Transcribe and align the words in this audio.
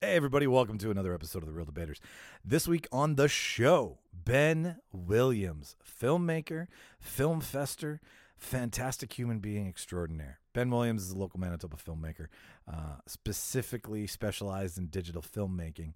Hey, 0.00 0.14
everybody, 0.14 0.46
welcome 0.46 0.78
to 0.78 0.92
another 0.92 1.12
episode 1.12 1.42
of 1.42 1.48
The 1.48 1.52
Reel 1.52 1.64
Debaters. 1.64 2.00
This 2.44 2.68
week 2.68 2.86
on 2.92 3.16
the 3.16 3.26
show, 3.26 3.98
Ben 4.12 4.76
Williams, 4.92 5.74
filmmaker, 5.84 6.68
film 7.00 7.40
fester, 7.40 8.00
fantastic 8.36 9.12
human 9.18 9.40
being 9.40 9.66
extraordinaire. 9.66 10.38
Ben 10.52 10.70
Williams 10.70 11.02
is 11.02 11.10
a 11.10 11.18
local 11.18 11.40
Manitoba 11.40 11.76
filmmaker, 11.76 12.28
uh, 12.72 12.98
specifically 13.08 14.06
specialized 14.06 14.78
in 14.78 14.86
digital 14.86 15.20
filmmaking, 15.20 15.94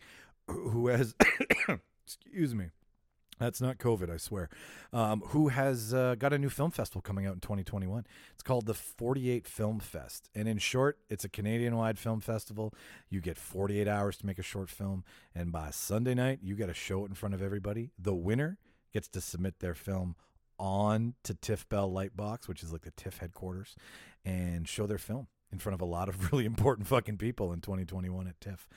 who 0.48 0.88
has, 0.88 1.14
excuse 2.04 2.56
me, 2.56 2.70
that's 3.38 3.60
not 3.60 3.78
COVID, 3.78 4.10
I 4.10 4.16
swear. 4.16 4.48
Um, 4.92 5.22
who 5.28 5.48
has 5.48 5.92
uh, 5.92 6.14
got 6.16 6.32
a 6.32 6.38
new 6.38 6.48
film 6.48 6.70
festival 6.70 7.00
coming 7.00 7.26
out 7.26 7.34
in 7.34 7.40
2021? 7.40 8.06
It's 8.34 8.42
called 8.42 8.66
the 8.66 8.74
48 8.74 9.46
Film 9.46 9.80
Fest. 9.80 10.28
And 10.34 10.48
in 10.48 10.58
short, 10.58 10.98
it's 11.08 11.24
a 11.24 11.28
Canadian 11.28 11.76
wide 11.76 11.98
film 11.98 12.20
festival. 12.20 12.72
You 13.08 13.20
get 13.20 13.38
48 13.38 13.88
hours 13.88 14.16
to 14.18 14.26
make 14.26 14.38
a 14.38 14.42
short 14.42 14.68
film. 14.70 15.04
And 15.34 15.50
by 15.50 15.70
Sunday 15.70 16.14
night, 16.14 16.40
you 16.42 16.54
got 16.54 16.66
to 16.66 16.74
show 16.74 17.04
it 17.04 17.08
in 17.08 17.14
front 17.14 17.34
of 17.34 17.42
everybody. 17.42 17.90
The 17.98 18.14
winner 18.14 18.58
gets 18.92 19.08
to 19.08 19.20
submit 19.20 19.60
their 19.60 19.74
film 19.74 20.16
on 20.58 21.14
to 21.24 21.34
TIFF 21.34 21.68
Bell 21.68 21.90
Lightbox, 21.90 22.46
which 22.46 22.62
is 22.62 22.72
like 22.72 22.82
the 22.82 22.92
TIFF 22.92 23.18
headquarters, 23.18 23.74
and 24.24 24.68
show 24.68 24.86
their 24.86 24.98
film 24.98 25.26
in 25.50 25.58
front 25.58 25.74
of 25.74 25.80
a 25.80 25.86
lot 25.86 26.08
of 26.08 26.32
really 26.32 26.44
important 26.44 26.86
fucking 26.86 27.18
people 27.18 27.52
in 27.52 27.60
2021 27.60 28.28
at 28.28 28.40
TIFF. 28.40 28.68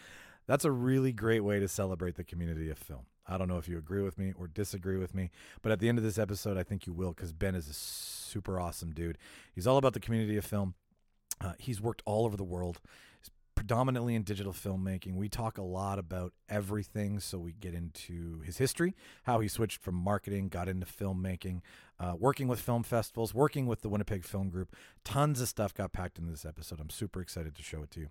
That's 0.47 0.65
a 0.65 0.71
really 0.71 1.11
great 1.11 1.43
way 1.43 1.59
to 1.59 1.67
celebrate 1.67 2.15
the 2.15 2.23
community 2.23 2.69
of 2.69 2.77
film. 2.77 3.05
I 3.27 3.37
don't 3.37 3.47
know 3.47 3.57
if 3.57 3.67
you 3.67 3.77
agree 3.77 4.03
with 4.03 4.17
me 4.17 4.33
or 4.37 4.47
disagree 4.47 4.97
with 4.97 5.15
me, 5.15 5.31
but 5.61 5.71
at 5.71 5.79
the 5.79 5.89
end 5.89 5.97
of 5.97 6.03
this 6.03 6.19
episode, 6.19 6.57
I 6.57 6.63
think 6.63 6.85
you 6.85 6.93
will 6.93 7.11
because 7.11 7.33
Ben 7.33 7.55
is 7.55 7.67
a 7.67 7.73
super 7.73 8.59
awesome 8.59 8.91
dude. 8.91 9.17
He's 9.53 9.65
all 9.65 9.77
about 9.77 9.93
the 9.93 9.99
community 9.99 10.37
of 10.37 10.45
film. 10.45 10.75
Uh, 11.41 11.53
he's 11.57 11.81
worked 11.81 12.03
all 12.05 12.25
over 12.25 12.37
the 12.37 12.43
world. 12.43 12.79
He's 13.19 13.31
predominantly 13.55 14.13
in 14.13 14.21
digital 14.21 14.53
filmmaking. 14.53 15.15
We 15.15 15.27
talk 15.27 15.57
a 15.57 15.63
lot 15.63 15.97
about 15.97 16.33
everything, 16.47 17.19
so 17.19 17.39
we 17.39 17.53
get 17.53 17.73
into 17.73 18.41
his 18.41 18.59
history, 18.59 18.95
how 19.23 19.39
he 19.39 19.47
switched 19.47 19.81
from 19.81 19.95
marketing, 19.95 20.49
got 20.49 20.69
into 20.69 20.85
filmmaking, 20.85 21.61
uh, 21.99 22.13
working 22.17 22.47
with 22.47 22.59
film 22.59 22.83
festivals, 22.83 23.33
working 23.33 23.65
with 23.65 23.81
the 23.81 23.89
Winnipeg 23.89 24.23
Film 24.23 24.49
Group. 24.49 24.75
Tons 25.03 25.41
of 25.41 25.47
stuff 25.47 25.73
got 25.73 25.93
packed 25.93 26.19
into 26.19 26.31
this 26.31 26.45
episode. 26.45 26.79
I'm 26.79 26.91
super 26.91 27.21
excited 27.21 27.55
to 27.55 27.63
show 27.63 27.81
it 27.81 27.89
to 27.91 28.01
you 28.01 28.09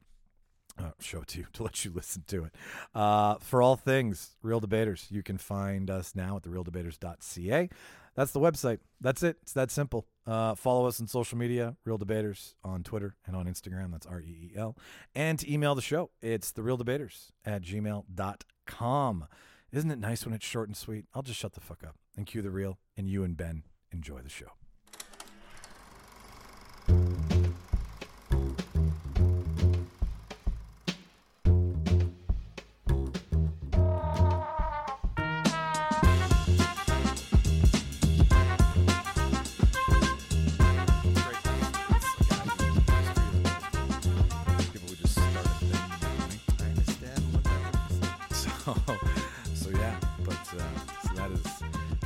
uh, 0.79 0.91
show 1.01 1.23
it 1.23 1.29
to 1.29 1.39
you 1.41 1.47
to 1.53 1.63
let 1.63 1.85
you 1.85 1.93
listen 1.93 2.25
to 2.29 2.45
it. 2.45 2.55
Uh, 2.95 3.37
for 3.37 3.63
all 3.63 3.77
things 3.77 4.37
Reel 4.43 4.61
Debaters, 4.61 5.07
you 5.11 5.23
can 5.23 5.39
find 5.39 5.91
us 5.91 6.15
now 6.15 6.37
at 6.37 6.43
thereeldebaters.ca. 6.43 7.69
That's 8.15 8.31
the 8.31 8.41
website. 8.41 8.79
That's 9.01 9.23
it. 9.23 9.39
It's 9.43 9.53
that 9.55 9.71
simple. 9.71 10.07
Uh, 10.27 10.55
follow 10.55 10.87
us 10.87 11.01
on 11.01 11.09
social 11.09 11.37
media, 11.37 11.77
Reel 11.85 11.99
Debaters 11.99 12.55
on 12.63 12.83
Twitter 12.85 13.17
and 13.27 13.35
on 13.35 13.47
Instagram. 13.47 13.91
That's 13.91 14.07
R 14.07 14.21
E 14.21 14.51
E 14.53 14.57
L. 14.57 14.77
And 15.15 15.39
to 15.41 15.53
email 15.53 15.75
the 15.75 15.83
show, 15.83 16.11
it's 16.23 16.53
therealdebaters 16.53 17.33
at 17.45 17.63
gmail.com. 17.63 19.27
Isn't 19.73 19.91
it 19.91 19.99
nice 19.99 20.25
when 20.25 20.35
it's 20.35 20.47
short 20.47 20.69
and 20.69 20.77
sweet? 20.77 21.07
I'll 21.15 21.23
just 21.23 21.41
shut 21.41 21.55
the 21.55 21.61
fuck 21.61 21.83
up 21.83 21.97
and 22.17 22.27
cue 22.27 22.43
the 22.43 22.51
real, 22.51 22.79
and 22.97 23.09
you 23.09 23.25
and 23.25 23.37
Ben 23.37 23.65
enjoy 23.91 24.21
the 24.21 24.29
show. 24.29 24.53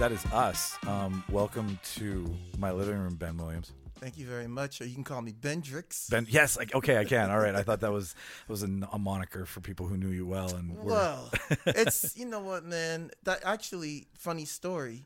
That 0.09 0.15
is 0.15 0.33
us. 0.33 0.79
Um, 0.87 1.23
welcome 1.31 1.79
to 1.97 2.35
my 2.57 2.71
living 2.71 2.97
room, 2.97 3.17
Ben 3.17 3.37
Williams. 3.37 3.73
Thank 4.01 4.17
you 4.17 4.27
very 4.27 4.47
much. 4.47 4.81
Or 4.81 4.87
you 4.87 4.95
can 4.95 5.05
call 5.05 5.21
me 5.21 5.33
Bendrix. 5.33 6.09
Ben, 6.09 6.27
yes, 6.31 6.57
like, 6.57 6.75
okay, 6.75 6.97
I 6.97 7.05
can. 7.05 7.31
All 7.31 7.39
right, 7.39 7.55
I 7.55 7.63
thought 7.63 7.81
that 7.81 7.93
was 7.93 8.15
was 8.47 8.63
a, 8.63 8.71
a 8.91 8.99
moniker 8.99 9.45
for 9.45 9.61
people 9.61 9.87
who 9.87 9.99
knew 9.99 10.09
you 10.09 10.27
well 10.27 10.55
and 10.55 10.75
were. 10.79 10.93
Well, 10.93 11.31
it's 11.67 12.17
you 12.17 12.25
know 12.25 12.41
what, 12.41 12.65
man. 12.65 13.11
That 13.25 13.41
actually 13.45 14.07
funny 14.17 14.47
story. 14.47 15.05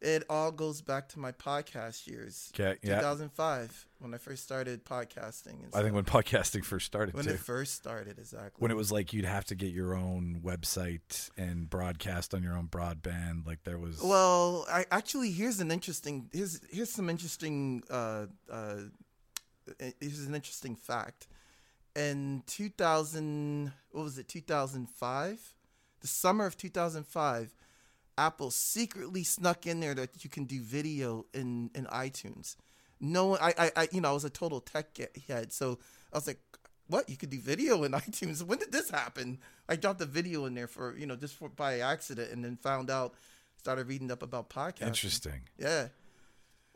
It 0.00 0.24
all 0.30 0.50
goes 0.50 0.80
back 0.80 1.10
to 1.10 1.18
my 1.18 1.32
podcast 1.32 2.06
years. 2.06 2.50
Okay, 2.54 2.78
yeah. 2.82 3.00
2005 3.00 3.86
when 3.98 4.14
I 4.14 4.16
first 4.16 4.42
started 4.42 4.82
podcasting. 4.84 5.62
And 5.62 5.74
I 5.74 5.82
think 5.82 5.94
when 5.94 6.04
podcasting 6.04 6.64
first 6.64 6.86
started 6.86 7.14
when 7.14 7.26
too. 7.26 7.32
it 7.32 7.38
first 7.38 7.74
started, 7.74 8.18
exactly. 8.18 8.56
when 8.58 8.70
it 8.70 8.78
was 8.78 8.90
like 8.90 9.12
you'd 9.12 9.26
have 9.26 9.44
to 9.46 9.54
get 9.54 9.72
your 9.72 9.94
own 9.94 10.40
website 10.42 11.28
and 11.36 11.68
broadcast 11.68 12.32
on 12.32 12.42
your 12.42 12.56
own 12.56 12.68
broadband, 12.68 13.46
like 13.46 13.64
there 13.64 13.78
was. 13.78 14.02
Well, 14.02 14.66
I 14.72 14.86
actually 14.90 15.32
here's 15.32 15.60
an 15.60 15.70
interesting 15.70 16.30
here's 16.32 16.60
here's 16.70 16.90
some 16.90 17.10
interesting 17.10 17.82
uh, 17.90 18.26
uh, 18.50 18.76
here's 20.00 20.24
an 20.26 20.34
interesting 20.34 20.76
fact. 20.76 21.28
In 21.94 22.42
2000, 22.46 23.72
what 23.90 24.04
was 24.04 24.16
it? 24.16 24.28
2005, 24.28 25.54
the 26.00 26.06
summer 26.06 26.46
of 26.46 26.56
2005, 26.56 27.54
Apple 28.20 28.50
secretly 28.50 29.24
snuck 29.24 29.66
in 29.66 29.80
there 29.80 29.94
that 29.94 30.22
you 30.24 30.30
can 30.30 30.44
do 30.44 30.60
video 30.62 31.24
in 31.32 31.70
in 31.74 31.86
iTunes. 31.86 32.56
No, 33.00 33.26
one- 33.28 33.40
I, 33.40 33.54
I, 33.58 33.70
I 33.76 33.88
you 33.92 34.00
know, 34.02 34.10
I 34.10 34.12
was 34.12 34.24
a 34.24 34.30
total 34.30 34.60
tech 34.60 34.88
head, 35.26 35.52
so 35.52 35.78
I 36.12 36.16
was 36.18 36.26
like, 36.26 36.40
"What? 36.86 37.08
You 37.08 37.16
could 37.16 37.30
do 37.30 37.40
video 37.40 37.82
in 37.84 37.92
iTunes? 38.06 38.42
When 38.42 38.58
did 38.58 38.72
this 38.72 38.90
happen?" 38.90 39.38
I 39.68 39.76
dropped 39.76 40.00
a 40.02 40.06
video 40.06 40.44
in 40.44 40.54
there 40.54 40.66
for 40.66 40.96
you 40.96 41.06
know 41.06 41.16
just 41.16 41.34
for 41.36 41.48
by 41.48 41.80
accident, 41.80 42.30
and 42.32 42.44
then 42.44 42.56
found 42.56 42.90
out, 42.90 43.14
started 43.56 43.88
reading 43.88 44.10
up 44.10 44.22
about 44.22 44.50
podcasting. 44.50 44.86
Interesting. 44.88 45.40
Yeah. 45.58 45.88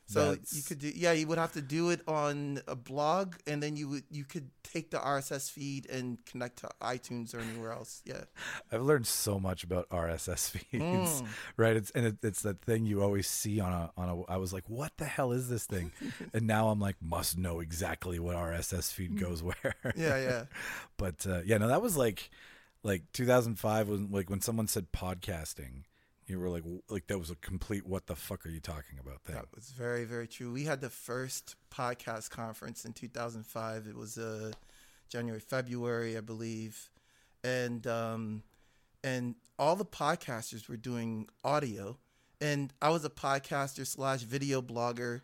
So 0.06 0.36
you 0.52 0.62
could 0.62 0.78
do 0.80 0.92
yeah, 0.94 1.12
you 1.12 1.26
would 1.28 1.38
have 1.38 1.52
to 1.54 1.62
do 1.62 1.88
it 1.90 2.02
on 2.06 2.60
a 2.68 2.76
blog 2.76 3.36
and 3.46 3.62
then 3.62 3.74
you 3.76 3.88
would 3.88 4.04
you 4.10 4.24
could 4.24 4.50
take 4.62 4.90
the 4.90 4.98
RSS 4.98 5.50
feed 5.50 5.88
and 5.88 6.18
connect 6.26 6.58
to 6.58 6.68
iTunes 6.82 7.34
or 7.34 7.38
anywhere 7.40 7.72
else. 7.72 8.02
Yeah. 8.04 8.24
I've 8.72 8.82
learned 8.82 9.06
so 9.06 9.40
much 9.40 9.64
about 9.64 9.88
RSS 9.88 10.50
feeds, 10.70 11.22
Mm. 11.22 11.26
right? 11.56 11.74
It's 11.76 11.90
and 11.92 12.06
it, 12.06 12.16
it's 12.22 12.42
that 12.42 12.60
thing 12.60 12.84
you 12.84 13.02
always 13.02 13.26
see 13.26 13.60
on 13.60 13.72
a 13.72 13.90
on 13.96 14.08
a. 14.10 14.22
I 14.32 14.36
was 14.36 14.52
like, 14.52 14.68
what 14.68 14.92
the 14.98 15.06
hell 15.06 15.32
is 15.32 15.48
this 15.48 15.64
thing? 15.64 15.90
and 16.34 16.46
now 16.46 16.68
I'm 16.68 16.80
like, 16.80 16.96
must 17.00 17.38
know 17.38 17.60
exactly 17.60 18.18
what 18.18 18.36
RSS 18.36 18.92
feed 18.92 19.18
goes 19.18 19.42
where. 19.42 19.54
Mm. 19.84 19.92
Yeah, 19.96 20.18
yeah. 20.18 20.44
but 20.98 21.26
uh, 21.26 21.40
yeah, 21.46 21.56
no, 21.58 21.68
that 21.68 21.80
was 21.80 21.96
like 21.96 22.30
like 22.82 23.04
2005 23.14 23.88
was 23.88 24.00
like 24.02 24.28
when 24.28 24.42
someone 24.42 24.66
said 24.68 24.92
podcasting, 24.92 25.84
you 26.26 26.38
were 26.38 26.48
like 26.48 26.64
like 26.88 27.06
that 27.08 27.18
was 27.18 27.30
a 27.30 27.36
complete 27.36 27.86
what 27.86 28.06
the 28.06 28.16
fuck 28.16 28.46
are 28.46 28.50
you 28.50 28.60
talking 28.60 28.98
about 28.98 29.22
thing. 29.22 29.34
That 29.34 29.46
was 29.54 29.70
very, 29.70 30.04
very 30.04 30.26
true. 30.26 30.52
We 30.52 30.64
had 30.64 30.80
the 30.80 30.90
first 30.90 31.56
podcast 31.70 32.30
conference 32.30 32.84
in 32.84 32.92
2005. 32.92 33.86
It 33.86 33.96
was 33.96 34.18
uh, 34.18 34.52
January, 35.08 35.40
February, 35.40 36.16
I 36.16 36.20
believe, 36.20 36.88
and 37.42 37.86
um, 37.86 38.42
and 39.02 39.34
all 39.58 39.76
the 39.76 39.84
podcasters 39.84 40.68
were 40.68 40.76
doing 40.76 41.28
audio, 41.44 41.98
and 42.40 42.72
I 42.80 42.90
was 42.90 43.04
a 43.04 43.10
podcaster 43.10 43.86
slash 43.86 44.22
video 44.22 44.62
blogger, 44.62 45.20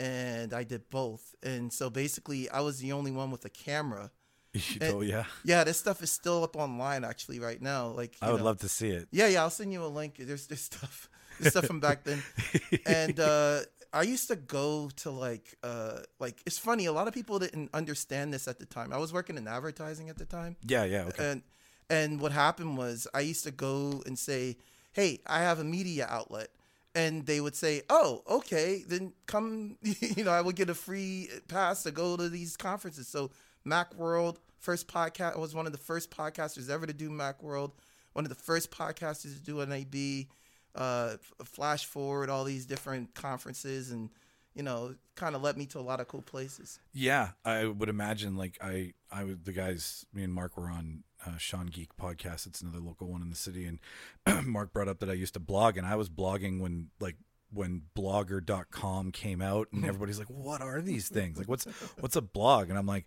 and 0.00 0.52
I 0.54 0.64
did 0.64 0.88
both. 0.88 1.34
And 1.42 1.72
so 1.72 1.90
basically, 1.90 2.48
I 2.50 2.60
was 2.60 2.80
the 2.80 2.92
only 2.92 3.10
one 3.10 3.30
with 3.30 3.44
a 3.44 3.50
camera. 3.50 4.10
oh 4.82 5.00
yeah, 5.00 5.24
Yeah, 5.44 5.64
this 5.64 5.78
stuff 5.78 6.02
is 6.02 6.10
still 6.12 6.42
up 6.44 6.56
online 6.56 7.04
actually 7.04 7.38
right 7.40 7.60
now. 7.60 7.88
Like 7.88 8.16
I 8.22 8.30
would 8.30 8.38
know. 8.40 8.44
love 8.44 8.58
to 8.60 8.68
see 8.68 8.90
it. 8.90 9.08
Yeah, 9.10 9.28
yeah, 9.28 9.42
I'll 9.42 9.50
send 9.50 9.72
you 9.72 9.84
a 9.84 9.88
link. 9.88 10.14
There's 10.18 10.46
there's 10.46 10.60
stuff, 10.62 11.08
there's 11.38 11.52
stuff 11.52 11.66
from 11.66 11.80
back 11.80 12.04
then, 12.04 12.22
and 12.86 13.18
uh, 13.20 13.60
I 13.92 14.02
used 14.02 14.28
to 14.28 14.36
go 14.36 14.90
to 14.96 15.10
like 15.10 15.56
uh, 15.62 16.00
like 16.18 16.42
it's 16.46 16.58
funny. 16.58 16.86
A 16.86 16.92
lot 16.92 17.08
of 17.08 17.14
people 17.14 17.38
didn't 17.38 17.70
understand 17.74 18.32
this 18.32 18.46
at 18.48 18.58
the 18.58 18.66
time. 18.66 18.92
I 18.92 18.98
was 18.98 19.12
working 19.12 19.36
in 19.36 19.46
advertising 19.48 20.08
at 20.10 20.18
the 20.18 20.26
time, 20.26 20.56
Yeah, 20.66 20.84
yeah, 20.84 21.04
okay. 21.08 21.30
and 21.30 21.42
and 21.90 22.20
what 22.20 22.32
happened 22.32 22.76
was 22.76 23.06
I 23.14 23.20
used 23.20 23.44
to 23.44 23.50
go 23.50 24.02
and 24.06 24.18
say, 24.18 24.56
"Hey, 24.92 25.20
I 25.26 25.40
have 25.40 25.58
a 25.58 25.64
media 25.64 26.06
outlet." 26.08 26.48
And 26.94 27.26
they 27.26 27.40
would 27.40 27.54
say, 27.54 27.82
"Oh, 27.88 28.22
okay, 28.28 28.82
then 28.88 29.12
come." 29.26 29.76
You 30.16 30.24
know, 30.24 30.32
I 30.32 30.40
would 30.40 30.56
get 30.56 30.68
a 30.70 30.74
free 30.74 31.28
pass 31.46 31.82
to 31.84 31.90
go 31.92 32.16
to 32.16 32.28
these 32.28 32.56
conferences. 32.56 33.06
So, 33.06 33.30
MacWorld, 33.64 34.36
first 34.58 34.88
podcast, 34.88 35.36
I 35.36 35.38
was 35.38 35.54
one 35.54 35.66
of 35.66 35.72
the 35.72 35.78
first 35.78 36.10
podcasters 36.10 36.70
ever 36.70 36.86
to 36.86 36.92
do 36.92 37.10
MacWorld. 37.10 37.72
One 38.12 38.24
of 38.24 38.28
the 38.28 38.34
first 38.34 38.70
podcasters 38.70 39.34
to 39.34 39.42
do 39.42 39.60
an 39.60 39.72
AB, 39.72 40.28
uh, 40.74 41.16
Flash 41.44 41.86
Forward, 41.86 42.30
all 42.30 42.44
these 42.44 42.66
different 42.66 43.14
conferences, 43.14 43.90
and 43.90 44.10
you 44.54 44.64
know, 44.64 44.94
kind 45.14 45.36
of 45.36 45.42
led 45.42 45.56
me 45.56 45.66
to 45.66 45.78
a 45.78 45.80
lot 45.80 46.00
of 46.00 46.08
cool 46.08 46.22
places. 46.22 46.80
Yeah, 46.92 47.30
I 47.44 47.66
would 47.66 47.88
imagine 47.88 48.36
like 48.36 48.58
I 48.60 48.94
I 49.10 49.24
was 49.24 49.36
the 49.44 49.52
guys 49.52 50.04
me 50.12 50.24
and 50.24 50.34
Mark 50.34 50.56
were 50.56 50.68
on 50.68 51.04
uh, 51.24 51.36
Sean 51.36 51.66
Geek 51.66 51.96
podcast. 51.96 52.46
It's 52.46 52.60
another 52.60 52.80
local 52.80 53.08
one 53.08 53.22
in 53.22 53.30
the 53.30 53.36
city, 53.36 53.66
and 53.66 54.46
Mark 54.46 54.72
brought 54.72 54.88
up 54.88 54.98
that 54.98 55.10
I 55.10 55.14
used 55.14 55.34
to 55.34 55.40
blog, 55.40 55.76
and 55.76 55.86
I 55.86 55.94
was 55.94 56.08
blogging 56.08 56.60
when 56.60 56.88
like 56.98 57.16
when 57.50 57.82
blogger.com 57.96 59.10
came 59.12 59.40
out 59.40 59.68
and 59.72 59.84
everybody's 59.84 60.18
like 60.18 60.28
what 60.28 60.60
are 60.60 60.82
these 60.82 61.08
things 61.08 61.38
like 61.38 61.48
what's 61.48 61.64
what's 61.98 62.14
a 62.14 62.20
blog 62.20 62.68
and 62.68 62.78
i'm 62.78 62.86
like 62.86 63.06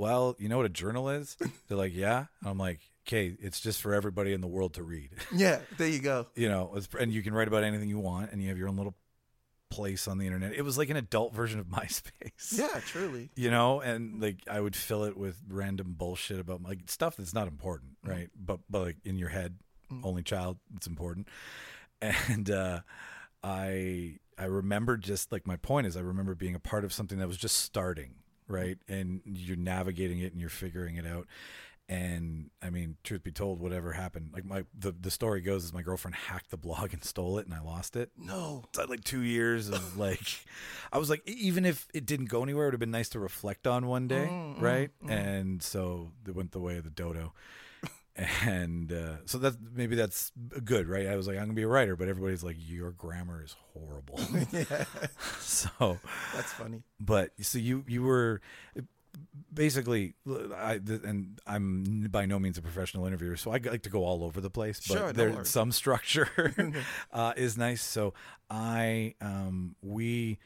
well 0.00 0.34
you 0.38 0.48
know 0.48 0.56
what 0.56 0.66
a 0.66 0.70
journal 0.82 1.08
is 1.10 1.36
they're 1.68 1.78
like 1.78 1.94
yeah 1.94 2.26
and 2.40 2.50
i'm 2.50 2.58
like 2.58 2.80
okay, 3.08 3.34
it's 3.40 3.60
just 3.60 3.80
for 3.82 3.92
everybody 3.92 4.32
in 4.32 4.40
the 4.40 4.46
world 4.46 4.74
to 4.74 4.82
read. 4.84 5.10
Yeah, 5.34 5.58
there 5.78 5.88
you 5.88 5.98
go. 6.00 6.26
you 6.36 6.48
know, 6.48 6.72
it's, 6.76 6.86
and 7.00 7.10
you 7.12 7.22
can 7.22 7.34
write 7.34 7.48
about 7.48 7.64
anything 7.64 7.88
you 7.88 7.98
want, 7.98 8.30
and 8.30 8.40
you 8.40 8.50
have 8.50 8.58
your 8.58 8.68
own 8.68 8.76
little 8.76 8.94
place 9.68 10.06
on 10.06 10.18
the 10.18 10.26
internet. 10.26 10.52
It 10.52 10.62
was 10.62 10.78
like 10.78 10.90
an 10.90 10.96
adult 10.96 11.34
version 11.34 11.58
of 11.58 11.66
MySpace. 11.78 12.52
Yeah, 12.56 12.78
truly. 12.86 13.30
You 13.34 13.50
know, 13.50 13.80
and 13.80 14.20
like 14.22 14.36
I 14.48 14.60
would 14.60 14.76
fill 14.76 15.04
it 15.04 15.16
with 15.16 15.38
random 15.48 15.94
bullshit 15.98 16.38
about 16.38 16.62
like 16.62 16.80
stuff 16.86 17.16
that's 17.16 17.34
not 17.34 17.48
important, 17.48 17.92
Mm. 18.06 18.10
right? 18.10 18.30
But 18.36 18.60
but 18.68 18.82
like 18.82 18.96
in 19.04 19.16
your 19.18 19.30
head, 19.30 19.56
only 20.04 20.22
child, 20.22 20.58
it's 20.76 20.86
important. 20.86 21.26
And 22.28 22.48
uh 22.50 22.80
I 23.42 24.18
I 24.38 24.44
remember 24.44 24.96
just 24.96 25.32
like 25.32 25.46
my 25.48 25.56
point 25.56 25.86
is 25.88 25.96
I 25.96 26.00
remember 26.00 26.34
being 26.36 26.54
a 26.54 26.60
part 26.60 26.84
of 26.84 26.92
something 26.92 27.18
that 27.18 27.26
was 27.28 27.36
just 27.38 27.56
starting, 27.56 28.14
right? 28.50 28.78
And 28.88 29.20
you're 29.24 29.56
navigating 29.56 30.18
it 30.18 30.32
and 30.32 30.40
you're 30.40 30.50
figuring 30.50 30.96
it 30.96 31.06
out. 31.06 31.26
And 31.88 32.50
I 32.62 32.70
mean, 32.70 32.98
truth 33.02 33.24
be 33.24 33.32
told, 33.32 33.58
whatever 33.58 33.92
happened, 33.92 34.30
like 34.32 34.44
my 34.44 34.64
the, 34.78 34.92
the 34.92 35.10
story 35.10 35.40
goes 35.40 35.64
is 35.64 35.72
my 35.72 35.82
girlfriend 35.82 36.14
hacked 36.14 36.50
the 36.52 36.56
blog 36.56 36.92
and 36.92 37.02
stole 37.02 37.38
it 37.38 37.46
and 37.46 37.54
I 37.54 37.60
lost 37.60 37.96
it. 37.96 38.10
No. 38.16 38.62
So 38.72 38.80
I 38.80 38.82
had 38.84 38.90
like 38.90 39.02
two 39.02 39.22
years 39.22 39.68
of 39.68 39.96
like, 40.06 40.22
I 40.92 40.98
was 40.98 41.10
like, 41.10 41.22
even 41.28 41.64
if 41.64 41.88
it 41.92 42.06
didn't 42.06 42.26
go 42.26 42.44
anywhere, 42.44 42.64
it 42.64 42.68
would 42.68 42.74
have 42.74 42.80
been 42.80 42.92
nice 42.92 43.08
to 43.08 43.18
reflect 43.18 43.66
on 43.66 43.88
one 43.88 44.06
day, 44.06 44.28
Mm, 44.30 44.60
right? 44.60 44.90
And 45.08 45.60
so 45.62 46.12
it 46.28 46.34
went 46.36 46.52
the 46.52 46.60
way 46.60 46.76
of 46.76 46.84
the 46.84 46.90
dodo. 46.90 47.32
And 48.44 48.92
uh, 48.92 49.16
so 49.24 49.38
that's 49.38 49.56
maybe 49.74 49.96
that's 49.96 50.32
good, 50.64 50.88
right? 50.88 51.06
I 51.06 51.16
was 51.16 51.26
like, 51.26 51.36
I'm 51.36 51.44
gonna 51.44 51.54
be 51.54 51.62
a 51.62 51.68
writer, 51.68 51.96
but 51.96 52.08
everybody's 52.08 52.44
like, 52.44 52.56
your 52.58 52.90
grammar 52.92 53.42
is 53.42 53.56
horrible. 53.72 54.20
yeah, 54.52 54.84
so, 55.40 55.98
that's 56.34 56.52
funny. 56.52 56.82
but 56.98 57.30
so 57.40 57.58
you 57.58 57.84
you 57.86 58.02
were 58.02 58.40
basically 59.52 60.14
I 60.28 60.80
and 61.04 61.38
I'm 61.46 62.08
by 62.10 62.26
no 62.26 62.38
means 62.38 62.58
a 62.58 62.62
professional 62.62 63.06
interviewer, 63.06 63.36
so 63.36 63.50
I 63.50 63.58
like 63.58 63.82
to 63.82 63.90
go 63.90 64.04
all 64.04 64.24
over 64.24 64.40
the 64.40 64.50
place. 64.50 64.80
But 64.86 64.98
Sure, 64.98 65.12
there's 65.12 65.48
some 65.48 65.72
structure 65.72 66.54
uh, 67.12 67.32
is 67.36 67.56
nice. 67.56 67.82
So 67.82 68.14
I 68.50 69.14
um, 69.20 69.76
we 69.82 70.38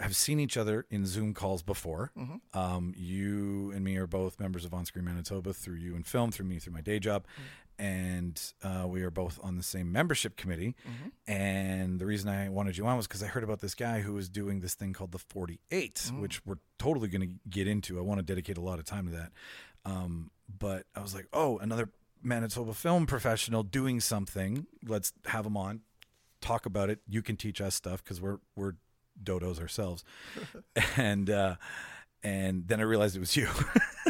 have 0.00 0.16
seen 0.16 0.40
each 0.40 0.56
other 0.56 0.86
in 0.90 1.06
Zoom 1.06 1.34
calls 1.34 1.62
before. 1.62 2.10
Mm-hmm. 2.18 2.58
Um, 2.58 2.94
you 2.96 3.70
and 3.74 3.84
me 3.84 3.96
are 3.96 4.06
both 4.06 4.40
members 4.40 4.64
of 4.64 4.72
On 4.74 4.84
Screen 4.84 5.04
Manitoba 5.04 5.52
through 5.52 5.76
you 5.76 5.94
and 5.94 6.06
film, 6.06 6.30
through 6.32 6.46
me 6.46 6.58
through 6.58 6.72
my 6.72 6.80
day 6.80 6.98
job. 6.98 7.24
And 7.78 8.40
uh, 8.62 8.86
we 8.86 9.02
are 9.02 9.10
both 9.10 9.38
on 9.42 9.56
the 9.56 9.62
same 9.62 9.90
membership 9.90 10.36
committee. 10.36 10.74
Mm-hmm. 10.86 11.32
And 11.32 11.98
the 11.98 12.04
reason 12.06 12.28
I 12.28 12.48
wanted 12.50 12.76
you 12.76 12.86
on 12.86 12.96
was 12.96 13.06
because 13.06 13.22
I 13.22 13.26
heard 13.26 13.42
about 13.44 13.60
this 13.60 13.74
guy 13.74 14.00
who 14.00 14.12
was 14.12 14.28
doing 14.28 14.60
this 14.60 14.74
thing 14.74 14.92
called 14.92 15.12
the 15.12 15.18
48, 15.18 15.94
Mm. 15.94 16.20
which 16.20 16.44
we're 16.44 16.58
totally 16.78 17.08
going 17.08 17.26
to 17.26 17.34
get 17.48 17.66
into. 17.66 17.98
I 17.98 18.02
want 18.02 18.18
to 18.18 18.24
dedicate 18.24 18.58
a 18.58 18.60
lot 18.60 18.78
of 18.78 18.84
time 18.84 19.06
to 19.06 19.12
that. 19.12 19.32
Um, 19.86 20.30
but 20.58 20.84
I 20.94 21.00
was 21.00 21.14
like, 21.14 21.26
oh, 21.32 21.58
another 21.58 21.88
Manitoba 22.22 22.74
film 22.74 23.06
professional 23.06 23.62
doing 23.62 23.98
something. 24.00 24.66
Let's 24.86 25.12
have 25.26 25.46
him 25.46 25.56
on, 25.56 25.80
talk 26.42 26.66
about 26.66 26.90
it. 26.90 27.00
You 27.08 27.22
can 27.22 27.36
teach 27.36 27.60
us 27.62 27.74
stuff 27.74 28.04
because 28.04 28.20
we're 28.20 28.38
we're 28.56 28.74
dodos 29.22 29.60
ourselves. 29.60 30.04
and 30.96 31.28
uh, 31.30 31.56
and 32.22 32.66
then 32.68 32.80
I 32.80 32.84
realized 32.84 33.16
it 33.16 33.20
was 33.20 33.36
you. 33.36 33.48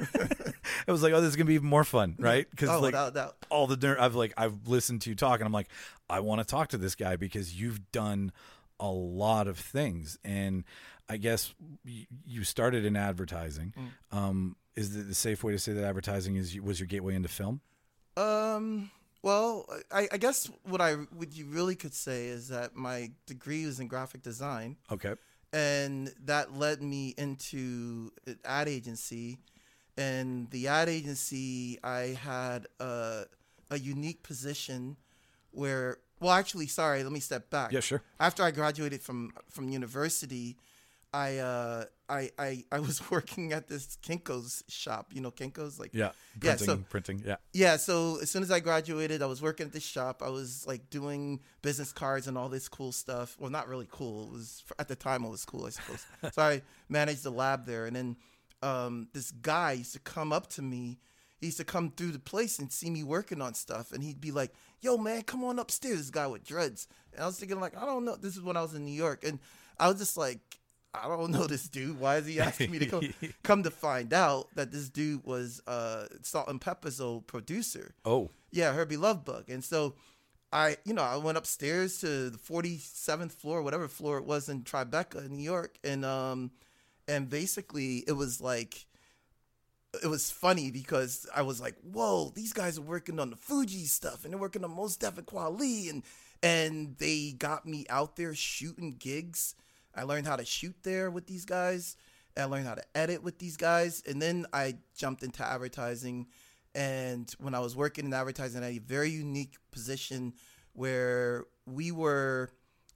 I 0.89 0.93
was 0.93 1.03
like, 1.03 1.13
oh, 1.13 1.21
this 1.21 1.31
is 1.31 1.37
gonna 1.37 1.47
be 1.47 1.55
even 1.55 1.69
more 1.69 1.85
fun, 1.85 2.17
right? 2.19 2.49
Because 2.51 2.69
Oh, 2.69 2.75
like 2.81 2.87
without 2.93 3.15
doubt. 3.15 3.37
all 3.51 3.67
the 3.67 3.77
ner- 3.77 4.01
I've 4.01 4.15
like 4.15 4.33
I've 4.37 4.67
listened 4.67 5.03
to 5.03 5.11
you 5.11 5.17
talk 5.17 5.41
and 5.41 5.47
I'm 5.47 5.53
like 5.53 5.69
I 6.09 6.21
want 6.21 6.41
to 6.41 6.45
talk 6.45 6.69
to 6.71 6.79
this 6.79 6.95
guy 6.95 7.17
because 7.17 7.55
you've 7.61 7.93
done 7.93 8.33
a 8.81 8.89
lot 8.89 9.47
of 9.47 9.59
things 9.59 10.19
and 10.25 10.65
I 11.09 11.17
guess 11.19 11.55
y- 11.85 12.07
you 12.25 12.45
started 12.45 12.85
in 12.85 12.97
advertising. 12.97 13.75
Mm. 14.13 14.17
Um, 14.17 14.57
is 14.77 14.97
it 14.97 15.09
the 15.09 15.15
safe 15.15 15.45
way 15.45 15.53
to 15.53 15.59
say 15.59 15.73
that 15.73 15.85
advertising 15.85 16.37
is 16.37 16.59
was 16.61 16.81
your 16.81 16.87
gateway 16.87 17.15
into 17.15 17.29
film? 17.29 17.61
Um. 18.17 18.91
Well, 19.23 19.67
I, 19.93 20.09
I 20.13 20.17
guess 20.17 20.49
what 20.65 20.81
I 20.81 20.95
what 20.95 21.35
you 21.37 21.47
really 21.47 21.75
could 21.77 21.95
say 21.95 22.29
is 22.29 22.49
that 22.49 22.75
my 22.75 23.11
degree 23.27 23.67
was 23.67 23.79
in 23.81 23.87
graphic 23.87 24.23
design, 24.23 24.77
Okay. 24.91 25.15
and 25.53 26.13
that 26.25 26.55
led 26.57 26.81
me 26.83 27.15
into 27.19 28.13
an 28.27 28.39
ad 28.45 28.69
agency. 28.69 29.39
And 29.99 30.49
the 30.51 30.69
ad 30.69 30.89
agency, 30.89 31.79
I 31.85 32.17
had 32.23 32.67
a 32.79 33.25
a 33.71 33.79
unique 33.79 34.23
position 34.23 34.97
where. 35.51 35.99
Well, 36.21 36.33
actually, 36.33 36.67
sorry. 36.67 37.03
Let 37.03 37.13
me 37.13 37.21
step 37.21 37.49
back. 37.49 37.73
Yeah, 37.73 37.81
sure. 37.81 38.03
After 38.19 38.43
I 38.43 38.51
graduated 38.51 39.03
from 39.03 39.33
from 39.51 39.69
university, 39.71 40.57
I 41.13 41.39
uh 41.39 41.85
I 42.09 42.31
I, 42.39 42.65
I 42.71 42.79
was 42.81 43.11
working 43.11 43.53
at 43.53 43.69
this 43.69 43.99
Kinko's 44.03 44.63
shop. 44.69 45.13
You 45.13 45.21
know 45.21 45.31
Kinko's 45.31 45.79
like 45.79 45.91
Yeah. 45.93 46.13
Yeah, 46.43 46.57
so- 46.57 46.77
printing. 46.89 47.23
Yeah. 47.27 47.37
yeah, 47.53 47.77
so 47.77 48.19
as 48.21 48.31
soon 48.31 48.43
as 48.43 48.51
I 48.51 48.61
graduated, 48.61 49.23
I 49.23 49.27
was 49.27 49.43
working 49.43 49.67
at 49.67 49.73
this 49.73 49.83
shop. 49.83 50.23
I 50.25 50.31
was 50.31 50.67
like 50.67 50.89
doing 50.91 51.41
business 51.63 51.93
cards 51.93 52.27
and 52.29 52.39
all 52.39 52.49
this 52.49 52.69
cool 52.69 52.93
stuff. 52.93 53.37
Well, 53.39 53.51
not 53.51 53.69
really 53.69 53.89
cool. 53.91 54.25
It 54.29 54.33
was 54.33 54.65
at 54.79 54.89
the 54.89 54.97
time 54.97 55.25
it 55.25 55.31
was 55.31 55.45
cool, 55.45 55.67
I 55.67 55.71
suppose. 55.71 56.07
so 56.33 56.43
I 56.43 56.63
managed 56.89 57.25
the 57.25 57.31
lab 57.33 57.67
there, 57.67 57.87
and 57.87 57.97
then 57.97 58.17
um, 58.63 59.09
this 59.13 59.31
guy 59.31 59.73
used 59.73 59.95
to 59.95 60.01
come 60.01 60.33
up 60.33 60.49
to 60.51 60.63
me. 60.63 60.99
He 61.39 61.47
used 61.47 61.59
to 61.59 61.65
come 61.65 61.91
through 61.91 62.13
the 62.13 62.19
place 62.19 62.59
and 62.59 62.71
see 62.71 62.91
me 62.91 63.03
working 63.03 63.41
on 63.41 63.55
stuff, 63.55 63.93
and 63.93 64.03
he'd 64.05 64.21
be 64.21 64.31
like, 64.31 64.53
"Yo, 64.81 64.99
man, 64.99 65.23
come 65.23 65.43
on 65.43 65.59
upstairs." 65.59 65.97
This 65.99 66.11
guy 66.11 66.27
with 66.27 66.45
dreads, 66.45 66.87
and 67.15 67.23
I 67.23 67.27
was 67.27 67.39
thinking 67.39 67.59
like, 67.61 67.75
I 67.77 67.87
don't 67.87 68.05
know. 68.05 68.17
This 68.17 68.37
is 68.37 68.43
when 68.43 68.57
I 68.59 68.63
was 68.63 68.75
in 68.75 68.85
New 68.85 68.93
York, 68.93 69.25
and 69.25 69.39
I 69.79 69.89
was 69.89 69.99
just 69.99 70.19
like, 70.19 70.41
I 70.93 71.07
don't 71.07 71.31
know 71.31 71.47
this 71.47 71.69
dude. 71.69 72.01
Why 72.01 72.17
is 72.17 72.27
he 72.27 72.41
asking 72.41 72.71
me 72.71 72.79
to 72.81 72.87
come? 72.87 73.15
come 73.43 73.63
to 73.63 73.71
find 73.71 74.13
out 74.13 74.49
that 74.55 74.73
this 74.73 74.89
dude 74.89 75.25
was 75.25 75.63
uh, 75.67 76.07
Salt-N-Pepa's 76.23 77.01
old 77.01 77.27
producer. 77.27 77.95
Oh. 78.05 78.31
Yeah, 78.51 78.73
Hurby 78.73 78.97
Luv 78.97 79.25
Bug. 79.25 79.49
And 79.49 79.63
so 79.63 79.95
I, 80.53 80.77
you 80.85 80.93
know, 80.93 81.03
I 81.03 81.17
went 81.17 81.39
upstairs 81.39 81.99
to 81.99 82.31
the 82.31 82.39
47th 82.39 83.33
floor, 83.33 83.63
whatever 83.63 83.87
floor 83.87 84.19
it 84.19 84.25
was 84.25 84.49
in 84.49 84.63
Tribeca, 84.63 85.29
New 85.29 85.43
York, 85.43 85.79
and 85.85 86.05
um 86.05 86.51
and 87.07 87.29
basically 87.29 88.05
it 88.07 88.13
was 88.13 88.41
like 88.41 88.87
it 90.03 90.07
was 90.07 90.31
funny 90.31 90.71
because 90.71 91.27
I 91.35 91.43
was 91.43 91.61
like, 91.61 91.77
"Whoa, 91.83 92.31
these 92.35 92.53
guys 92.53 92.79
are 92.79 92.83
working 92.83 93.19
on 93.19 93.31
the 93.31 93.37
Fuji 93.37 93.85
stuff 93.87 94.25
and 94.25 94.33
they're 94.33 94.41
working 94.41 94.65
on 94.65 94.71
Mos 94.75 94.97
Def 94.97 95.19
and 95.19 95.27
Kweli 95.27 95.91
and 95.91 96.03
and 96.43 96.97
they 96.99 97.33
got 97.33 97.67
me 97.67 97.87
out 97.89 98.17
there 98.17 98.35
shooting 98.35 98.97
gigs. 98.99 99.55
I 100.01 100.05
learned 100.05 100.27
how 100.27 100.37
to 100.37 100.47
shoot 100.47 100.75
there 100.83 101.11
with 101.11 101.27
these 101.27 101.45
guys. 101.45 101.95
I 102.35 102.45
learned 102.45 102.67
how 102.67 102.75
to 102.75 102.83
edit 102.95 103.23
with 103.23 103.39
these 103.39 103.59
guys, 103.59 104.03
and 104.09 104.21
then 104.23 104.47
I 104.51 104.77
jumped 104.97 105.23
into 105.23 105.45
advertising. 105.45 106.29
And 106.75 107.31
when 107.39 107.55
I 107.55 107.59
was 107.59 107.77
working 107.77 108.07
in 108.07 108.15
advertising, 108.15 108.63
I 108.63 108.67
had 108.67 108.77
a 108.77 108.79
very 108.79 109.11
unique 109.11 109.57
position 109.73 110.33
where 110.73 111.45
we 111.67 111.93
were 111.93 112.49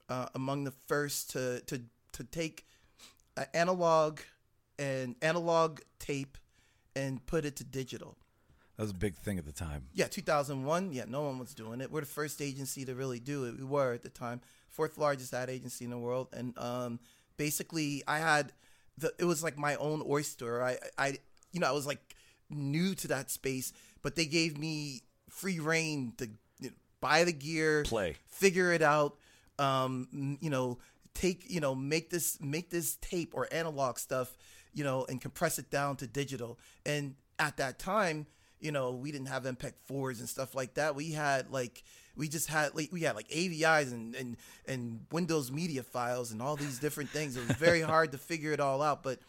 uh, 0.09 0.29
among 0.33 0.63
the 0.63 0.71
first 0.71 1.29
to 1.31 1.61
to 1.67 1.83
to 2.13 2.23
take 2.23 2.65
an 3.37 3.45
analog 3.53 4.21
and 4.79 5.15
analog 5.21 5.81
tape 5.99 6.39
and 6.95 7.23
put 7.27 7.45
it 7.45 7.55
to 7.57 7.63
digital. 7.63 8.17
That 8.77 8.83
was 8.83 8.91
a 8.91 8.95
big 8.95 9.15
thing 9.15 9.37
at 9.37 9.45
the 9.45 9.51
time. 9.51 9.83
Yeah, 9.93 10.07
2001. 10.07 10.91
Yeah, 10.91 11.05
no 11.07 11.21
one 11.21 11.37
was 11.37 11.53
doing 11.53 11.81
it. 11.81 11.91
We're 11.91 12.01
the 12.01 12.07
first 12.07 12.41
agency 12.41 12.83
to 12.85 12.95
really 12.95 13.19
do 13.19 13.45
it. 13.45 13.59
We 13.59 13.63
were 13.63 13.93
at 13.93 14.01
the 14.01 14.09
time, 14.09 14.41
fourth 14.75 14.97
largest 14.97 15.33
ad 15.33 15.49
agency 15.49 15.85
in 15.85 15.91
the 15.91 15.97
world, 15.97 16.27
and 16.33 16.57
um, 16.57 16.99
basically, 17.37 18.03
I 18.07 18.19
had 18.19 18.51
the. 18.97 19.13
It 19.17 19.25
was 19.25 19.43
like 19.43 19.57
my 19.57 19.75
own 19.75 20.03
oyster. 20.07 20.61
I, 20.61 20.77
I, 20.97 21.17
you 21.51 21.59
know, 21.59 21.67
I 21.67 21.71
was 21.71 21.87
like 21.87 22.15
new 22.49 22.93
to 22.95 23.07
that 23.09 23.31
space, 23.31 23.73
but 24.01 24.15
they 24.15 24.25
gave 24.25 24.57
me 24.57 25.01
free 25.29 25.59
reign 25.59 26.13
to 26.17 26.27
you 26.59 26.69
know, 26.69 26.75
buy 27.01 27.23
the 27.23 27.33
gear, 27.33 27.83
Play. 27.83 28.15
figure 28.27 28.71
it 28.73 28.81
out. 28.81 29.17
Um, 29.57 30.37
you 30.41 30.49
know, 30.49 30.79
take 31.13 31.49
you 31.49 31.61
know, 31.61 31.73
make 31.73 32.09
this 32.09 32.39
make 32.41 32.69
this 32.69 32.97
tape 32.97 33.31
or 33.33 33.47
analog 33.51 33.97
stuff, 33.97 34.35
you 34.73 34.83
know, 34.83 35.05
and 35.07 35.21
compress 35.21 35.57
it 35.57 35.69
down 35.71 35.95
to 35.97 36.07
digital. 36.07 36.59
And 36.85 37.15
at 37.39 37.57
that 37.57 37.79
time, 37.79 38.27
you 38.59 38.71
know, 38.71 38.91
we 38.91 39.11
didn't 39.11 39.27
have 39.27 39.43
MPEG 39.43 39.73
fours 39.85 40.19
and 40.19 40.27
stuff 40.27 40.55
like 40.55 40.73
that. 40.75 40.95
We 40.95 41.11
had 41.11 41.51
like 41.51 41.83
we 42.15 42.27
just 42.27 42.47
had 42.47 42.75
like 42.75 42.91
we 42.91 43.01
had 43.01 43.15
like 43.15 43.29
AVIs 43.29 43.91
and 43.91 44.15
and 44.15 44.37
and 44.67 45.05
Windows 45.11 45.51
media 45.51 45.83
files 45.83 46.31
and 46.31 46.41
all 46.41 46.55
these 46.55 46.79
different 46.79 47.09
things. 47.09 47.35
It 47.37 47.47
was 47.47 47.57
very 47.57 47.81
hard 47.93 48.11
to 48.13 48.17
figure 48.17 48.51
it 48.51 48.59
all 48.59 48.81
out, 48.81 49.03
but 49.03 49.19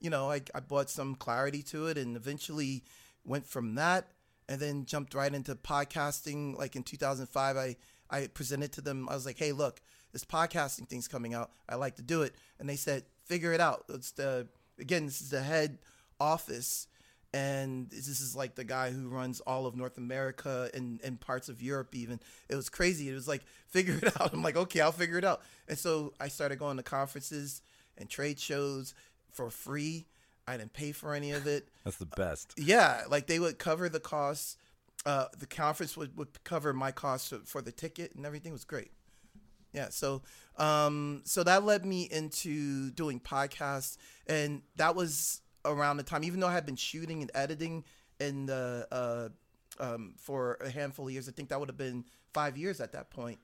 you 0.00 0.10
know, 0.10 0.30
I 0.30 0.42
I 0.54 0.60
brought 0.60 0.90
some 0.90 1.14
clarity 1.14 1.62
to 1.64 1.86
it 1.86 1.98
and 1.98 2.16
eventually 2.16 2.84
went 3.24 3.46
from 3.46 3.74
that 3.76 4.08
and 4.48 4.60
then 4.60 4.84
jumped 4.84 5.14
right 5.14 5.32
into 5.32 5.54
podcasting 5.54 6.56
like 6.56 6.76
in 6.76 6.82
2005 6.82 7.56
I 7.56 7.76
I 8.08 8.28
presented 8.28 8.72
to 8.74 8.80
them 8.80 9.08
I 9.08 9.14
was 9.14 9.26
like, 9.26 9.38
"Hey, 9.38 9.52
look, 9.52 9.80
this 10.12 10.24
podcasting 10.24 10.88
thing's 10.88 11.08
coming 11.08 11.34
out. 11.34 11.50
I 11.68 11.74
like 11.74 11.96
to 11.96 12.02
do 12.02 12.22
it." 12.22 12.34
And 12.58 12.68
they 12.68 12.76
said, 12.76 13.04
"Figure 13.24 13.52
it 13.52 13.60
out." 13.60 13.84
It's 13.88 14.12
the 14.12 14.48
again, 14.78 15.06
this 15.06 15.20
is 15.20 15.30
the 15.30 15.42
head 15.42 15.78
office 16.20 16.86
and 17.36 17.90
this 17.90 18.08
is 18.08 18.34
like 18.34 18.54
the 18.54 18.64
guy 18.64 18.90
who 18.90 19.08
runs 19.08 19.40
all 19.40 19.66
of 19.66 19.76
North 19.76 19.98
America 19.98 20.70
and, 20.72 21.00
and 21.04 21.20
parts 21.20 21.50
of 21.50 21.60
Europe 21.60 21.94
even. 21.94 22.18
It 22.48 22.56
was 22.56 22.70
crazy. 22.70 23.10
It 23.10 23.14
was 23.14 23.28
like, 23.28 23.42
figure 23.68 23.98
it 24.00 24.18
out. 24.18 24.32
I'm 24.32 24.42
like, 24.42 24.56
okay, 24.56 24.80
I'll 24.80 24.90
figure 24.92 25.18
it 25.18 25.24
out. 25.24 25.42
And 25.68 25.76
so 25.76 26.14
I 26.18 26.28
started 26.28 26.58
going 26.58 26.78
to 26.78 26.82
conferences 26.82 27.60
and 27.98 28.08
trade 28.08 28.40
shows 28.40 28.94
for 29.32 29.50
free. 29.50 30.06
I 30.48 30.56
didn't 30.56 30.72
pay 30.72 30.92
for 30.92 31.12
any 31.14 31.32
of 31.32 31.46
it. 31.46 31.68
That's 31.84 31.98
the 31.98 32.06
best. 32.06 32.54
Yeah, 32.56 33.02
like 33.10 33.26
they 33.26 33.38
would 33.38 33.58
cover 33.58 33.90
the 33.90 34.00
costs. 34.00 34.56
uh, 35.04 35.26
the 35.38 35.46
conference 35.46 35.94
would, 35.94 36.16
would 36.16 36.42
cover 36.42 36.72
my 36.72 36.90
costs 36.90 37.28
for, 37.28 37.40
for 37.44 37.60
the 37.60 37.72
ticket 37.72 38.14
and 38.14 38.24
everything. 38.24 38.52
It 38.52 38.54
was 38.54 38.64
great. 38.64 38.92
Yeah, 39.74 39.90
so 39.90 40.22
um, 40.56 41.20
so 41.26 41.42
that 41.42 41.64
led 41.64 41.84
me 41.84 42.08
into 42.10 42.90
doing 42.92 43.20
podcasts, 43.20 43.98
and 44.26 44.62
that 44.76 44.96
was 44.96 45.42
around 45.66 45.96
the 45.98 46.02
time. 46.02 46.24
Even 46.24 46.40
though 46.40 46.48
I 46.48 46.52
had 46.54 46.64
been 46.66 46.76
shooting 46.76 47.20
and 47.22 47.30
editing 47.34 47.84
in 48.20 48.46
the 48.46 48.86
uh, 48.90 49.28
um, 49.82 50.14
for 50.16 50.56
a 50.64 50.70
handful 50.70 51.06
of 51.06 51.12
years, 51.12 51.28
I 51.28 51.32
think 51.32 51.48
that 51.50 51.60
would 51.60 51.68
have 51.68 51.76
been 51.76 52.04
five 52.32 52.56
years 52.56 52.80
at 52.80 52.92
that 52.92 53.10
point. 53.10 53.38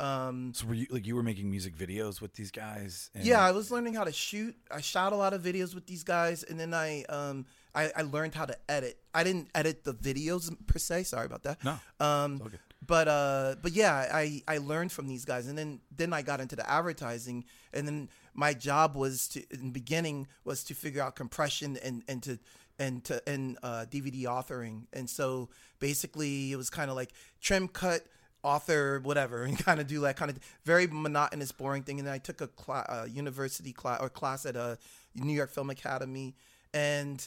Um, 0.00 0.52
So 0.54 0.66
were 0.66 0.74
you 0.74 0.86
like 0.90 1.06
you 1.06 1.16
were 1.16 1.22
making 1.24 1.50
music 1.50 1.74
videos 1.76 2.20
with 2.20 2.34
these 2.34 2.50
guys? 2.52 3.10
And 3.14 3.24
yeah, 3.24 3.40
I 3.44 3.50
was 3.50 3.70
learning 3.72 3.94
how 3.94 4.04
to 4.04 4.12
shoot. 4.12 4.54
I 4.70 4.80
shot 4.80 5.12
a 5.12 5.16
lot 5.16 5.32
of 5.34 5.42
videos 5.42 5.74
with 5.74 5.86
these 5.86 6.04
guys, 6.04 6.44
and 6.44 6.58
then 6.60 6.72
I 6.72 7.02
um 7.08 7.46
I, 7.74 7.90
I 7.96 8.02
learned 8.02 8.34
how 8.34 8.44
to 8.44 8.56
edit. 8.70 8.98
I 9.12 9.24
didn't 9.24 9.48
edit 9.54 9.82
the 9.84 9.94
videos 9.94 10.54
per 10.66 10.78
se. 10.78 11.04
Sorry 11.04 11.26
about 11.26 11.42
that. 11.42 11.64
No, 11.64 11.78
Um, 11.98 12.38
good. 12.38 12.58
But 12.84 13.08
uh, 13.08 13.56
but 13.60 13.72
yeah, 13.72 14.08
I 14.12 14.42
I 14.46 14.58
learned 14.58 14.92
from 14.92 15.08
these 15.08 15.24
guys, 15.24 15.46
and 15.46 15.58
then 15.58 15.80
then 15.94 16.12
I 16.12 16.22
got 16.22 16.40
into 16.40 16.56
the 16.56 16.68
advertising, 16.68 17.44
and 17.72 17.86
then 17.86 18.08
my 18.34 18.54
job 18.54 18.94
was 18.94 19.28
to 19.28 19.42
in 19.50 19.66
the 19.66 19.72
beginning 19.72 20.28
was 20.44 20.62
to 20.64 20.74
figure 20.74 21.02
out 21.02 21.16
compression 21.16 21.76
and 21.82 22.04
and 22.08 22.22
to 22.22 22.38
and 22.78 23.04
to 23.04 23.28
and 23.28 23.58
uh, 23.62 23.86
DVD 23.90 24.22
authoring, 24.24 24.86
and 24.92 25.10
so 25.10 25.48
basically 25.80 26.52
it 26.52 26.56
was 26.56 26.70
kind 26.70 26.90
of 26.90 26.96
like 26.96 27.12
trim 27.40 27.68
cut 27.68 28.06
author 28.42 29.00
whatever 29.02 29.42
and 29.44 29.58
kind 29.58 29.80
of 29.80 29.86
do 29.86 30.00
that 30.00 30.16
kind 30.16 30.30
of 30.30 30.38
very 30.64 30.86
monotonous 30.86 31.52
boring 31.52 31.82
thing. 31.82 31.98
And 31.98 32.06
then 32.06 32.14
i 32.14 32.18
took 32.18 32.40
a 32.40 32.48
uh, 32.70 33.06
university 33.10 33.72
class 33.72 34.00
or 34.00 34.08
class 34.08 34.46
at 34.46 34.56
a 34.56 34.78
new 35.14 35.32
york 35.32 35.50
film 35.50 35.70
academy. 35.70 36.34
And 36.72 37.26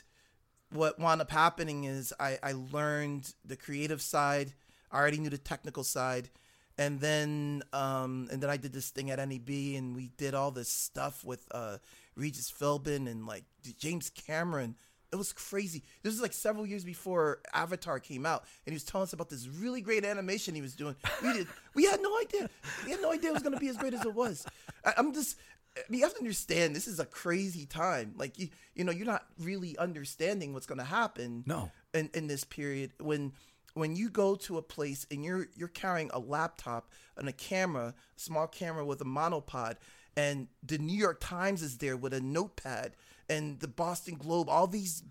what 0.72 1.00
wound 1.00 1.22
up 1.22 1.31
happening 1.31 1.84
is 1.84 2.13
I, 2.20 2.38
I 2.41 2.53
learned 2.53 3.34
the 3.46 3.55
creative 3.58 4.01
side. 4.01 4.53
I 4.92 5.00
already 5.00 5.20
knew 5.20 5.30
the 5.30 5.38
technical 5.38 5.84
side, 5.84 6.30
and 6.78 7.00
then 7.00 7.64
um, 7.74 8.28
and 8.32 8.42
then 8.42 8.50
I 8.50 8.58
did 8.58 8.74
this 8.74 8.90
thing 8.90 9.12
at 9.12 9.18
NAB, 9.18 9.50
and 9.50 9.96
we 9.96 10.12
did 10.18 10.34
all 10.34 10.52
this 10.52 10.70
stuff 10.70 11.24
with 11.24 11.48
uh, 11.52 11.78
Regis 12.16 12.52
Philbin 12.52 13.10
and 13.10 13.26
like 13.26 13.44
James 13.78 14.10
Cameron. 14.10 14.76
It 15.12 15.18
was 15.18 15.34
crazy. 15.34 15.84
This 16.04 16.14
was 16.14 16.22
like 16.22 16.32
several 16.32 16.66
years 16.66 16.86
before 16.86 17.42
Avatar 17.54 18.00
came 18.00 18.26
out, 18.26 18.46
and 18.66 18.72
he 18.72 18.76
was 18.76 18.86
telling 18.86 19.04
us 19.04 19.14
about 19.14 19.30
this 19.30 19.48
really 19.48 19.82
great 19.82 20.06
animation 20.06 20.56
he 20.56 20.62
was 20.62 20.74
doing. 20.74 20.96
We 21.22 21.34
did. 21.34 21.48
We 21.74 21.86
had 21.86 22.02
no 22.02 22.18
idea. 22.18 22.50
We 22.86 22.92
had 22.92 23.02
no 23.02 23.12
idea 23.12 23.32
it 23.32 23.34
was 23.34 23.44
going 23.44 23.54
to 23.54 23.60
be 23.60 23.68
as 23.68 23.78
great 23.78 23.94
as 23.94 24.06
it 24.06 24.14
was. 24.14 24.46
I, 24.86 24.94
I'm 24.98 25.14
just. 25.14 25.38
I 25.78 25.82
mean, 25.90 26.00
you 26.00 26.06
have 26.06 26.14
to 26.16 26.20
understand 26.20 26.76
this 26.76 26.88
is 26.88 27.00
a 27.00 27.06
crazy 27.06 27.66
time. 27.66 28.14
Like 28.18 28.38
you, 28.38 28.50
you 28.76 28.84
know, 28.84 28.92
you're 28.92 29.06
not 29.06 29.26
really 29.40 29.78
understanding 29.78 30.54
what's 30.54 30.66
going 30.66 30.80
to 30.80 30.86
happen. 30.86 31.44
No. 31.46 31.72
In 31.94 32.10
in 32.14 32.28
this 32.28 32.44
period, 32.44 32.92
when 33.00 33.34
when 33.74 33.96
you 33.96 34.10
go 34.10 34.36
to 34.36 34.58
a 34.58 34.62
place 34.62 35.06
and 35.10 35.24
you're 35.24 35.48
you're 35.56 35.68
carrying 35.68 36.10
a 36.13 36.20
laptop 36.20 36.90
and 37.18 37.28
a 37.30 37.34
camera, 37.34 37.94
a 38.18 38.20
small 38.20 38.48
camera 38.48 38.86
with 38.86 39.01
a 39.01 39.06
monopod, 39.06 39.75
and 40.16 40.48
the 40.63 40.78
New 40.78 40.98
York 40.98 41.20
Times 41.20 41.62
is 41.62 41.78
there 41.78 41.98
with 41.98 42.13
a 42.13 42.22
notepad, 42.22 42.96
and 43.30 43.60
the 43.60 43.68
Boston 43.68 44.16
Globe, 44.16 44.50
all 44.50 44.68
these 44.68 45.04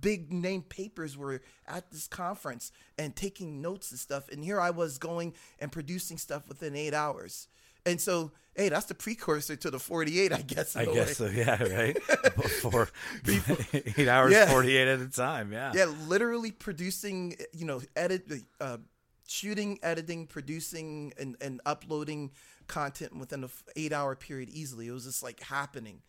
big 0.00 0.32
name 0.32 0.62
papers 0.62 1.16
were 1.16 1.42
at 1.66 1.90
this 1.90 2.08
conference 2.08 2.72
and 2.98 3.14
taking 3.14 3.60
notes 3.60 3.90
and 3.90 4.00
stuff. 4.00 4.28
And 4.30 4.42
here 4.44 4.60
I 4.60 4.70
was 4.70 4.98
going 4.98 5.34
and 5.58 5.70
producing 5.70 6.18
stuff 6.18 6.48
within 6.48 6.74
eight 6.74 6.94
hours. 6.94 7.48
And 7.86 8.00
so, 8.00 8.32
hey, 8.54 8.68
that's 8.68 8.86
the 8.86 8.94
precursor 8.94 9.56
to 9.56 9.70
the 9.70 9.78
48, 9.78 10.32
I 10.32 10.42
guess. 10.42 10.76
I 10.76 10.84
guess 10.84 11.18
way. 11.20 11.26
so. 11.26 11.26
Yeah, 11.26 11.62
right. 11.62 11.94
Before 12.36 12.88
eight 13.72 14.08
hours, 14.08 14.32
Yeah. 14.32 14.46
forty-eight 14.50 14.88
at 14.88 15.00
a 15.00 15.08
time. 15.08 15.52
Yeah. 15.52 15.72
Yeah, 15.74 15.86
literally 16.06 16.50
producing, 16.52 17.36
you 17.52 17.64
know, 17.64 17.80
edit, 17.96 18.30
uh, 18.60 18.78
shooting, 19.26 19.78
editing, 19.82 20.26
producing, 20.26 21.12
and, 21.18 21.36
and 21.40 21.60
uploading 21.66 22.32
content 22.66 23.16
within 23.16 23.44
an 23.44 23.50
eight 23.76 23.92
hour 23.92 24.14
period 24.16 24.48
easily. 24.50 24.88
It 24.88 24.92
was 24.92 25.04
just 25.04 25.22
like 25.22 25.40
happening. 25.40 26.02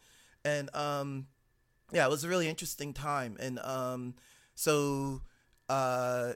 And, 0.43 0.73
um, 0.75 1.27
yeah, 1.91 2.05
it 2.05 2.09
was 2.09 2.23
a 2.23 2.29
really 2.29 2.47
interesting 2.49 2.93
time. 2.93 3.37
And, 3.39 3.59
um, 3.59 4.15
so, 4.55 5.21
uh, 5.69 6.33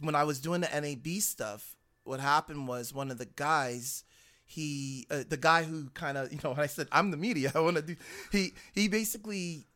when 0.00 0.14
I 0.14 0.24
was 0.24 0.40
doing 0.40 0.60
the 0.60 0.68
NAB 0.80 1.20
stuff, 1.22 1.74
what 2.04 2.20
happened 2.20 2.68
was 2.68 2.92
one 2.94 3.10
of 3.10 3.18
the 3.18 3.26
guys, 3.26 4.04
he, 4.48 5.06
uh, 5.10 5.24
the 5.28 5.36
guy 5.36 5.62
who 5.62 5.90
kind 5.90 6.16
of, 6.16 6.32
you 6.32 6.38
know, 6.42 6.50
when 6.54 6.60
I 6.60 6.66
said 6.66 6.88
I'm 6.90 7.10
the 7.10 7.16
media, 7.16 7.52
I 7.54 7.60
want 7.60 7.76
to 7.76 7.82
do, 7.82 7.96
he, 8.32 8.54
he 8.72 8.88
basically, 8.88 9.66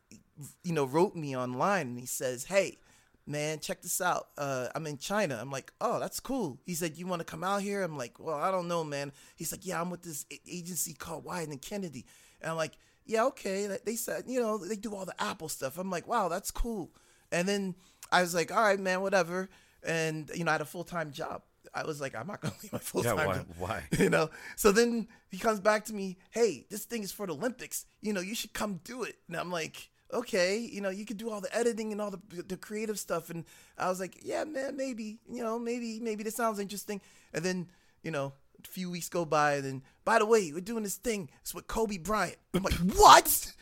you 0.63 0.73
know, 0.73 0.85
wrote 0.85 1.15
me 1.15 1.37
online 1.37 1.87
and 1.89 1.99
he 1.99 2.07
says, 2.07 2.45
"Hey, 2.45 2.79
man, 3.27 3.59
check 3.59 3.83
this 3.83 4.01
out. 4.01 4.29
Uh, 4.35 4.67
I'm 4.73 4.87
in 4.87 4.97
China." 4.97 5.37
I'm 5.39 5.51
like, 5.51 5.71
"Oh, 5.79 5.99
that's 5.99 6.19
cool." 6.19 6.59
He 6.65 6.73
said, 6.73 6.97
"You 6.97 7.05
want 7.05 7.19
to 7.19 7.25
come 7.25 7.43
out 7.43 7.61
here?" 7.61 7.83
I'm 7.83 7.97
like, 7.97 8.19
"Well, 8.19 8.37
I 8.37 8.49
don't 8.49 8.67
know, 8.67 8.83
man." 8.83 9.11
He's 9.35 9.51
like, 9.51 9.65
"Yeah, 9.65 9.79
I'm 9.79 9.91
with 9.91 10.01
this 10.01 10.25
agency 10.47 10.93
called 10.93 11.23
Wieden+Kennedy," 11.23 12.05
and 12.41 12.49
I'm 12.49 12.57
like, 12.57 12.73
"Yeah, 13.05 13.25
okay." 13.25 13.77
They 13.85 13.95
said, 13.95 14.23
you 14.27 14.41
know, 14.41 14.57
they 14.57 14.75
do 14.75 14.95
all 14.95 15.05
the 15.05 15.21
Apple 15.21 15.49
stuff. 15.49 15.77
I'm 15.77 15.91
like, 15.91 16.07
"Wow, 16.07 16.29
that's 16.29 16.49
cool." 16.49 16.91
And 17.31 17.47
then 17.47 17.75
I 18.11 18.21
was 18.21 18.33
like, 18.33 18.51
"All 18.51 18.63
right, 18.63 18.79
man, 18.79 19.01
whatever." 19.01 19.49
And 19.83 20.31
you 20.33 20.43
know, 20.43 20.51
I 20.51 20.53
had 20.53 20.61
a 20.61 20.65
full 20.65 20.83
time 20.83 21.11
job. 21.11 21.43
I 21.73 21.83
was 21.83 21.99
like, 21.99 22.15
"I'm 22.15 22.27
not 22.27 22.41
gonna 22.41 22.55
leave 22.61 22.73
my 22.73 22.79
full 22.79 23.03
time. 23.03 23.17
Yeah. 23.17 23.25
Why? 23.25 23.33
job." 23.35 23.47
Why? 23.57 23.83
you 23.99 24.09
know 24.09 24.29
so 24.55 24.71
then 24.71 25.07
he 25.29 25.37
comes 25.37 25.59
back 25.59 25.85
to 25.85 25.93
me 25.93 26.17
hey 26.31 26.65
this 26.69 26.85
thing 26.85 27.03
is 27.03 27.11
for 27.11 27.27
the 27.27 27.33
olympics 27.33 27.85
you 28.01 28.13
know 28.13 28.21
you 28.21 28.35
should 28.35 28.53
come 28.53 28.79
do 28.83 29.03
it 29.03 29.15
and 29.27 29.37
i'm 29.37 29.51
like 29.51 29.89
okay 30.13 30.57
you 30.57 30.81
know 30.81 30.89
you 30.89 31.05
could 31.05 31.17
do 31.17 31.29
all 31.29 31.41
the 31.41 31.55
editing 31.55 31.91
and 31.91 32.01
all 32.01 32.11
the, 32.11 32.19
the 32.47 32.57
creative 32.57 32.99
stuff 32.99 33.29
and 33.29 33.45
i 33.77 33.89
was 33.89 33.99
like 33.99 34.19
yeah 34.23 34.43
man 34.43 34.75
maybe 34.77 35.19
you 35.31 35.43
know 35.43 35.57
maybe 35.57 35.99
maybe 35.99 36.23
this 36.23 36.35
sounds 36.35 36.59
interesting 36.59 37.01
and 37.33 37.43
then 37.43 37.67
you 38.03 38.11
know 38.11 38.33
a 38.63 38.67
few 38.67 38.89
weeks 38.89 39.09
go 39.09 39.25
by 39.25 39.55
and 39.55 39.65
then 39.65 39.81
by 40.05 40.19
the 40.19 40.25
way 40.25 40.51
we're 40.53 40.61
doing 40.61 40.83
this 40.83 40.95
thing 40.95 41.29
it's 41.41 41.53
with 41.53 41.67
kobe 41.67 41.97
bryant 41.97 42.37
i'm 42.53 42.63
like 42.63 42.73
what 42.95 43.53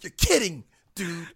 you're 0.00 0.10
kidding 0.16 0.64
dude 0.94 1.26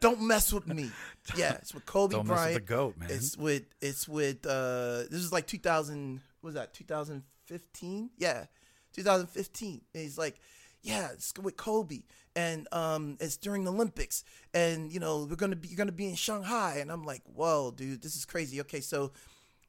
don't 0.00 0.20
mess 0.22 0.52
with 0.52 0.66
me. 0.66 0.90
Yeah 1.36 1.54
it's 1.54 1.72
with 1.72 1.86
kobe 1.86 2.12
Don't 2.16 2.26
mess 2.26 2.36
with 2.36 2.36
bryant. 2.38 2.54
the 2.54 2.60
goat, 2.74 2.96
man. 2.98 3.08
it's 3.10 3.36
with 3.38 3.62
it's 3.80 4.06
with 4.06 4.44
uh 4.46 5.04
this 5.10 5.20
is 5.22 5.32
like 5.32 5.46
2000 5.46 6.20
what 6.40 6.48
was 6.48 6.54
that 6.54 6.74
2015 6.74 8.10
yeah 8.18 8.44
2015 8.92 9.80
and 9.94 10.02
he's 10.02 10.18
like 10.18 10.38
yeah 10.82 11.08
it's 11.12 11.32
with 11.40 11.56
kobe. 11.56 12.02
And 12.36 12.66
um 12.72 13.16
it's 13.20 13.36
during 13.36 13.64
the 13.64 13.72
olympics. 13.72 14.24
And 14.52 14.92
you 14.92 15.00
know 15.00 15.26
we're 15.28 15.36
gonna 15.36 15.56
be 15.56 15.68
you're 15.68 15.78
gonna 15.78 15.92
be 15.92 16.08
in 16.08 16.14
shanghai. 16.14 16.78
And 16.80 16.90
i'm 16.92 17.04
like 17.04 17.22
whoa 17.24 17.70
dude 17.74 18.02
this 18.02 18.16
is 18.16 18.24
crazy. 18.24 18.60
Okay 18.60 18.80
so 18.80 19.12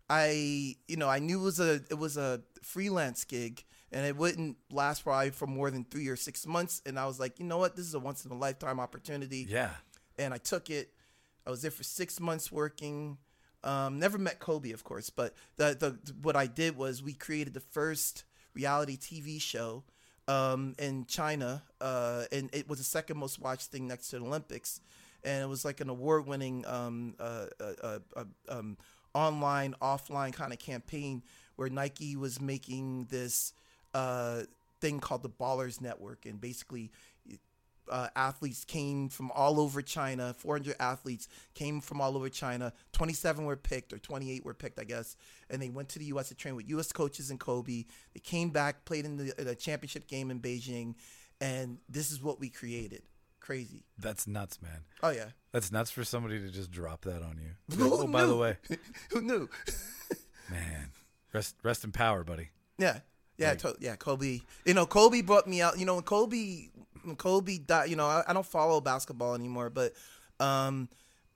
i 0.09 0.75
you 0.87 0.97
know 0.97 1.07
i 1.09 1.19
knew 1.19 1.39
it 1.39 1.43
was 1.43 1.59
a 1.59 1.75
it 1.89 1.97
was 1.97 2.17
a 2.17 2.41
freelance 2.61 3.23
gig 3.23 3.63
and 3.95 4.05
it 4.05 4.15
wouldn't 4.15 4.57
last 4.71 5.03
probably 5.03 5.31
for 5.31 5.47
more 5.47 5.71
than 5.71 5.83
three 5.85 6.07
or 6.07 6.15
six 6.17 6.45
months 6.45 6.81
and 6.85 6.99
i 6.99 7.05
was 7.07 7.19
like 7.19 7.39
you 7.39 7.45
know 7.45 7.57
what 7.57 7.75
this 7.75 7.85
is 7.87 7.93
a 7.95 7.99
once 7.99 8.23
in 8.25 8.31
a 8.31 8.37
lifetime 8.37 8.79
opportunity 8.79 9.47
Yeah. 9.49 9.71
and 10.19 10.33
I 10.33 10.37
took 10.37 10.69
it. 10.69 10.91
I 11.47 11.49
was 11.49 11.61
there 11.61 11.71
for 11.71 11.83
six 11.83 12.19
months 12.19 12.51
working. 12.51 13.17
Um, 13.63 13.99
never 13.99 14.17
met 14.17 14.39
Kobe, 14.39 14.71
of 14.71 14.83
course, 14.83 15.09
but 15.09 15.33
the, 15.57 15.75
the 15.79 16.13
what 16.21 16.35
I 16.35 16.45
did 16.47 16.75
was 16.77 17.01
we 17.03 17.13
created 17.13 17.53
the 17.53 17.59
first 17.77 18.23
reality 18.53 18.97
TV 18.97 19.39
show 19.41 19.83
um, 20.27 20.73
in 20.79 21.05
China, 21.05 21.61
uh, 21.81 22.23
and 22.31 22.49
it 22.53 22.67
was 22.69 22.77
the 22.79 22.83
second 22.85 23.17
most 23.17 23.39
watched 23.39 23.71
thing 23.71 23.87
next 23.87 24.09
to 24.09 24.19
the 24.19 24.25
Olympics, 24.25 24.81
and 25.23 25.43
it 25.43 25.47
was 25.47 25.63
like 25.65 25.81
an 25.81 25.89
award-winning 25.89 26.65
um, 26.67 27.15
uh, 27.19 27.45
uh, 27.59 27.73
uh, 27.83 27.99
uh, 28.15 28.23
um, 28.49 28.77
online, 29.13 29.75
offline 29.81 30.33
kind 30.33 30.51
of 30.53 30.59
campaign 30.59 31.21
where 31.57 31.69
Nike 31.69 32.15
was 32.15 32.39
making 32.41 33.05
this 33.09 33.53
uh, 33.95 34.43
thing 34.81 34.99
called 34.99 35.23
the 35.23 35.29
Ballers 35.29 35.81
Network, 35.81 36.25
and 36.25 36.39
basically 36.39 36.91
uh, 37.89 38.07
athletes 38.15 38.65
came 38.65 39.09
from 39.09 39.31
all 39.31 39.59
over 39.59 39.81
China. 39.81 40.35
400 40.37 40.75
athletes 40.79 41.27
came 41.53 41.81
from 41.81 42.01
all 42.01 42.15
over 42.15 42.29
China. 42.29 42.73
27 42.91 43.45
were 43.45 43.55
picked, 43.55 43.93
or 43.93 43.97
28 43.97 44.43
were 44.43 44.53
picked, 44.53 44.79
I 44.79 44.83
guess. 44.83 45.15
And 45.49 45.61
they 45.61 45.69
went 45.69 45.89
to 45.89 45.99
the 45.99 46.05
U.S. 46.05 46.29
to 46.29 46.35
train 46.35 46.55
with 46.55 46.69
U.S. 46.69 46.91
coaches 46.91 47.29
and 47.29 47.39
Kobe. 47.39 47.85
They 48.13 48.19
came 48.21 48.49
back, 48.49 48.85
played 48.85 49.05
in 49.05 49.17
the, 49.17 49.33
the 49.37 49.55
championship 49.55 50.07
game 50.07 50.29
in 50.29 50.39
Beijing, 50.39 50.95
and 51.39 51.77
this 51.89 52.11
is 52.11 52.21
what 52.21 52.39
we 52.39 52.49
created. 52.49 53.03
Crazy. 53.39 53.83
That's 53.99 54.25
nuts, 54.25 54.59
man. 54.61 54.81
Oh 55.03 55.11
yeah. 55.11 55.27
That's 55.51 55.71
nuts 55.71 55.91
for 55.91 56.03
somebody 56.03 56.39
to 56.39 56.49
just 56.49 56.71
drop 56.71 57.01
that 57.05 57.21
on 57.21 57.39
you. 57.39 57.77
Who 57.77 57.93
oh, 57.93 58.07
by 58.07 58.25
the 58.25 58.35
way, 58.35 58.57
Who 59.11 59.21
knew? 59.21 59.47
man, 60.49 60.89
rest 61.31 61.55
rest 61.61 61.83
in 61.83 61.91
power, 61.91 62.23
buddy. 62.23 62.49
Yeah. 62.79 62.99
Yeah, 63.37 63.49
Like- 63.49 63.59
to, 63.59 63.75
yeah, 63.79 63.95
Kobe. 63.95 64.41
You 64.65 64.73
know, 64.73 64.85
Kobe 64.85 65.21
brought 65.21 65.47
me 65.47 65.61
out. 65.61 65.77
You 65.77 65.85
know, 65.85 65.95
when 65.95 66.03
Kobe, 66.03 66.69
when 67.03 67.15
Kobe 67.15 67.57
died. 67.57 67.89
You 67.89 67.95
know, 67.95 68.05
I, 68.05 68.23
I 68.27 68.33
don't 68.33 68.45
follow 68.45 68.79
basketball 68.81 69.35
anymore, 69.35 69.69
but, 69.69 69.93
um, 70.39 70.89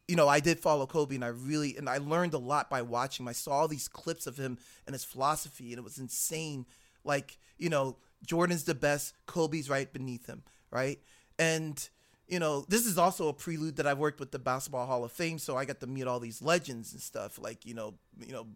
you 0.07 0.15
know, 0.15 0.27
I 0.27 0.39
did 0.39 0.59
follow 0.59 0.87
Kobe, 0.87 1.15
and 1.15 1.23
I 1.23 1.27
really 1.27 1.77
and 1.77 1.87
I 1.87 1.97
learned 1.99 2.33
a 2.33 2.39
lot 2.39 2.69
by 2.69 2.81
watching. 2.81 3.27
I 3.27 3.31
saw 3.33 3.51
all 3.51 3.67
these 3.67 3.87
clips 3.87 4.25
of 4.27 4.37
him 4.37 4.57
and 4.87 4.93
his 4.93 5.03
philosophy, 5.03 5.69
and 5.69 5.77
it 5.77 5.83
was 5.83 5.99
insane. 5.99 6.65
Like, 7.03 7.37
you 7.57 7.69
know, 7.69 7.97
Jordan's 8.25 8.63
the 8.63 8.73
best. 8.75 9.13
Kobe's 9.27 9.69
right 9.69 9.91
beneath 9.91 10.25
him, 10.25 10.43
right? 10.71 10.99
And 11.37 11.87
you 12.27 12.39
know, 12.39 12.63
this 12.69 12.85
is 12.85 12.97
also 12.97 13.27
a 13.27 13.33
prelude 13.33 13.75
that 13.77 13.87
I've 13.87 13.97
worked 13.97 14.19
with 14.19 14.31
the 14.31 14.39
Basketball 14.39 14.85
Hall 14.85 15.03
of 15.03 15.11
Fame, 15.11 15.39
so 15.39 15.57
I 15.57 15.65
got 15.65 15.79
to 15.79 15.87
meet 15.87 16.07
all 16.07 16.19
these 16.19 16.41
legends 16.41 16.93
and 16.93 17.01
stuff, 17.01 17.39
like 17.39 17.65
you 17.65 17.73
know, 17.73 17.95
you 18.19 18.33
know, 18.33 18.47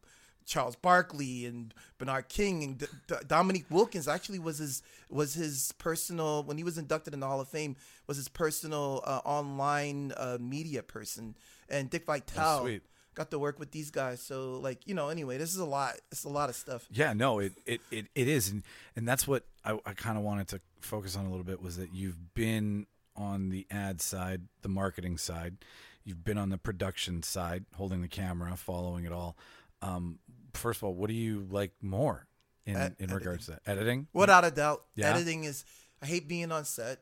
Charles 0.46 0.76
Barkley 0.76 1.46
and 1.46 1.74
Bernard 1.98 2.30
King 2.30 2.64
and 2.64 2.78
D- 2.78 2.86
D- 3.08 3.16
Dominique 3.28 3.66
Wilkins. 3.70 4.08
Actually, 4.08 4.40
was 4.40 4.58
his 4.58 4.82
was 5.10 5.34
his 5.34 5.74
personal 5.78 6.44
when 6.44 6.58
he 6.58 6.64
was 6.64 6.78
inducted 6.78 7.14
in 7.14 7.20
the 7.20 7.28
Hall 7.28 7.42
of 7.42 7.48
Fame 7.48 7.76
was 8.08 8.18
his 8.18 8.28
personal 8.28 9.02
uh, 9.06 9.22
online 9.26 10.14
uh, 10.18 10.38
media 10.40 10.84
person, 10.84 11.36
and 11.70 11.90
Dick 11.90 12.06
Vitale. 12.06 12.80
Got 13.16 13.30
to 13.30 13.38
work 13.38 13.60
with 13.60 13.70
these 13.70 13.92
guys, 13.92 14.22
so 14.24 14.60
like 14.60 14.88
you 14.88 14.96
know. 14.96 15.10
Anyway, 15.10 15.38
this 15.38 15.52
is 15.54 15.60
a 15.60 15.66
lot. 15.66 15.94
It's 16.12 16.24
a 16.24 16.30
lot 16.30 16.50
of 16.50 16.56
stuff. 16.56 16.88
Yeah, 16.92 17.14
no, 17.14 17.38
it 17.38 17.54
it, 17.68 17.82
it, 17.92 18.08
it 18.16 18.28
is, 18.28 18.50
and 18.50 18.64
and 18.96 19.08
that's 19.08 19.28
what 19.28 19.44
I, 19.64 19.78
I 19.86 19.94
kind 19.94 20.18
of 20.18 20.24
wanted 20.24 20.48
to 20.48 20.62
focus 20.82 21.16
on 21.16 21.26
a 21.28 21.30
little 21.30 21.46
bit 21.46 21.62
was 21.62 21.78
that 21.78 21.94
you've 21.94 22.34
been 22.34 22.88
on 23.16 23.50
the 23.50 23.68
ad 23.70 24.02
side, 24.02 24.42
the 24.64 24.70
marketing 24.70 25.20
side, 25.20 25.58
you've 26.04 26.24
been 26.24 26.38
on 26.38 26.50
the 26.50 26.58
production 26.58 27.22
side, 27.24 27.66
holding 27.76 28.02
the 28.02 28.08
camera, 28.08 28.56
following 28.56 29.06
it 29.06 29.12
all. 29.12 29.38
Um, 29.84 30.20
first 30.54 30.80
of 30.80 30.84
all, 30.86 30.94
what 30.94 31.08
do 31.10 31.14
you 31.14 31.46
like 31.50 31.72
more 31.82 32.26
in 32.66 32.76
Ed- 32.78 32.96
in 33.00 33.12
regards 33.14 33.46
to 33.46 33.52
that? 33.52 33.62
editing? 33.68 34.08
Without 34.14 34.46
a 34.46 34.52
doubt, 34.52 34.84
Yeah? 34.96 35.14
editing 35.14 35.44
is. 35.44 35.66
I 36.02 36.06
hate 36.06 36.28
being 36.28 36.52
on 36.52 36.66
set. 36.66 37.00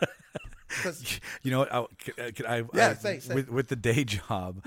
You 1.42 1.50
know 1.50 1.58
what? 1.60 1.72
I, 1.74 1.84
could, 2.02 2.18
uh, 2.20 2.30
could 2.34 2.46
I, 2.46 2.56
Yeah, 2.74 2.88
I- 2.90 2.94
say, 2.94 3.18
say. 3.18 3.34
with 3.34 3.48
with 3.50 3.68
the 3.68 3.76
day 3.76 4.04
job. 4.16 4.64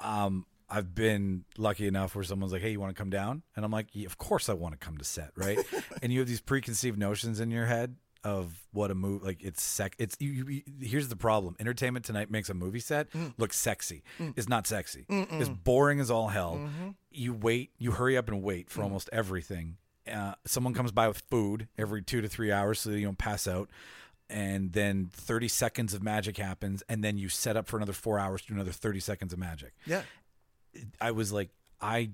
Um, 0.00 0.46
I've 0.70 0.94
been 0.94 1.44
lucky 1.56 1.86
enough 1.88 2.14
where 2.14 2.22
someone's 2.22 2.52
like, 2.52 2.62
"Hey, 2.62 2.70
you 2.70 2.78
want 2.80 2.94
to 2.94 2.98
come 3.00 3.10
down?" 3.10 3.42
And 3.56 3.64
I'm 3.64 3.72
like, 3.72 3.88
yeah, 3.92 4.06
"Of 4.06 4.18
course 4.18 4.48
I 4.48 4.52
want 4.52 4.78
to 4.78 4.84
come 4.84 4.98
to 4.98 5.04
set, 5.04 5.32
right?" 5.34 5.58
and 6.02 6.12
you 6.12 6.20
have 6.20 6.28
these 6.28 6.40
preconceived 6.40 6.96
notions 6.98 7.40
in 7.40 7.50
your 7.50 7.66
head 7.66 7.96
of 8.24 8.52
what 8.72 8.90
a 8.90 8.94
movie 8.94 9.24
like 9.24 9.42
it's 9.42 9.62
sex 9.62 9.94
it's 9.98 10.16
you, 10.18 10.30
you, 10.48 10.62
here's 10.80 11.08
the 11.08 11.16
problem. 11.16 11.54
Entertainment 11.60 12.04
tonight 12.04 12.30
makes 12.30 12.48
a 12.50 12.54
movie 12.54 12.80
set 12.80 13.10
Mm. 13.12 13.32
look 13.38 13.52
sexy. 13.52 14.02
It's 14.36 14.48
not 14.48 14.66
sexy. 14.66 15.06
It's 15.08 15.48
boring 15.48 16.00
as 16.00 16.10
all 16.10 16.28
hell. 16.28 16.56
Mm-hmm. 16.56 16.88
you 17.10 17.32
wait 17.32 17.70
you 17.78 17.92
hurry 17.92 18.16
up 18.16 18.28
and 18.28 18.42
wait 18.42 18.66
Mm. 18.66 18.70
for 18.70 18.82
almost 18.82 19.08
everything. 19.12 19.76
Uh, 20.12 20.34
someone 20.46 20.74
comes 20.74 20.90
by 20.90 21.06
with 21.06 21.22
food 21.30 21.68
every 21.78 22.02
two 22.02 22.20
to 22.20 22.28
three 22.28 22.50
hours 22.50 22.80
so 22.80 22.90
you 22.90 23.04
don't 23.04 23.18
pass 23.18 23.46
out. 23.46 23.68
And 24.30 24.72
then 24.72 25.08
30 25.12 25.48
seconds 25.48 25.94
of 25.94 26.02
magic 26.02 26.36
happens 26.38 26.82
and 26.88 27.02
then 27.04 27.16
you 27.18 27.28
set 27.28 27.56
up 27.56 27.66
for 27.66 27.76
another 27.76 27.92
four 27.94 28.18
hours 28.18 28.42
to 28.42 28.48
do 28.48 28.54
another 28.54 28.72
30 28.72 29.00
seconds 29.00 29.32
of 29.32 29.38
magic. 29.38 29.72
Yeah. 29.86 30.02
I 31.00 31.12
was 31.12 31.32
like, 31.32 31.50
I, 31.80 32.10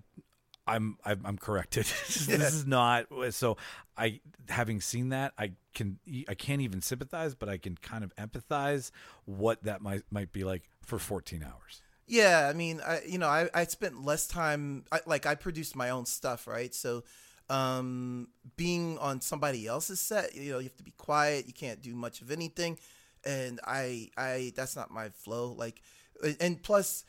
I'm, 0.67 0.97
I'm, 1.05 1.21
I'm 1.25 1.39
corrected. 1.39 1.85
this 2.07 2.29
is 2.29 2.67
not. 2.67 3.07
So, 3.31 3.57
I, 3.97 4.21
having 4.49 4.81
seen 4.81 5.11
that, 5.11 5.33
I 5.39 5.53
can, 5.75 5.99
I 6.29 6.35
can't 6.35 6.63
even 6.63 6.81
sympathize, 6.81 7.35
but 7.35 7.49
I 7.49 7.59
can 7.59 7.77
kind 7.77 8.03
of 8.05 8.15
empathize 8.17 8.91
what 9.25 9.63
that 9.65 9.83
might 9.83 10.03
might 10.11 10.33
be 10.33 10.45
like 10.45 10.69
for 10.83 10.99
14 10.99 11.43
hours. 11.43 11.83
Yeah, 12.07 12.49
I 12.49 12.53
mean, 12.53 12.81
I 12.87 13.01
you 13.07 13.19
know, 13.19 13.29
I 13.29 13.49
I 13.55 13.65
spent 13.65 14.05
less 14.05 14.27
time 14.27 14.85
I, 14.93 15.01
like 15.07 15.27
I 15.27 15.35
produced 15.35 15.75
my 15.75 15.91
own 15.91 16.07
stuff, 16.07 16.47
right? 16.47 16.75
So 16.75 17.05
um 17.49 18.29
being 18.57 18.99
on 18.99 19.21
somebody 19.21 19.67
else's 19.67 20.01
set, 20.01 20.35
you 20.35 20.53
know, 20.53 20.59
you 20.59 20.65
have 20.65 20.77
to 20.77 20.83
be 20.83 20.95
quiet, 20.97 21.47
you 21.47 21.55
can't 21.55 21.81
do 21.81 21.95
much 21.95 22.21
of 22.21 22.31
anything. 22.31 22.79
And 23.25 23.59
I 23.65 24.11
I 24.19 24.53
that's 24.55 24.77
not 24.77 24.91
my 24.91 25.09
flow 25.09 25.53
like 25.53 25.81
and 26.41 26.63
plus, 26.63 27.05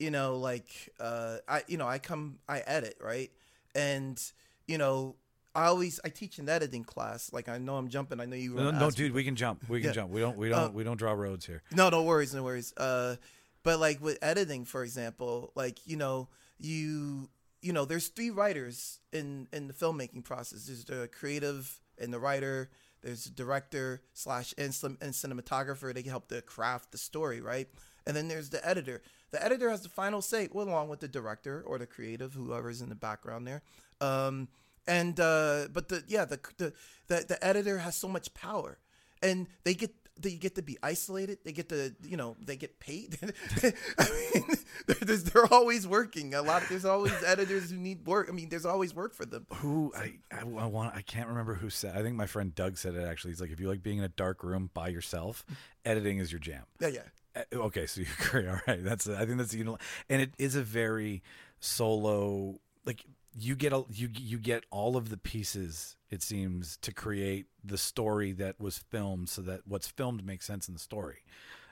you 0.00 0.10
know, 0.10 0.36
like 0.38 0.66
uh 0.98 1.36
I 1.46 1.62
you 1.68 1.76
know, 1.76 1.86
I 1.86 1.98
come 1.98 2.38
I 2.48 2.58
edit, 2.60 2.96
right? 3.00 3.30
And 3.74 4.20
you 4.66 4.78
know, 4.78 5.14
I 5.54 5.66
always 5.66 6.00
I 6.04 6.08
teach 6.08 6.38
an 6.38 6.48
editing 6.48 6.82
class. 6.84 7.32
Like 7.32 7.48
I 7.48 7.58
know 7.58 7.76
I'm 7.76 7.88
jumping. 7.88 8.18
I 8.20 8.24
know 8.24 8.36
you. 8.36 8.54
No, 8.54 8.70
no, 8.72 8.86
ask 8.86 8.98
me 8.98 9.04
dude, 9.04 9.14
we 9.14 9.22
can 9.24 9.36
jump. 9.36 9.68
We 9.68 9.80
can 9.80 9.88
Yeah. 9.90 9.94
jump. 9.94 10.10
We 10.10 10.20
don't. 10.20 10.36
We 10.36 10.48
don't. 10.48 10.58
Uh, 10.58 10.70
we 10.70 10.82
don't 10.84 10.96
draw 10.96 11.12
roads 11.12 11.46
here. 11.46 11.62
no, 11.72 11.88
no 11.90 12.02
worries, 12.02 12.34
no 12.34 12.42
worries. 12.42 12.72
Uh, 12.76 13.16
but 13.62 13.78
like 13.78 14.00
with 14.00 14.18
editing, 14.22 14.64
for 14.64 14.82
example, 14.82 15.52
like 15.54 15.86
you 15.86 15.96
know, 15.96 16.28
you 16.58 17.28
you 17.62 17.72
know, 17.74 17.84
there's 17.84 18.08
three 18.08 18.30
writers 18.30 19.00
in 19.12 19.46
in 19.52 19.66
the 19.68 19.74
filmmaking 19.74 20.24
process. 20.24 20.64
There's 20.66 20.84
the 20.84 21.08
creative 21.12 21.80
and 21.98 22.12
the 22.12 22.18
writer. 22.18 22.70
There's 23.02 23.24
the 23.24 23.30
director 23.30 24.02
slash 24.12 24.54
and, 24.58 24.76
and 25.00 25.12
cinematographer. 25.14 25.92
They 25.94 26.02
help 26.02 26.28
to 26.28 26.42
craft 26.42 26.92
the 26.92 26.98
story, 26.98 27.40
right? 27.40 27.68
And 28.06 28.16
then 28.16 28.28
there's 28.28 28.50
the 28.50 28.66
editor. 28.66 29.02
The 29.30 29.44
editor 29.44 29.70
has 29.70 29.82
the 29.82 29.88
final 29.88 30.22
say, 30.22 30.48
well, 30.52 30.68
along 30.68 30.88
with 30.88 31.00
the 31.00 31.08
director 31.08 31.62
or 31.66 31.78
the 31.78 31.86
creative, 31.86 32.34
whoever's 32.34 32.80
in 32.80 32.88
the 32.88 32.94
background 32.94 33.46
there. 33.46 33.62
Um, 34.00 34.48
and 34.86 35.18
uh, 35.20 35.68
but 35.72 35.88
the 35.88 36.02
yeah, 36.08 36.24
the, 36.24 36.40
the 36.56 36.72
the 37.06 37.24
the 37.28 37.44
editor 37.44 37.78
has 37.78 37.96
so 37.96 38.08
much 38.08 38.32
power, 38.34 38.78
and 39.22 39.46
they 39.64 39.74
get 39.74 39.94
they 40.18 40.34
get 40.34 40.54
to 40.56 40.62
be 40.62 40.78
isolated. 40.82 41.38
They 41.44 41.52
get 41.52 41.68
to 41.68 41.94
you 42.02 42.16
know 42.16 42.36
they 42.44 42.56
get 42.56 42.80
paid. 42.80 43.18
I 43.62 44.30
mean, 44.34 44.44
they're, 44.86 45.16
they're 45.16 45.52
always 45.52 45.86
working. 45.86 46.34
A 46.34 46.42
lot. 46.42 46.62
There's 46.68 46.84
always 46.84 47.12
editors 47.24 47.70
who 47.70 47.76
need 47.76 48.06
work. 48.06 48.28
I 48.28 48.32
mean, 48.32 48.48
there's 48.48 48.66
always 48.66 48.94
work 48.94 49.14
for 49.14 49.26
them. 49.26 49.46
Who 49.56 49.92
I, 49.96 50.14
I, 50.32 50.40
I 50.40 50.66
want 50.66 50.94
I 50.94 51.02
can't 51.02 51.28
remember 51.28 51.54
who 51.54 51.70
said. 51.70 51.96
I 51.96 52.02
think 52.02 52.16
my 52.16 52.26
friend 52.26 52.54
Doug 52.54 52.76
said 52.76 52.94
it 52.94 53.06
actually. 53.06 53.32
He's 53.32 53.40
like, 53.40 53.50
if 53.50 53.60
you 53.60 53.68
like 53.68 53.82
being 53.82 53.98
in 53.98 54.04
a 54.04 54.08
dark 54.08 54.42
room 54.42 54.70
by 54.74 54.88
yourself, 54.88 55.44
editing 55.84 56.18
is 56.18 56.32
your 56.32 56.40
jam. 56.40 56.64
Yeah, 56.80 56.88
yeah. 56.88 57.02
Uh, 57.36 57.42
Okay, 57.52 57.86
so 57.86 58.00
you 58.02 58.06
agree. 58.20 58.48
All 58.48 58.60
right, 58.66 58.82
that's 58.82 59.08
I 59.08 59.24
think 59.26 59.38
that's 59.38 59.54
you 59.54 59.64
know, 59.64 59.78
and 60.08 60.22
it 60.22 60.34
is 60.38 60.54
a 60.56 60.62
very 60.62 61.22
solo. 61.60 62.60
Like 62.84 63.04
you 63.38 63.54
get 63.54 63.72
a 63.72 63.84
you 63.90 64.08
you 64.12 64.38
get 64.38 64.64
all 64.70 64.96
of 64.96 65.10
the 65.10 65.16
pieces. 65.16 65.96
It 66.10 66.22
seems 66.22 66.76
to 66.78 66.92
create 66.92 67.46
the 67.62 67.78
story 67.78 68.32
that 68.32 68.60
was 68.60 68.78
filmed, 68.78 69.28
so 69.28 69.42
that 69.42 69.62
what's 69.66 69.88
filmed 69.88 70.24
makes 70.24 70.46
sense 70.46 70.68
in 70.68 70.74
the 70.74 70.80
story. 70.80 71.22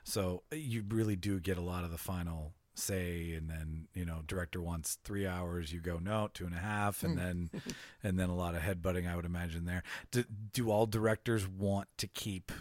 So 0.05 0.43
uh, 0.53 0.57
you 0.57 0.85
really 0.89 1.17
do 1.17 1.41
get 1.41 1.59
a 1.59 1.63
lot 1.63 1.85
of 1.85 1.91
the 1.91 1.99
final 1.99 2.55
say, 2.75 3.33
and 3.35 3.51
then 3.51 3.89
you 3.95 4.05
know, 4.05 4.21
director 4.27 4.61
wants 4.63 4.99
three 5.05 5.27
hours, 5.27 5.73
you 5.73 5.81
go 5.81 5.99
no, 5.99 6.31
two 6.33 6.47
and 6.47 6.55
a 6.55 6.59
half, 6.59 7.03
and 7.03 7.19
then 7.19 7.51
and 8.03 8.19
then 8.19 8.29
a 8.29 8.37
lot 8.37 8.55
of 8.55 8.63
headbutting. 8.63 9.11
I 9.11 9.17
would 9.17 9.25
imagine 9.25 9.65
there. 9.67 9.83
Do, 10.11 10.25
do 10.53 10.71
all 10.71 10.87
directors 10.87 11.47
want 11.49 11.89
to 11.99 12.07
keep? 12.07 12.53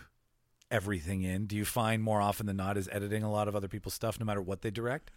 Everything 0.69 1.21
in? 1.21 1.45
Do 1.45 1.55
you 1.55 1.65
find 1.65 2.01
more 2.01 2.21
often 2.21 2.45
than 2.45 2.57
not 2.57 2.77
is 2.77 2.89
editing 2.91 3.23
a 3.23 3.31
lot 3.31 3.47
of 3.47 3.55
other 3.55 3.67
people's 3.67 3.93
stuff, 3.93 4.19
no 4.19 4.25
matter 4.25 4.41
what 4.41 4.61
they 4.61 4.71
direct? 4.71 5.11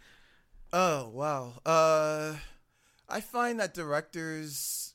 Oh 0.73 1.09
wow. 1.09 1.53
Uh, 1.65 2.35
I 3.09 3.21
find 3.21 3.59
that 3.59 3.73
directors 3.73 4.93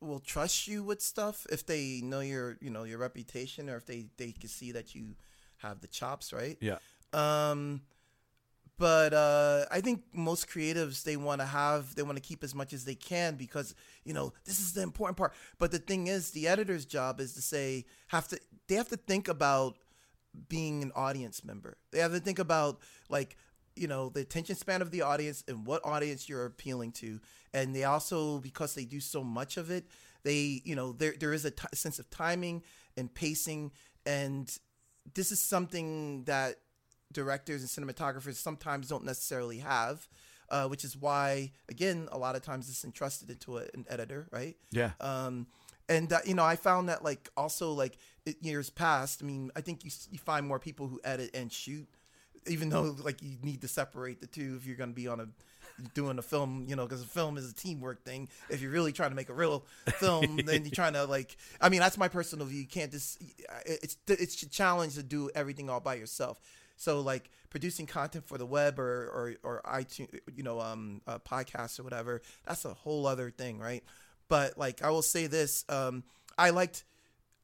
will 0.00 0.20
trust 0.20 0.68
you 0.68 0.84
with 0.84 1.02
stuff 1.02 1.44
if 1.50 1.66
they 1.66 2.00
know 2.04 2.20
your 2.20 2.56
you 2.60 2.70
know 2.70 2.84
your 2.84 2.98
reputation 2.98 3.68
or 3.68 3.76
if 3.76 3.86
they 3.86 4.06
they 4.16 4.32
can 4.32 4.48
see 4.48 4.72
that 4.72 4.94
you 4.94 5.16
have 5.58 5.80
the 5.80 5.88
chops, 5.88 6.32
right? 6.32 6.56
Yeah. 6.60 6.78
Um, 7.12 7.82
but 8.78 9.12
uh, 9.12 9.64
I 9.72 9.80
think 9.80 10.04
most 10.12 10.48
creatives 10.48 11.02
they 11.02 11.16
want 11.16 11.40
to 11.40 11.46
have 11.46 11.96
they 11.96 12.02
want 12.02 12.16
to 12.16 12.22
keep 12.22 12.44
as 12.44 12.54
much 12.54 12.72
as 12.72 12.84
they 12.84 12.94
can 12.94 13.34
because 13.34 13.74
you 14.04 14.14
know 14.14 14.32
this 14.44 14.60
is 14.60 14.72
the 14.72 14.82
important 14.82 15.16
part. 15.16 15.34
But 15.58 15.72
the 15.72 15.80
thing 15.80 16.06
is, 16.06 16.30
the 16.30 16.46
editor's 16.46 16.84
job 16.86 17.18
is 17.20 17.34
to 17.34 17.42
say 17.42 17.86
have 18.08 18.28
to 18.28 18.38
they 18.68 18.76
have 18.76 18.88
to 18.88 18.96
think 18.96 19.26
about 19.26 19.76
being 20.48 20.82
an 20.82 20.92
audience 20.94 21.44
member. 21.44 21.76
They 21.90 21.98
have 22.00 22.12
to 22.12 22.20
think 22.20 22.38
about 22.38 22.80
like 23.08 23.36
you 23.76 23.86
know 23.86 24.08
the 24.08 24.20
attention 24.20 24.56
span 24.56 24.82
of 24.82 24.90
the 24.90 25.02
audience 25.02 25.44
and 25.46 25.66
what 25.66 25.84
audience 25.84 26.28
you're 26.28 26.46
appealing 26.46 26.92
to. 26.92 27.20
And 27.54 27.74
they 27.74 27.84
also 27.84 28.38
because 28.38 28.74
they 28.74 28.84
do 28.84 29.00
so 29.00 29.24
much 29.24 29.56
of 29.56 29.70
it, 29.70 29.86
they 30.24 30.62
you 30.64 30.74
know 30.74 30.92
there 30.92 31.14
there 31.18 31.32
is 31.32 31.44
a 31.44 31.50
t- 31.50 31.66
sense 31.74 31.98
of 31.98 32.10
timing 32.10 32.62
and 32.96 33.12
pacing 33.12 33.72
and 34.04 34.58
this 35.14 35.32
is 35.32 35.40
something 35.40 36.24
that 36.24 36.56
directors 37.12 37.62
and 37.62 37.88
cinematographers 37.88 38.34
sometimes 38.34 38.88
don't 38.88 39.04
necessarily 39.04 39.58
have, 39.58 40.08
uh, 40.50 40.66
which 40.66 40.84
is 40.84 40.96
why, 40.96 41.52
again, 41.68 42.08
a 42.12 42.18
lot 42.18 42.36
of 42.36 42.42
times 42.42 42.68
it's 42.68 42.84
entrusted 42.84 43.30
into 43.30 43.58
a, 43.58 43.62
an 43.74 43.84
editor, 43.88 44.28
right? 44.30 44.56
Yeah. 44.70 44.92
Um, 45.00 45.46
and 45.88 46.12
uh, 46.12 46.18
you 46.24 46.34
know, 46.34 46.44
I 46.44 46.56
found 46.56 46.88
that 46.88 47.04
like 47.04 47.28
also 47.36 47.72
like 47.72 47.98
years 48.40 48.70
past. 48.70 49.22
I 49.22 49.26
mean, 49.26 49.50
I 49.56 49.60
think 49.60 49.84
you 49.84 49.90
you 50.10 50.18
find 50.18 50.46
more 50.46 50.58
people 50.58 50.88
who 50.88 51.00
edit 51.04 51.30
and 51.34 51.52
shoot, 51.52 51.88
even 52.46 52.68
though 52.68 52.96
like 53.02 53.22
you 53.22 53.36
need 53.42 53.62
to 53.62 53.68
separate 53.68 54.20
the 54.20 54.26
two 54.26 54.56
if 54.60 54.66
you're 54.66 54.76
going 54.76 54.90
to 54.90 54.96
be 54.96 55.08
on 55.08 55.20
a 55.20 55.28
doing 55.94 56.18
a 56.18 56.22
film, 56.22 56.66
you 56.68 56.76
know, 56.76 56.84
because 56.84 57.02
a 57.02 57.06
film 57.06 57.36
is 57.36 57.50
a 57.50 57.54
teamwork 57.54 58.04
thing. 58.04 58.28
If 58.50 58.60
you're 58.60 58.70
really 58.70 58.92
trying 58.92 59.10
to 59.10 59.16
make 59.16 59.28
a 59.28 59.34
real 59.34 59.64
film, 59.94 60.36
then 60.44 60.64
you're 60.64 60.70
trying 60.72 60.94
to 60.94 61.04
like. 61.04 61.36
I 61.60 61.68
mean, 61.68 61.80
that's 61.80 61.98
my 61.98 62.08
personal 62.08 62.46
view. 62.46 62.60
You 62.60 62.66
can't 62.66 62.90
just. 62.90 63.22
It's 63.64 63.96
it's 64.08 64.42
a 64.42 64.48
challenge 64.48 64.94
to 64.94 65.02
do 65.02 65.30
everything 65.34 65.70
all 65.70 65.80
by 65.80 65.94
yourself. 65.94 66.40
So 66.76 67.00
like 67.00 67.30
producing 67.50 67.86
content 67.86 68.26
for 68.26 68.38
the 68.38 68.46
web 68.46 68.78
or 68.78 69.08
or, 69.08 69.34
or 69.42 69.62
iTunes, 69.64 70.18
you 70.34 70.42
know, 70.42 70.60
um, 70.60 71.00
uh, 71.06 71.18
podcasts 71.18 71.78
or 71.78 71.82
whatever. 71.82 72.22
That's 72.46 72.64
a 72.64 72.74
whole 72.74 73.06
other 73.06 73.30
thing, 73.30 73.58
right? 73.58 73.84
But 74.28 74.58
like 74.58 74.82
I 74.82 74.90
will 74.90 75.02
say 75.02 75.26
this, 75.26 75.64
um, 75.68 76.04
I 76.36 76.50
liked. 76.50 76.84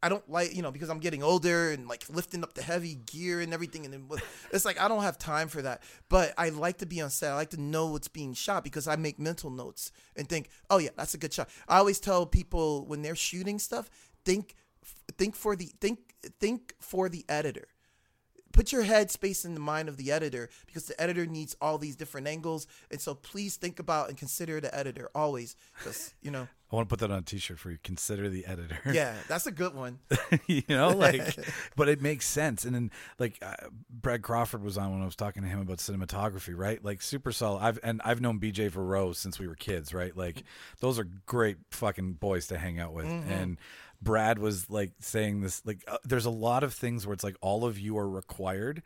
I 0.02 0.10
don't 0.10 0.28
like, 0.30 0.54
you 0.54 0.60
know, 0.60 0.70
because 0.70 0.90
I'm 0.90 0.98
getting 0.98 1.22
older 1.22 1.70
and 1.70 1.88
like 1.88 2.04
lifting 2.10 2.42
up 2.42 2.52
the 2.52 2.60
heavy 2.60 2.94
gear 2.94 3.40
and 3.40 3.54
everything. 3.54 3.86
And 3.86 4.10
it's 4.52 4.66
like, 4.66 4.78
I 4.78 4.86
don't 4.86 5.02
have 5.02 5.16
time 5.16 5.48
for 5.48 5.62
that. 5.62 5.82
But 6.10 6.34
I 6.36 6.50
like 6.50 6.76
to 6.78 6.86
be 6.86 7.00
on 7.00 7.08
set. 7.08 7.32
I 7.32 7.36
like 7.36 7.48
to 7.50 7.60
know 7.60 7.86
what's 7.86 8.08
being 8.08 8.34
shot 8.34 8.64
because 8.64 8.86
I 8.86 8.96
make 8.96 9.18
mental 9.18 9.48
notes 9.48 9.92
and 10.14 10.28
think, 10.28 10.50
oh, 10.68 10.76
yeah, 10.76 10.90
that's 10.94 11.14
a 11.14 11.16
good 11.16 11.32
shot. 11.32 11.48
I 11.66 11.78
always 11.78 12.00
tell 12.00 12.26
people 12.26 12.84
when 12.84 13.00
they're 13.00 13.16
shooting 13.16 13.58
stuff, 13.58 13.88
think, 14.26 14.54
think 15.16 15.34
for 15.34 15.56
the, 15.56 15.70
think, 15.80 16.00
think 16.38 16.74
for 16.80 17.08
the 17.08 17.24
editor 17.26 17.68
put 18.54 18.72
your 18.72 18.84
head 18.84 19.10
space 19.10 19.44
in 19.44 19.52
the 19.52 19.60
mind 19.60 19.88
of 19.88 19.98
the 19.98 20.10
editor 20.10 20.48
because 20.64 20.86
the 20.86 20.98
editor 20.98 21.26
needs 21.26 21.54
all 21.60 21.76
these 21.76 21.96
different 21.96 22.26
angles, 22.26 22.66
and 22.90 23.00
so 23.00 23.14
please 23.14 23.56
think 23.56 23.78
about 23.78 24.08
and 24.08 24.16
consider 24.16 24.60
the 24.60 24.74
editor 24.74 25.10
always, 25.14 25.56
because 25.76 26.14
you 26.22 26.30
know, 26.30 26.48
I 26.72 26.76
want 26.76 26.88
to 26.88 26.92
put 26.92 27.00
that 27.00 27.12
on 27.12 27.18
a 27.18 27.22
T-shirt 27.22 27.58
for 27.58 27.70
you. 27.70 27.78
Consider 27.84 28.28
the 28.28 28.46
editor. 28.46 28.78
yeah, 28.92 29.14
that's 29.28 29.46
a 29.46 29.52
good 29.52 29.74
one. 29.74 29.98
you 30.46 30.62
know, 30.68 30.88
like, 30.88 31.38
but 31.76 31.88
it 31.88 32.00
makes 32.00 32.26
sense. 32.26 32.64
And 32.64 32.74
then, 32.74 32.90
like, 33.18 33.38
uh, 33.42 33.68
Brad 33.90 34.22
Crawford 34.22 34.62
was 34.64 34.78
on 34.78 34.92
when 34.92 35.02
I 35.02 35.04
was 35.04 35.14
talking 35.14 35.42
to 35.42 35.48
him 35.48 35.60
about 35.60 35.78
cinematography, 35.78 36.56
right? 36.56 36.82
Like, 36.84 37.02
super 37.02 37.32
solid. 37.32 37.60
I've 37.60 37.78
and 37.84 38.00
I've 38.04 38.20
known 38.20 38.40
BJ 38.40 38.74
Rose 38.74 39.18
since 39.18 39.38
we 39.38 39.46
were 39.46 39.54
kids, 39.54 39.92
right? 39.92 40.16
Like, 40.16 40.42
those 40.80 40.98
are 40.98 41.06
great 41.26 41.58
fucking 41.70 42.14
boys 42.14 42.46
to 42.48 42.58
hang 42.58 42.80
out 42.80 42.92
with. 42.92 43.06
And 43.06 43.58
Brad 44.04 44.38
was 44.38 44.70
like 44.70 44.92
saying 45.00 45.40
this, 45.40 45.62
like, 45.64 45.82
uh, 45.88 45.96
there's 46.04 46.26
a 46.26 46.30
lot 46.30 46.62
of 46.62 46.72
things 46.74 47.06
where 47.06 47.14
it's 47.14 47.24
like 47.24 47.36
all 47.40 47.64
of 47.64 47.78
you 47.78 47.98
are 47.98 48.08
required. 48.08 48.82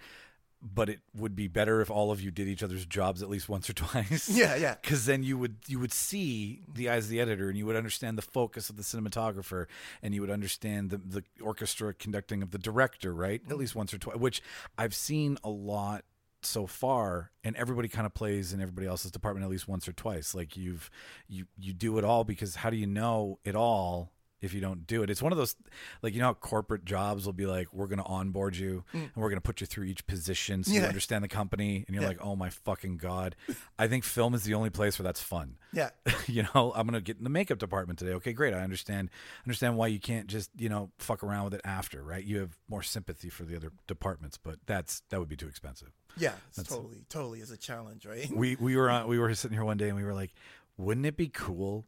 But 0.61 0.88
it 0.88 0.98
would 1.14 1.37
be 1.37 1.46
better 1.46 1.81
if 1.81 1.88
all 1.88 2.11
of 2.11 2.20
you 2.20 2.33
did 2.33 2.48
each 2.48 2.64
other's 2.64 2.85
jobs 2.85 3.22
at 3.22 3.28
least 3.31 3.48
once 3.48 3.70
or 3.70 3.72
twice 3.74 4.28
Yeah, 4.28 4.57
yeah. 4.57 4.74
because 4.83 5.07
then 5.07 5.22
you 5.22 5.38
would 5.38 5.59
you 5.68 5.78
would 5.78 5.92
see 5.92 6.62
the 6.74 6.88
eyes 6.90 7.04
of 7.04 7.11
the 7.11 7.20
editor 7.20 7.48
and 7.48 7.57
you 7.57 7.64
would 7.64 7.76
understand 7.76 8.18
the 8.18 8.22
focus 8.22 8.68
of 8.68 8.74
the 8.76 8.83
cinematographer 8.83 9.66
and 10.02 10.16
you 10.16 10.20
would 10.20 10.31
understand 10.33 10.90
the 10.90 10.96
the 10.98 11.22
orchestra 11.40 11.94
conducting 11.94 12.42
of 12.42 12.50
the 12.50 12.59
director 12.59 13.14
right 13.14 13.40
at 13.48 13.57
least 13.57 13.76
once 13.76 13.94
or 13.94 13.98
twice 13.98 14.16
which 14.16 14.42
i've 14.76 14.96
seen 14.96 15.38
a 15.44 15.48
lot 15.48 16.04
so 16.42 16.66
far 16.66 17.31
and 17.44 17.54
everybody 17.54 17.87
kind 17.87 18.04
of 18.04 18.12
plays 18.12 18.52
in 18.52 18.61
everybody 18.61 18.88
else's 18.88 19.12
department 19.12 19.44
at 19.44 19.50
least 19.50 19.68
once 19.68 19.87
or 19.87 19.92
twice 19.92 20.35
like 20.35 20.57
you've 20.57 20.90
you 21.28 21.44
you 21.57 21.72
do 21.72 21.98
it 21.98 22.04
all 22.04 22.24
because 22.24 22.57
how 22.57 22.68
do 22.68 22.76
you 22.76 22.87
know 22.88 23.38
it 23.44 23.54
all 23.54 24.11
if 24.40 24.55
you 24.55 24.61
don't 24.61 24.87
do 24.87 25.03
it. 25.03 25.11
It's 25.11 25.22
one 25.22 25.33
of 25.33 25.38
those 25.38 25.57
like 26.03 26.14
you 26.14 26.20
know 26.20 26.27
how 26.27 26.35
corporate 26.35 26.85
jobs 26.85 27.27
will 27.27 27.33
be 27.33 27.46
like 27.46 27.72
we're 27.72 27.87
going 27.87 27.98
to 27.98 28.05
onboard 28.05 28.57
you 28.57 28.85
mm. 28.94 29.03
and 29.03 29.11
we're 29.16 29.29
going 29.29 29.38
to 29.38 29.42
put 29.42 29.61
you 29.61 29.66
through 29.66 29.85
each 29.85 30.07
position 30.07 30.64
so 30.64 30.72
you 30.72 30.83
understand 30.83 31.24
the 31.24 31.29
company 31.29 31.85
and 31.87 31.94
you're 31.94 32.03
Yeah. 32.03 32.09
like 32.09 32.24
oh 32.24 32.37
my 32.37 32.51
fucking 32.51 32.96
god. 32.98 33.37
I 33.79 33.88
think 33.88 34.05
film 34.05 34.35
is 34.35 34.44
the 34.44 34.55
only 34.55 34.70
place 34.70 34.98
where 34.98 35.05
that's 35.05 35.20
fun. 35.22 35.57
Yeah, 35.72 35.90
you 36.27 36.44
know 36.55 36.72
i'm 36.74 36.87
gonna 36.87 37.01
get 37.01 37.18
in 37.18 37.24
the 37.24 37.31
makeup 37.31 37.59
department 37.59 37.98
today. 37.98 38.12
Okay 38.12 38.33
great. 38.33 38.55
I 38.55 38.61
understand 38.61 39.11
understand 39.44 39.77
why 39.77 39.88
you 39.88 40.01
can't 40.01 40.27
just 40.27 40.51
you 40.57 40.68
know 40.68 40.90
fuck 40.98 41.22
around 41.22 41.44
with 41.44 41.55
it 41.55 41.61
after 41.64 42.03
right? 42.03 42.24
You 42.24 42.38
have 42.38 42.57
more 42.68 42.83
sympathy 42.83 43.29
for 43.29 43.44
the 43.44 43.57
other 43.57 43.72
departments 43.87 44.38
but 44.38 44.59
that's 44.66 45.03
that 45.11 45.18
would 45.18 45.29
be 45.29 45.37
too 45.37 45.48
expensive. 45.48 45.90
Yeah, 46.16 46.33
it's 46.57 46.68
totally, 46.68 47.05
totally 47.09 47.40
is 47.40 47.51
a 47.53 47.57
challenge, 47.57 48.05
right? 48.07 48.29
we 48.35 48.57
we 48.57 48.77
were 48.77 48.90
on 48.90 49.07
we 49.09 49.18
were 49.18 49.33
sitting 49.35 49.57
here 49.57 49.64
one 49.64 49.77
day 49.77 49.88
and 49.88 49.96
we 49.96 50.05
were 50.05 50.14
like 50.14 50.33
wouldn't 50.77 51.07
it 51.07 51.16
be 51.16 51.29
cool 51.29 51.87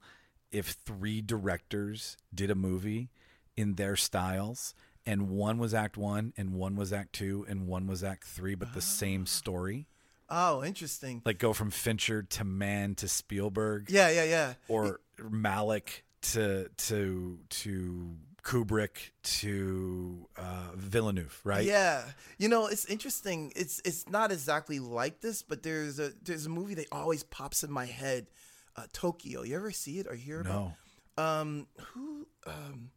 if 0.52 0.68
three 0.84 1.20
directors 1.22 2.16
did 2.34 2.50
a 2.50 2.54
movie 2.54 3.10
in 3.56 3.74
their 3.74 3.96
styles 3.96 4.74
and 5.06 5.28
one 5.30 5.58
was 5.58 5.72
act 5.74 5.96
one 5.96 6.32
and 6.36 6.52
one 6.54 6.76
was 6.76 6.92
act 6.92 7.12
two 7.14 7.44
and 7.48 7.66
one 7.66 7.86
was 7.86 8.02
act 8.04 8.24
three 8.24 8.54
but 8.54 8.72
the 8.74 8.80
same 8.82 9.26
story 9.26 9.86
Oh, 10.32 10.62
interesting. 10.62 11.22
like 11.24 11.38
go 11.38 11.52
from 11.52 11.70
fincher 11.70 12.22
to 12.22 12.44
mann 12.44 12.94
to 12.96 13.08
spielberg 13.08 13.90
Yeah, 13.90 14.10
yeah, 14.10 14.24
yeah. 14.24 14.54
or 14.68 15.00
Malick 15.18 16.02
to 16.22 16.68
to 16.76 17.38
to 17.48 18.14
Kubrick 18.42 19.10
to 19.22 20.28
uh, 20.38 20.68
Villeneuve, 20.74 21.40
right? 21.44 21.64
Yeah, 21.64 22.04
you 22.38 22.48
know 22.48 22.68
it's 22.68 22.84
interesting. 22.86 23.52
It's 23.56 23.80
it's 23.84 24.08
not 24.08 24.30
exactly 24.32 24.78
like 24.78 25.20
this, 25.20 25.42
but 25.42 25.62
there's 25.62 25.98
a 25.98 26.12
there's 26.22 26.46
a 26.46 26.48
movie 26.48 26.74
that 26.74 26.86
always 26.92 27.22
pops 27.24 27.64
in 27.64 27.70
my 27.72 27.84
head, 27.86 28.28
uh, 28.76 28.86
Tokyo. 28.92 29.42
You 29.42 29.56
ever 29.56 29.70
see 29.70 29.98
it 29.98 30.06
or 30.06 30.14
hear 30.14 30.40
about? 30.40 30.72
No. 31.16 31.22
Um, 31.24 31.66
who? 31.92 32.26
Um, 32.46 32.90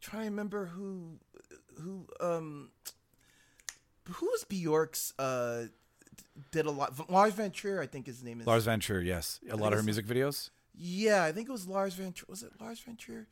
try 0.00 0.20
to 0.20 0.24
remember 0.26 0.66
who 0.66 1.18
who 1.80 2.06
um 2.20 2.70
who 4.10 4.26
was 4.26 4.44
Bjork's 4.44 5.12
uh 5.18 5.64
did 6.50 6.66
a 6.66 6.70
lot. 6.70 7.10
Lars 7.10 7.34
Van 7.34 7.50
Trier, 7.50 7.80
I 7.80 7.86
think 7.86 8.06
his 8.06 8.22
name 8.22 8.40
is. 8.40 8.46
Lars 8.46 8.64
Van 8.64 8.80
Trier, 8.80 9.00
yes. 9.00 9.40
A 9.50 9.56
lot 9.56 9.72
of 9.72 9.78
her 9.78 9.82
music 9.84 10.06
videos. 10.06 10.50
Yeah, 10.74 11.22
I 11.24 11.32
think 11.32 11.48
it 11.48 11.52
was 11.52 11.66
Lars 11.68 11.94
Van. 11.94 12.12
Trier. 12.12 12.26
Was 12.28 12.42
it 12.42 12.52
Lars 12.60 12.80
Van 12.80 12.96
Trier? 12.96 13.26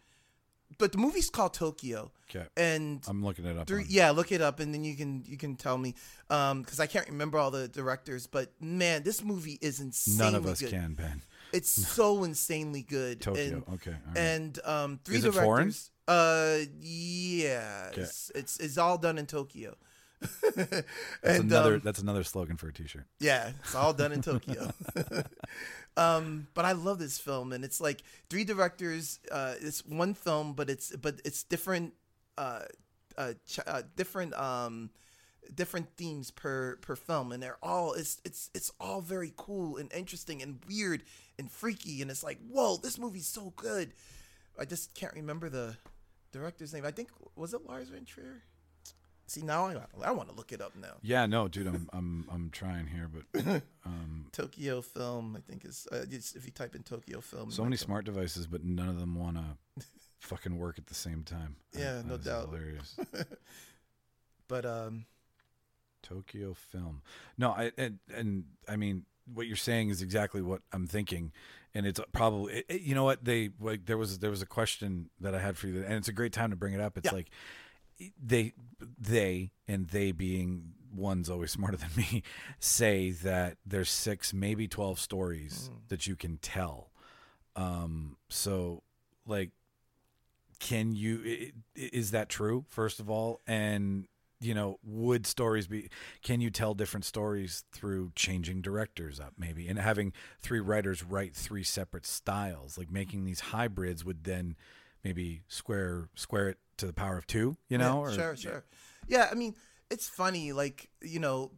But 0.78 0.92
the 0.92 0.98
movie's 0.98 1.28
called 1.30 1.52
Tokyo, 1.52 2.12
Okay. 2.30 2.46
and 2.56 3.02
I'm 3.08 3.24
looking 3.24 3.44
it 3.44 3.58
up. 3.58 3.68
On- 3.68 3.84
yeah, 3.88 4.10
look 4.10 4.30
it 4.30 4.40
up 4.40 4.60
and 4.60 4.72
then 4.72 4.84
you 4.84 4.94
can 4.94 5.24
you 5.26 5.36
can 5.36 5.56
tell 5.56 5.76
me 5.76 5.96
um 6.30 6.62
because 6.62 6.78
I 6.78 6.86
can't 6.86 7.08
remember 7.08 7.38
all 7.38 7.50
the 7.50 7.66
directors, 7.66 8.28
but 8.28 8.52
man, 8.60 9.02
this 9.02 9.24
movie 9.24 9.58
is 9.60 9.80
insanely 9.80 10.24
None 10.24 10.34
of 10.36 10.46
us 10.46 10.60
good. 10.60 10.70
can, 10.70 10.94
Ben. 10.94 11.24
It's 11.52 11.70
so 11.70 12.24
insanely 12.24 12.82
good. 12.82 13.20
Tokyo. 13.20 13.42
And, 13.42 13.74
okay. 13.74 13.90
right. 14.06 14.16
and 14.18 14.58
um 14.64 15.00
three 15.04 15.16
Is 15.16 15.24
it 15.24 15.32
foreign? 15.34 15.66
directors. 15.68 15.90
Uh, 16.08 16.58
yeah, 16.80 17.88
Okay. 17.92 18.02
it's, 18.02 18.32
it's 18.34 18.58
it's 18.58 18.78
all 18.78 18.98
done 18.98 19.16
in 19.18 19.26
Tokyo. 19.26 19.76
that's 20.56 20.82
and 21.22 21.44
another 21.44 21.74
um, 21.76 21.80
that's 21.82 22.00
another 22.00 22.24
slogan 22.24 22.56
for 22.56 22.68
a 22.68 22.72
t-shirt. 22.72 23.06
yeah, 23.20 23.52
it's 23.60 23.74
all 23.74 23.92
done 23.94 24.12
in 24.12 24.20
Tokyo. 24.20 24.70
um, 25.96 26.46
but 26.52 26.64
I 26.64 26.72
love 26.72 26.98
this 26.98 27.18
film, 27.18 27.52
and 27.52 27.64
it's 27.64 27.80
like 27.80 28.02
three 28.28 28.44
directors. 28.44 29.18
Uh, 29.30 29.54
it's 29.60 29.84
one 29.86 30.14
film, 30.14 30.52
but 30.52 30.68
it's 30.68 30.94
but 30.96 31.20
it's 31.24 31.42
different, 31.44 31.94
uh, 32.36 32.62
uh, 33.16 33.32
ch- 33.46 33.60
uh 33.66 33.82
different 33.96 34.34
um, 34.34 34.90
different 35.54 35.88
themes 35.96 36.30
per 36.30 36.76
per 36.76 36.96
film, 36.96 37.32
and 37.32 37.42
they're 37.42 37.58
all 37.62 37.92
it's 37.92 38.20
it's 38.24 38.50
it's 38.54 38.72
all 38.80 39.00
very 39.00 39.32
cool 39.36 39.76
and 39.76 39.92
interesting 39.92 40.42
and 40.42 40.60
weird 40.68 41.02
and 41.38 41.50
freaky, 41.50 42.02
and 42.02 42.10
it's 42.10 42.22
like 42.22 42.38
whoa, 42.50 42.76
this 42.76 42.98
movie's 42.98 43.26
so 43.26 43.52
good. 43.56 43.92
I 44.58 44.64
just 44.64 44.94
can't 44.94 45.14
remember 45.14 45.48
the 45.48 45.76
director's 46.32 46.72
name. 46.72 46.84
I 46.84 46.90
think 46.90 47.08
was 47.36 47.54
it 47.54 47.66
Lars 47.66 47.88
Van 47.88 48.04
Trier. 48.04 48.42
See 49.26 49.42
now 49.42 49.66
I 49.68 49.76
I 50.02 50.10
want 50.10 50.28
to 50.28 50.34
look 50.34 50.50
it 50.50 50.60
up 50.60 50.74
now. 50.74 50.94
Yeah, 51.02 51.26
no, 51.26 51.46
dude, 51.46 51.68
I'm 51.68 51.88
I'm 51.92 52.26
I'm 52.32 52.50
trying 52.50 52.88
here, 52.88 53.08
but 53.08 53.62
um, 53.86 54.26
Tokyo 54.32 54.80
film, 54.80 55.36
I 55.36 55.40
think 55.40 55.64
is 55.64 55.86
uh, 55.92 56.04
if 56.10 56.44
you 56.44 56.50
type 56.50 56.74
in 56.74 56.82
Tokyo 56.82 57.20
film. 57.20 57.50
so 57.52 57.62
many 57.62 57.76
smart 57.76 58.04
devices, 58.04 58.48
but 58.48 58.64
none 58.64 58.88
of 58.88 58.98
them 58.98 59.14
want 59.14 59.36
to 59.36 59.84
fucking 60.18 60.58
work 60.58 60.78
at 60.78 60.86
the 60.88 60.94
same 60.94 61.22
time. 61.22 61.54
Yeah, 61.78 62.02
no 62.04 62.16
doubt. 62.16 62.48
Hilarious. 62.48 62.96
But 64.50 64.66
um, 64.66 65.04
Tokyo 66.02 66.54
film. 66.54 67.02
No, 67.38 67.50
I 67.50 67.72
and, 67.78 67.98
and 68.14 68.44
I 68.68 68.76
mean 68.76 69.04
what 69.32 69.46
you're 69.46 69.56
saying 69.56 69.90
is 69.90 70.02
exactly 70.02 70.42
what 70.42 70.62
I'm 70.72 70.86
thinking, 70.86 71.32
and 71.74 71.86
it's 71.86 72.00
probably 72.12 72.54
it- 72.54 72.66
it- 72.68 72.80
you 72.82 72.94
know 72.94 73.04
what 73.04 73.24
they 73.24 73.50
like. 73.60 73.86
There 73.86 73.98
was 73.98 74.18
there 74.18 74.30
was 74.30 74.42
a 74.42 74.46
question 74.46 75.10
that 75.20 75.34
I 75.34 75.40
had 75.40 75.56
for 75.56 75.66
you, 75.68 75.82
and 75.84 75.94
it's 75.94 76.08
a 76.08 76.12
great 76.12 76.32
time 76.32 76.50
to 76.50 76.56
bring 76.56 76.74
it 76.74 76.80
up. 76.80 76.96
It's 76.98 77.06
Yeah. 77.06 77.12
like 77.12 77.30
they 78.22 78.52
they 78.98 79.52
and 79.68 79.88
they 79.88 80.10
being 80.12 80.72
one's 80.92 81.28
always 81.30 81.50
smarter 81.58 81.76
than 81.76 81.90
me 81.96 82.22
say 82.58 83.10
that 83.10 83.58
there's 83.64 83.90
six 83.90 84.32
maybe 84.32 84.66
12 84.66 84.98
stories 84.98 85.70
that 85.88 86.06
you 86.06 86.16
can 86.16 86.36
tell 86.38 86.90
um 87.56 88.16
so 88.28 88.82
like 89.26 89.50
can 90.58 90.94
you 90.94 91.52
is 91.76 92.10
that 92.10 92.28
true 92.28 92.64
first 92.68 93.00
of 93.00 93.08
all 93.08 93.40
and 93.46 94.06
you 94.40 94.54
know 94.54 94.78
would 94.82 95.26
stories 95.26 95.66
be 95.66 95.88
can 96.22 96.40
you 96.40 96.50
tell 96.50 96.72
different 96.74 97.04
stories 97.04 97.64
through 97.72 98.10
changing 98.14 98.62
directors 98.62 99.20
up 99.20 99.34
maybe 99.36 99.68
and 99.68 99.78
having 99.78 100.12
three 100.40 100.60
writers 100.60 101.04
write 101.04 101.34
three 101.34 101.62
separate 101.62 102.06
styles 102.06 102.78
like 102.78 102.90
making 102.90 103.24
these 103.24 103.40
hybrids 103.40 104.04
would 104.04 104.24
then 104.24 104.56
maybe 105.04 105.42
square 105.46 106.08
square 106.14 106.48
it 106.48 106.58
to 106.78 106.86
the 106.86 106.92
power 106.94 107.18
of 107.18 107.26
two 107.26 107.56
you 107.68 107.76
know 107.76 108.02
yeah, 108.04 108.10
or- 108.10 108.12
sure, 108.12 108.36
sure. 108.36 108.64
Yeah, 109.10 109.28
I 109.30 109.34
mean, 109.34 109.56
it's 109.90 110.08
funny, 110.08 110.52
like 110.52 110.88
you 111.02 111.18
know, 111.18 111.50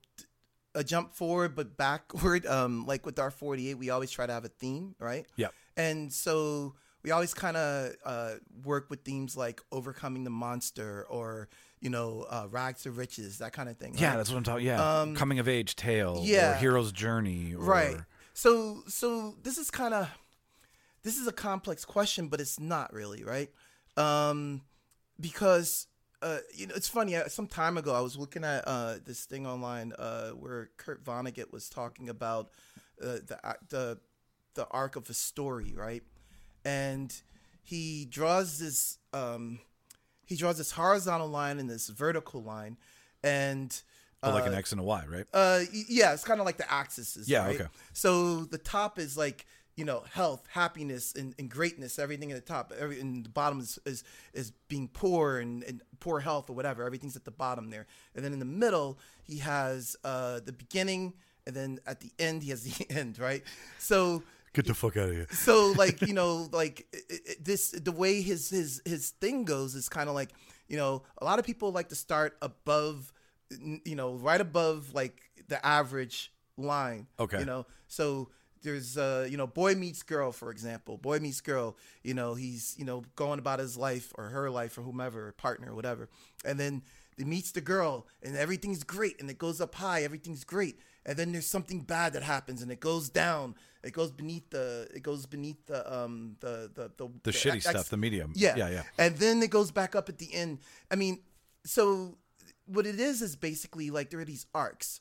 a 0.74 0.82
jump 0.82 1.12
forward 1.12 1.54
but 1.54 1.76
backward. 1.76 2.46
Um, 2.52 2.86
like 2.86 3.04
with 3.06 3.18
our 3.18 3.30
forty-eight, 3.30 3.74
we 3.74 3.90
always 3.90 4.10
try 4.10 4.26
to 4.26 4.32
have 4.32 4.44
a 4.44 4.48
theme, 4.48 4.94
right? 4.98 5.26
Yep. 5.36 5.52
And 5.76 6.12
so 6.12 6.74
we 7.02 7.10
always 7.10 7.34
kind 7.34 7.56
of 7.56 7.92
uh, 8.04 8.34
work 8.64 8.88
with 8.88 9.02
themes 9.04 9.36
like 9.36 9.60
overcoming 9.70 10.24
the 10.24 10.30
monster 10.30 11.04
or 11.10 11.48
you 11.82 11.90
know, 11.90 12.24
uh, 12.30 12.46
rags 12.48 12.84
to 12.84 12.90
riches, 12.92 13.38
that 13.38 13.52
kind 13.52 13.68
of 13.68 13.76
thing. 13.76 13.94
yeah 13.98 14.10
right? 14.10 14.16
that's 14.16 14.30
what 14.30 14.38
i'm 14.38 14.44
talking 14.44 14.64
yeah 14.66 15.00
Um, 15.00 15.16
coming 15.16 15.38
of 15.40 15.48
age 15.48 15.74
tale 15.76 16.16
or 16.20 16.24
yeah. 16.24 16.56
hero's 16.56 16.92
journey 16.92 17.54
or, 17.54 17.64
right 17.64 17.96
so 18.34 18.82
so 18.86 19.34
this 19.42 19.58
is 19.58 19.70
kind 19.70 19.92
of 19.92 20.08
this 21.02 21.18
is 21.18 21.26
a 21.26 21.32
complex 21.32 21.84
question 21.84 22.28
but 22.28 22.40
it's 22.40 22.58
not 22.60 22.92
really 22.92 23.24
right 23.24 23.50
um 23.96 24.62
because 25.20 25.88
uh 26.22 26.38
you 26.54 26.66
know 26.68 26.74
it's 26.76 26.88
funny 26.88 27.16
some 27.28 27.46
time 27.48 27.76
ago 27.76 27.92
i 27.94 28.00
was 28.00 28.16
looking 28.16 28.44
at 28.44 28.62
uh 28.66 28.94
this 29.04 29.24
thing 29.24 29.44
online 29.46 29.92
uh 29.98 30.30
where 30.30 30.70
kurt 30.76 31.04
vonnegut 31.04 31.52
was 31.52 31.68
talking 31.68 32.08
about 32.08 32.50
uh, 33.02 33.18
the 33.26 33.38
the 33.68 33.98
the 34.54 34.66
arc 34.70 34.94
of 34.96 35.10
a 35.10 35.14
story 35.14 35.74
right 35.76 36.04
and 36.64 37.22
he 37.62 38.06
draws 38.08 38.58
this 38.58 38.98
um 39.12 39.58
he 40.26 40.36
draws 40.36 40.58
this 40.58 40.72
horizontal 40.72 41.28
line 41.28 41.58
and 41.58 41.68
this 41.68 41.88
vertical 41.88 42.42
line 42.42 42.76
and 43.22 43.82
But 44.20 44.34
like 44.34 44.44
uh, 44.44 44.50
an 44.50 44.54
x 44.54 44.72
and 44.72 44.80
a 44.80 44.84
y 44.84 45.04
right 45.08 45.26
uh, 45.32 45.60
yeah, 45.88 46.12
it's 46.12 46.24
kind 46.24 46.40
of 46.40 46.46
like 46.46 46.56
the 46.56 46.72
axes. 46.72 47.28
Yeah, 47.28 47.46
right? 47.46 47.60
okay. 47.60 47.70
So 47.92 48.44
the 48.44 48.58
top 48.58 48.98
is 48.98 49.16
like 49.16 49.46
you 49.76 49.84
know 49.84 50.02
health 50.12 50.46
happiness 50.50 51.14
and, 51.14 51.34
and 51.38 51.48
greatness 51.48 51.98
everything 51.98 52.30
at 52.30 52.34
the 52.36 52.52
top 52.52 52.72
every 52.78 53.00
and 53.00 53.24
the 53.24 53.30
bottom 53.30 53.60
is 53.60 53.78
is, 53.86 54.04
is 54.34 54.52
being 54.68 54.88
poor 54.88 55.38
and, 55.38 55.62
and 55.64 55.82
poor 56.00 56.20
health 56.20 56.50
or 56.50 56.52
whatever 56.52 56.84
everything's 56.84 57.16
at 57.16 57.24
the 57.24 57.30
bottom 57.30 57.70
there 57.70 57.86
and 58.14 58.24
then 58.24 58.32
in 58.32 58.38
the 58.38 58.44
middle 58.44 58.98
he 59.22 59.38
has 59.38 59.96
uh 60.04 60.40
the 60.44 60.52
beginning 60.52 61.14
and 61.46 61.56
then 61.56 61.78
at 61.86 62.00
the 62.00 62.10
end 62.18 62.42
he 62.42 62.50
has 62.50 62.62
the 62.62 62.90
end 62.94 63.18
right 63.18 63.42
so 63.78 64.22
Get 64.54 64.66
the 64.66 64.74
fuck 64.74 64.96
out 64.96 65.08
of 65.08 65.14
here. 65.14 65.26
so 65.32 65.72
like 65.76 66.02
you 66.02 66.12
know 66.14 66.48
like 66.52 66.86
it, 66.92 67.20
it, 67.26 67.44
this 67.44 67.70
the 67.70 67.92
way 67.92 68.20
his 68.22 68.50
his 68.50 68.82
his 68.84 69.10
thing 69.10 69.44
goes 69.44 69.74
is 69.74 69.88
kind 69.88 70.08
of 70.08 70.14
like 70.14 70.30
you 70.68 70.76
know 70.76 71.02
a 71.18 71.24
lot 71.24 71.38
of 71.38 71.44
people 71.44 71.72
like 71.72 71.88
to 71.88 71.94
start 71.94 72.36
above 72.42 73.12
you 73.84 73.94
know 73.96 74.14
right 74.14 74.40
above 74.40 74.94
like 74.94 75.20
the 75.48 75.64
average 75.64 76.32
line 76.56 77.06
Okay. 77.18 77.38
you 77.38 77.44
know 77.44 77.66
so 77.88 78.28
there's 78.62 78.96
uh 78.96 79.26
you 79.28 79.36
know 79.36 79.46
boy 79.46 79.74
meets 79.74 80.02
girl 80.02 80.32
for 80.32 80.50
example 80.50 80.96
boy 80.96 81.18
meets 81.18 81.40
girl 81.40 81.76
you 82.02 82.14
know 82.14 82.34
he's 82.34 82.74
you 82.78 82.84
know 82.84 83.02
going 83.16 83.38
about 83.38 83.58
his 83.58 83.76
life 83.76 84.12
or 84.16 84.28
her 84.28 84.50
life 84.50 84.76
or 84.78 84.82
whomever 84.82 85.32
partner 85.32 85.72
or 85.72 85.74
whatever 85.74 86.08
and 86.44 86.60
then 86.60 86.82
he 87.16 87.24
meets 87.24 87.52
the 87.52 87.60
girl 87.60 88.06
and 88.22 88.36
everything's 88.36 88.82
great 88.84 89.20
and 89.20 89.30
it 89.30 89.38
goes 89.38 89.60
up 89.60 89.74
high 89.74 90.02
everything's 90.02 90.44
great 90.44 90.78
and 91.04 91.16
then 91.16 91.32
there's 91.32 91.46
something 91.46 91.80
bad 91.80 92.12
that 92.12 92.22
happens 92.22 92.62
and 92.62 92.70
it 92.70 92.80
goes 92.80 93.08
down 93.10 93.54
it 93.82 93.92
goes 93.92 94.10
beneath 94.12 94.48
the 94.50 94.88
it 94.94 95.02
goes 95.02 95.26
beneath 95.26 95.66
the 95.66 95.80
um 95.92 96.36
the 96.40 96.70
the 96.74 96.90
the, 96.96 97.08
The 97.24 97.30
shitty 97.32 97.56
ex- 97.56 97.68
stuff, 97.68 97.88
the 97.88 97.96
medium. 97.96 98.32
yeah 98.36 98.56
Yeah, 98.56 98.70
yeah. 98.70 98.82
and 98.98 99.16
then 99.16 99.42
it 99.42 99.50
goes 99.50 99.70
back 99.70 99.94
up 99.94 100.08
at 100.08 100.18
the 100.18 100.32
end 100.34 100.58
i 100.90 100.94
mean 100.96 101.20
so 101.64 102.16
what 102.66 102.86
it 102.86 102.98
is 103.00 103.22
is 103.22 103.36
basically 103.36 103.90
like 103.90 104.10
there 104.10 104.20
are 104.20 104.24
these 104.24 104.46
arcs 104.54 105.00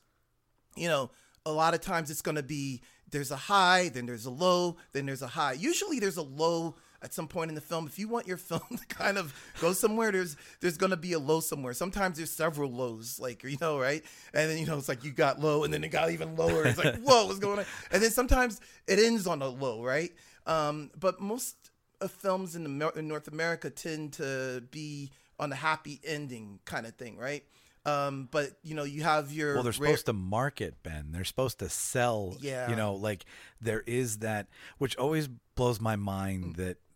you 0.78 0.88
know, 0.88 1.12
a 1.46 1.52
lot 1.52 1.74
of 1.74 1.82
times 1.82 2.10
it's 2.10 2.22
going 2.22 2.38
to 2.38 2.44
be 2.44 2.82
there's 3.10 3.30
a 3.30 3.36
high, 3.36 3.90
then 3.90 4.06
there's 4.06 4.26
a 4.26 4.30
low, 4.32 4.78
then 4.94 5.06
there's 5.06 5.22
a 5.22 5.28
high. 5.28 5.52
Usually 5.52 6.00
there's 6.00 6.16
a 6.16 6.22
low 6.22 6.76
at 7.04 7.14
some 7.14 7.28
point 7.28 7.50
in 7.50 7.56
the 7.56 7.62
film. 7.62 7.88
If 7.88 7.98
you 8.00 8.08
want 8.08 8.28
your 8.28 8.38
film 8.50 8.62
to 8.78 8.86
kind 8.88 9.18
of 9.18 9.34
go 9.60 9.74
somewhere, 9.74 10.12
there's 10.12 10.36
there's 10.60 10.78
going 10.78 10.92
to 10.92 10.98
be 10.98 11.14
a 11.14 11.20
low 11.20 11.40
somewhere. 11.40 11.74
Sometimes 11.74 12.18
there's 12.18 12.32
several 12.32 12.72
lows, 12.72 13.20
like 13.20 13.44
you 13.44 13.58
know, 13.62 13.80
right? 13.80 14.04
And 14.34 14.50
then 14.50 14.58
you 14.58 14.66
know 14.66 14.78
it's 14.78 14.90
like 14.90 15.04
you 15.04 15.12
got 15.12 15.40
low, 15.40 15.64
and 15.64 15.74
then 15.74 15.84
it 15.84 15.90
got 15.90 16.12
even 16.12 16.36
lower. 16.36 16.66
It's 16.66 16.78
like 16.78 17.02
whoa, 17.02 17.26
what's 17.28 17.40
going 17.40 17.60
on? 17.60 17.66
And 17.92 18.02
then 18.04 18.12
sometimes 18.12 18.60
it 18.88 19.00
ends 19.00 19.28
on 19.28 19.42
a 19.42 19.48
low, 19.48 19.84
right? 19.84 20.12
Um, 20.46 20.92
but 21.00 21.20
most 21.22 21.56
of 22.02 22.12
films 22.12 22.56
in, 22.56 22.64
the, 22.80 22.90
in 22.96 23.08
North 23.08 23.28
America 23.28 23.70
tend 23.70 24.14
to 24.14 24.64
be 24.72 25.12
on 25.40 25.52
a 25.52 25.56
happy 25.56 26.00
ending 26.04 26.60
kind 26.66 26.88
of 26.88 26.96
thing, 26.96 27.16
right? 27.18 27.44
Um, 27.86 28.28
but 28.32 28.52
you 28.64 28.74
know, 28.76 28.84
you 28.84 29.04
have 29.04 29.32
your 29.32 29.56
Well, 29.56 29.64
they're 29.64 29.72
rare- 29.80 29.90
supposed 29.90 30.06
to 30.08 30.14
market, 30.14 30.82
Ben. 30.84 31.08
They're 31.12 31.24
supposed 31.24 31.60
to 31.60 31.70
sell. 31.70 32.36
Yeah. 32.40 32.70
You 32.70 32.76
know, 32.76 32.94
like 32.94 33.26
there 33.60 33.82
is 33.88 34.20
that, 34.20 34.48
which 34.78 34.96
always 34.98 35.28
blows 35.56 35.80
my 35.82 35.96
Mm. 35.96 36.00
mind 36.02 36.56
that 36.58 36.78
f- 36.78 36.91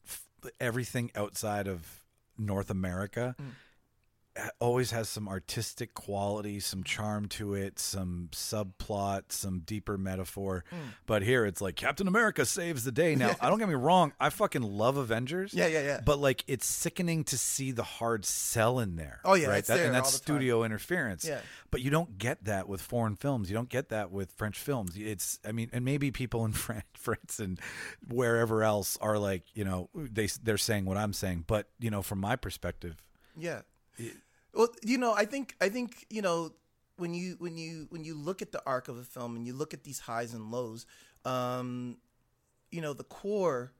everything 0.59 1.11
outside 1.15 1.67
of 1.67 2.01
North 2.37 2.69
America 2.69 3.35
Mm. 3.39 3.51
Always 4.59 4.91
has 4.91 5.07
some 5.07 5.27
artistic 5.29 5.93
quality, 5.93 6.59
some 6.59 6.83
charm 6.83 7.27
to 7.29 7.53
it, 7.53 7.79
some 7.79 8.27
subplot, 8.31 9.23
some 9.31 9.59
deeper 9.59 9.97
metaphor. 9.97 10.63
Mm. 10.73 10.77
But 11.05 11.23
here 11.23 11.45
it's 11.45 11.61
like 11.61 11.75
Captain 11.75 12.07
America 12.07 12.45
saves 12.45 12.83
the 12.83 12.91
day. 12.91 13.15
Now, 13.15 13.35
I 13.39 13.49
don't 13.49 13.59
get 13.59 13.69
me 13.69 13.75
wrong. 13.75 14.11
I 14.19 14.29
fucking 14.29 14.61
love 14.61 14.97
Avengers. 14.97 15.53
Yeah, 15.53 15.67
yeah, 15.67 15.83
yeah. 15.83 16.01
But 16.03 16.19
like, 16.19 16.43
it's 16.47 16.65
sickening 16.65 17.23
to 17.25 17.37
see 17.37 17.71
the 17.71 17.83
hard 17.83 18.25
sell 18.25 18.79
in 18.79 18.95
there. 18.97 19.19
Oh, 19.23 19.35
yeah, 19.35 19.47
right. 19.47 19.65
That- 19.65 19.79
and 19.79 19.93
that's 19.95 20.11
the 20.11 20.19
time. 20.19 20.35
studio 20.37 20.63
interference. 20.63 21.25
Yeah. 21.25 21.39
But 21.71 21.81
you 21.81 21.89
don't 21.89 22.17
get 22.17 22.43
that 22.45 22.67
with 22.67 22.81
foreign 22.81 23.15
films. 23.15 23.49
You 23.49 23.55
don't 23.55 23.69
get 23.69 23.89
that 23.89 24.11
with 24.11 24.31
French 24.31 24.57
films. 24.59 24.95
It's, 24.95 25.39
I 25.47 25.51
mean, 25.51 25.69
and 25.71 25.85
maybe 25.85 26.11
people 26.11 26.45
in 26.45 26.51
France, 26.53 26.85
France 26.93 27.39
and 27.39 27.59
wherever 28.07 28.63
else 28.63 28.97
are 29.01 29.17
like, 29.17 29.43
you 29.53 29.63
know, 29.63 29.89
they 29.95 30.27
they're 30.43 30.57
saying 30.57 30.85
what 30.85 30.97
I'm 30.97 31.13
saying. 31.13 31.45
But 31.47 31.67
you 31.79 31.89
know, 31.89 32.01
from 32.01 32.19
my 32.19 32.35
perspective, 32.35 32.95
Yeah. 33.37 33.61
Well, 34.55 34.69
you 34.83 34.97
know, 34.97 35.13
I 35.13 35.25
think 35.25 35.55
I 35.61 35.69
think 35.69 36.05
you 36.09 36.21
know 36.21 36.51
when 36.97 37.13
you 37.13 37.35
when 37.39 37.57
you 37.57 37.87
when 37.89 38.03
you 38.05 38.15
look 38.15 38.41
at 38.41 38.51
the 38.53 38.61
arc 38.65 38.87
of 38.87 38.97
a 38.97 39.03
film 39.03 39.35
and 39.35 39.45
you 39.45 39.53
look 39.53 39.73
at 39.73 39.83
these 39.83 39.99
highs 39.99 40.33
and 40.33 40.51
lows, 40.51 40.87
um, 41.25 41.97
you 42.71 42.81
know, 42.81 42.93
the 42.93 43.03
core. 43.05 43.73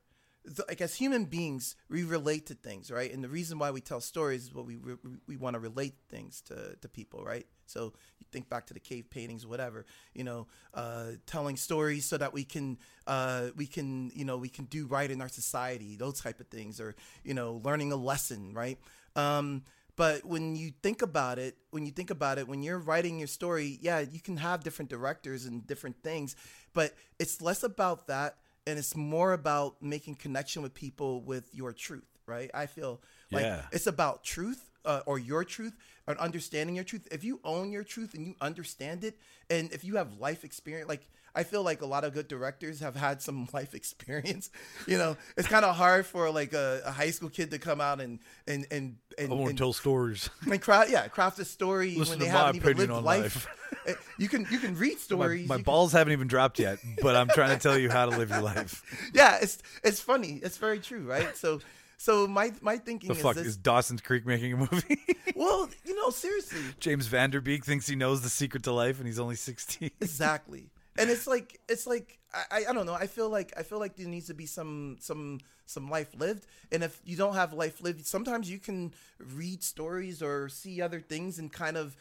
The, 0.45 0.65
like 0.67 0.81
as 0.81 0.95
human 0.95 1.25
beings, 1.25 1.75
we 1.89 2.03
relate 2.03 2.47
to 2.47 2.55
things, 2.55 2.91
right? 2.91 3.13
And 3.13 3.23
the 3.23 3.29
reason 3.29 3.59
why 3.59 3.71
we 3.71 3.81
tell 3.81 4.01
stories 4.01 4.45
is 4.45 4.53
what 4.55 4.65
we 4.65 4.77
we, 4.77 4.93
we 5.27 5.37
want 5.37 5.55
to 5.55 5.59
relate 5.59 5.95
things 6.09 6.41
to 6.47 6.75
to 6.81 6.89
people, 6.89 7.23
right? 7.25 7.47
So 7.67 7.93
you 8.19 8.27
think 8.31 8.49
back 8.49 8.67
to 8.67 8.73
the 8.73 8.79
cave 8.79 9.09
paintings, 9.09 9.47
whatever, 9.47 9.85
you 10.13 10.23
know, 10.23 10.47
uh, 10.73 11.13
telling 11.27 11.57
stories 11.57 12.05
so 12.05 12.17
that 12.17 12.33
we 12.33 12.43
can 12.43 12.77
uh, 13.07 13.49
we 13.57 13.67
can 13.67 14.11
you 14.15 14.25
know 14.25 14.37
we 14.37 14.49
can 14.49 14.65
do 14.65 14.87
right 14.87 15.11
in 15.11 15.21
our 15.21 15.29
society, 15.29 15.95
those 15.97 16.21
type 16.21 16.39
of 16.39 16.47
things, 16.47 16.79
or 16.79 16.95
you 17.23 17.33
know, 17.33 17.61
learning 17.63 17.91
a 17.91 17.97
lesson, 17.97 18.53
right? 18.53 18.79
Um, 19.15 19.63
but 19.95 20.25
when 20.25 20.55
you 20.55 20.71
think 20.83 21.01
about 21.01 21.39
it, 21.39 21.57
when 21.71 21.85
you 21.85 21.91
think 21.91 22.09
about 22.09 22.37
it, 22.37 22.47
when 22.47 22.61
you're 22.63 22.79
writing 22.79 23.17
your 23.19 23.27
story, 23.27 23.77
yeah, 23.81 23.99
you 23.99 24.19
can 24.19 24.37
have 24.37 24.63
different 24.63 24.89
directors 24.89 25.45
and 25.45 25.65
different 25.65 26.01
things, 26.03 26.35
but 26.73 26.93
it's 27.19 27.41
less 27.41 27.63
about 27.63 28.07
that 28.07 28.37
and 28.67 28.77
it's 28.79 28.95
more 28.95 29.33
about 29.33 29.81
making 29.81 30.15
connection 30.15 30.61
with 30.61 30.73
people 30.73 31.21
with 31.21 31.53
your 31.53 31.71
truth, 31.71 32.07
right? 32.25 32.49
I 32.53 32.65
feel 32.65 33.01
like 33.31 33.43
Yeah. 33.43 33.61
it's 33.71 33.87
about 33.87 34.23
truth 34.23 34.69
uh, 34.85 35.01
or 35.05 35.17
your 35.19 35.43
truth 35.43 35.73
and 36.07 36.17
understanding 36.17 36.75
your 36.75 36.83
truth. 36.85 37.07
If 37.11 37.23
you 37.23 37.39
own 37.43 37.71
your 37.71 37.83
truth 37.83 38.13
and 38.13 38.25
you 38.27 38.35
understand 38.41 39.03
it, 39.03 39.17
and 39.49 39.71
if 39.71 39.83
you 39.83 39.95
have 39.97 40.19
life 40.19 40.43
experience, 40.43 40.89
like 40.89 41.07
I 41.35 41.43
feel 41.43 41.63
like 41.63 41.81
a 41.81 41.85
lot 41.85 42.03
of 42.05 42.13
good 42.13 42.27
directors 42.27 42.79
have 42.79 42.95
had 42.95 43.21
some 43.21 43.47
life 43.53 43.73
experience. 43.75 44.49
You 44.87 44.97
know, 44.97 45.17
it's 45.37 45.47
kind 45.47 45.65
of 45.65 45.75
hard 45.75 46.05
for 46.05 46.29
like 46.31 46.53
a, 46.53 46.81
a 46.85 46.91
high 46.91 47.11
school 47.11 47.29
kid 47.29 47.51
to 47.51 47.59
come 47.59 47.81
out 47.81 47.99
and 48.01 48.19
and 48.47 48.65
and 48.71 48.95
and, 49.17 49.31
I 49.31 49.35
and, 49.35 49.57
tell 49.57 49.73
stories. 49.73 50.29
and 50.49 50.61
craft, 50.61 50.89
yeah, 50.91 51.07
craft 51.07 51.39
a 51.39 51.45
story 51.45 51.95
Listen 51.95 52.19
when 52.19 52.27
they 52.27 52.33
my 52.33 52.37
haven't 52.39 52.55
even 52.57 52.67
opinion 52.69 52.89
lived 52.89 52.97
on 52.97 53.03
life. 53.03 53.47
Uh, 53.87 53.93
you 54.17 54.27
can 54.29 54.47
you 54.49 54.59
can 54.59 54.75
read 54.77 54.97
stories. 55.09 55.47
my 55.47 55.55
can- 55.55 55.63
balls 55.63 55.91
haven't 55.91 56.13
even 56.13 56.27
dropped 56.27 56.57
yet, 56.59 56.79
but 57.01 57.15
I'm 57.15 57.27
trying 57.27 57.51
to 57.57 57.61
tell 57.61 57.77
you 57.77 57.89
how 57.89 58.05
to 58.09 58.17
live 58.17 58.29
your 58.29 58.41
life. 58.41 58.81
yeah, 59.13 59.37
it's 59.41 59.59
it's 59.83 59.99
funny. 59.99 60.39
It's 60.41 60.57
very 60.57 60.79
true, 60.79 61.03
right? 61.03 61.35
So 61.37 61.59
so 61.97 62.27
my 62.27 62.51
my 62.61 62.77
thinking 62.77 63.09
The 63.09 63.15
is 63.15 63.21
fuck 63.21 63.35
this. 63.35 63.47
is 63.47 63.57
Dawson's 63.57 64.01
Creek 64.01 64.25
making 64.25 64.53
a 64.53 64.57
movie? 64.57 64.99
well, 65.35 65.69
you 65.85 65.95
know, 65.95 66.09
seriously, 66.09 66.59
James 66.79 67.07
Van 67.07 67.29
Der 67.29 67.39
Beek 67.41 67.63
thinks 67.65 67.87
he 67.87 67.95
knows 67.95 68.21
the 68.21 68.29
secret 68.29 68.63
to 68.63 68.71
life, 68.73 68.97
and 68.99 69.07
he's 69.07 69.19
only 69.19 69.35
16. 69.35 69.91
exactly. 70.01 70.65
And 70.97 71.09
it's 71.09 71.27
like 71.27 71.59
it's 71.67 71.85
like 71.85 72.19
I, 72.33 72.65
I 72.69 72.73
don't 72.73 72.85
know. 72.85 72.93
I 72.93 73.07
feel 73.07 73.29
like 73.29 73.53
I 73.57 73.63
feel 73.63 73.79
like 73.79 73.95
there 73.95 74.07
needs 74.07 74.27
to 74.27 74.33
be 74.33 74.45
some 74.45 74.97
some 74.99 75.39
some 75.65 75.89
life 75.89 76.09
lived. 76.17 76.45
And 76.71 76.83
if 76.83 76.99
you 77.03 77.17
don't 77.17 77.35
have 77.35 77.53
life 77.53 77.81
lived, 77.81 78.05
sometimes 78.05 78.49
you 78.49 78.59
can 78.59 78.93
read 79.19 79.63
stories 79.63 80.21
or 80.21 80.49
see 80.49 80.81
other 80.81 80.99
things 80.99 81.39
and 81.39 81.51
kind 81.51 81.75
of 81.75 81.95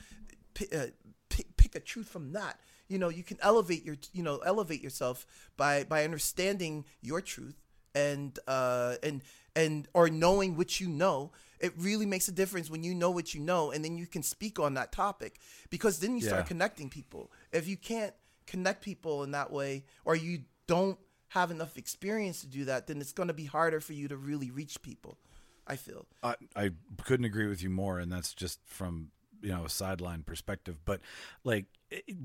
pick, 0.55 0.75
uh, 0.75 0.87
pick, 1.29 1.57
pick 1.57 1.75
a 1.75 1.81
truth 1.81 2.09
from 2.09 2.33
that. 2.33 2.59
You 2.89 2.99
know, 2.99 3.09
you 3.09 3.23
can 3.23 3.39
elevate 3.41 3.85
your 3.85 3.97
you 4.13 4.23
know 4.23 4.39
elevate 4.39 4.83
yourself 4.83 5.27
by 5.57 5.85
by 5.85 6.05
understanding 6.05 6.85
your 7.03 7.21
truth 7.21 7.57
and 7.95 8.39
uh 8.49 8.97
and 9.03 9.23
and 9.57 9.89
or 9.95 10.09
knowing 10.09 10.57
what 10.57 10.81
you 10.81 10.89
know 10.89 11.31
it 11.61 11.73
really 11.79 12.07
makes 12.07 12.29
a 12.29 12.33
difference 12.33 12.69
when 12.69 12.83
you 12.83 12.95
know 12.95 13.11
what 13.11 13.35
you 13.35 13.41
know 13.41 13.71
and 13.71 13.85
then 13.85 13.97
you 13.97 14.07
can 14.07 14.23
speak 14.23 14.59
on 14.59 14.75
that 14.75 14.91
topic 14.91 15.39
because 15.71 16.01
then 16.01 16.17
you 16.17 16.23
start 16.23 16.47
connecting 16.47 16.91
people 16.91 17.31
if 17.53 17.69
you 17.69 17.77
can't 17.77 18.13
connect 18.47 18.83
people 18.83 19.23
in 19.23 19.31
that 19.33 19.51
way 19.51 19.85
or 20.05 20.15
you 20.15 20.41
don't 20.67 20.99
have 21.29 21.51
enough 21.51 21.77
experience 21.77 22.41
to 22.41 22.47
do 22.47 22.65
that 22.65 22.87
then 22.87 23.01
it's 23.01 23.13
going 23.13 23.29
to 23.29 23.35
be 23.35 23.45
harder 23.45 23.81
for 23.81 23.93
you 23.93 24.09
to 24.09 24.17
really 24.17 24.51
reach 24.51 24.81
people 24.83 25.19
i 25.67 25.77
feel 25.77 26.07
I, 26.23 26.37
I 26.55 26.71
couldn't 27.05 27.27
agree 27.27 27.47
with 27.47 27.63
you 27.63 27.71
more, 27.71 27.99
and 27.99 28.11
that's 28.11 28.35
just 28.35 28.61
from 28.67 29.11
you 29.45 29.51
know 29.51 29.65
a 29.65 29.69
sideline 29.69 30.23
perspective. 30.23 30.79
But 30.85 31.01
like 31.45 31.67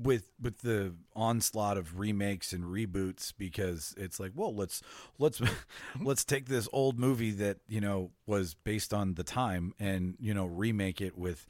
with 0.02 0.30
with 0.40 0.62
the 0.62 0.94
onslaught 1.14 1.76
of 1.76 1.98
remakes 1.98 2.52
and 2.52 2.64
reboots, 2.64 3.32
because 3.36 3.94
it's 3.96 4.18
like, 4.18 4.32
well, 4.34 4.54
let's 4.54 4.82
let's 5.18 5.40
let's 6.00 6.24
take 6.24 6.46
this 6.46 6.68
old 6.72 6.98
movie 6.98 7.32
that 7.32 7.58
you 7.68 7.80
know 7.80 8.10
was 8.26 8.54
based 8.54 8.94
on 8.94 9.14
the 9.14 9.22
time 9.22 9.74
and 9.78 10.16
you 10.18 10.34
know 10.34 10.46
remake 10.46 11.00
it 11.00 11.16
with 11.16 11.46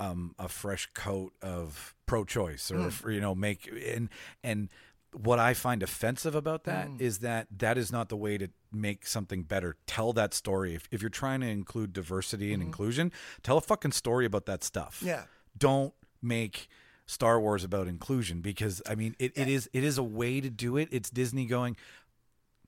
um, 0.00 0.34
a 0.38 0.48
fresh 0.48 0.88
coat 0.94 1.32
of 1.42 1.94
pro-choice, 2.06 2.70
or 2.70 2.76
mm. 2.76 3.14
you 3.14 3.20
know 3.20 3.34
make 3.34 3.70
and 3.94 4.08
and 4.42 4.68
what 5.12 5.38
I 5.38 5.54
find 5.54 5.82
offensive 5.82 6.34
about 6.34 6.64
that 6.64 6.88
mm. 6.88 7.00
is 7.00 7.18
that 7.18 7.48
that 7.58 7.76
is 7.76 7.92
not 7.92 8.08
the 8.08 8.16
way 8.16 8.38
to 8.38 8.48
make 8.72 9.06
something 9.06 9.42
better. 9.42 9.76
Tell 9.86 10.12
that 10.12 10.34
story. 10.34 10.74
If, 10.74 10.88
if 10.92 11.02
you're 11.02 11.10
trying 11.10 11.40
to 11.40 11.48
include 11.48 11.92
diversity 11.92 12.52
and 12.52 12.62
mm-hmm. 12.62 12.68
inclusion, 12.68 13.12
tell 13.42 13.58
a 13.58 13.60
fucking 13.60 13.92
story 13.92 14.24
about 14.24 14.46
that 14.46 14.62
stuff. 14.62 15.02
Yeah. 15.04 15.24
Don't 15.58 15.92
make 16.22 16.68
Star 17.06 17.40
Wars 17.40 17.64
about 17.64 17.88
inclusion 17.88 18.40
because 18.40 18.80
I 18.88 18.94
mean 18.94 19.16
it, 19.18 19.32
it 19.36 19.48
is 19.48 19.68
it 19.72 19.84
is 19.84 19.98
a 19.98 20.02
way 20.02 20.40
to 20.40 20.48
do 20.48 20.76
it. 20.76 20.88
It's 20.92 21.10
Disney 21.10 21.44
going, 21.44 21.76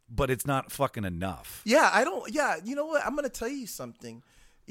but 0.08 0.30
it's 0.30 0.46
not 0.46 0.70
fucking 0.70 1.04
enough. 1.04 1.62
yeah 1.64 1.90
i 1.92 2.04
don't 2.04 2.32
yeah 2.32 2.56
you 2.62 2.74
know 2.74 2.86
what 2.86 3.04
i'm 3.04 3.16
to 3.16 3.28
tell 3.28 3.48
you 3.48 3.66
something 3.66 4.22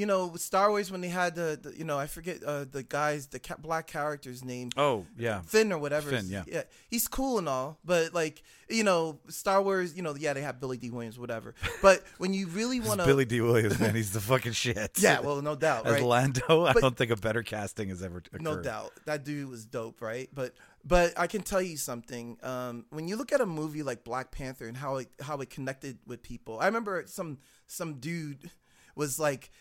you 0.01 0.07
know 0.07 0.33
Star 0.35 0.67
Wars 0.71 0.91
when 0.91 1.01
they 1.01 1.09
had 1.21 1.35
the, 1.35 1.59
the 1.61 1.77
you 1.77 1.85
know 1.89 1.97
I 2.05 2.07
forget 2.07 2.37
uh, 2.43 2.65
the 2.69 2.81
guys 2.83 3.27
the 3.27 3.39
ca- 3.39 3.57
black 3.67 3.85
character's 3.85 4.43
name 4.43 4.69
Oh 4.75 5.05
yeah. 5.17 5.41
Finn 5.41 5.71
or 5.71 5.77
whatever. 5.77 6.09
Finn, 6.09 6.25
yeah. 6.27 6.43
yeah, 6.47 6.63
he's 6.89 7.07
cool 7.07 7.37
and 7.37 7.47
all, 7.47 7.77
but 7.85 8.13
like 8.13 8.41
you 8.67 8.83
know 8.83 9.19
Star 9.29 9.61
Wars, 9.61 9.95
you 9.95 10.01
know, 10.01 10.15
yeah, 10.17 10.33
they 10.33 10.41
have 10.41 10.59
Billy 10.59 10.77
Dee 10.77 10.89
Williams, 10.89 11.19
whatever. 11.19 11.53
But 11.81 12.03
when 12.17 12.33
you 12.33 12.47
really 12.47 12.79
want 12.79 12.99
to, 12.99 13.05
Billy 13.05 13.25
Dee 13.25 13.41
Williams, 13.41 13.79
man, 13.79 13.93
he's 14.01 14.11
the 14.13 14.21
fucking 14.21 14.53
shit. 14.53 14.91
yeah, 14.97 15.19
well, 15.19 15.41
no 15.43 15.55
doubt, 15.55 15.85
As 15.85 15.93
right? 15.93 16.03
Lando, 16.03 16.65
I 16.65 16.73
But- 16.73 16.81
don't 16.81 16.97
think 16.97 17.11
a 17.11 17.15
better 17.15 17.43
casting 17.43 17.89
has 17.89 18.01
ever 18.01 18.17
occurred. 18.17 18.41
No 18.41 18.59
doubt, 18.61 18.91
that 19.05 19.23
dude 19.23 19.49
was 19.49 19.65
dope, 19.65 20.01
right? 20.01 20.29
But 20.33 20.55
but 20.83 21.13
I 21.15 21.27
can 21.27 21.43
tell 21.43 21.61
you 21.61 21.77
something. 21.77 22.37
Um, 22.41 22.85
when 22.89 23.07
you 23.07 23.15
look 23.17 23.31
at 23.31 23.39
a 23.41 23.45
movie 23.45 23.83
like 23.83 24.03
Black 24.03 24.31
Panther 24.31 24.67
and 24.67 24.75
how 24.75 24.95
it 24.97 25.09
how 25.21 25.37
it 25.41 25.49
connected 25.51 25.99
with 26.07 26.23
people, 26.23 26.59
I 26.59 26.65
remember 26.65 27.03
some 27.05 27.37
some 27.67 27.99
dude 27.99 28.49
was 28.95 29.19
like 29.19 29.51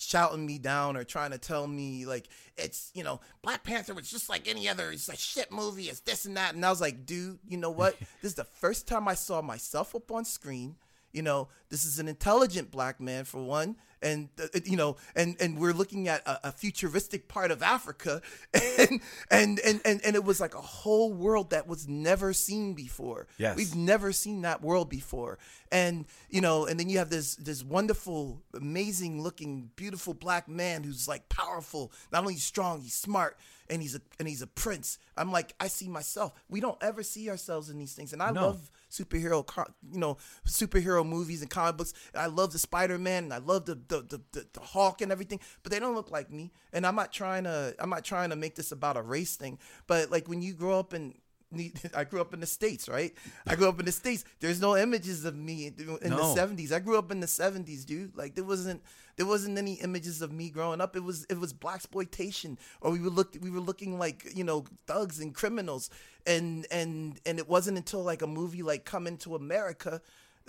shouting 0.00 0.46
me 0.46 0.58
down 0.58 0.96
or 0.96 1.04
trying 1.04 1.30
to 1.30 1.38
tell 1.38 1.66
me 1.66 2.06
like 2.06 2.28
it's 2.56 2.90
you 2.94 3.04
know 3.04 3.20
Black 3.42 3.62
Panther 3.62 3.94
was 3.94 4.10
just 4.10 4.28
like 4.28 4.48
any 4.48 4.68
other 4.68 4.90
it's 4.90 5.08
a 5.08 5.16
shit 5.16 5.52
movie 5.52 5.84
it's 5.84 6.00
this 6.00 6.24
and 6.24 6.36
that. 6.36 6.54
And 6.54 6.64
I 6.64 6.70
was 6.70 6.80
like 6.80 7.06
dude 7.06 7.38
you 7.46 7.56
know 7.56 7.70
what? 7.70 7.96
This 8.22 8.32
is 8.32 8.36
the 8.36 8.44
first 8.44 8.86
time 8.86 9.08
I 9.08 9.14
saw 9.14 9.40
myself 9.42 9.94
up 9.94 10.10
on 10.10 10.24
screen. 10.24 10.76
You 11.12 11.22
know 11.22 11.48
this 11.68 11.84
is 11.84 11.98
an 11.98 12.08
intelligent 12.08 12.70
black 12.70 13.00
man 13.00 13.24
for 13.24 13.42
one 13.42 13.76
and 14.02 14.28
uh, 14.42 14.46
you 14.64 14.76
know 14.76 14.96
and 15.14 15.36
and 15.40 15.58
we're 15.58 15.72
looking 15.72 16.08
at 16.08 16.26
a, 16.26 16.48
a 16.48 16.52
futuristic 16.52 17.28
part 17.28 17.50
of 17.50 17.62
africa 17.62 18.22
and, 18.78 19.00
and 19.30 19.60
and 19.60 19.80
and 19.84 20.00
and 20.04 20.16
it 20.16 20.24
was 20.24 20.40
like 20.40 20.54
a 20.54 20.60
whole 20.60 21.12
world 21.12 21.50
that 21.50 21.66
was 21.66 21.86
never 21.88 22.32
seen 22.32 22.74
before 22.74 23.26
Yes. 23.38 23.56
we've 23.56 23.74
never 23.74 24.12
seen 24.12 24.42
that 24.42 24.62
world 24.62 24.88
before 24.88 25.38
and 25.70 26.06
you 26.30 26.40
know 26.40 26.66
and 26.66 26.78
then 26.80 26.88
you 26.88 26.98
have 26.98 27.10
this 27.10 27.34
this 27.36 27.62
wonderful 27.62 28.42
amazing 28.54 29.22
looking 29.22 29.70
beautiful 29.76 30.14
black 30.14 30.48
man 30.48 30.82
who's 30.82 31.06
like 31.06 31.28
powerful 31.28 31.92
not 32.12 32.22
only 32.22 32.36
strong 32.36 32.80
he's 32.80 32.94
smart 32.94 33.36
and 33.68 33.82
he's 33.82 33.94
a 33.94 34.00
and 34.18 34.26
he's 34.26 34.42
a 34.42 34.46
prince 34.46 34.98
i'm 35.16 35.30
like 35.30 35.54
i 35.60 35.68
see 35.68 35.88
myself 35.88 36.32
we 36.48 36.60
don't 36.60 36.78
ever 36.82 37.02
see 37.02 37.28
ourselves 37.30 37.68
in 37.70 37.78
these 37.78 37.92
things 37.92 38.12
and 38.12 38.22
i 38.22 38.30
No. 38.30 38.46
love 38.46 38.70
superhero, 38.90 39.46
you 39.92 40.00
know, 40.00 40.16
superhero 40.44 41.06
movies 41.06 41.42
and 41.42 41.48
comic 41.48 41.76
books. 41.76 41.94
I 42.12 42.26
love 42.26 42.50
the 42.52 42.58
Spider 42.58 42.98
Man 42.98 43.22
and 43.22 43.32
I 43.32 43.38
love 43.38 43.64
the 43.64 43.76
the, 43.90 44.00
the 44.02 44.20
the 44.32 44.46
the 44.54 44.60
Hulk 44.60 45.02
and 45.02 45.12
everything, 45.12 45.40
but 45.62 45.70
they 45.72 45.78
don't 45.78 45.94
look 45.94 46.10
like 46.10 46.30
me. 46.30 46.50
And 46.72 46.86
I'm 46.86 46.96
not 46.96 47.12
trying 47.12 47.44
to 47.44 47.74
I'm 47.78 47.90
not 47.90 48.04
trying 48.04 48.30
to 48.30 48.36
make 48.36 48.54
this 48.54 48.72
about 48.72 48.96
a 48.96 49.02
race 49.02 49.36
thing, 49.36 49.58
but 49.86 50.10
like 50.10 50.26
when 50.28 50.40
you 50.42 50.54
grow 50.54 50.78
up 50.78 50.94
in 50.94 51.14
I 51.96 52.04
grew 52.04 52.20
up 52.20 52.32
in 52.32 52.38
the 52.38 52.46
states, 52.46 52.88
right? 52.88 53.12
I 53.44 53.56
grew 53.56 53.68
up 53.68 53.80
in 53.80 53.86
the 53.86 53.90
states. 53.92 54.24
There's 54.38 54.60
no 54.60 54.76
images 54.76 55.24
of 55.24 55.34
me 55.34 55.66
in 55.66 56.10
No. 56.10 56.16
the 56.34 56.40
'70s. 56.40 56.70
I 56.72 56.78
grew 56.78 56.96
up 56.96 57.10
in 57.10 57.18
the 57.18 57.26
'70s, 57.26 57.84
dude. 57.84 58.16
Like 58.16 58.36
there 58.36 58.44
wasn't 58.44 58.82
there 59.16 59.26
wasn't 59.26 59.58
any 59.58 59.74
images 59.82 60.22
of 60.22 60.30
me 60.32 60.50
growing 60.50 60.80
up. 60.80 60.94
It 60.94 61.02
was 61.02 61.26
it 61.28 61.38
was 61.40 61.52
blaxploitation, 61.52 62.56
or 62.80 62.92
we 62.92 63.00
were 63.00 63.10
look 63.10 63.36
we 63.42 63.50
were 63.50 63.58
looking 63.70 63.98
like 63.98 64.28
you 64.34 64.44
know 64.44 64.64
thugs 64.86 65.18
and 65.18 65.34
criminals, 65.34 65.90
and 66.24 66.66
and 66.70 67.18
and 67.26 67.38
it 67.40 67.48
wasn't 67.48 67.78
until 67.78 68.04
like 68.04 68.22
a 68.22 68.28
movie 68.28 68.62
like 68.62 68.84
Coming 68.84 69.16
to 69.18 69.34
America, 69.34 70.00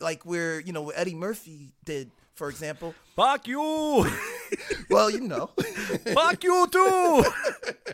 like 0.01 0.25
where 0.25 0.59
you 0.59 0.73
know 0.73 0.89
Eddie 0.89 1.15
Murphy 1.15 1.73
did, 1.85 2.11
for 2.35 2.49
example. 2.49 2.93
Fuck 3.15 3.47
you! 3.47 4.09
Well, 4.89 5.09
you 5.09 5.21
know, 5.21 5.47
Fuck 6.13 6.43
you 6.43 6.67
too! 6.67 7.23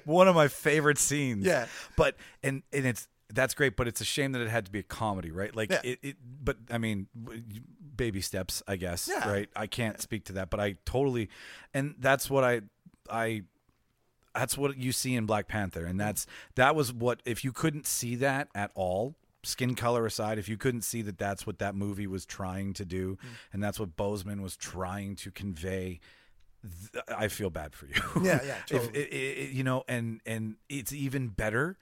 One 0.05 0.27
of 0.27 0.33
my 0.33 0.47
favorite 0.47 0.97
scenes. 0.97 1.45
Yeah. 1.45 1.67
But 1.95 2.15
and 2.41 2.63
and 2.73 2.87
it's 2.87 3.07
that's 3.31 3.53
great, 3.53 3.75
but 3.77 3.87
it's 3.87 4.01
a 4.01 4.05
shame 4.05 4.31
that 4.31 4.41
it 4.41 4.49
had 4.49 4.65
to 4.65 4.71
be 4.71 4.79
a 4.79 4.83
comedy, 4.83 5.29
right? 5.29 5.55
Like 5.55 5.69
Yeah. 5.69 5.81
it, 5.83 5.99
it 6.01 6.15
but 6.43 6.57
I 6.71 6.79
mean 6.79 7.05
baby 7.95 8.21
steps, 8.21 8.63
I 8.67 8.77
guess, 8.77 9.07
Yeah. 9.11 9.29
right? 9.29 9.49
I 9.55 9.67
can't 9.67 10.01
speak 10.01 10.25
to 10.25 10.33
that, 10.33 10.49
but 10.49 10.59
I 10.59 10.77
totally 10.85 11.29
and 11.75 11.93
that's 11.99 12.27
what 12.31 12.43
I 12.43 12.61
I 13.07 13.43
that's 14.33 14.57
what 14.57 14.77
you 14.77 14.91
see 14.91 15.13
in 15.15 15.27
Black 15.27 15.47
Panther 15.47 15.85
and 15.85 15.99
that's 15.99 16.25
that 16.55 16.75
was 16.75 16.91
what 16.91 17.21
if 17.25 17.43
you 17.43 17.51
couldn't 17.51 17.85
see 17.85 18.15
that 18.15 18.47
at 18.55 18.71
all 18.73 19.13
skin 19.47 19.73
color 19.75 20.05
aside 20.05 20.37
if 20.37 20.47
you 20.49 20.57
couldn't 20.57 20.81
see 20.83 21.01
that 21.01 21.17
that's 21.17 21.47
what 21.47 21.59
that 21.59 21.73
movie 21.75 22.07
was 22.07 22.25
trying 22.25 22.73
to 22.73 22.85
do 22.85 23.15
Mm. 23.17 23.27
and 23.53 23.63
that's 23.63 23.79
what 23.79 23.95
Boseman 23.95 24.41
was 24.41 24.55
trying 24.57 25.15
to 25.17 25.31
convey 25.31 25.99
th- 26.91 27.03
I 27.07 27.27
feel 27.27 27.49
bad 27.49 27.73
for 27.75 27.85
you 27.87 27.93
Yeah, 28.23 28.41
yeah, 28.45 28.57
if 28.77 28.89
it, 28.93 29.13
it, 29.13 29.49
you 29.51 29.63
know 29.63 29.83
and 29.87 30.21
and 30.25 30.55
it's 30.69 30.91
even 30.93 31.29
better 31.29 31.77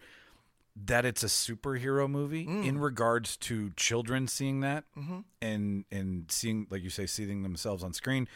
that 0.87 1.05
it's 1.05 1.23
a 1.23 1.27
superhero 1.27 2.09
movie 2.09 2.45
Mm. 2.45 2.65
in 2.65 2.77
regards 2.79 3.37
to 3.37 3.71
children 3.77 4.27
seeing 4.27 4.59
that 4.61 4.83
Mm-hmm. 4.97 5.19
and 5.41 5.85
and 5.91 6.25
seeing 6.29 6.67
like 6.69 6.83
you 6.83 6.89
say 6.89 7.05
seeing 7.05 7.43
themselves 7.43 7.83
on 7.83 7.93
screen 7.93 8.27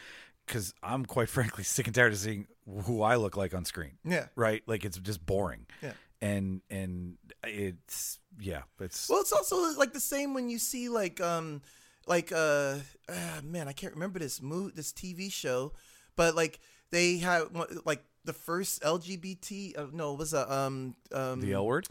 because 0.46 0.72
i'm 0.82 1.04
quite 1.04 1.28
frankly 1.36 1.64
sick 1.64 1.86
and 1.86 1.94
tired 1.94 2.12
of 2.12 2.18
seeing 2.18 2.46
who 2.84 3.02
i 3.02 3.16
look 3.16 3.36
like 3.36 3.52
on 3.54 3.64
screen 3.64 3.98
Yeah. 4.04 4.26
right 4.36 4.62
like 4.66 4.84
it's 4.84 4.98
just 4.98 5.24
boring 5.26 5.66
Yeah. 5.82 5.92
and 6.22 6.62
and 6.70 7.16
it's 7.44 8.18
yeah 8.38 8.62
it's 8.80 9.08
Well, 9.08 9.20
it's 9.20 9.32
also 9.32 9.76
like 9.78 9.92
the 9.92 10.00
same 10.00 10.34
when 10.34 10.48
you 10.48 10.58
see 10.58 10.88
like 10.88 11.20
um 11.20 11.62
like 12.06 12.32
uh 12.32 12.76
ah, 13.08 13.40
man, 13.42 13.68
I 13.68 13.72
can't 13.72 13.94
remember 13.94 14.18
this 14.18 14.40
mo 14.42 14.70
this 14.74 14.92
TV 14.92 15.32
show, 15.32 15.72
but 16.16 16.34
like 16.34 16.60
they 16.90 17.18
had 17.18 17.44
like 17.84 18.04
the 18.24 18.32
first 18.32 18.82
LGBT 18.82 19.78
uh, 19.78 19.86
no, 19.92 20.12
it 20.14 20.18
was 20.18 20.34
a 20.34 20.52
um 20.52 20.94
um 21.12 21.40
the 21.40 21.52
l 21.52 21.66
word 21.66 21.88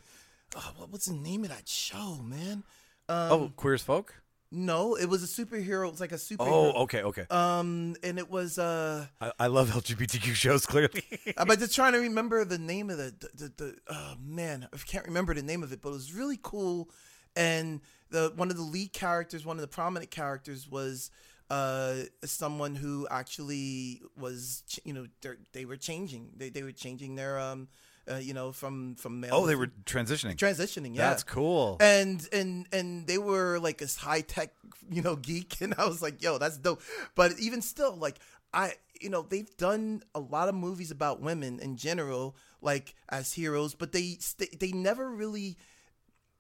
oh, 0.56 0.74
what 0.78 0.92
was 0.92 1.06
the 1.06 1.14
name 1.14 1.44
of 1.44 1.50
that 1.50 1.68
show, 1.68 2.18
man? 2.24 2.64
Um 3.08 3.32
oh 3.32 3.52
queer 3.56 3.76
as 3.76 3.82
folk 3.82 4.14
no, 4.52 4.96
it 4.96 5.06
was 5.06 5.24
a 5.24 5.28
superhero, 5.46 5.88
it 5.88 5.92
was 5.92 6.00
like 6.02 6.12
a 6.12 6.16
superhero. 6.16 6.48
oh 6.76 6.84
okay 6.84 7.04
okay 7.04 7.26
Um 7.30 7.96
and 8.04 8.18
it 8.18 8.30
was 8.30 8.58
uh 8.58 9.06
I, 9.22 9.32
I 9.40 9.48
love 9.48 9.70
lgbtq 9.70 10.34
shows 10.34 10.66
clearly 10.66 11.04
I'm 11.38 11.48
just 11.50 11.76
trying 11.76 11.94
to 11.94 12.00
remember 12.00 12.44
the 12.46 12.58
name 12.58 12.90
of 12.90 12.98
the 12.98 13.14
the, 13.20 13.30
the, 13.36 13.54
the 13.58 13.76
oh 13.90 14.16
man, 14.24 14.68
I 14.74 14.78
can't 14.78 15.06
remember 15.06 15.34
the 15.34 15.44
name 15.44 15.62
of 15.64 15.72
it, 15.72 15.82
but 15.82 15.90
it 15.90 15.94
was 15.94 16.14
really 16.14 16.40
cool. 16.42 16.90
And 17.36 17.82
the 18.10 18.34
one 18.36 18.50
of 18.50 18.58
the 18.58 18.64
lead 18.64 18.92
characters, 18.92 19.46
one 19.46 19.58
of 19.58 19.62
the 19.62 19.68
prominent 19.68 20.10
characters, 20.12 20.68
was 20.68 21.12
uh 21.52 21.96
someone 22.24 22.76
who 22.76 23.08
actually 23.10 24.02
was 24.18 24.64
you 24.84 24.94
know 24.94 25.06
they 25.54 25.66
were 25.66 25.78
changing 25.78 26.30
they 26.38 26.50
they 26.50 26.64
were 26.64 26.72
changing 26.72 27.16
their 27.16 27.40
um 27.40 27.68
uh, 28.10 28.18
you 28.18 28.34
know 28.34 28.52
from 28.52 28.96
from 28.96 29.20
male 29.20 29.32
oh 29.34 29.46
they 29.46 29.56
were 29.56 29.72
transitioning. 29.86 30.36
Transitioning 30.36 30.96
yeah. 30.96 31.10
That's 31.10 31.24
cool. 31.24 31.78
And 31.80 32.28
and 32.32 32.68
and 32.72 33.08
they 33.08 33.18
were 33.18 33.60
like 33.60 33.78
this 33.78 33.96
high 33.96 34.22
tech 34.22 34.54
you 34.90 35.02
know 35.02 35.16
geek 35.16 35.62
and 35.62 35.76
i 35.78 35.86
was 35.86 36.02
like 36.02 36.22
yo 36.22 36.38
that's 36.38 36.58
dope. 36.58 36.82
But 37.16 37.40
even 37.40 37.62
still 37.62 37.96
like 37.96 38.18
i 38.54 38.74
you 39.00 39.10
know 39.10 39.22
they've 39.22 39.56
done 39.58 40.04
a 40.14 40.20
lot 40.20 40.50
of 40.50 40.56
movies 40.56 40.92
about 40.92 41.22
women 41.22 41.60
in 41.60 41.78
general 41.78 42.36
like 42.62 42.96
as 43.10 43.34
heroes 43.34 43.74
but 43.74 43.92
they 43.92 44.18
they, 44.60 44.72
never 44.72 45.10
really 45.10 45.58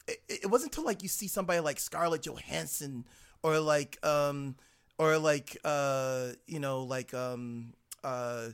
it, 0.07 0.19
it 0.27 0.49
wasn't 0.49 0.71
until 0.71 0.85
like 0.85 1.01
you 1.01 1.09
see 1.09 1.27
somebody 1.27 1.59
like 1.59 1.79
scarlett 1.79 2.25
johansson 2.25 3.05
or 3.43 3.59
like 3.59 4.03
um 4.05 4.55
or 4.97 5.17
like 5.17 5.57
uh 5.63 6.29
you 6.47 6.59
know 6.59 6.83
like 6.83 7.13
um 7.13 7.73
uh 8.03 8.47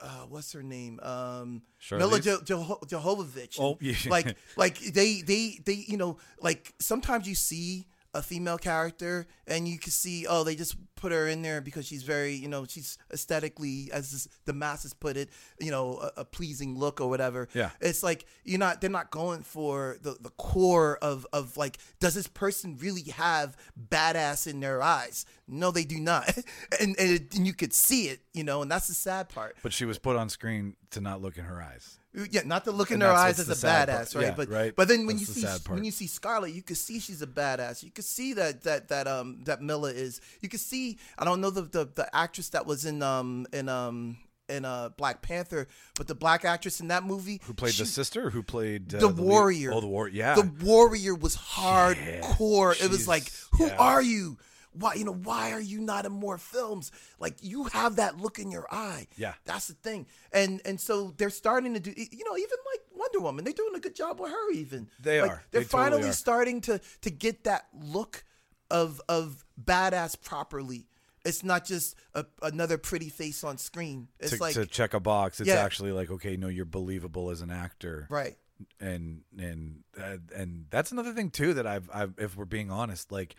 uh, 0.00 0.26
what's 0.28 0.52
her 0.52 0.62
name? 0.62 0.98
Um, 1.02 1.62
Milla 1.98 2.20
jo- 2.20 2.40
jo- 2.42 2.78
Jovovich. 2.86 3.56
Oh, 3.58 3.78
yeah. 3.80 3.94
like 4.08 4.36
like 4.56 4.78
they 4.78 5.22
they 5.22 5.58
they 5.64 5.84
you 5.86 5.96
know 5.96 6.18
like 6.40 6.74
sometimes 6.78 7.26
you 7.28 7.34
see 7.34 7.86
a 8.12 8.22
female 8.22 8.58
character 8.58 9.26
and 9.46 9.68
you 9.68 9.78
can 9.78 9.92
see 9.92 10.26
oh 10.28 10.42
they 10.42 10.56
just 10.56 10.76
put 10.96 11.12
her 11.12 11.28
in 11.28 11.42
there 11.42 11.60
because 11.60 11.86
she's 11.86 12.02
very 12.02 12.34
you 12.34 12.48
know 12.48 12.66
she's 12.66 12.98
aesthetically 13.12 13.88
as 13.92 14.28
the 14.46 14.52
masses 14.52 14.92
put 14.92 15.16
it 15.16 15.30
you 15.60 15.70
know 15.70 15.98
a, 15.98 16.20
a 16.20 16.24
pleasing 16.24 16.76
look 16.76 17.00
or 17.00 17.08
whatever. 17.08 17.48
Yeah. 17.54 17.70
it's 17.80 18.02
like 18.02 18.26
you're 18.44 18.58
not 18.58 18.80
they're 18.80 18.90
not 18.90 19.10
going 19.10 19.42
for 19.42 19.96
the 20.02 20.16
the 20.20 20.30
core 20.30 20.98
of 21.00 21.26
of 21.32 21.56
like 21.56 21.78
does 22.00 22.14
this 22.14 22.26
person 22.26 22.76
really 22.80 23.10
have 23.12 23.56
badass 23.88 24.46
in 24.46 24.60
their 24.60 24.82
eyes? 24.82 25.24
No 25.46 25.70
they 25.70 25.84
do 25.84 26.00
not. 26.00 26.36
And 26.80 26.98
and, 26.98 27.10
it, 27.10 27.34
and 27.34 27.46
you 27.46 27.52
could 27.52 27.72
see 27.72 28.08
it 28.08 28.20
you 28.32 28.42
know 28.42 28.62
and 28.62 28.70
that's 28.70 28.88
the 28.88 28.94
sad 28.94 29.28
part. 29.28 29.56
But 29.62 29.72
she 29.72 29.84
was 29.84 29.98
put 29.98 30.16
on 30.16 30.28
screen 30.28 30.74
to 30.90 31.00
not 31.00 31.22
look 31.22 31.38
in 31.38 31.44
her 31.44 31.62
eyes 31.62 31.99
yeah, 32.30 32.42
not 32.44 32.64
to 32.64 32.72
look 32.72 32.90
in 32.90 32.94
And 32.94 33.02
her 33.04 33.10
eyes 33.10 33.38
as 33.38 33.48
a 33.48 33.66
badass, 33.66 33.86
part. 33.86 34.14
right? 34.16 34.22
Yeah, 34.24 34.34
but 34.36 34.48
right. 34.48 34.74
but 34.74 34.88
then 34.88 35.06
when 35.06 35.16
That's 35.16 35.36
you 35.36 35.46
see 35.46 35.70
when 35.72 35.84
you 35.84 35.90
see 35.92 36.06
Scarlett, 36.06 36.52
you 36.52 36.62
can 36.62 36.76
see 36.76 36.98
she's 36.98 37.22
a 37.22 37.26
badass. 37.26 37.82
You 37.82 37.90
can 37.90 38.02
see 38.04 38.32
that 38.34 38.62
that 38.64 38.88
that 38.88 39.06
um 39.06 39.40
that 39.44 39.62
Milla 39.62 39.90
is. 39.92 40.20
You 40.40 40.48
can 40.48 40.58
see 40.58 40.98
I 41.18 41.24
don't 41.24 41.40
know 41.40 41.50
the 41.50 41.62
the, 41.62 41.84
the 41.94 42.16
actress 42.16 42.48
that 42.50 42.66
was 42.66 42.84
in 42.84 43.02
um 43.02 43.46
in 43.52 43.68
um 43.68 44.16
in 44.48 44.64
uh 44.64 44.88
Black 44.96 45.22
Panther, 45.22 45.68
but 45.94 46.08
the 46.08 46.14
black 46.16 46.44
actress 46.44 46.80
in 46.80 46.88
that 46.88 47.04
movie 47.04 47.40
who 47.44 47.54
played 47.54 47.74
she- 47.74 47.84
the 47.84 47.88
sister 47.88 48.30
who 48.30 48.42
played 48.42 48.92
uh, 48.92 48.98
the 48.98 49.06
lead- 49.06 49.18
warrior. 49.18 49.70
oh 49.72 49.80
the 49.80 49.86
warrior 49.86 50.12
yeah 50.12 50.34
The 50.34 50.50
warrior 50.64 51.14
was 51.14 51.36
hardcore. 51.36 52.82
it 52.82 52.90
was 52.90 53.06
like, 53.06 53.30
who 53.52 53.66
yeah. 53.66 53.76
are 53.78 54.02
you? 54.02 54.36
Why 54.72 54.94
you 54.94 55.04
know 55.04 55.14
why 55.14 55.52
are 55.52 55.60
you 55.60 55.80
not 55.80 56.06
in 56.06 56.12
more 56.12 56.38
films? 56.38 56.92
Like 57.18 57.34
you 57.42 57.64
have 57.64 57.96
that 57.96 58.18
look 58.18 58.38
in 58.38 58.50
your 58.50 58.66
eye. 58.70 59.08
Yeah. 59.16 59.34
that's 59.44 59.66
the 59.68 59.74
thing. 59.74 60.06
And 60.32 60.60
and 60.64 60.80
so 60.80 61.12
they're 61.16 61.30
starting 61.30 61.74
to 61.74 61.80
do. 61.80 61.92
You 61.96 62.24
know, 62.24 62.36
even 62.36 62.56
like 62.72 62.80
Wonder 62.94 63.20
Woman, 63.20 63.44
they're 63.44 63.52
doing 63.52 63.74
a 63.74 63.80
good 63.80 63.94
job 63.96 64.20
with 64.20 64.30
her. 64.30 64.52
Even 64.52 64.88
They 65.00 65.20
Like, 65.20 65.30
are. 65.30 65.42
They're 65.50 65.62
They 65.62 65.66
totally 65.66 65.90
finally 65.90 66.08
are. 66.10 66.12
starting 66.12 66.60
to 66.62 66.80
to 67.00 67.10
get 67.10 67.44
that 67.44 67.66
look 67.74 68.24
of 68.70 69.00
of 69.08 69.44
badass 69.62 70.20
properly. 70.22 70.86
It's 71.24 71.42
not 71.44 71.64
just 71.66 71.96
a, 72.14 72.24
another 72.40 72.78
pretty 72.78 73.10
face 73.10 73.44
on 73.44 73.58
screen. 73.58 74.08
It's 74.20 74.32
to, 74.36 74.40
like 74.40 74.54
to 74.54 74.64
check 74.66 74.94
a 74.94 75.00
box. 75.00 75.40
It's 75.40 75.48
Yeah. 75.48 75.56
actually 75.56 75.92
like, 75.92 76.10
okay, 76.10 76.36
no, 76.36 76.48
you're 76.48 76.64
believable 76.64 77.28
as 77.30 77.42
an 77.42 77.50
actor, 77.50 78.06
right. 78.08 78.38
and 78.80 79.22
and 79.38 79.82
uh, 80.00 80.16
and 80.34 80.66
that's 80.70 80.92
another 80.92 81.12
thing 81.12 81.28
too 81.30 81.54
that 81.54 81.66
I've, 81.66 81.90
I've 81.92 82.14
if 82.18 82.36
we're 82.36 82.46
being 82.46 82.70
honest, 82.70 83.12
like 83.12 83.34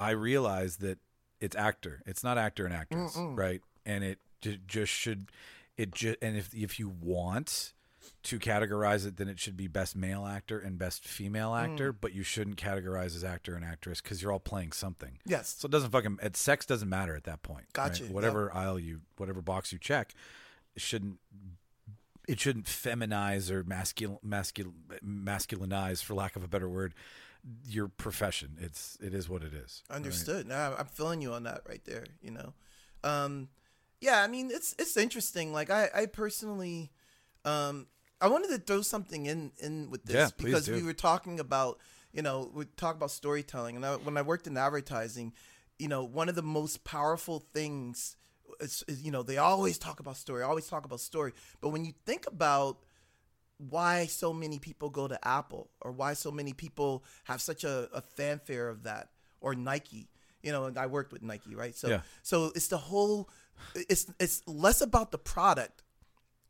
I 0.00 0.10
realize 0.10 0.78
that 0.78 0.98
it's 1.40 1.54
actor, 1.54 2.02
it's 2.06 2.24
not 2.24 2.38
actor 2.38 2.64
and 2.64 2.74
actress, 2.74 3.16
right? 3.16 3.60
And 3.86 4.02
it 4.02 4.18
ju- 4.40 4.58
just 4.66 4.92
should 4.92 5.26
it 5.76 5.92
just 5.92 6.16
and 6.22 6.36
if 6.36 6.52
if 6.54 6.78
you 6.80 6.88
want 6.88 7.72
to 8.22 8.38
categorize 8.38 9.06
it, 9.06 9.16
then 9.18 9.28
it 9.28 9.38
should 9.38 9.56
be 9.56 9.66
best 9.68 9.94
male 9.94 10.26
actor 10.26 10.58
and 10.58 10.78
best 10.78 11.06
female 11.06 11.50
Mm. 11.52 11.70
actor, 11.72 11.92
but 11.92 12.12
you 12.14 12.22
shouldn't 12.22 12.56
categorize 12.56 13.14
as 13.16 13.24
actor 13.24 13.54
and 13.54 13.64
actress 13.64 14.00
because 14.00 14.20
you're 14.22 14.32
all 14.32 14.40
playing 14.40 14.72
something. 14.72 15.18
Yes. 15.26 15.54
So 15.58 15.66
it 15.66 15.72
doesn't 15.72 15.90
fucking 15.90 16.18
it, 16.22 16.36
sex 16.36 16.66
doesn't 16.66 16.88
matter 16.88 17.14
at 17.14 17.24
that 17.24 17.42
point. 17.42 17.66
Gotcha, 17.72 18.04
right? 18.04 18.12
Whatever 18.12 18.54
aisle 18.54 18.78
you, 18.78 19.00
whatever 19.16 19.40
box 19.42 19.72
you 19.72 19.78
check, 19.78 20.14
it 20.74 20.82
shouldn't 20.82 21.18
it 22.28 22.38
shouldn't 22.40 22.66
feminize 22.66 23.50
or 23.50 23.64
masculine 23.64 24.18
masculine 24.22 24.74
masculinize, 25.04 26.02
for 26.02 26.14
lack 26.14 26.36
of 26.36 26.44
a 26.44 26.48
better 26.48 26.68
word, 26.68 26.94
your 27.66 27.88
profession. 27.88 28.56
It's 28.60 28.96
it 29.00 29.14
is 29.14 29.28
what 29.28 29.42
it 29.42 29.54
is. 29.54 29.82
right? 29.88 29.96
Understood. 29.96 30.46
Now 30.46 30.74
I'm 30.78 30.86
feeling 30.86 31.20
you 31.22 31.32
on 31.32 31.44
that 31.44 31.62
right 31.68 31.84
there. 31.84 32.04
You 32.22 32.32
know, 32.32 32.52
um, 33.04 33.48
yeah. 34.00 34.22
I 34.22 34.26
mean, 34.26 34.50
it's 34.50 34.74
it's 34.78 34.96
interesting. 34.96 35.52
Like 35.52 35.70
I, 35.70 35.88
I 35.94 36.06
personally, 36.06 36.90
um, 37.44 37.86
I 38.20 38.28
wanted 38.28 38.48
to 38.48 38.58
throw 38.58 38.82
something 38.82 39.26
in 39.26 39.52
in 39.58 39.90
with 39.90 40.04
this 40.04 40.16
Yeah, 40.16 40.28
because 40.36 40.66
do. 40.66 40.74
we 40.74 40.82
were 40.82 40.92
talking 40.92 41.40
about, 41.40 41.78
you 42.12 42.22
know, 42.22 42.50
we 42.54 42.64
talk 42.76 42.96
about 42.96 43.10
storytelling, 43.10 43.76
and 43.76 43.86
I, 43.86 43.96
when 43.96 44.16
I 44.16 44.22
worked 44.22 44.46
in 44.46 44.56
advertising, 44.56 45.32
you 45.78 45.88
know, 45.88 46.04
one 46.04 46.28
of 46.28 46.34
the 46.34 46.42
most 46.42 46.84
powerful 46.84 47.44
things. 47.52 48.16
Is, 48.58 48.84
is, 48.88 49.00
you 49.00 49.10
know, 49.10 49.22
they 49.22 49.38
always 49.38 49.78
talk 49.78 50.00
about 50.00 50.16
story, 50.16 50.42
always 50.42 50.66
talk 50.66 50.84
about 50.84 51.00
story. 51.00 51.32
But 51.62 51.70
when 51.70 51.84
you 51.84 51.92
think 52.04 52.26
about 52.26 52.78
why 53.68 54.06
so 54.06 54.32
many 54.32 54.58
people 54.58 54.88
go 54.90 55.06
to 55.06 55.18
Apple 55.26 55.68
or 55.80 55.92
why 55.92 56.14
so 56.14 56.30
many 56.30 56.52
people 56.52 57.04
have 57.24 57.40
such 57.42 57.64
a, 57.64 57.88
a 57.92 58.00
fanfare 58.00 58.68
of 58.68 58.84
that 58.84 59.10
or 59.40 59.54
Nike. 59.54 60.08
You 60.42 60.52
know, 60.52 60.64
and 60.64 60.78
I 60.78 60.86
worked 60.86 61.12
with 61.12 61.22
Nike, 61.22 61.54
right? 61.54 61.76
So 61.76 61.88
Yeah. 61.88 62.00
so 62.22 62.46
it's 62.54 62.68
the 62.68 62.78
whole 62.78 63.28
it's 63.74 64.06
it's 64.18 64.42
less 64.46 64.80
about 64.80 65.10
the 65.10 65.18
product. 65.18 65.82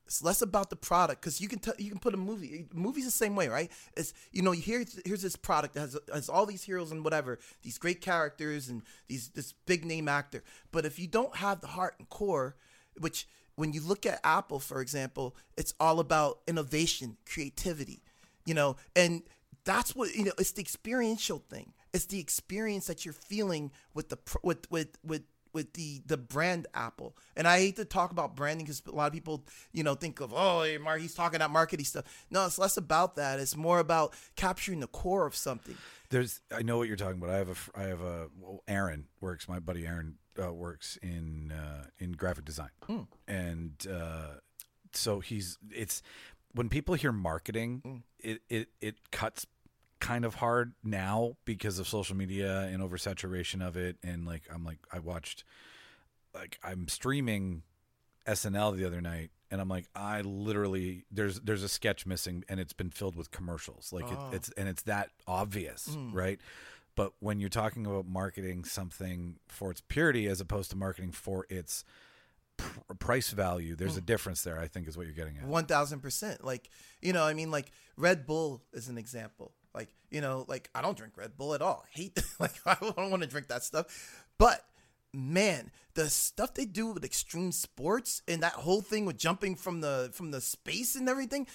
It's 0.07 0.23
less 0.25 0.43
about 0.43 0.71
the 0.71 0.77
product 0.77 1.21
because 1.21 1.41
you 1.41 1.49
can 1.49 1.59
t- 1.61 1.73
you 1.79 1.91
can 1.91 1.99
put 2.01 2.15
a 2.15 2.17
movie. 2.17 2.67
Movies 2.73 3.05
the 3.05 3.11
same 3.13 3.35
way, 3.37 3.49
right? 3.49 3.71
It's 3.97 4.13
you 4.33 4.43
know 4.43 4.53
here's 4.53 5.01
here's 5.05 5.23
this 5.23 5.37
product 5.37 5.75
that 5.75 5.81
has 5.81 5.99
has 6.13 6.29
all 6.29 6.47
these 6.47 6.63
heroes 6.63 6.91
and 6.93 7.05
whatever, 7.05 7.39
these 7.63 7.79
great 7.79 8.01
characters 8.01 8.69
and 8.69 8.83
these 9.09 9.29
this 9.31 9.53
big 9.67 9.85
name 9.85 10.09
actor. 10.09 10.43
But 10.73 10.85
if 10.85 10.99
you 10.99 11.07
don't 11.09 11.37
have 11.37 11.61
the 11.61 11.69
heart 11.69 11.95
and 11.99 12.09
core, 12.09 12.57
which 12.99 13.27
when 13.61 13.75
you 13.75 13.83
look 13.83 14.07
at 14.07 14.21
Apple, 14.25 14.59
for 14.59 14.81
example, 14.81 15.37
it's 15.59 15.75
all 15.79 16.01
about 16.01 16.39
innovation, 16.49 17.19
creativity, 17.31 18.03
you 18.47 18.55
know, 18.55 18.77
and 18.97 19.23
that's 19.65 19.95
what 19.95 20.15
you 20.15 20.25
know. 20.25 20.33
It's 20.39 20.53
the 20.53 20.63
experiential 20.63 21.45
thing. 21.51 21.75
It's 21.93 22.07
the 22.07 22.19
experience 22.19 22.87
that 22.87 23.05
you're 23.05 23.13
feeling 23.13 23.71
with 23.93 24.09
the 24.09 24.19
with 24.43 24.71
with 24.71 24.97
with 25.05 25.25
with 25.53 25.75
the 25.75 26.01
the 26.07 26.17
brand 26.17 26.69
Apple. 26.73 27.15
And 27.37 27.47
I 27.47 27.59
hate 27.59 27.77
to 27.77 27.85
talk 27.85 28.13
about 28.13 28.35
branding 28.35 28.65
because 28.65 28.83
a 28.87 28.93
lot 28.93 29.09
of 29.09 29.13
people 29.13 29.45
you 29.73 29.83
know 29.83 29.95
think 29.95 30.21
of 30.21 30.33
oh 30.35 30.63
he's 30.99 31.15
talking 31.15 31.41
that 31.41 31.51
marketing 31.51 31.85
stuff. 31.85 32.07
No, 32.31 32.47
it's 32.47 32.59
less 32.59 32.79
about 32.79 33.17
that. 33.17 33.41
It's 33.41 33.57
more 33.57 33.79
about 33.79 34.15
capturing 34.37 34.81
the 34.81 34.87
core 34.87 35.27
of 35.27 35.37
something. 35.37 35.77
There's 36.09 36.41
I 36.51 36.63
know 36.63 36.79
what 36.79 36.89
you're 36.89 36.97
talking 36.97 37.21
about. 37.21 37.31
I 37.31 37.37
have 37.37 37.51
a, 37.51 37.79
I 37.79 37.83
have 37.83 38.01
a 38.01 38.29
well, 38.41 38.63
Aaron 38.67 39.07
works. 39.21 39.49
My 39.49 39.59
buddy 39.59 39.87
Aaron 39.87 40.17
uh, 40.43 40.53
works 40.53 40.99
in 41.03 41.53
uh, 41.53 41.87
in 41.99 42.13
graphic 42.13 42.45
design, 42.45 42.71
and 43.29 43.73
uh, 43.91 44.35
so 44.93 45.21
he's 45.21 45.59
it's 45.71 46.03
when 46.53 46.69
people 46.69 46.95
hear 46.95 47.13
marketing, 47.13 48.03
it, 48.19 48.41
it 48.49 48.69
it 48.81 49.11
cuts 49.11 49.47
kind 50.01 50.25
of 50.25 50.37
hard 50.37 50.73
now 50.83 51.37
because 51.45 51.79
of 51.79 51.87
social 51.87 52.17
media 52.17 52.63
and 52.63 52.83
oversaturation 52.83 53.63
of 53.67 53.77
it. 53.77 53.97
And 54.03 54.27
like 54.27 54.43
I'm 54.53 54.65
like 54.65 54.79
I 54.93 54.99
watched 54.99 55.45
like 56.35 56.59
I'm 56.63 56.89
streaming 56.89 57.63
SNL 58.27 58.77
the 58.77 58.85
other 58.85 59.01
night 59.01 59.31
and 59.51 59.61
I'm 59.61 59.69
like 59.69 59.87
I 59.95 60.21
literally 60.23 61.05
there's 61.11 61.41
there's 61.41 61.63
a 61.63 61.69
sketch 61.69 62.07
missing 62.07 62.45
and 62.49 62.59
it's 62.61 62.73
been 62.73 62.91
filled 62.91 63.17
with 63.17 63.31
commercials 63.31 63.93
like 63.93 64.05
Oh. 64.09 64.31
it, 64.33 64.37
it's 64.37 64.51
and 64.57 64.69
it's 64.69 64.83
that 64.83 65.11
obvious 65.27 65.89
Mm. 65.91 66.15
right 66.15 66.41
but 67.01 67.13
when 67.21 67.41
you're 67.41 67.49
talking 67.63 67.87
about 67.87 68.07
marketing 68.07 68.65
something 68.65 69.37
for 69.49 69.71
its 69.71 69.83
purity 69.89 70.27
as 70.27 70.41
opposed 70.41 70.71
to 70.71 70.77
marketing 70.77 71.13
for 71.13 71.47
its 71.49 71.85
pr- 72.57 72.95
price 72.99 73.31
value 73.31 73.75
there's 73.75 73.95
Mm. 73.95 73.99
a 74.05 74.07
difference 74.13 74.43
there 74.43 74.59
I 74.61 74.69
think 74.69 74.87
is 74.89 74.97
what 74.97 75.07
you're 75.07 75.15
getting 75.23 75.39
at 75.39 75.45
One 75.47 75.67
thousand 75.67 76.01
percent. 76.01 76.45
Like 76.45 76.69
you 77.01 77.13
know, 77.15 77.25
I 77.25 77.33
mean, 77.35 77.51
like 77.51 77.73
Red 77.97 78.27
Bull 78.27 78.63
is 78.73 78.89
an 78.89 78.99
example. 78.99 79.53
Like 79.75 79.89
you 80.11 80.21
know, 80.21 80.45
like 80.49 80.69
I 80.75 80.83
don't 80.83 80.97
drink 80.97 81.17
Red 81.17 81.37
Bull 81.39 81.55
at 81.55 81.63
all. 81.63 81.85
I 81.87 81.91
hate 81.99 82.19
like 82.41 82.55
I 82.67 82.77
don't 82.81 83.11
want 83.11 83.23
to 83.23 83.29
drink 83.29 83.49
that 83.49 83.63
stuff. 83.65 83.87
But 84.37 84.65
man, 85.13 85.71
the 85.95 86.09
stuff 86.11 86.55
they 86.55 86.67
do 86.67 86.87
with 86.93 87.05
extreme 87.05 87.53
sports 87.53 88.23
and 88.29 88.43
that 88.43 88.53
whole 88.53 88.81
thing 88.83 89.07
with 89.07 89.17
jumping 89.17 89.55
from 89.57 89.81
the 89.81 90.11
from 90.13 90.31
the 90.33 90.41
space 90.41 90.97
and 90.97 91.09
everything. 91.09 91.47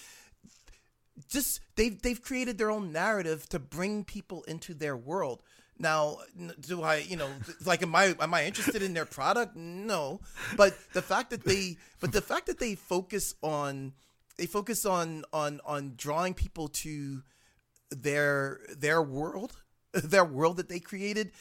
Just 1.30 1.62
they've 1.76 2.02
they've 2.02 2.22
created 2.22 2.58
their 2.58 2.72
own 2.72 2.92
narrative 2.92 3.48
to 3.50 3.60
bring 3.60 4.04
people 4.04 4.44
into 4.44 4.74
their 4.74 4.98
world. 4.98 5.42
Now, 5.78 6.20
do 6.62 6.84
I, 6.84 6.98
you 6.98 7.18
know, 7.18 7.30
like, 7.66 7.82
am 7.84 7.94
I 7.96 8.16
am 8.20 8.34
I 8.34 8.46
interested 8.46 8.82
in 8.82 8.94
their 8.94 9.06
product? 9.06 9.56
No, 9.56 10.22
but 10.56 10.78
the 10.94 11.02
fact 11.02 11.32
that 11.32 11.44
they, 11.44 11.78
but 12.00 12.14
the 12.14 12.22
fact 12.22 12.46
that 12.48 12.60
they 12.60 12.76
focus 12.76 13.36
on, 13.42 13.94
they 14.38 14.46
focus 14.46 14.86
on 14.86 15.26
on 15.34 15.60
on 15.66 15.94
drawing 15.98 16.34
people 16.34 16.70
to 16.70 17.24
their 17.90 18.62
their 18.78 19.02
world, 19.02 19.58
their 19.94 20.24
world 20.24 20.58
that 20.58 20.70
they 20.70 20.80
created, 20.80 21.32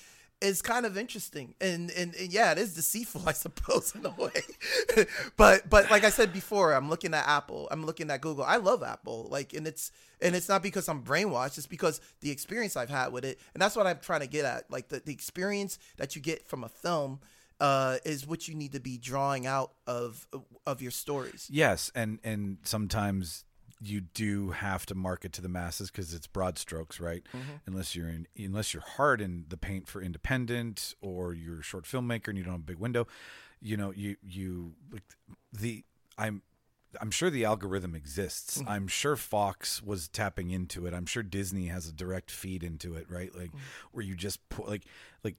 is 0.45 0.63
kind 0.63 0.87
of 0.87 0.97
interesting. 0.97 1.55
And 1.61 1.91
and, 1.91 2.15
and 2.15 2.33
yeah, 2.33 2.53
it 2.53 2.59
is 2.59 2.75
deceitful, 2.75 3.23
I 3.27 3.33
suppose, 3.33 3.95
in 3.95 4.05
a 4.07 4.11
way. 4.11 5.07
but 5.37 5.69
but 5.69 5.91
like 5.91 6.05
I 6.05 6.11
said 6.11 6.33
before, 6.33 6.73
I'm 6.73 6.89
looking 6.89 7.15
at 7.15 7.27
Apple, 7.27 7.69
I'm 7.71 7.85
looking 7.85 8.11
at 8.11 8.21
Google. 8.21 8.45
I 8.45 8.57
love 8.57 8.83
Apple, 8.83 9.29
like, 9.31 9.55
and 9.55 9.67
it's 9.67 9.91
and 10.21 10.35
it's 10.37 10.49
not 10.49 10.63
because 10.63 10.89
I'm 10.89 11.03
brainwashed. 11.03 11.59
It's 11.59 11.67
because 11.67 12.01
the 12.21 12.31
experience 12.31 12.77
I've 12.77 12.91
had 12.91 13.13
with 13.13 13.25
it, 13.25 13.41
and 13.55 13.63
that's 13.63 13.77
what 13.77 13.87
I'm 13.87 13.99
trying 14.01 14.21
to 14.21 14.29
get 14.29 14.45
at. 14.45 14.71
Like 14.71 14.89
the, 14.89 15.01
the 15.01 15.13
experience 15.13 15.79
that 15.97 16.15
you 16.15 16.23
get 16.23 16.47
from 16.47 16.65
a 16.65 16.69
film 16.69 17.21
uh, 17.61 17.99
is 18.05 18.27
what 18.27 18.49
you 18.49 18.55
need 18.55 18.73
to 18.73 18.81
be 18.81 18.99
drawing 18.99 19.47
out 19.47 19.73
of 19.87 20.27
of 20.67 20.83
your 20.83 20.91
stories. 20.91 21.49
Yes, 21.51 21.91
and 21.95 22.19
and 22.23 22.59
sometimes 22.63 23.45
you 23.87 24.01
do 24.01 24.51
have 24.51 24.87
to 24.87 24.95
market 24.95 25.33
to 25.35 25.43
the 25.43 25.49
masses 25.49 25.91
because 25.91 26.15
it's 26.15 26.27
broad 26.27 26.59
strokes, 26.59 27.01
right? 27.01 27.23
Mm-hmm. 27.35 27.53
Unless 27.67 27.95
you're 27.95 28.09
in, 28.09 28.27
unless 28.37 28.75
you're 28.75 28.83
hard 28.83 29.21
in 29.21 29.45
the 29.49 29.57
paint 29.57 29.89
for 29.89 30.03
independent 30.03 30.95
or 31.01 31.35
you're 31.35 31.61
a 31.61 31.63
short 31.63 31.85
filmmaker 31.85 32.29
and 32.29 32.39
you 32.39 32.45
don't 32.45 32.55
have 32.55 32.61
a 32.61 32.65
big 32.65 32.79
window, 32.79 33.07
you 33.61 33.77
know, 33.77 33.93
you 33.93 34.17
you 34.23 34.75
like 34.93 35.03
the 35.53 35.85
I'm. 36.19 36.43
I'm 37.01 37.11
sure 37.11 37.29
the 37.29 37.45
algorithm 37.45 37.97
exists. 37.97 38.59
Mm-hmm. 38.59 38.69
I'm 38.69 38.87
sure 38.87 39.17
Fox 39.17 39.83
was 39.83 40.07
tapping 40.07 40.51
into 40.51 40.87
it. 40.87 40.95
I'm 40.95 41.07
sure 41.07 41.25
Disney 41.25 41.67
has 41.67 41.89
a 41.89 41.93
direct 41.93 42.31
feed 42.31 42.63
into 42.63 42.95
it, 42.95 43.11
right? 43.11 43.35
Like 43.35 43.49
mm-hmm. 43.49 43.59
where 43.91 44.05
you 44.05 44.15
just 44.15 44.49
put 44.49 44.69
like 44.69 44.85
like 45.25 45.35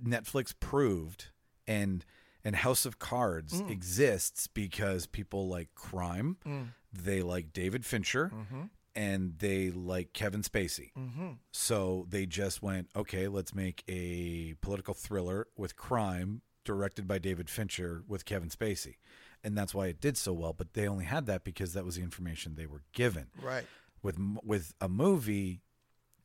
Netflix 0.00 0.54
proved 0.58 1.26
and 1.66 2.04
and 2.44 2.56
House 2.56 2.86
of 2.86 2.98
Cards 2.98 3.60
mm. 3.62 3.70
exists 3.70 4.46
because 4.46 5.06
people 5.06 5.48
like 5.48 5.74
crime, 5.74 6.36
mm. 6.46 6.68
they 6.92 7.22
like 7.22 7.52
David 7.52 7.84
Fincher, 7.84 8.32
mm-hmm. 8.34 8.62
and 8.94 9.34
they 9.38 9.70
like 9.70 10.12
Kevin 10.12 10.42
Spacey. 10.42 10.92
Mm-hmm. 10.98 11.30
So 11.52 12.06
they 12.08 12.26
just 12.26 12.62
went, 12.62 12.88
okay, 12.96 13.28
let's 13.28 13.54
make 13.54 13.84
a 13.88 14.54
political 14.60 14.94
thriller 14.94 15.46
with 15.56 15.76
crime 15.76 16.42
directed 16.64 17.06
by 17.06 17.18
David 17.18 17.50
Fincher 17.50 18.02
with 18.06 18.24
Kevin 18.24 18.48
Spacey. 18.48 18.96
And 19.42 19.56
that's 19.56 19.74
why 19.74 19.86
it 19.86 20.00
did 20.00 20.16
so 20.18 20.32
well, 20.32 20.52
but 20.52 20.74
they 20.74 20.86
only 20.86 21.06
had 21.06 21.26
that 21.26 21.44
because 21.44 21.72
that 21.72 21.84
was 21.84 21.96
the 21.96 22.02
information 22.02 22.54
they 22.54 22.66
were 22.66 22.82
given 22.92 23.28
Right. 23.42 23.64
with 24.02 24.18
with 24.44 24.74
a 24.80 24.88
movie 24.88 25.62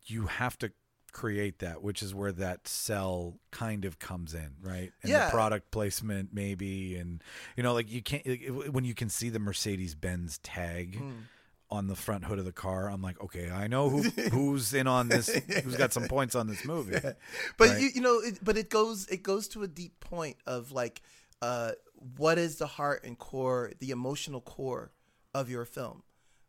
you 0.05 0.27
have 0.27 0.57
to 0.59 0.71
create 1.15 1.59
that 1.59 1.81
which 1.81 2.03
is 2.03 2.13
where 2.13 2.33
that 2.33 2.67
sell 2.67 3.39
kind 3.49 3.85
of 3.85 3.97
comes 3.99 4.33
in 4.33 4.49
right 4.61 4.91
and 5.01 5.09
Yeah. 5.09 5.27
the 5.27 5.31
product 5.31 5.71
placement 5.71 6.31
maybe 6.33 6.97
and 6.97 7.23
you 7.55 7.63
know 7.63 7.73
like 7.73 7.89
you 7.89 8.01
can't 8.01 8.27
like, 8.27 8.43
when 8.69 8.83
you 8.83 8.93
can 8.93 9.07
see 9.07 9.29
the 9.29 9.39
mercedes-benz 9.39 10.39
tag 10.39 10.97
Hmm. 10.97 11.11
on 11.71 11.87
the 11.87 11.95
front 11.95 12.25
hood 12.25 12.37
of 12.37 12.43
the 12.43 12.51
car 12.51 12.89
i'm 12.89 13.01
like 13.01 13.19
okay 13.23 13.49
i 13.49 13.65
know 13.67 13.89
who 13.89 14.01
who's 14.29 14.73
in 14.73 14.87
on 14.87 15.07
this 15.07 15.27
who's 15.63 15.77
got 15.77 15.93
some 15.93 16.03
points 16.09 16.35
on 16.35 16.47
this 16.47 16.65
movie 16.65 16.99
but 16.99 17.15
Right. 17.69 17.79
you, 17.81 17.89
you 17.95 18.01
know 18.01 18.19
it, 18.19 18.39
but 18.43 18.57
it 18.57 18.69
goes 18.69 19.07
it 19.07 19.23
goes 19.23 19.47
to 19.49 19.63
a 19.63 19.67
deep 19.69 19.97
point 20.01 20.35
of 20.45 20.73
like 20.73 21.01
uh 21.41 21.71
what 22.17 22.37
is 22.37 22.57
the 22.57 22.67
heart 22.67 23.05
and 23.05 23.17
core 23.17 23.71
the 23.79 23.91
emotional 23.91 24.41
core 24.41 24.91
of 25.33 25.49
your 25.49 25.63
film 25.63 26.03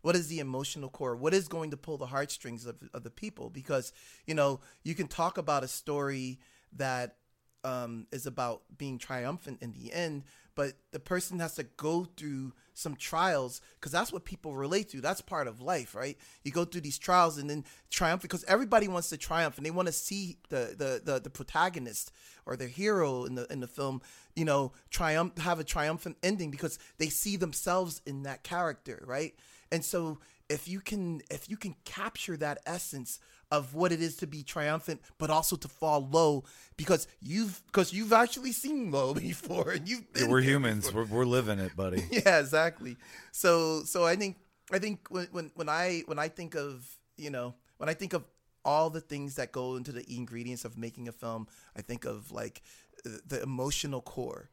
what 0.07 0.15
is 0.15 0.29
the 0.29 0.39
emotional 0.39 0.89
core 0.89 1.17
what 1.17 1.35
is 1.35 1.49
going 1.49 1.73
to 1.73 1.77
pull 1.77 1.99
the 1.99 2.07
heartstrings 2.07 2.65
of, 2.65 2.77
of 2.95 3.03
the 3.03 3.11
people 3.11 3.51
because 3.51 3.93
you 4.25 4.35
know 4.35 4.61
you 4.85 4.95
can 4.95 5.09
talk 5.09 5.37
about 5.37 5.65
a 5.65 5.69
story 5.69 6.39
that 6.73 7.17
um, 7.67 8.07
is 8.13 8.27
about 8.27 8.63
being 8.79 8.97
triumphant 8.97 9.59
in 9.61 9.73
the 9.73 9.93
end, 9.93 10.23
but 10.55 10.75
the 10.93 11.01
person 11.01 11.41
has 11.41 11.57
to 11.57 11.65
go 11.65 12.07
through 12.17 12.53
some 12.75 12.95
trials 12.95 13.61
because 13.75 13.91
that's 13.91 14.13
what 14.13 14.25
people 14.25 14.55
relate 14.55 14.89
to. 14.91 15.01
That's 15.01 15.21
part 15.21 15.49
of 15.49 15.61
life, 15.61 15.93
right? 15.93 16.17
You 16.45 16.53
go 16.53 16.65
through 16.65 16.83
these 16.83 16.97
trials 16.97 17.39
and 17.39 17.51
then 17.51 17.65
triumph 17.91 18.23
because 18.23 18.45
everybody 18.45 18.87
wants 18.87 19.09
to 19.09 19.17
triumph 19.17 19.57
and 19.57 19.67
they 19.67 19.73
want 19.73 19.87
to 19.87 19.93
see 19.93 20.37
the, 20.49 20.77
the 20.79 21.13
the 21.13 21.21
the 21.21 21.31
protagonist 21.31 22.13
or 22.47 22.57
the 22.57 22.69
hero 22.69 23.25
in 23.25 23.35
the 23.35 23.53
in 23.53 23.59
the 23.59 23.67
film, 23.67 24.01
you 24.37 24.45
know, 24.45 24.73
triumph 24.89 25.37
have 25.39 25.59
a 25.59 25.65
triumphant 25.65 26.17
ending 26.23 26.53
because 26.53 26.79
they 26.99 27.09
see 27.09 27.37
themselves 27.37 28.01
in 28.07 28.23
that 28.23 28.45
character, 28.45 29.03
right? 29.09 29.35
And 29.73 29.85
so 29.85 30.19
if 30.49 30.69
you 30.69 30.81
can 30.81 31.23
if 31.31 31.51
you 31.51 31.57
can 31.57 31.75
capture 31.85 32.37
that 32.37 32.59
essence 32.67 33.19
of 33.51 33.75
what 33.75 33.93
it 33.93 34.01
is 34.01 34.17
to 34.17 34.27
be 34.27 34.43
triumphant 34.43 35.01
but 35.19 35.31
also 35.31 35.57
to 35.57 35.69
fall 35.69 36.09
low 36.11 36.45
because 36.77 37.07
you've 37.21 37.63
because 37.67 37.93
you've 37.93 38.13
actually 38.13 38.53
seen 38.53 38.91
low 38.91 39.15
before 39.29 39.71
and 39.73 39.89
you've 39.89 40.13
been 40.13 40.29
we're 40.29 40.41
humans. 40.41 40.93
We're, 40.93 41.05
we're 41.05 41.25
living 41.25 41.59
it, 41.59 41.77
buddy. 41.77 42.05
yeah 42.11 42.41
exactly 42.41 42.97
so 43.33 43.83
so 43.85 44.05
i 44.05 44.17
think 44.17 44.37
i 44.73 44.79
think 44.79 45.09
when, 45.11 45.29
when 45.33 45.51
when 45.55 45.69
i 45.69 46.03
when 46.07 46.19
i 46.19 46.29
think 46.29 46.55
of 46.55 46.87
you 47.17 47.31
know 47.31 47.55
when 47.79 47.89
i 47.89 47.95
think 47.95 48.13
of 48.13 48.25
all 48.65 48.91
the 48.91 49.01
things 49.01 49.37
that 49.37 49.53
go 49.53 49.77
into 49.77 49.93
the 49.93 50.05
ingredients 50.13 50.65
of 50.65 50.77
making 50.77 51.09
a 51.09 51.13
film 51.13 51.47
i 51.77 51.83
think 51.83 52.05
of 52.05 52.33
like 52.33 52.63
the 53.05 53.41
emotional 53.43 54.01
core 54.01 54.51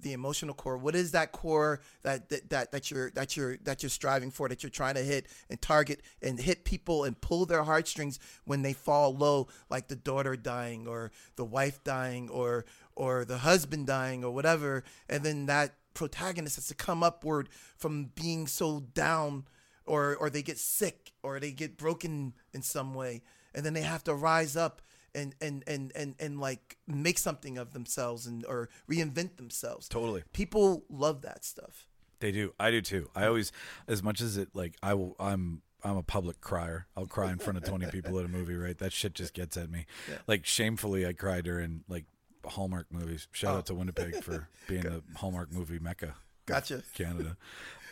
the 0.00 0.12
emotional 0.12 0.54
core? 0.54 0.76
What 0.76 0.94
is 0.94 1.12
that 1.12 1.32
core 1.32 1.80
that, 2.02 2.28
that 2.28 2.50
that 2.50 2.72
that 2.72 2.90
you're 2.90 3.10
that 3.10 3.36
you're 3.36 3.56
that 3.58 3.82
you're 3.82 3.90
striving 3.90 4.30
for 4.30 4.48
that 4.48 4.62
you're 4.62 4.70
trying 4.70 4.94
to 4.94 5.02
hit 5.02 5.26
and 5.48 5.60
target 5.60 6.02
and 6.22 6.38
hit 6.38 6.64
people 6.64 7.04
and 7.04 7.20
pull 7.20 7.46
their 7.46 7.62
heartstrings 7.62 8.18
when 8.44 8.62
they 8.62 8.72
fall 8.72 9.14
low 9.14 9.48
like 9.70 9.88
the 9.88 9.96
daughter 9.96 10.36
dying 10.36 10.86
or 10.86 11.10
the 11.36 11.44
wife 11.44 11.82
dying 11.84 12.28
or 12.28 12.64
or 12.96 13.24
the 13.24 13.38
husband 13.38 13.86
dying 13.86 14.24
or 14.24 14.30
whatever? 14.30 14.84
And 15.08 15.24
then 15.24 15.46
that 15.46 15.74
protagonist 15.94 16.56
has 16.56 16.66
to 16.68 16.74
come 16.74 17.02
upward 17.02 17.48
from 17.76 18.10
being 18.14 18.46
so 18.46 18.80
down 18.80 19.44
or 19.86 20.16
or 20.16 20.30
they 20.30 20.42
get 20.42 20.58
sick 20.58 21.12
or 21.22 21.40
they 21.40 21.52
get 21.52 21.76
broken 21.76 22.34
in 22.52 22.62
some 22.62 22.94
way. 22.94 23.22
And 23.54 23.64
then 23.64 23.74
they 23.74 23.82
have 23.82 24.04
to 24.04 24.14
rise 24.14 24.56
up 24.56 24.82
and 25.14 25.34
and 25.40 25.62
and 25.66 25.92
and, 25.94 26.14
and 26.18 26.40
like 26.40 26.76
make 26.86 27.18
something 27.18 27.58
of 27.58 27.72
themselves 27.72 28.26
and 28.26 28.44
or 28.46 28.68
reinvent 28.90 29.36
themselves 29.36 29.88
Totally. 29.88 30.22
people 30.32 30.84
love 30.88 31.22
that 31.22 31.44
stuff 31.44 31.86
They 32.20 32.32
do. 32.32 32.54
I 32.58 32.70
do 32.70 32.80
too. 32.80 33.10
I 33.14 33.26
always, 33.26 33.52
as 33.88 34.02
much 34.02 34.20
as 34.20 34.36
it 34.36 34.48
like, 34.54 34.74
I 34.82 34.94
will. 34.94 35.14
I'm. 35.20 35.62
I'm 35.86 35.98
a 35.98 36.02
public 36.02 36.40
crier. 36.40 36.86
I'll 36.96 37.04
cry 37.06 37.30
in 37.30 37.36
front 37.38 37.58
of 37.58 37.64
20 37.64 37.86
people 37.92 38.18
at 38.18 38.24
a 38.24 38.28
movie, 38.28 38.54
right? 38.56 38.78
That 38.78 38.90
shit 38.90 39.12
just 39.12 39.34
gets 39.34 39.54
at 39.58 39.70
me. 39.70 39.84
Yeah. 40.08 40.16
Like 40.26 40.46
shamefully, 40.46 41.06
I 41.06 41.12
cry 41.12 41.42
during 41.42 41.84
like 41.88 42.06
Hallmark 42.46 42.86
movies. 42.90 43.28
Shout 43.32 43.54
Oh. 43.54 43.58
out 43.58 43.66
to 43.66 43.74
Winnipeg 43.74 44.14
for 44.24 44.48
being 44.66 44.80
the 44.84 45.02
Hallmark 45.16 45.52
movie 45.52 45.78
mecca, 45.78 46.14
gotcha 46.46 46.82
Canada. 46.94 47.36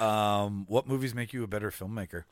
Um, 0.01 0.65
what 0.69 0.89
movies 0.89 1.15
make 1.15 1.35
you 1.35 1.43
a 1.43 1.47
better 1.47 1.71
filmmaker? 1.71 2.25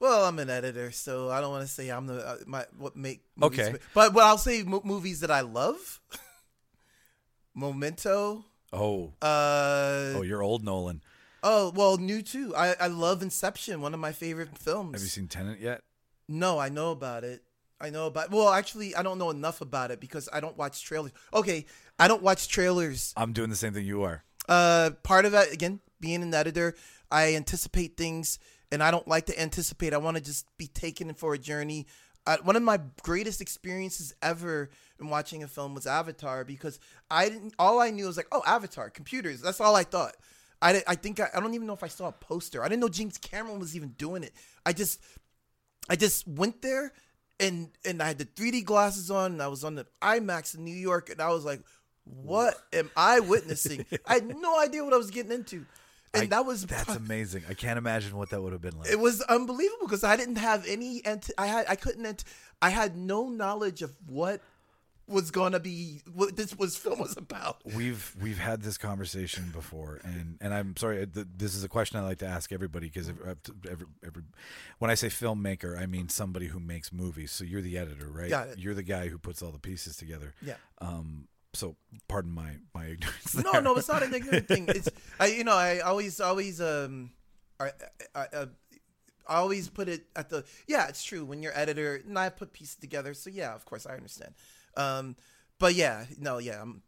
Well 0.00 0.24
i'm 0.24 0.38
an 0.38 0.48
editor 0.50 0.90
so 0.92 1.30
i 1.30 1.40
don't 1.42 1.50
want 1.50 1.66
to 1.66 1.72
say 1.72 1.90
i'm 1.90 2.06
the 2.06 2.26
uh, 2.26 2.36
my 2.46 2.64
what 2.78 2.96
make 2.96 3.20
movies 3.36 3.60
Okay. 3.60 3.78
but 3.94 4.12
but 4.14 4.22
i'll 4.22 4.38
say 4.38 4.62
mo- 4.62 4.80
movies 4.82 5.20
that 5.20 5.30
i 5.30 5.42
love 5.42 6.00
memento 7.54 8.44
Oh, 8.72 9.12
uh 9.20 10.14
oh, 10.16 10.22
you're 10.22 10.42
old 10.42 10.64
Nolan. 10.64 11.02
oh 11.42 11.72
well 11.74 11.96
new 11.98 12.22
too 12.22 12.54
i 12.56 12.76
i 12.80 12.86
love 12.86 13.20
inception 13.20 13.80
one 13.80 13.92
of 13.94 14.00
my 14.00 14.12
favorite 14.12 14.56
films 14.56 14.92
Have 14.94 15.02
you 15.02 15.08
seen 15.08 15.26
Tenet 15.28 15.58
yet? 15.60 15.82
No, 16.28 16.60
I 16.60 16.68
know 16.68 16.92
about 16.92 17.24
it. 17.24 17.42
I 17.80 17.90
know 17.90 18.06
about. 18.06 18.30
Well, 18.30 18.50
actually, 18.50 18.94
I 18.94 19.02
don't 19.02 19.18
know 19.18 19.30
enough 19.30 19.60
about 19.60 19.90
it 19.90 19.98
because 19.98 20.28
I 20.32 20.38
don't 20.38 20.56
watch 20.56 20.84
trailers. 20.84 21.10
Okay, 21.34 21.66
I 21.98 22.06
don't 22.06 22.22
watch 22.22 22.46
trailers. 22.46 23.12
I'm 23.16 23.32
doing 23.32 23.50
the 23.50 23.56
same 23.56 23.72
thing 23.72 23.84
you 23.84 24.04
are. 24.04 24.22
Uh, 24.48 24.90
part 25.02 25.24
of 25.24 25.32
that 25.32 25.52
again, 25.52 25.80
being 25.98 26.22
an 26.22 26.32
editor, 26.32 26.76
I 27.10 27.34
anticipate 27.34 27.96
things, 27.96 28.38
and 28.72 28.82
I 28.82 28.90
don't 28.90 29.08
like 29.08 29.26
to 29.26 29.40
anticipate. 29.40 29.94
I 29.94 29.98
want 29.98 30.16
to 30.16 30.22
just 30.22 30.46
be 30.58 30.66
taken 30.66 31.12
for 31.14 31.34
a 31.34 31.38
journey. 31.38 31.86
Uh, 32.26 32.36
one 32.42 32.56
of 32.56 32.62
my 32.62 32.80
greatest 33.02 33.40
experiences 33.40 34.14
ever 34.22 34.70
in 35.00 35.08
watching 35.08 35.42
a 35.42 35.48
film 35.48 35.74
was 35.74 35.86
Avatar 35.86 36.44
because 36.44 36.78
I 37.10 37.28
didn't. 37.28 37.54
All 37.58 37.80
I 37.80 37.90
knew 37.90 38.06
was 38.06 38.16
like, 38.16 38.28
oh, 38.30 38.42
Avatar, 38.46 38.90
computers. 38.90 39.40
That's 39.40 39.60
all 39.60 39.74
I 39.74 39.84
thought. 39.84 40.16
I, 40.62 40.82
I 40.86 40.94
think 40.94 41.20
I, 41.20 41.28
I 41.34 41.40
don't 41.40 41.54
even 41.54 41.66
know 41.66 41.72
if 41.72 41.82
I 41.82 41.88
saw 41.88 42.08
a 42.08 42.12
poster. 42.12 42.62
I 42.62 42.68
didn't 42.68 42.80
know 42.80 42.88
James 42.88 43.18
Cameron 43.18 43.58
was 43.58 43.74
even 43.74 43.90
doing 43.90 44.22
it. 44.22 44.34
I 44.66 44.72
just 44.72 45.00
I 45.88 45.96
just 45.96 46.28
went 46.28 46.62
there 46.62 46.92
and 47.38 47.70
and 47.84 48.02
I 48.02 48.08
had 48.08 48.18
the 48.18 48.26
3D 48.26 48.64
glasses 48.64 49.10
on 49.10 49.32
and 49.32 49.42
I 49.42 49.48
was 49.48 49.64
on 49.64 49.74
the 49.74 49.86
IMAX 50.02 50.54
in 50.56 50.64
New 50.64 50.74
York 50.74 51.08
and 51.10 51.20
I 51.20 51.30
was 51.30 51.44
like, 51.44 51.62
what 52.04 52.54
am 52.72 52.90
I 52.96 53.20
witnessing? 53.20 53.86
I 54.06 54.14
had 54.14 54.36
no 54.38 54.60
idea 54.60 54.84
what 54.84 54.92
I 54.92 54.98
was 54.98 55.10
getting 55.10 55.32
into. 55.32 55.64
And 56.12 56.24
I- 56.24 56.26
that 56.26 56.44
was 56.46 56.66
That's 56.66 56.94
amazing. 56.96 57.44
I 57.48 57.54
can't 57.54 57.78
imagine 57.78 58.16
what 58.16 58.30
that 58.30 58.42
would 58.42 58.52
have 58.52 58.62
been 58.62 58.76
like. 58.78 58.90
it 58.90 58.98
was 58.98 59.20
unbelievable 59.22 59.86
because 59.86 60.04
I 60.04 60.16
didn't 60.16 60.36
have 60.36 60.66
any 60.66 61.04
ant- 61.04 61.30
I 61.38 61.46
had 61.46 61.66
I 61.68 61.76
couldn't 61.76 62.04
ant- 62.06 62.24
I 62.60 62.70
had 62.70 62.96
no 62.96 63.28
knowledge 63.28 63.82
of 63.82 63.94
what 64.06 64.40
was 65.06 65.32
going 65.32 65.50
to 65.50 65.58
be 65.60 66.00
what 66.12 66.36
this 66.36 66.56
was 66.56 66.76
film 66.76 67.00
was 67.00 67.16
about. 67.16 67.60
We've 67.64 68.14
we've 68.20 68.38
had 68.38 68.62
this 68.62 68.78
conversation 68.78 69.50
before, 69.52 70.00
and 70.04 70.36
and 70.40 70.54
I'm 70.54 70.76
sorry. 70.76 71.04
This 71.04 71.54
is 71.56 71.64
a 71.64 71.68
question 71.68 71.98
I 71.98 72.02
like 72.02 72.18
to 72.18 72.26
ask 72.26 72.52
everybody 72.52 72.86
because 72.88 73.08
every, 73.08 73.34
every, 74.06 74.22
when 74.78 74.90
I 74.90 74.94
say 74.94 75.08
filmmaker, 75.08 75.76
I 75.76 75.86
mean 75.86 76.08
somebody 76.08 76.46
who 76.46 76.60
makes 76.60 76.92
movies. 76.92 77.32
So 77.32 77.42
you're 77.44 77.60
the 77.62 77.76
editor, 77.78 78.08
right? 78.08 78.30
Got 78.30 78.48
it. 78.50 78.58
You're 78.60 78.74
the 78.74 78.84
guy 78.84 79.08
who 79.08 79.18
puts 79.18 79.42
all 79.42 79.50
the 79.50 79.58
pieces 79.58 79.96
together. 79.96 80.32
Yeah. 80.42 80.54
Um. 80.78 81.26
So 81.52 81.76
pardon 82.08 82.32
my 82.32 82.56
my 82.74 82.86
ignorance. 82.86 83.34
No, 83.34 83.52
there. 83.52 83.62
no, 83.62 83.76
it's 83.76 83.88
not 83.88 84.02
an 84.02 84.14
ignorant 84.18 84.48
thing. 84.48 84.66
It's 84.68 84.88
I, 85.18 85.26
you 85.26 85.44
know, 85.44 85.54
I 85.54 85.80
always, 85.80 86.20
always, 86.20 86.60
um, 86.60 87.10
I, 87.58 87.70
I, 88.14 88.20
I, 88.32 88.46
I 89.26 89.36
always 89.36 89.68
put 89.68 89.88
it 89.88 90.06
at 90.14 90.30
the. 90.30 90.44
Yeah, 90.66 90.88
it's 90.88 91.02
true. 91.02 91.24
When 91.24 91.42
you're 91.42 91.56
editor, 91.56 92.00
and 92.06 92.18
I 92.18 92.28
put 92.28 92.52
pieces 92.52 92.76
together, 92.76 93.14
so 93.14 93.30
yeah, 93.30 93.54
of 93.54 93.64
course, 93.64 93.86
I 93.86 93.94
understand. 93.94 94.34
Um, 94.76 95.16
but 95.58 95.74
yeah, 95.74 96.04
no, 96.18 96.38
yeah, 96.38 96.62
I'm 96.62 96.82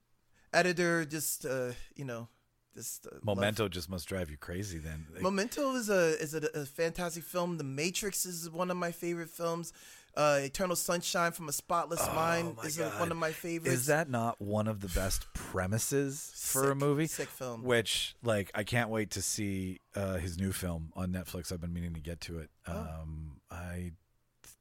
editor. 0.53 1.05
Just 1.05 1.45
uh, 1.45 1.73
you 1.97 2.05
know, 2.05 2.29
just 2.75 3.07
uh, 3.07 3.17
love- 3.25 3.37
Memento 3.37 3.69
just 3.69 3.91
must 3.91 4.09
drive 4.09 4.31
you 4.31 4.37
crazy. 4.37 4.79
Then 4.79 5.07
Memento 5.21 5.75
is 5.75 5.91
a 5.91 6.21
is 6.21 6.35
a, 6.35 6.43
a 6.55 6.65
fantastic 6.67 7.25
film. 7.25 7.59
The 7.59 7.65
Matrix 7.65 8.25
is 8.25 8.49
one 8.49 8.71
of 8.71 8.77
my 8.77 8.93
favorite 8.93 9.31
films. 9.31 9.73
Uh, 10.15 10.41
Eternal 10.43 10.77
Sunshine 10.77 11.33
from 11.33 11.49
a 11.49 11.53
Spotless 11.53 12.07
Mind 12.15 12.49
Oh 12.59 12.63
my 12.63 12.69
is 12.69 12.79
a, 12.79 12.83
God. 12.83 13.01
one 13.01 13.11
of 13.11 13.17
my 13.17 13.33
favorites. 13.33 13.75
is 13.75 13.87
that 13.87 14.11
not 14.11 14.41
one 14.41 14.69
of 14.69 14.81
the 14.81 14.89
best 14.89 15.27
premises 15.33 16.33
for 16.35 16.71
a 16.71 16.75
movie? 16.75 17.07
Sick 17.07 17.29
film. 17.29 17.63
Which, 17.65 18.15
like, 18.23 18.51
I 18.55 18.63
can't 18.65 18.91
wait 18.91 19.11
to 19.13 19.23
see 19.23 19.81
uh, 19.95 20.17
his 20.17 20.39
new 20.39 20.53
film 20.53 20.93
on 20.95 21.13
Netflix. 21.13 21.51
I've 21.53 21.61
been 21.61 21.73
meaning 21.73 21.95
to 21.95 22.01
get 22.01 22.21
to 22.23 22.39
it. 22.41 22.51
Oh. 22.67 22.73
Um, 22.77 23.41
I 23.51 23.93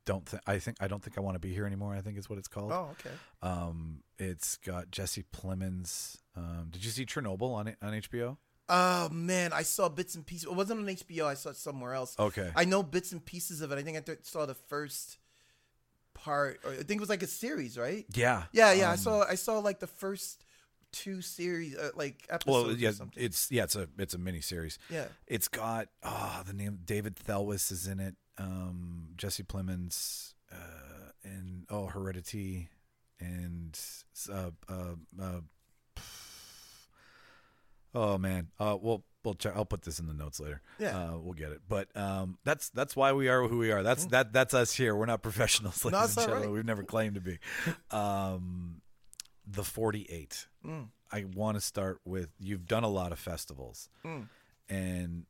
don't 0.06 0.26
think 0.26 0.42
I 0.48 0.58
think 0.58 0.78
I 0.80 0.88
don't 0.88 1.04
think 1.04 1.18
I 1.18 1.22
want 1.22 1.36
to 1.36 1.40
be 1.40 1.54
here 1.54 1.66
anymore. 1.66 1.94
I 1.94 2.02
think 2.02 2.18
is 2.18 2.30
what 2.30 2.40
it's 2.40 2.48
called. 2.48 2.72
Oh, 2.72 2.90
okay. 2.94 3.16
Um, 3.42 4.04
it's 4.18 4.58
got 4.58 4.90
Jesse 4.90 5.24
Plemons. 5.36 6.18
Um, 6.36 6.70
did 6.72 6.84
you 6.84 6.92
see 6.92 7.06
Chernobyl 7.06 7.54
on 7.54 7.68
on 7.82 7.94
HBO? 7.94 8.38
Oh 8.70 9.10
man, 9.10 9.52
I 9.54 9.64
saw 9.64 9.90
bits 9.90 10.16
and 10.16 10.26
pieces. 10.26 10.46
It 10.46 10.56
wasn't 10.56 10.80
on 10.80 10.86
HBO. 10.88 11.26
I 11.26 11.34
saw 11.34 11.50
it 11.50 11.58
somewhere 11.58 11.94
else. 11.94 12.16
Okay. 12.18 12.52
I 12.56 12.64
know 12.66 12.84
bits 12.84 13.12
and 13.12 13.24
pieces 13.24 13.62
of 13.62 13.72
it. 13.72 13.78
I 13.78 13.82
think 13.84 13.98
I 13.98 14.02
th- 14.02 14.20
saw 14.24 14.46
the 14.46 14.54
first 14.56 15.18
part, 16.24 16.60
or 16.64 16.72
I 16.72 16.78
think 16.78 16.92
it 16.92 17.00
was 17.00 17.10
like 17.10 17.24
a 17.24 17.28
series, 17.28 17.78
right? 17.78 18.06
yeah. 18.14 18.44
Yeah, 18.52 18.72
yeah. 18.74 18.90
I 18.90 18.94
Um, 18.94 18.98
saw. 18.98 19.24
I 19.24 19.36
saw 19.36 19.60
like 19.60 19.80
the 19.80 19.88
first 19.88 20.44
two 20.92 21.22
series, 21.22 21.76
uh, 21.78 21.92
like 21.96 22.26
episodes. 22.30 22.68
Well, 22.68 22.76
yeah, 22.78 22.92
it's 23.16 23.50
yeah, 23.52 23.64
it's 23.64 23.76
a 23.76 23.88
it's 23.98 24.14
a 24.14 24.18
mini 24.18 24.42
series. 24.42 24.78
yeah. 24.90 25.06
It's 25.28 25.48
got 25.48 25.88
ah 26.04 26.44
the 26.46 26.54
name 26.54 26.80
David 26.86 27.16
Thewlis 27.16 27.72
is 27.72 27.88
in 27.88 28.00
it. 28.00 28.16
Um, 28.38 29.10
Jesse 29.18 29.44
Plemons, 29.44 30.34
uh, 30.52 31.12
and 31.24 31.66
oh 31.70 31.88
Heredity, 31.88 32.70
and 33.20 33.78
uh, 34.32 34.52
uh, 34.68 34.96
uh, 35.22 35.42
oh 37.96 38.18
man, 38.18 38.48
uh, 38.60 38.78
we'll 38.82 39.04
we'll 39.24 39.34
check. 39.36 39.54
I'll 39.56 39.66
put 39.66 39.84
this 39.84 40.00
in 40.00 40.08
the 40.08 40.14
notes 40.14 40.40
later. 40.40 40.62
Yeah. 40.80 40.98
uh, 40.98 41.18
we'll 41.18 41.34
get 41.34 41.52
it. 41.52 41.62
But 41.68 41.96
um, 41.96 42.38
that's 42.44 42.70
that's 42.70 42.96
why 42.96 43.14
we 43.14 43.28
are 43.30 43.48
who 43.48 43.58
we 43.60 43.72
are. 43.72 43.84
That's 43.84 44.06
that 44.08 44.34
that's 44.34 44.54
us 44.54 44.74
here. 44.74 44.96
We're 44.96 45.06
not 45.06 45.22
professionals, 45.22 45.84
ladies 45.86 46.00
Mm. 46.00 46.04
it's 46.06 46.18
and 46.18 46.26
gentlemen. 46.26 46.48
right. 46.50 46.54
We've 46.56 46.66
never 46.66 46.84
claimed 46.84 47.16
to 47.16 47.22
be. 47.22 47.40
Um, 47.90 48.82
the 49.46 49.64
forty 49.64 50.06
eight. 50.10 50.48
Mm. 50.66 50.88
I 51.12 51.26
want 51.36 51.58
to 51.58 51.62
start 51.62 52.00
with 52.06 52.30
you've 52.40 52.68
done 52.68 52.84
a 52.84 52.90
lot 52.90 53.12
of 53.12 53.20
festivals, 53.20 53.90
Mm. 54.06 54.28
and 54.70 55.26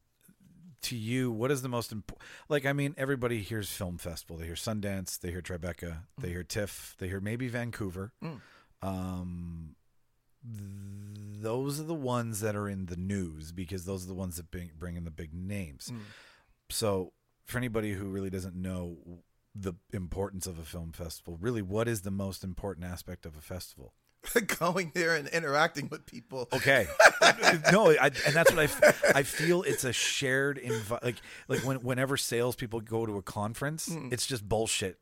to 0.83 0.95
you, 0.95 1.31
what 1.31 1.51
is 1.51 1.61
the 1.61 1.69
most 1.69 1.91
important? 1.91 2.27
Like, 2.49 2.65
I 2.65 2.73
mean, 2.73 2.95
everybody 2.97 3.41
hears 3.41 3.69
film 3.69 3.97
festival. 3.99 4.37
They 4.37 4.45
hear 4.47 4.55
Sundance, 4.55 5.19
they 5.19 5.29
hear 5.29 5.41
Tribeca, 5.41 5.99
they 6.19 6.29
hear 6.29 6.43
TIFF, 6.43 6.95
they 6.97 7.07
hear 7.07 7.19
maybe 7.19 7.47
Vancouver. 7.47 8.13
Mm. 8.23 8.41
Um, 8.81 9.75
those 10.43 11.79
are 11.79 11.83
the 11.83 11.93
ones 11.93 12.39
that 12.41 12.55
are 12.55 12.69
in 12.69 12.85
the 12.87 12.95
news 12.97 13.51
because 13.51 13.85
those 13.85 14.05
are 14.05 14.07
the 14.07 14.13
ones 14.13 14.37
that 14.37 14.51
bring, 14.51 14.71
bring 14.77 14.95
in 14.95 15.05
the 15.05 15.11
big 15.11 15.33
names. 15.33 15.89
Mm. 15.93 15.99
So, 16.69 17.13
for 17.45 17.57
anybody 17.57 17.93
who 17.93 18.05
really 18.09 18.29
doesn't 18.29 18.55
know 18.55 18.97
the 19.55 19.73
importance 19.91 20.47
of 20.47 20.57
a 20.59 20.63
film 20.63 20.91
festival, 20.93 21.37
really, 21.41 21.61
what 21.61 21.87
is 21.87 22.01
the 22.01 22.11
most 22.11 22.43
important 22.43 22.85
aspect 22.85 23.25
of 23.25 23.35
a 23.35 23.41
festival? 23.41 23.93
going 24.59 24.91
there 24.93 25.15
and 25.15 25.27
interacting 25.29 25.87
with 25.89 26.05
people. 26.05 26.47
Okay. 26.53 26.85
no, 27.71 27.89
I, 27.89 28.11
and 28.25 28.35
that's 28.35 28.51
what 28.51 28.59
I, 28.59 28.63
f- 28.65 29.15
I 29.15 29.23
feel. 29.23 29.63
It's 29.63 29.83
a 29.83 29.91
shared 29.91 30.59
envi- 30.63 31.03
like 31.03 31.15
like 31.47 31.61
when 31.65 31.77
whenever 31.77 32.17
salespeople 32.17 32.81
go 32.81 33.07
to 33.07 33.17
a 33.17 33.23
conference, 33.23 33.89
Mm. 33.89 34.13
it's 34.13 34.27
just 34.27 34.47
bullshit, 34.47 34.99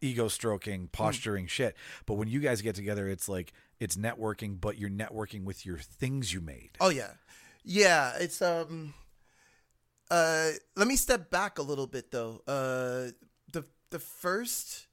ego 0.00 0.28
stroking, 0.28 0.88
posturing 0.92 1.48
shit. 1.48 1.76
But 2.06 2.14
when 2.14 2.28
you 2.28 2.38
guys 2.38 2.62
get 2.62 2.76
together, 2.76 3.08
it's 3.08 3.28
like 3.28 3.52
it's 3.80 3.96
networking, 3.96 4.60
but 4.60 4.78
you're 4.78 4.90
networking 4.90 5.44
with 5.44 5.66
your 5.66 5.78
things 5.78 6.32
you 6.32 6.40
made. 6.40 6.70
Oh 6.80 6.90
yeah, 6.90 7.12
yeah. 7.64 8.12
It's 8.20 8.40
um. 8.42 8.94
Uh, 10.10 10.50
let 10.76 10.88
me 10.88 10.96
step 10.96 11.30
back 11.30 11.58
a 11.58 11.62
little 11.62 11.86
bit 11.86 12.12
though. 12.12 12.42
Uh, 12.46 13.10
the 13.52 13.64
the 13.90 13.98
first 13.98 14.86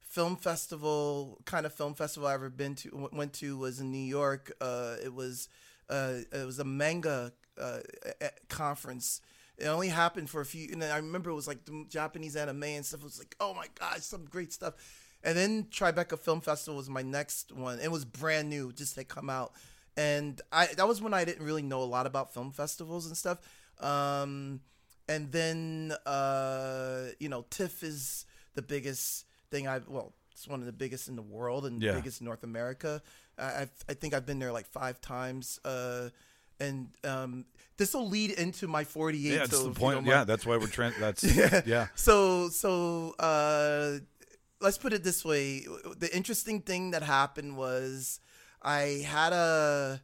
film 0.00 0.36
festival 0.36 1.38
kind 1.44 1.66
of 1.66 1.72
film 1.72 1.94
festival 1.94 2.28
I 2.28 2.34
ever 2.34 2.50
been 2.50 2.74
to 2.76 3.08
went 3.12 3.34
to 3.34 3.58
was 3.58 3.78
in 3.78 3.92
New 3.92 3.98
York. 3.98 4.52
Uh, 4.60 4.96
it 5.04 5.14
was 5.14 5.48
uh, 5.88 6.20
it 6.32 6.46
was 6.46 6.58
a 6.58 6.64
manga 6.64 7.32
uh, 7.60 7.78
conference. 8.48 9.20
It 9.58 9.66
only 9.66 9.88
happened 9.88 10.30
for 10.30 10.40
a 10.40 10.46
few, 10.46 10.70
and 10.72 10.82
I 10.82 10.96
remember 10.96 11.28
it 11.28 11.34
was 11.34 11.46
like 11.46 11.66
the 11.66 11.84
Japanese 11.88 12.34
anime 12.34 12.62
and 12.62 12.86
stuff. 12.86 13.00
It 13.00 13.04
was 13.04 13.18
like, 13.18 13.36
oh 13.40 13.52
my 13.52 13.66
gosh, 13.78 14.00
some 14.00 14.24
great 14.24 14.52
stuff. 14.54 14.74
And 15.22 15.36
then 15.36 15.64
Tribeca 15.64 16.18
Film 16.18 16.40
Festival 16.40 16.76
was 16.78 16.88
my 16.88 17.02
next 17.02 17.52
one. 17.52 17.78
It 17.80 17.90
was 17.90 18.04
brand 18.04 18.48
new, 18.48 18.72
just 18.72 18.96
had 18.96 19.08
come 19.08 19.28
out, 19.28 19.52
and 19.96 20.40
I 20.50 20.66
that 20.76 20.88
was 20.88 21.02
when 21.02 21.12
I 21.14 21.24
didn't 21.24 21.44
really 21.44 21.62
know 21.62 21.82
a 21.82 21.84
lot 21.84 22.06
about 22.06 22.32
film 22.32 22.52
festivals 22.52 23.06
and 23.06 23.16
stuff. 23.16 23.38
Um, 23.80 24.60
and 25.08 25.30
then 25.32 25.92
uh, 26.06 27.06
you 27.18 27.28
know, 27.28 27.44
TIFF 27.50 27.82
is 27.82 28.24
the 28.54 28.62
biggest 28.62 29.26
thing 29.50 29.68
I 29.68 29.80
well, 29.86 30.12
it's 30.32 30.48
one 30.48 30.60
of 30.60 30.66
the 30.66 30.72
biggest 30.72 31.08
in 31.08 31.16
the 31.16 31.22
world 31.22 31.66
and 31.66 31.82
Yeah. 31.82 31.92
the 31.92 31.98
biggest 31.98 32.20
in 32.20 32.24
North 32.26 32.42
America. 32.44 33.02
I 33.38 33.62
I've, 33.62 33.70
think 33.98 34.14
I've 34.14 34.26
been 34.26 34.38
there 34.38 34.52
like 34.52 34.66
five 34.66 35.00
times. 35.00 35.58
Uh, 35.64 36.10
and 36.58 36.88
um, 37.04 37.46
this 37.78 37.94
will 37.94 38.06
lead 38.08 38.32
into 38.32 38.68
my 38.68 38.84
48. 38.84 39.22
Yeah, 39.32 39.38
that's 39.38 39.50
so 39.50 39.62
the 39.64 39.70
if 39.70 39.76
you 39.76 39.80
point. 39.80 39.96
don't 39.96 40.04
Yeah, 40.06 40.24
that's 40.24 40.44
why 40.44 40.58
we're 40.58 40.66
trying. 40.66 40.92
That's 41.00 41.24
Yeah. 41.36 41.62
yeah. 41.64 41.86
so 41.94 42.48
so 42.50 43.14
uh 43.18 43.98
let's 44.60 44.78
put 44.78 44.92
it 44.92 45.02
this 45.02 45.24
way. 45.24 45.66
The 45.98 46.14
interesting 46.14 46.60
thing 46.60 46.92
that 46.92 47.02
happened 47.02 47.56
was 47.56 48.20
i 48.62 49.02
had 49.06 49.32
a 49.32 50.00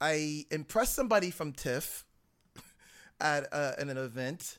i 0.00 0.44
impressed 0.50 0.94
somebody 0.94 1.30
from 1.30 1.52
tiff 1.52 2.04
at, 3.20 3.52
uh, 3.52 3.72
an 3.78 3.88
event 3.88 4.58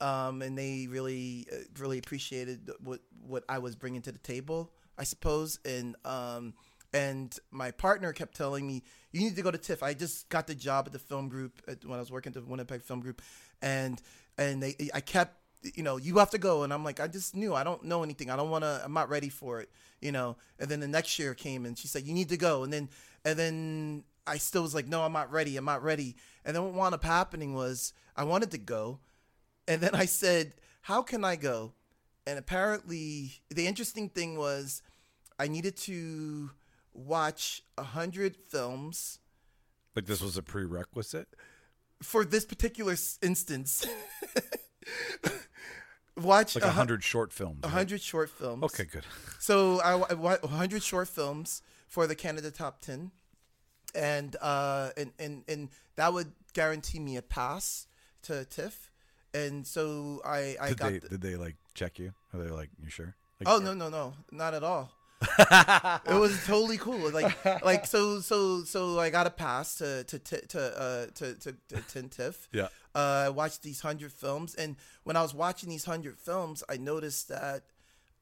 um 0.00 0.42
and 0.42 0.58
they 0.58 0.88
really 0.90 1.46
uh, 1.52 1.58
really 1.78 1.98
appreciated 1.98 2.70
what 2.82 3.00
what 3.24 3.44
i 3.48 3.58
was 3.58 3.76
bringing 3.76 4.02
to 4.02 4.10
the 4.10 4.18
table 4.18 4.72
i 4.98 5.04
suppose. 5.04 5.58
And 5.64 5.96
um 6.04 6.54
and 6.92 7.36
my 7.50 7.70
partner 7.70 8.12
kept 8.12 8.36
telling 8.36 8.66
me 8.66 8.82
you 9.12 9.20
need 9.20 9.36
to 9.36 9.42
go 9.42 9.50
to 9.50 9.58
tiff 9.58 9.82
i 9.82 9.94
just 9.94 10.28
got 10.28 10.46
the 10.46 10.54
job 10.54 10.86
at 10.86 10.92
the 10.92 10.98
film 10.98 11.28
group 11.28 11.62
at, 11.68 11.84
when 11.84 11.96
i 11.96 12.00
was 12.00 12.10
working 12.10 12.30
at 12.30 12.34
the 12.34 12.50
winnipeg 12.50 12.82
film 12.82 13.00
group. 13.00 13.22
And 13.60 14.02
and 14.36 14.62
they 14.62 14.90
i 14.92 15.00
kept 15.00 15.36
you 15.74 15.82
know 15.82 15.96
you 15.96 16.18
have 16.18 16.30
to 16.30 16.38
go. 16.38 16.62
And 16.62 16.72
i'm 16.72 16.84
like 16.84 17.00
i 17.00 17.06
just 17.06 17.34
knew 17.34 17.54
i 17.54 17.64
don't 17.64 17.84
know 17.84 18.02
anything. 18.02 18.30
I 18.30 18.36
don't 18.36 18.50
want 18.50 18.64
to 18.64 18.80
i'm 18.84 18.92
not 18.92 19.08
ready 19.08 19.28
for 19.28 19.60
it 19.60 19.70
you 20.00 20.10
know? 20.10 20.36
And 20.58 20.68
then 20.68 20.80
the 20.80 20.88
next 20.88 21.18
year 21.18 21.32
came 21.32 21.64
and 21.64 21.78
she 21.78 21.86
said 21.86 22.02
you 22.02 22.12
need 22.12 22.28
to 22.30 22.36
go. 22.36 22.64
And 22.64 22.72
then 22.72 22.88
and 23.24 23.38
then 23.38 24.04
i 24.26 24.36
still 24.36 24.62
was 24.62 24.74
like 24.74 24.88
no 24.88 25.02
i'm 25.02 25.12
not 25.12 25.30
ready. 25.32 25.56
I'm 25.56 25.64
not 25.64 25.82
ready. 25.82 26.16
And 26.44 26.54
then 26.54 26.64
what 26.64 26.74
wound 26.74 26.94
up 26.94 27.04
happening 27.04 27.54
was 27.54 27.92
i 28.16 28.24
wanted 28.24 28.50
to 28.50 28.58
go. 28.58 28.98
And 29.68 29.80
then 29.80 29.94
I 29.94 30.06
said, 30.06 30.54
How 30.82 31.02
can 31.02 31.24
I 31.24 31.36
go? 31.36 31.72
And 32.26 32.38
apparently, 32.38 33.32
the 33.50 33.66
interesting 33.66 34.08
thing 34.08 34.36
was 34.36 34.82
I 35.38 35.48
needed 35.48 35.76
to 35.78 36.50
watch 36.92 37.62
a 37.76 37.82
100 37.82 38.36
films. 38.48 39.18
Like 39.96 40.06
this 40.06 40.20
was 40.20 40.36
a 40.36 40.42
prerequisite. 40.42 41.28
for 42.02 42.24
this 42.24 42.44
particular 42.44 42.96
instance. 43.22 43.86
watch 46.16 46.54
Like 46.54 46.64
a 46.64 46.70
hundred 46.70 47.02
short 47.02 47.32
films. 47.32 47.60
a 47.62 47.66
right? 47.66 47.72
100 47.74 48.00
short 48.00 48.30
films. 48.30 48.62
Okay, 48.64 48.84
good. 48.84 49.04
So 49.38 49.80
I, 49.80 49.94
I 50.12 50.14
100 50.14 50.82
short 50.84 51.08
films 51.08 51.62
for 51.88 52.06
the 52.06 52.14
Canada 52.14 52.50
Top 52.52 52.80
10, 52.80 53.10
and 53.92 54.36
uh, 54.40 54.90
and 54.96 55.12
and 55.18 55.42
and 55.48 55.68
that 55.96 56.12
would 56.12 56.30
guarantee 56.54 57.00
me 57.00 57.16
a 57.16 57.22
pass 57.22 57.88
to 58.22 58.44
TIFF. 58.44 58.90
And 59.34 59.66
so 59.66 60.20
I 60.24 60.56
I 60.60 60.68
Did 60.68 60.78
got 60.78 60.92
they 60.92 60.98
the- 60.98 61.08
did 61.08 61.20
they 61.22 61.34
like 61.36 61.56
check 61.74 61.98
you? 61.98 62.12
Are 62.32 62.38
they 62.40 62.50
like 62.50 62.70
you 62.80 62.88
sure? 62.88 63.16
Like, 63.40 63.48
Oh 63.48 63.58
no 63.58 63.74
no 63.74 63.88
no 63.88 64.14
not 64.30 64.54
at 64.54 64.62
all. 64.62 64.92
It 65.38 66.18
was 66.18 66.44
totally 66.46 66.78
cool. 66.78 67.10
Like 67.10 67.44
like 67.64 67.86
so 67.86 68.20
so 68.20 68.62
so 68.64 68.98
I 68.98 69.10
got 69.10 69.26
a 69.26 69.30
pass 69.30 69.76
to 69.76 70.04
to 70.04 70.18
to 70.18 70.46
to 70.46 70.80
uh, 70.80 71.06
to, 71.14 71.34
to, 71.34 71.56
to 71.68 71.82
Tin 71.88 72.08
Tiff. 72.08 72.48
Yeah. 72.52 72.68
Uh, 72.94 73.24
I 73.26 73.28
watched 73.30 73.62
these 73.62 73.80
hundred 73.80 74.12
films, 74.12 74.54
and 74.54 74.76
when 75.04 75.16
I 75.16 75.22
was 75.22 75.34
watching 75.34 75.68
these 75.68 75.84
hundred 75.84 76.18
films, 76.18 76.62
I 76.68 76.76
noticed 76.76 77.28
that 77.28 77.62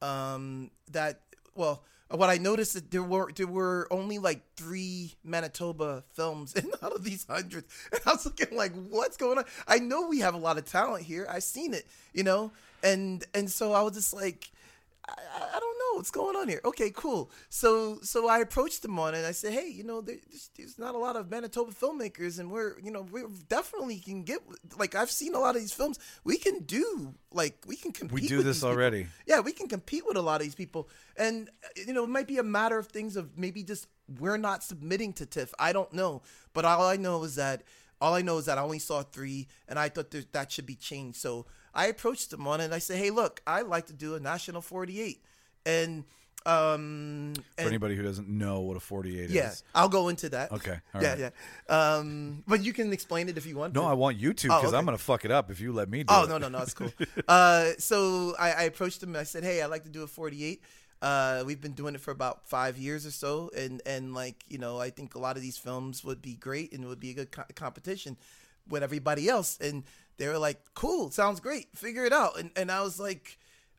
um 0.02 0.70
that 0.90 1.20
well 1.54 1.82
what 2.10 2.28
I 2.28 2.38
noticed 2.38 2.74
that 2.74 2.90
there 2.90 3.02
were 3.02 3.30
there 3.34 3.46
were 3.46 3.86
only 3.90 4.18
like 4.18 4.42
three 4.56 5.14
Manitoba 5.22 6.02
films 6.12 6.54
in 6.56 6.70
out 6.82 6.92
of 6.92 7.04
these 7.04 7.26
hundreds, 7.28 7.72
and 7.92 8.00
I 8.06 8.12
was 8.12 8.24
looking 8.24 8.56
like, 8.56 8.72
what's 8.88 9.16
going 9.16 9.38
on? 9.38 9.44
I 9.66 9.78
know 9.78 10.08
we 10.08 10.20
have 10.20 10.34
a 10.34 10.38
lot 10.38 10.58
of 10.58 10.64
talent 10.64 11.04
here. 11.04 11.26
I've 11.28 11.44
seen 11.44 11.74
it, 11.74 11.86
you 12.12 12.24
know, 12.24 12.52
and 12.82 13.24
and 13.34 13.50
so 13.50 13.72
I 13.72 13.82
was 13.82 13.94
just 13.94 14.12
like, 14.12 14.50
I, 15.08 15.12
I 15.56 15.58
don't 15.60 15.78
know 15.78 15.96
what's 15.96 16.10
going 16.10 16.36
on 16.36 16.48
here. 16.48 16.60
Okay, 16.64 16.90
cool. 16.90 17.30
So 17.48 17.98
so 18.02 18.28
I 18.28 18.38
approached 18.38 18.82
them 18.82 18.98
on 18.98 19.14
it. 19.14 19.18
and 19.18 19.26
I 19.26 19.32
said, 19.32 19.52
hey, 19.52 19.68
you 19.68 19.84
know, 19.84 20.00
there, 20.00 20.16
there's, 20.28 20.50
there's 20.56 20.78
not 20.78 20.94
a 20.94 20.98
lot 20.98 21.16
of 21.16 21.30
Manitoba 21.30 21.72
filmmakers, 21.72 22.38
and 22.38 22.50
we're 22.50 22.78
you 22.80 22.90
know 22.90 23.02
we 23.02 23.22
definitely 23.48 23.98
can 23.98 24.22
get 24.22 24.40
like 24.78 24.94
I've 24.94 25.10
seen 25.10 25.34
a 25.34 25.38
lot 25.38 25.56
of 25.56 25.62
these 25.62 25.72
films. 25.72 25.98
We 26.24 26.36
can 26.36 26.60
do 26.60 27.14
like 27.32 27.62
we 27.66 27.76
can 27.76 27.92
compete. 27.92 28.22
We 28.22 28.28
do 28.28 28.38
this 28.38 28.56
these 28.56 28.56
people. 28.58 28.70
already. 28.70 29.06
Yeah, 29.26 29.40
we 29.40 29.52
can 29.52 29.68
compete 29.68 30.04
with 30.06 30.16
a 30.16 30.22
lot 30.22 30.40
of 30.40 30.42
these 30.42 30.54
people, 30.54 30.88
and 31.16 31.48
you 31.76 31.92
know, 31.92 32.04
it 32.04 32.10
might 32.10 32.26
be 32.28 32.38
a 32.38 32.42
matter 32.42 32.78
of 32.78 32.88
things 32.88 33.16
of 33.16 33.36
maybe 33.36 33.62
just 33.62 33.86
we're 34.18 34.38
not 34.38 34.62
submitting 34.62 35.12
to 35.14 35.26
TIFF. 35.26 35.54
I 35.58 35.72
don't 35.72 35.92
know, 35.92 36.22
but 36.52 36.64
all 36.64 36.86
I 36.86 36.96
know 36.96 37.22
is 37.24 37.36
that 37.36 37.62
all 38.00 38.14
I 38.14 38.22
know 38.22 38.38
is 38.38 38.46
that 38.46 38.58
I 38.58 38.62
only 38.62 38.78
saw 38.78 39.02
three, 39.02 39.48
and 39.68 39.78
I 39.78 39.88
thought 39.88 40.10
that 40.10 40.32
that 40.32 40.52
should 40.52 40.66
be 40.66 40.74
changed. 40.74 41.18
So 41.18 41.46
I 41.74 41.86
approached 41.86 42.30
them 42.30 42.46
on 42.46 42.60
it. 42.60 42.64
and 42.64 42.74
I 42.74 42.78
said, 42.78 42.98
"Hey, 42.98 43.10
look, 43.10 43.40
I'd 43.46 43.66
like 43.66 43.86
to 43.86 43.92
do 43.92 44.14
a 44.14 44.20
national 44.20 44.62
48," 44.62 45.22
and 45.66 46.04
um, 46.46 47.34
For 47.36 47.42
and 47.58 47.68
anybody 47.68 47.96
who 47.96 48.02
doesn't 48.02 48.28
know 48.28 48.60
what 48.60 48.76
a 48.76 48.80
48 48.80 49.28
yeah, 49.30 49.50
is. 49.50 49.62
I'll 49.74 49.88
go 49.90 50.08
into 50.08 50.28
that. 50.30 50.50
Okay, 50.52 50.78
all 50.94 51.02
yeah, 51.02 51.10
right. 51.10 51.32
yeah. 51.68 51.94
Um, 51.96 52.42
but 52.46 52.64
you 52.64 52.72
can 52.72 52.92
explain 52.92 53.28
it 53.28 53.36
if 53.36 53.46
you 53.46 53.56
want. 53.56 53.74
No, 53.74 53.82
to. 53.82 53.86
I 53.88 53.92
want 53.92 54.16
you 54.16 54.32
to 54.32 54.48
Oh, 54.48 54.56
because 54.56 54.68
okay. 54.70 54.78
I'm 54.78 54.84
gonna 54.84 54.98
fuck 54.98 55.24
it 55.24 55.30
up 55.30 55.50
if 55.50 55.60
you 55.60 55.72
let 55.72 55.90
me 55.90 56.02
do 56.02 56.06
Oh 56.14 56.24
it. 56.24 56.28
no 56.28 56.38
no 56.38 56.48
no, 56.48 56.58
it's 56.60 56.74
cool. 56.74 56.92
uh, 57.28 57.72
so 57.78 58.34
I, 58.38 58.52
I 58.52 58.62
approached 58.64 59.02
him. 59.02 59.10
and 59.10 59.18
I 59.18 59.24
said, 59.24 59.44
"Hey, 59.44 59.62
I'd 59.62 59.66
like 59.70 59.84
to 59.84 59.90
do 59.90 60.02
a 60.02 60.06
48. 60.06 60.62
Uh, 61.02 61.42
we've 61.46 61.60
been 61.60 61.72
doing 61.72 61.94
it 61.94 62.00
for 62.00 62.10
about 62.10 62.46
five 62.48 62.76
years 62.78 63.06
or 63.06 63.10
so, 63.10 63.50
and 63.56 63.80
and 63.86 64.14
like 64.14 64.44
you 64.48 64.58
know, 64.58 64.78
I 64.78 64.90
think 64.90 65.14
a 65.14 65.18
lot 65.18 65.36
of 65.36 65.42
these 65.42 65.56
films 65.58 66.04
would 66.04 66.22
be 66.22 66.34
great 66.34 66.72
and 66.72 66.86
would 66.86 67.00
be 67.00 67.10
a 67.10 67.14
good 67.14 67.32
co- 67.32 67.44
competition 67.54 68.16
with 68.68 68.82
everybody 68.82 69.28
else." 69.28 69.58
And 69.60 69.84
they 70.20 70.28
were 70.28 70.38
like, 70.38 70.60
"Cool, 70.74 71.10
sounds 71.10 71.40
great. 71.40 71.68
Figure 71.74 72.04
it 72.04 72.12
out." 72.12 72.38
And 72.38 72.50
and 72.54 72.70
I 72.70 72.82
was 72.82 73.00
like, 73.00 73.38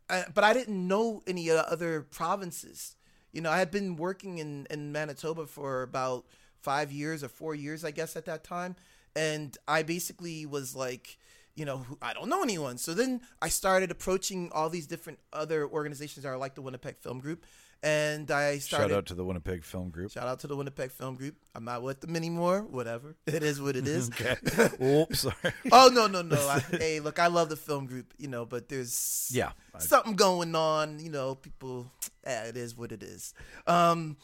uh, 0.09 0.23
"But 0.33 0.43
I 0.43 0.53
didn't 0.53 0.87
know 0.87 1.21
any 1.27 1.51
other 1.51 2.01
provinces. 2.01 2.95
You 3.31 3.41
know, 3.41 3.51
I 3.51 3.59
had 3.59 3.69
been 3.69 3.95
working 3.95 4.39
in 4.39 4.65
in 4.71 4.91
Manitoba 4.91 5.45
for 5.45 5.83
about 5.83 6.25
five 6.59 6.91
years 6.91 7.23
or 7.23 7.29
four 7.29 7.53
years, 7.53 7.85
I 7.85 7.91
guess, 7.91 8.15
at 8.15 8.25
that 8.25 8.43
time, 8.43 8.75
and 9.15 9.55
I 9.67 9.83
basically 9.83 10.45
was 10.45 10.75
like." 10.75 11.17
you 11.53 11.65
know, 11.65 11.85
I 12.01 12.13
don't 12.13 12.29
know 12.29 12.43
anyone. 12.43 12.77
So 12.77 12.93
then 12.93 13.19
I 13.41 13.49
started 13.49 13.91
approaching 13.91 14.49
all 14.53 14.69
these 14.69 14.87
different 14.87 15.19
other 15.33 15.67
organizations 15.67 16.23
that 16.23 16.29
are 16.29 16.37
like 16.37 16.55
the 16.55 16.61
Winnipeg 16.61 16.97
Film 16.99 17.19
Group, 17.19 17.45
and 17.83 18.29
I 18.29 18.59
started. 18.59 18.89
Shout 18.89 18.97
out 18.97 19.05
to 19.07 19.15
the 19.15 19.23
Winnipeg 19.25 19.63
Film 19.63 19.89
Group. 19.89 20.11
Shout 20.11 20.27
out 20.27 20.39
to 20.41 20.47
the 20.47 20.55
Winnipeg 20.55 20.91
Film 20.91 21.15
Group. 21.15 21.35
I'm 21.55 21.65
not 21.65 21.81
with 21.81 22.01
them 22.01 22.15
anymore. 22.15 22.61
Whatever. 22.63 23.15
It 23.25 23.43
is 23.43 23.59
what 23.61 23.75
it 23.75 23.87
is. 23.87 24.09
Okay. 24.21 24.35
Oops, 24.83 25.19
sorry. 25.19 25.53
oh 25.71 25.89
no 25.93 26.07
no 26.07 26.21
no! 26.21 26.35
I, 26.47 26.59
hey, 26.59 26.99
look, 26.99 27.17
I 27.19 27.27
love 27.27 27.49
the 27.49 27.55
film 27.55 27.85
group, 27.87 28.13
you 28.17 28.27
know, 28.27 28.45
but 28.45 28.69
there's 28.69 29.29
Yeah. 29.33 29.51
I- 29.73 29.79
something 29.79 30.15
going 30.15 30.55
on. 30.55 30.99
You 30.99 31.09
know, 31.09 31.35
people. 31.35 31.91
Eh, 32.23 32.43
it 32.49 32.57
is 32.57 32.77
what 32.77 32.91
it 32.91 33.01
is. 33.01 33.33
Um, 33.65 34.17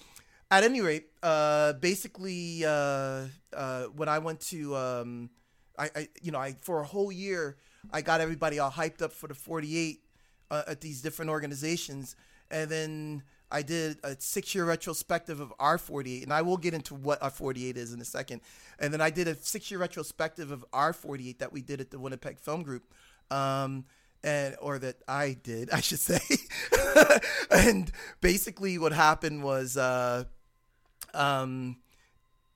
at 0.52 0.64
any 0.64 0.82
rate, 0.82 1.08
uh, 1.24 1.74
basically, 1.74 2.64
uh, 2.64 3.26
uh, 3.54 3.84
when 3.96 4.08
I 4.08 4.20
went 4.20 4.40
to, 4.52 4.76
um, 4.76 5.30
I, 5.78 5.90
I, 5.96 6.08
you 6.22 6.32
know, 6.32 6.38
I 6.40 6.54
for 6.62 6.80
a 6.80 6.86
whole 6.86 7.12
year, 7.12 7.58
I 7.92 8.02
got 8.02 8.22
everybody 8.22 8.60
all 8.60 8.72
hyped 8.72 9.02
up 9.02 9.14
for 9.14 9.28
the 9.28 9.34
48 9.34 10.00
uh, 10.52 10.62
at 10.68 10.80
these 10.82 11.02
different 11.02 11.32
organizations, 11.32 12.16
and 12.52 12.70
then 12.70 13.24
I 13.52 13.62
did 13.62 13.98
a 14.04 14.16
six-year 14.20 14.66
retrospective 14.66 15.40
of 15.40 15.54
R48, 15.58 16.24
and 16.24 16.34
I 16.34 16.42
will 16.42 16.58
get 16.58 16.74
into 16.74 16.96
what 16.96 17.22
R48 17.22 17.78
is 17.78 17.94
in 17.94 18.02
a 18.02 18.06
second. 18.06 18.42
And 18.80 18.94
then 18.94 19.02
I 19.02 19.10
did 19.10 19.28
a 19.28 19.36
six-year 19.36 19.80
retrospective 19.80 20.52
of 20.52 20.66
R48 20.72 21.40
that 21.40 21.54
we 21.54 21.62
did 21.62 21.80
at 21.80 21.92
the 21.92 22.00
Winnipeg 22.00 22.40
Film 22.40 22.64
Group. 22.64 22.84
Um, 23.32 23.86
and 24.24 24.56
or 24.62 24.80
that 24.80 24.98
I 25.08 25.38
did, 25.42 25.70
I 25.74 25.82
should 25.82 26.00
say. 26.00 26.20
and 27.52 27.92
basically, 28.22 28.78
what 28.78 28.92
happened 28.92 29.44
was 29.44 29.78
uh, 29.78 30.26
um, 31.14 31.78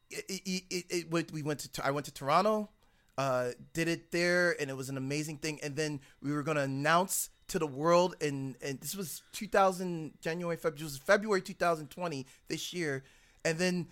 it, 0.10 0.26
it, 0.30 0.64
it, 0.70 0.86
it 0.90 1.32
we 1.32 1.44
went 1.44 1.60
to 1.60 1.86
I 1.86 1.92
went 1.92 2.06
to 2.08 2.14
Toronto, 2.14 2.70
uh, 3.18 3.50
did 3.74 3.88
it 3.88 4.12
there, 4.12 4.56
and 4.60 4.70
it 4.70 4.78
was 4.78 4.90
an 4.90 4.98
amazing 4.98 5.38
thing. 5.38 5.60
And 5.64 5.76
then 5.76 6.02
we 6.22 6.32
were 6.32 6.44
gonna 6.44 6.62
announce 6.62 7.30
to 7.52 7.60
the 7.60 7.68
world, 7.68 8.16
and 8.22 8.56
and 8.62 8.80
this 8.82 8.96
was 8.96 9.22
2000 9.34 10.14
January 10.22 10.58
February, 10.58 10.84
was 10.84 10.98
February 10.98 11.42
2020 11.42 12.26
this 12.48 12.74
year, 12.74 13.04
and 13.46 13.58
then 13.58 13.88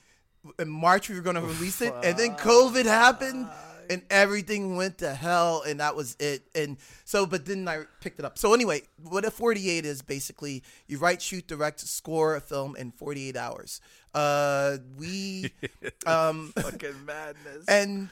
in 0.57 0.69
March 0.69 1.09
we 1.09 1.15
were 1.15 1.21
gonna 1.21 1.41
release 1.41 1.81
it, 1.81 1.93
and 2.03 2.17
then 2.17 2.35
COVID 2.35 2.85
happened. 2.85 3.47
And 3.91 4.03
everything 4.11 4.75
went 4.75 4.99
to 4.99 5.15
hell, 5.15 5.63
and 5.67 5.79
that 5.79 5.95
was 5.95 6.15
it. 6.19 6.43
And 6.53 6.77
so, 7.05 7.25
but 7.25 7.47
then 7.47 7.67
I 7.67 7.85
picked 8.01 8.19
it 8.19 8.25
up. 8.25 8.37
So 8.37 8.53
anyway, 8.53 8.83
what 9.01 9.25
a 9.25 9.31
48 9.31 9.83
is 9.83 10.03
basically 10.03 10.61
you 10.85 10.99
write, 10.99 11.23
shoot, 11.23 11.47
direct, 11.47 11.79
score 11.79 12.35
a 12.35 12.39
film 12.39 12.75
in 12.75 12.91
48 12.91 13.35
hours. 13.35 13.81
Uh, 14.13 14.77
we, 14.95 15.51
um, 16.05 16.53
Fucking 16.55 17.03
madness. 17.03 17.65
and 17.67 18.09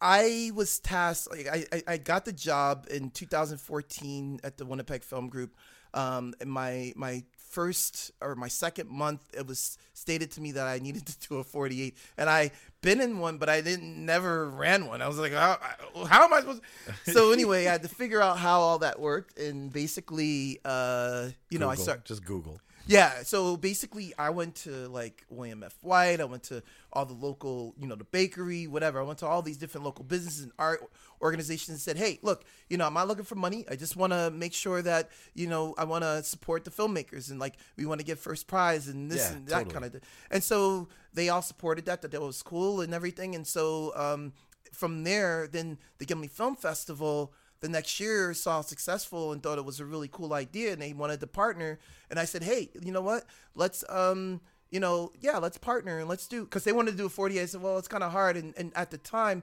I 0.00 0.50
was 0.54 0.78
tasked. 0.78 1.30
Like 1.30 1.48
I, 1.48 1.64
I, 1.72 1.82
I 1.94 1.96
got 1.96 2.24
the 2.24 2.32
job 2.32 2.86
in 2.90 3.10
2014 3.10 4.40
at 4.44 4.58
the 4.58 4.66
Winnipeg 4.66 5.02
Film 5.02 5.28
Group. 5.28 5.56
Um, 5.94 6.34
in 6.40 6.50
my 6.50 6.92
my 6.94 7.24
first 7.38 8.10
or 8.20 8.34
my 8.34 8.48
second 8.48 8.90
month, 8.90 9.22
it 9.32 9.46
was 9.46 9.78
stated 9.94 10.30
to 10.32 10.42
me 10.42 10.52
that 10.52 10.66
I 10.66 10.78
needed 10.78 11.06
to 11.20 11.28
do 11.28 11.36
a 11.36 11.44
48, 11.44 11.96
and 12.18 12.28
I 12.28 12.50
been 12.82 13.00
in 13.00 13.18
one, 13.18 13.38
but 13.38 13.48
I 13.48 13.62
didn't 13.62 14.04
never 14.04 14.50
ran 14.50 14.86
one. 14.86 15.00
I 15.00 15.08
was 15.08 15.18
like, 15.18 15.32
how, 15.32 15.58
how 16.06 16.24
am 16.24 16.34
I 16.34 16.40
supposed? 16.40 16.62
To? 17.06 17.12
So 17.12 17.32
anyway, 17.32 17.66
I 17.66 17.72
had 17.72 17.82
to 17.82 17.88
figure 17.88 18.20
out 18.20 18.38
how 18.38 18.60
all 18.60 18.78
that 18.80 19.00
worked, 19.00 19.38
and 19.38 19.72
basically, 19.72 20.58
uh, 20.64 21.30
you 21.50 21.58
know, 21.58 21.70
I 21.70 21.76
start 21.76 22.04
just 22.04 22.24
Google. 22.24 22.60
Yeah, 22.86 23.22
so 23.24 23.56
basically, 23.56 24.14
I 24.16 24.30
went 24.30 24.54
to 24.56 24.88
like 24.88 25.24
William 25.28 25.62
F. 25.62 25.74
White. 25.82 26.20
I 26.20 26.24
went 26.24 26.44
to 26.44 26.62
all 26.92 27.04
the 27.04 27.14
local, 27.14 27.74
you 27.78 27.86
know, 27.86 27.96
the 27.96 28.04
bakery, 28.04 28.66
whatever. 28.66 29.00
I 29.00 29.02
went 29.02 29.18
to 29.20 29.26
all 29.26 29.42
these 29.42 29.56
different 29.56 29.84
local 29.84 30.04
businesses 30.04 30.44
and 30.44 30.52
art 30.58 30.80
organizations 31.20 31.70
and 31.70 31.80
said, 31.80 31.96
hey, 31.96 32.18
look, 32.22 32.44
you 32.68 32.76
know, 32.76 32.86
I'm 32.86 32.94
not 32.94 33.08
looking 33.08 33.24
for 33.24 33.34
money. 33.34 33.64
I 33.70 33.76
just 33.76 33.96
want 33.96 34.12
to 34.12 34.30
make 34.30 34.52
sure 34.52 34.82
that, 34.82 35.10
you 35.34 35.46
know, 35.48 35.74
I 35.76 35.84
want 35.84 36.04
to 36.04 36.22
support 36.22 36.64
the 36.64 36.70
filmmakers 36.70 37.30
and 37.30 37.40
like 37.40 37.56
we 37.76 37.86
want 37.86 38.00
to 38.00 38.06
get 38.06 38.18
first 38.18 38.46
prize 38.46 38.86
and 38.88 39.10
this 39.10 39.30
Yeah, 39.30 39.36
and 39.36 39.46
that 39.48 39.52
totally. 39.54 39.72
kind 39.72 39.84
of. 39.86 39.92
Thing. 39.92 40.00
And 40.30 40.44
so 40.44 40.88
they 41.12 41.28
all 41.28 41.42
supported 41.42 41.86
that, 41.86 42.02
that 42.02 42.12
that 42.12 42.20
was 42.20 42.42
cool 42.42 42.82
and 42.82 42.94
everything. 42.94 43.34
And 43.34 43.46
so 43.46 43.92
um, 43.96 44.32
from 44.72 45.04
there, 45.04 45.48
then 45.50 45.78
the 45.98 46.04
Gimli 46.04 46.28
Film 46.28 46.54
Festival 46.56 47.32
the 47.60 47.68
next 47.68 47.98
year 48.00 48.34
saw 48.34 48.60
successful 48.60 49.32
and 49.32 49.42
thought 49.42 49.58
it 49.58 49.64
was 49.64 49.80
a 49.80 49.84
really 49.84 50.08
cool 50.08 50.32
idea 50.32 50.72
and 50.72 50.82
they 50.82 50.92
wanted 50.92 51.20
to 51.20 51.26
partner. 51.26 51.78
And 52.10 52.18
i 52.18 52.24
said 52.24 52.42
hey 52.42 52.70
you 52.80 52.92
know 52.92 53.02
what? 53.02 53.24
Let's 53.54 53.84
um 53.88 54.40
you 54.70 54.80
know 54.80 55.12
yeah 55.20 55.38
let's 55.38 55.58
partner 55.58 55.98
and 55.98 56.08
let's 56.08 56.26
do 56.26 56.44
because 56.44 56.64
they 56.64 56.72
wanted 56.72 56.92
to 56.92 56.96
do 56.96 57.06
a 57.06 57.08
48 57.08 57.40
i 57.40 57.46
said 57.46 57.62
well 57.62 57.78
it's 57.78 57.88
kind 57.88 58.04
of 58.04 58.12
hard. 58.12 58.36
And, 58.36 58.54
and 58.56 58.72
at 58.74 58.90
the 58.90 58.98
time 58.98 59.42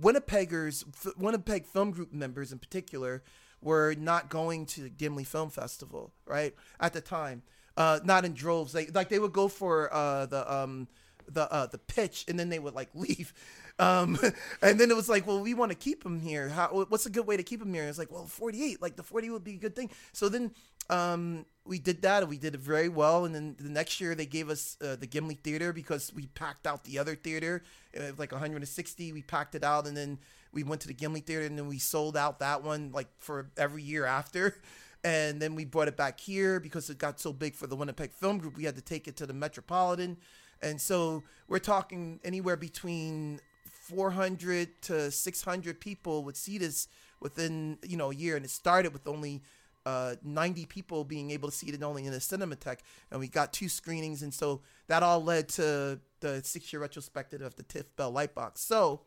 winnipeggers 0.00 0.84
winnipeg 1.18 1.66
film 1.66 1.90
group 1.90 2.12
members 2.12 2.52
in 2.52 2.58
particular 2.58 3.22
were 3.60 3.94
not 3.98 4.28
going 4.28 4.66
to 4.66 4.82
the 4.82 4.90
gimli 4.90 5.24
film 5.24 5.50
festival 5.50 6.12
right 6.26 6.54
at 6.80 6.92
the 6.92 7.00
time. 7.00 7.42
Uh 7.76 8.00
not 8.04 8.24
in 8.24 8.34
droves. 8.34 8.74
Like 8.74 8.94
like 8.94 9.08
they 9.08 9.18
would 9.18 9.32
go 9.32 9.48
for 9.48 9.92
uh 9.92 10.26
the 10.26 10.52
um 10.52 10.88
the 11.28 11.50
uh 11.52 11.66
the 11.66 11.78
pitch 11.78 12.24
and 12.28 12.38
then 12.38 12.48
they 12.48 12.58
would 12.58 12.74
like 12.74 12.90
leave 12.94 13.32
um 13.82 14.18
and 14.62 14.78
then 14.78 14.90
it 14.90 14.96
was 14.96 15.08
like 15.08 15.26
well 15.26 15.40
we 15.40 15.54
want 15.54 15.70
to 15.70 15.76
keep 15.76 16.04
him 16.04 16.20
here. 16.20 16.48
How 16.48 16.68
what's 16.88 17.06
a 17.06 17.10
good 17.10 17.26
way 17.26 17.36
to 17.36 17.42
keep 17.42 17.60
him 17.60 17.72
here? 17.72 17.84
It's 17.84 17.98
like 17.98 18.10
well 18.10 18.26
48 18.26 18.80
like 18.80 18.96
the 18.96 19.02
40 19.02 19.30
would 19.30 19.44
be 19.44 19.54
a 19.54 19.58
good 19.58 19.74
thing. 19.74 19.90
So 20.12 20.28
then 20.28 20.52
um 20.90 21.44
we 21.64 21.78
did 21.78 22.02
that 22.02 22.22
and 22.22 22.30
we 22.30 22.38
did 22.38 22.54
it 22.54 22.60
very 22.60 22.88
well. 22.88 23.24
And 23.24 23.34
then 23.34 23.56
the 23.58 23.70
next 23.70 24.00
year 24.00 24.14
they 24.14 24.26
gave 24.26 24.50
us 24.50 24.76
uh, 24.80 24.96
the 24.96 25.06
gimli 25.06 25.34
theater 25.34 25.72
because 25.72 26.12
we 26.14 26.26
packed 26.26 26.66
out 26.66 26.84
the 26.84 26.98
other 26.98 27.14
theater. 27.14 27.62
It 27.92 28.00
was 28.00 28.18
like 28.18 28.32
160 28.32 29.12
we 29.12 29.22
packed 29.22 29.54
it 29.54 29.64
out 29.64 29.86
and 29.86 29.96
then 29.96 30.18
we 30.52 30.62
went 30.62 30.80
to 30.82 30.88
the 30.88 30.94
gimli 30.94 31.20
theater 31.20 31.46
and 31.46 31.56
then 31.58 31.68
we 31.68 31.78
sold 31.78 32.16
out 32.16 32.40
that 32.40 32.62
one 32.62 32.90
like 32.92 33.08
for 33.18 33.50
every 33.56 33.82
year 33.82 34.04
after. 34.04 34.56
And 35.04 35.42
then 35.42 35.56
we 35.56 35.64
brought 35.64 35.88
it 35.88 35.96
back 35.96 36.20
here 36.20 36.60
because 36.60 36.88
it 36.88 36.96
got 36.96 37.18
so 37.18 37.32
big 37.32 37.56
for 37.56 37.66
the 37.66 37.74
winnipeg 37.74 38.12
film 38.12 38.38
group 38.38 38.56
we 38.56 38.62
had 38.62 38.76
to 38.76 38.80
take 38.80 39.08
it 39.08 39.16
to 39.16 39.26
the 39.26 39.32
metropolitan. 39.32 40.16
And 40.62 40.80
so 40.80 41.24
we're 41.48 41.58
talking 41.58 42.20
anywhere 42.22 42.56
between 42.56 43.40
400 43.82 44.82
to 44.82 45.10
600 45.10 45.80
people 45.80 46.24
would 46.24 46.36
see 46.36 46.58
this 46.58 46.88
within 47.20 47.78
you 47.82 47.96
know 47.96 48.10
a 48.10 48.14
year 48.14 48.36
and 48.36 48.44
it 48.44 48.50
started 48.50 48.92
with 48.92 49.06
only 49.06 49.42
uh, 49.84 50.14
90 50.22 50.66
people 50.66 51.02
being 51.04 51.32
able 51.32 51.48
to 51.48 51.54
see 51.54 51.66
it 51.68 51.82
only 51.82 52.06
in 52.06 52.12
the 52.12 52.18
cinematheque 52.18 52.78
and 53.10 53.18
we 53.18 53.26
got 53.26 53.52
two 53.52 53.68
screenings 53.68 54.22
and 54.22 54.32
so 54.32 54.60
that 54.86 55.02
all 55.02 55.22
led 55.22 55.48
to 55.48 55.98
the 56.20 56.40
six 56.44 56.72
year 56.72 56.80
retrospective 56.80 57.42
of 57.42 57.56
the 57.56 57.64
tiff 57.64 57.94
bell 57.96 58.12
lightbox 58.12 58.58
so 58.58 59.00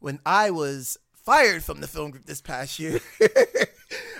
when 0.00 0.18
i 0.26 0.50
was 0.50 0.98
fired 1.14 1.64
from 1.64 1.80
the 1.80 1.86
film 1.88 2.10
group 2.10 2.26
this 2.26 2.42
past 2.42 2.78
year 2.78 3.00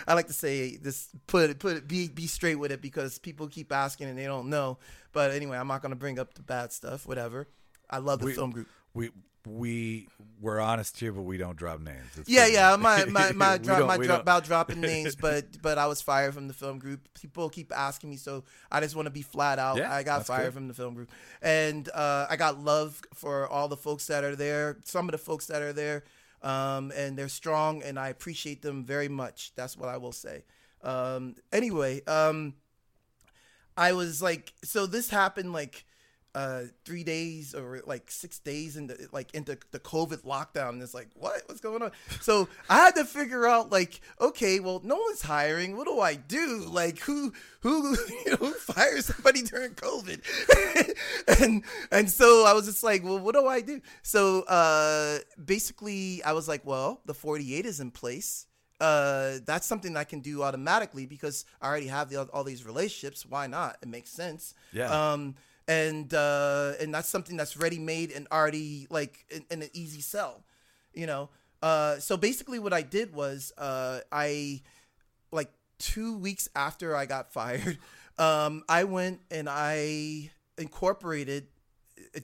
I 0.09 0.15
like 0.15 0.29
to 0.29 0.33
say 0.33 0.77
this 0.77 1.09
put 1.27 1.51
it 1.51 1.59
put 1.59 1.77
it 1.77 1.89
be 1.89 2.07
be 2.07 2.29
straight 2.29 2.55
with 2.55 2.71
it 2.71 2.81
because 2.81 3.19
people 3.19 3.49
keep 3.49 3.73
asking 3.73 4.07
and 4.09 4.17
they 4.17 4.27
don't 4.27 4.49
know. 4.49 4.79
But 5.13 5.33
anyway, 5.33 5.59
I'm 5.59 5.67
not 5.67 5.83
gonna 5.83 5.97
bring 5.97 6.21
up 6.21 6.35
the 6.35 6.43
bad 6.43 6.71
stuff, 6.71 7.09
whatever. 7.09 7.49
I 7.91 7.99
love 7.99 8.21
the 8.21 8.27
We- 8.27 8.35
film 8.35 8.53
group. 8.53 8.69
We 8.97 9.11
we 9.47 10.09
we're 10.41 10.59
honest 10.59 10.99
here, 10.99 11.13
but 11.13 11.23
we 11.23 11.37
don't 11.37 11.57
drop 11.57 11.81
names. 11.81 12.11
It's 12.17 12.29
Yeah, 12.29 12.47
yeah, 12.47 12.77
my 12.77 13.05
my 13.05 13.33
my 13.33 13.59
drop, 13.59 13.87
my 13.87 13.97
drop 13.99 14.23
about 14.23 14.45
dropping 14.45 14.81
names, 14.93 15.15
but 15.15 15.61
but 15.63 15.79
I 15.79 15.87
was 15.87 16.01
fired 16.01 16.35
from 16.35 16.49
the 16.49 16.55
film 16.55 16.79
group. 16.79 17.09
People 17.15 17.49
keep 17.49 17.73
asking 17.77 18.11
me, 18.11 18.17
so 18.17 18.45
I 18.71 18.81
just 18.81 18.97
want 18.97 19.07
to 19.07 19.11
be 19.11 19.23
flat 19.23 19.59
out. 19.59 19.77
Yeah, 19.77 19.93
I 19.93 20.03
got 20.03 20.27
fired 20.27 20.45
good. 20.45 20.55
from 20.55 20.69
the 20.69 20.75
film 20.75 20.95
group, 20.95 21.11
and 21.43 21.89
uh, 21.91 22.27
I 22.29 22.37
got 22.37 22.59
love 22.59 23.01
for 23.15 23.47
all 23.47 23.69
the 23.69 23.77
folks 23.77 24.07
that 24.07 24.25
are 24.25 24.37
there. 24.37 24.79
Some 24.85 25.07
of 25.09 25.13
the 25.13 25.19
folks 25.19 25.47
that 25.47 25.63
are 25.63 25.73
there, 25.73 26.05
um, 26.43 26.93
and 26.97 27.17
they're 27.19 27.29
strong, 27.29 27.83
and 27.83 27.99
I 27.99 28.09
appreciate 28.09 28.63
them 28.63 28.85
very 28.85 29.09
much. 29.09 29.53
That's 29.55 29.77
what 29.77 29.89
I 29.89 29.99
will 29.99 30.13
say. 30.13 30.45
Um, 30.83 31.37
anyway, 31.53 32.03
um, 32.07 32.55
I 33.77 33.93
was 33.93 34.21
like, 34.21 34.53
so 34.65 34.87
this 34.87 35.11
happened 35.11 35.53
like 35.53 35.86
uh, 36.37 36.65
three 36.85 37.03
days 37.03 37.55
or 37.55 37.81
like 37.87 38.11
six 38.11 38.39
days 38.39 38.77
into 38.77 38.95
like 39.11 39.35
into 39.35 39.57
the 39.71 39.81
COVID 39.81 40.23
lockdown. 40.23 40.71
And 40.71 40.83
it's 40.83 40.93
like, 40.93 41.09
what? 41.15 41.41
What's 41.47 41.63
going 41.63 41.83
on? 41.83 41.93
So 42.21 42.47
I 42.69 42.77
had 42.77 42.95
to 42.97 43.07
figure 43.07 43.47
out 43.47 43.73
like, 43.73 44.03
okay, 44.21 44.61
well, 44.61 44.83
no 44.85 44.97
one's 44.97 45.23
hiring. 45.23 45.79
What 45.79 45.87
do 45.87 45.99
I 45.99 46.15
do? 46.15 46.67
Like, 46.69 46.99
who 46.99 47.33
who 47.61 47.97
you 48.27 48.33
know, 48.33 48.37
who 48.37 48.53
fires 48.53 49.07
somebody 49.07 49.43
during 49.43 49.73
COVID? 49.73 50.21
and 51.41 51.65
and 51.91 52.11
so 52.11 52.45
I 52.47 52.53
was 52.53 52.67
just 52.67 52.83
like, 52.83 53.03
well, 53.03 53.19
what 53.19 53.35
do 53.35 53.47
I 53.47 53.63
do? 53.63 53.81
So 54.03 54.43
uh, 54.43 55.21
basically, 55.43 56.23
I 56.23 56.35
was 56.35 56.49
like, 56.49 56.67
well, 56.67 57.01
the 57.07 57.15
48 57.15 57.65
is 57.65 57.81
in 57.81 57.91
place 57.91 58.47
uh, 58.79 59.39
that's 59.47 59.67
something 59.67 59.97
I 59.97 60.05
can 60.05 60.21
do 60.21 60.43
automatically 60.43 61.07
because 61.07 61.47
I 61.63 61.69
already 61.69 61.87
have 61.87 62.11
the, 62.11 62.25
all 62.25 62.45
these 62.45 62.67
relationships. 62.67 63.25
Why 63.25 63.47
not? 63.47 63.79
It 63.83 63.89
makes 63.89 64.11
sense. 64.11 64.55
Yeah. 64.73 64.91
Um, 65.13 65.35
and 65.69 66.13
uh, 66.15 66.73
and 66.81 66.95
that's 66.95 67.09
something 67.09 67.37
that's 67.37 67.57
ready 67.57 67.79
made 67.79 68.13
and 68.13 68.27
already 68.31 68.87
like 68.91 69.25
in, 69.31 69.45
in 69.51 69.63
an 69.63 69.71
easy 69.73 70.01
sell, 70.01 70.43
you 70.95 71.07
know. 71.07 71.29
Uh, 71.63 71.99
so 71.99 72.17
basically, 72.17 72.59
what 72.59 72.73
I 72.73 72.83
did 72.83 73.15
was 73.15 73.53
uh, 73.59 74.01
I 74.13 74.63
like 75.33 75.51
two 75.79 76.19
weeks 76.19 76.49
after 76.55 76.95
I 76.95 77.07
got 77.07 77.33
fired, 77.33 77.79
um, 78.19 78.63
I 78.69 78.85
went 78.85 79.21
and 79.31 79.49
I 79.49 80.31
incorporated, 80.59 81.49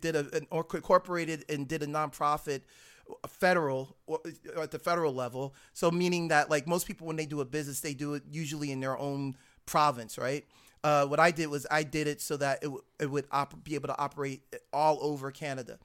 did 0.00 0.16
a 0.16 0.26
an, 0.34 0.46
or 0.50 0.66
incorporated 0.72 1.44
and 1.48 1.66
did 1.66 1.82
a 1.82 1.86
nonprofit 1.86 2.62
federal 3.26 3.96
or 4.06 4.20
at 4.60 4.70
the 4.70 4.78
federal 4.78 5.12
level. 5.12 5.54
So 5.72 5.90
meaning 5.90 6.28
that 6.28 6.50
like 6.50 6.66
most 6.66 6.86
people 6.86 7.06
when 7.06 7.16
they 7.16 7.26
do 7.26 7.40
a 7.40 7.44
business, 7.44 7.80
they 7.80 7.94
do 7.94 8.14
it 8.14 8.22
usually 8.30 8.70
in 8.70 8.80
their 8.80 8.98
own 8.98 9.36
province, 9.66 10.18
right? 10.18 10.44
Uh, 10.84 11.06
what 11.06 11.20
I 11.20 11.30
did 11.30 11.46
was 11.48 11.66
I 11.70 11.82
did 11.82 12.06
it 12.08 12.20
so 12.20 12.36
that 12.38 12.58
it, 12.58 12.66
w- 12.66 12.82
it 12.98 13.10
would 13.10 13.26
op- 13.30 13.62
be 13.62 13.74
able 13.74 13.88
to 13.88 13.98
operate 13.98 14.42
all 14.72 14.98
over 15.00 15.30
Canada. 15.30 15.78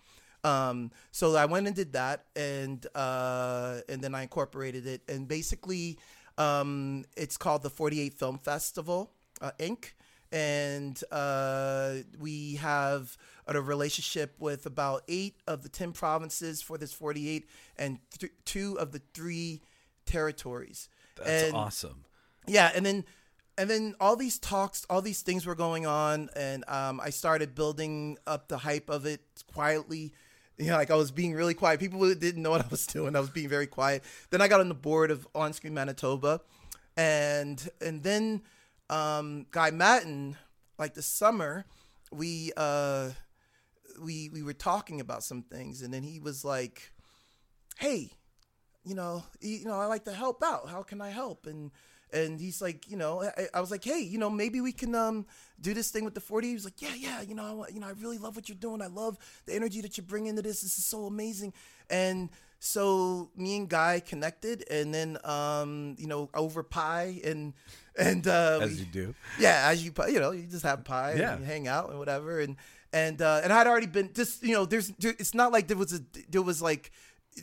Um, 0.44 0.92
so 1.12 1.36
I 1.36 1.46
went 1.46 1.68
and 1.68 1.76
did 1.76 1.94
that, 1.94 2.26
and 2.36 2.86
uh, 2.96 3.80
and 3.90 4.02
then 4.02 4.16
I 4.16 4.24
incorporated 4.24 4.88
it, 4.88 5.02
and 5.08 5.28
basically, 5.28 6.00
um, 6.38 7.06
it's 7.16 7.38
called 7.38 7.64
the 7.64 7.70
Forty 7.70 8.00
Eight 8.00 8.14
Film 8.14 8.38
Festival 8.38 9.12
uh, 9.42 9.52
Inc. 9.60 9.94
And 10.30 11.02
uh, 11.10 11.94
we 12.20 12.56
have 12.56 13.18
a 13.48 13.62
relationship 13.62 14.36
with 14.40 14.66
about 14.66 15.04
eight 15.08 15.36
of 15.48 15.64
the 15.64 15.70
ten 15.70 15.94
provinces 15.94 16.62
for 16.62 16.78
this 16.78 16.92
Forty 16.92 17.30
Eight, 17.30 17.50
and 17.78 18.00
th- 18.18 18.34
two 18.44 18.78
of 18.78 18.92
the 18.92 19.02
three 19.14 19.62
territories. 20.06 20.90
That's 21.16 21.44
and, 21.44 21.56
awesome. 21.56 22.06
yeah 22.46 22.72
and 22.76 22.86
then 22.86 23.04
and 23.58 23.70
then 23.70 23.96
all 24.00 24.16
these 24.16 24.38
talks 24.40 24.86
all 24.90 25.02
these 25.02 25.22
things 25.22 25.46
were 25.46 25.56
going 25.56 25.86
on 25.86 26.30
and 26.36 26.64
um, 26.68 27.00
i 27.02 27.10
started 27.10 27.56
building 27.56 28.18
up 28.28 28.48
the 28.48 28.58
hype 28.58 28.90
of 28.90 29.06
it 29.06 29.22
quietly 29.52 30.14
you 30.58 30.68
know 30.68 30.76
like 30.76 30.92
i 30.92 30.96
was 30.96 31.12
being 31.12 31.34
really 31.34 31.54
quiet 31.54 31.80
people 31.80 32.00
didn't 32.16 32.42
know 32.42 32.52
what 32.52 32.64
i 32.64 32.68
was 32.70 32.86
doing 32.98 33.16
i 33.16 33.20
was 33.20 33.30
being 33.30 33.50
very 33.50 33.68
quiet 33.68 34.04
then 34.30 34.42
i 34.42 34.48
got 34.48 34.60
on 34.60 34.70
the 34.70 34.76
board 34.76 35.12
of 35.12 35.28
on 35.36 35.54
screen 35.54 35.74
manitoba 35.74 36.42
and 36.98 37.70
and 37.80 38.04
then 38.04 38.42
um, 38.90 39.46
guy 39.52 39.72
Maddin, 39.72 40.36
like 40.78 40.94
the 40.94 41.02
summer 41.02 41.66
we 42.12 42.52
uh, 42.58 43.10
we 44.02 44.30
we 44.30 44.44
were 44.44 44.54
talking 44.54 45.00
about 45.00 45.24
some 45.24 45.44
things, 45.44 45.82
and 45.82 45.94
then 45.94 46.04
he 46.04 46.20
was 46.20 46.46
like, 46.46 46.92
"Hey, 47.78 48.12
you 48.84 48.96
know, 48.96 49.24
you 49.42 49.66
know, 49.66 49.80
I 49.80 49.86
like 49.86 50.06
to 50.06 50.14
help 50.14 50.44
out. 50.44 50.70
How 50.70 50.84
can 50.84 51.02
I 51.02 51.10
help?" 51.10 51.46
And 51.46 51.72
and 52.14 52.40
he's 52.40 52.62
like, 52.62 52.90
you 52.90 52.98
know, 52.98 53.24
I, 53.24 53.48
I 53.56 53.60
was 53.62 53.72
like, 53.72 53.84
hey, 53.84 54.00
you 54.00 54.18
know, 54.18 54.30
maybe 54.30 54.62
we 54.62 54.72
can 54.72 54.96
um 54.96 55.26
do 55.60 55.74
this 55.74 55.90
thing 55.92 56.06
with 56.06 56.14
the 56.14 56.22
40. 56.22 56.48
He 56.48 56.54
was 56.54 56.66
like, 56.66 56.82
yeah, 56.82 56.94
yeah, 56.96 57.22
you 57.22 57.36
know, 57.36 57.66
I, 57.68 57.72
you 57.74 57.80
know, 57.80 57.88
I 57.88 57.92
really 58.00 58.18
love 58.18 58.36
what 58.36 58.48
you're 58.48 58.58
doing. 58.58 58.82
I 58.82 58.88
love 58.88 59.18
the 59.46 59.54
energy 59.56 59.82
that 59.82 59.98
you 59.98 60.04
bring 60.04 60.28
into 60.28 60.42
this. 60.42 60.62
This 60.62 60.78
is 60.78 60.86
so 60.86 61.06
amazing. 61.06 61.54
And 61.90 62.30
so 62.60 63.30
me 63.36 63.56
and 63.58 63.70
Guy 63.70 64.00
connected, 64.06 64.64
and 64.70 64.94
then 64.94 65.18
um, 65.24 65.96
you 66.00 66.08
know, 66.08 66.30
over 66.34 66.64
pie 66.64 67.20
and 67.24 67.54
and 67.98 68.28
uh, 68.28 68.60
As 68.62 68.80
you 68.80 68.86
do. 68.86 69.16
yeah, 69.40 69.64
as 69.68 69.84
you 69.86 69.92
you 70.10 70.20
know, 70.20 70.32
you 70.32 70.44
just 70.48 70.64
have 70.64 70.84
pie 70.84 71.16
Yeah. 71.18 71.36
and 71.36 71.46
hang 71.46 71.68
out 71.68 71.90
and 71.90 72.00
whatever, 72.00 72.40
and 72.40 72.56
and 72.94 73.22
uh, 73.22 73.42
and 73.44 73.54
I'd 73.54 73.68
already 73.68 73.86
been 73.88 74.12
just 74.14 74.42
you 74.44 74.54
know, 74.54 74.66
there's 74.66 74.92
it's 75.00 75.34
not 75.36 75.52
like 75.52 75.68
there 75.68 75.78
was 75.78 75.94
a 75.94 76.00
there 76.30 76.42
was 76.42 76.62
like 76.62 76.92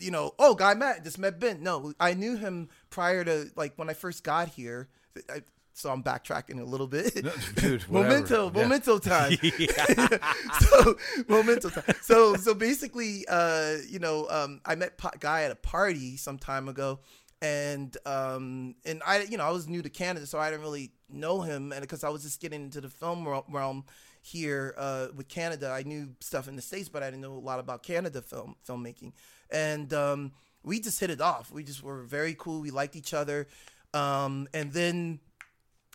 you 0.00 0.10
know, 0.10 0.32
oh, 0.40 0.56
guy 0.56 0.74
met 0.74 1.04
just 1.04 1.18
met 1.18 1.38
Ben. 1.38 1.62
No, 1.62 1.92
I 2.00 2.14
knew 2.14 2.36
him 2.36 2.68
prior 2.94 3.24
to 3.24 3.50
like 3.56 3.72
when 3.76 3.90
I 3.90 3.94
first 3.94 4.22
got 4.24 4.48
here. 4.48 4.88
I, 5.28 5.42
so 5.76 5.90
I'm 5.90 6.04
backtracking 6.04 6.60
a 6.60 6.64
little 6.64 6.86
bit. 6.86 7.24
No, 7.24 7.32
dude. 7.56 7.88
Memento, 7.90 8.46
Yeah. 8.54 8.62
memento 8.62 8.98
time. 9.12 9.32
so 10.60 10.96
memento 11.28 11.68
time. 11.68 11.94
So 12.02 12.36
so 12.36 12.54
basically, 12.54 13.24
uh, 13.28 13.76
you 13.88 13.98
know, 13.98 14.28
um, 14.30 14.60
I 14.64 14.74
met 14.76 14.96
pa- 14.98 15.10
guy 15.18 15.42
at 15.42 15.50
a 15.50 15.56
party 15.56 16.16
some 16.16 16.38
time 16.38 16.68
ago, 16.68 17.00
and 17.42 17.96
um, 18.06 18.74
and 18.84 19.02
I, 19.06 19.22
you 19.22 19.36
know, 19.36 19.44
I 19.44 19.50
was 19.50 19.66
new 19.68 19.82
to 19.82 19.90
Canada, 19.90 20.26
so 20.26 20.38
I 20.38 20.48
didn't 20.50 20.62
really 20.62 20.92
know 21.08 21.40
him, 21.42 21.72
and 21.72 21.80
because 21.80 22.04
I 22.04 22.08
was 22.08 22.22
just 22.22 22.40
getting 22.40 22.62
into 22.62 22.80
the 22.80 22.88
film 22.88 23.26
realm 23.48 23.84
here 24.22 24.74
uh, 24.78 25.08
with 25.16 25.28
Canada, 25.28 25.70
I 25.70 25.82
knew 25.82 26.10
stuff 26.20 26.48
in 26.48 26.56
the 26.56 26.62
states, 26.62 26.88
but 26.88 27.02
I 27.02 27.06
didn't 27.06 27.20
know 27.22 27.34
a 27.34 27.46
lot 27.50 27.58
about 27.58 27.82
Canada 27.82 28.22
film 28.22 28.54
filmmaking, 28.66 29.12
and 29.50 29.92
um, 29.92 30.32
we 30.64 30.80
just 30.80 30.98
hit 30.98 31.10
it 31.10 31.20
off. 31.20 31.50
We 31.50 31.62
just 31.62 31.82
were 31.82 32.02
very 32.02 32.34
cool. 32.38 32.60
We 32.60 32.70
liked 32.70 32.96
each 32.96 33.14
other, 33.14 33.46
um, 33.92 34.48
and 34.52 34.72
then 34.72 35.20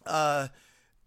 uh 0.05 0.47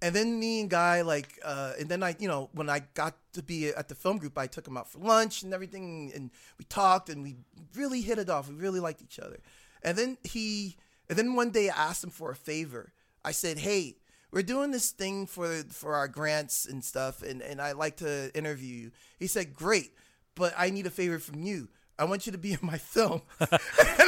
and 0.02 0.14
then 0.14 0.38
me 0.38 0.60
and 0.60 0.68
guy 0.68 1.02
like 1.02 1.38
uh 1.44 1.72
and 1.78 1.88
then 1.88 2.02
i 2.02 2.14
you 2.18 2.28
know 2.28 2.50
when 2.52 2.68
i 2.68 2.80
got 2.94 3.14
to 3.32 3.42
be 3.42 3.68
at 3.68 3.88
the 3.88 3.94
film 3.94 4.18
group 4.18 4.36
i 4.36 4.46
took 4.46 4.66
him 4.66 4.76
out 4.76 4.90
for 4.90 4.98
lunch 4.98 5.42
and 5.42 5.54
everything 5.54 6.12
and 6.14 6.30
we 6.58 6.64
talked 6.66 7.08
and 7.08 7.22
we 7.22 7.36
really 7.74 8.02
hit 8.02 8.18
it 8.18 8.28
off. 8.28 8.48
We 8.48 8.54
really 8.54 8.80
liked 8.80 9.00
each 9.00 9.18
other. 9.18 9.40
And 9.82 9.96
then 9.96 10.18
he 10.22 10.76
and 11.08 11.18
then 11.18 11.34
one 11.34 11.50
day 11.50 11.70
i 11.70 11.88
asked 11.88 12.04
him 12.04 12.10
for 12.10 12.30
a 12.30 12.36
favor. 12.36 12.92
I 13.24 13.30
said 13.30 13.58
hey 13.58 13.96
we're 14.30 14.42
doing 14.42 14.70
this 14.70 14.90
thing 14.90 15.26
for 15.26 15.62
for 15.70 15.94
our 15.94 16.08
grants 16.08 16.66
and 16.66 16.84
stuff 16.84 17.22
and 17.22 17.40
and 17.40 17.60
i 17.60 17.72
like 17.72 17.96
to 17.98 18.30
interview 18.36 18.74
you. 18.74 18.90
He 19.18 19.26
said 19.26 19.54
great 19.54 19.92
but 20.34 20.52
i 20.56 20.70
need 20.70 20.86
a 20.86 20.90
favor 20.90 21.18
from 21.18 21.42
you 21.42 21.68
I 21.98 22.04
want 22.04 22.26
you 22.26 22.32
to 22.32 22.38
be 22.38 22.52
in 22.52 22.58
my 22.62 22.78
film. 22.78 23.22
and 23.40 23.48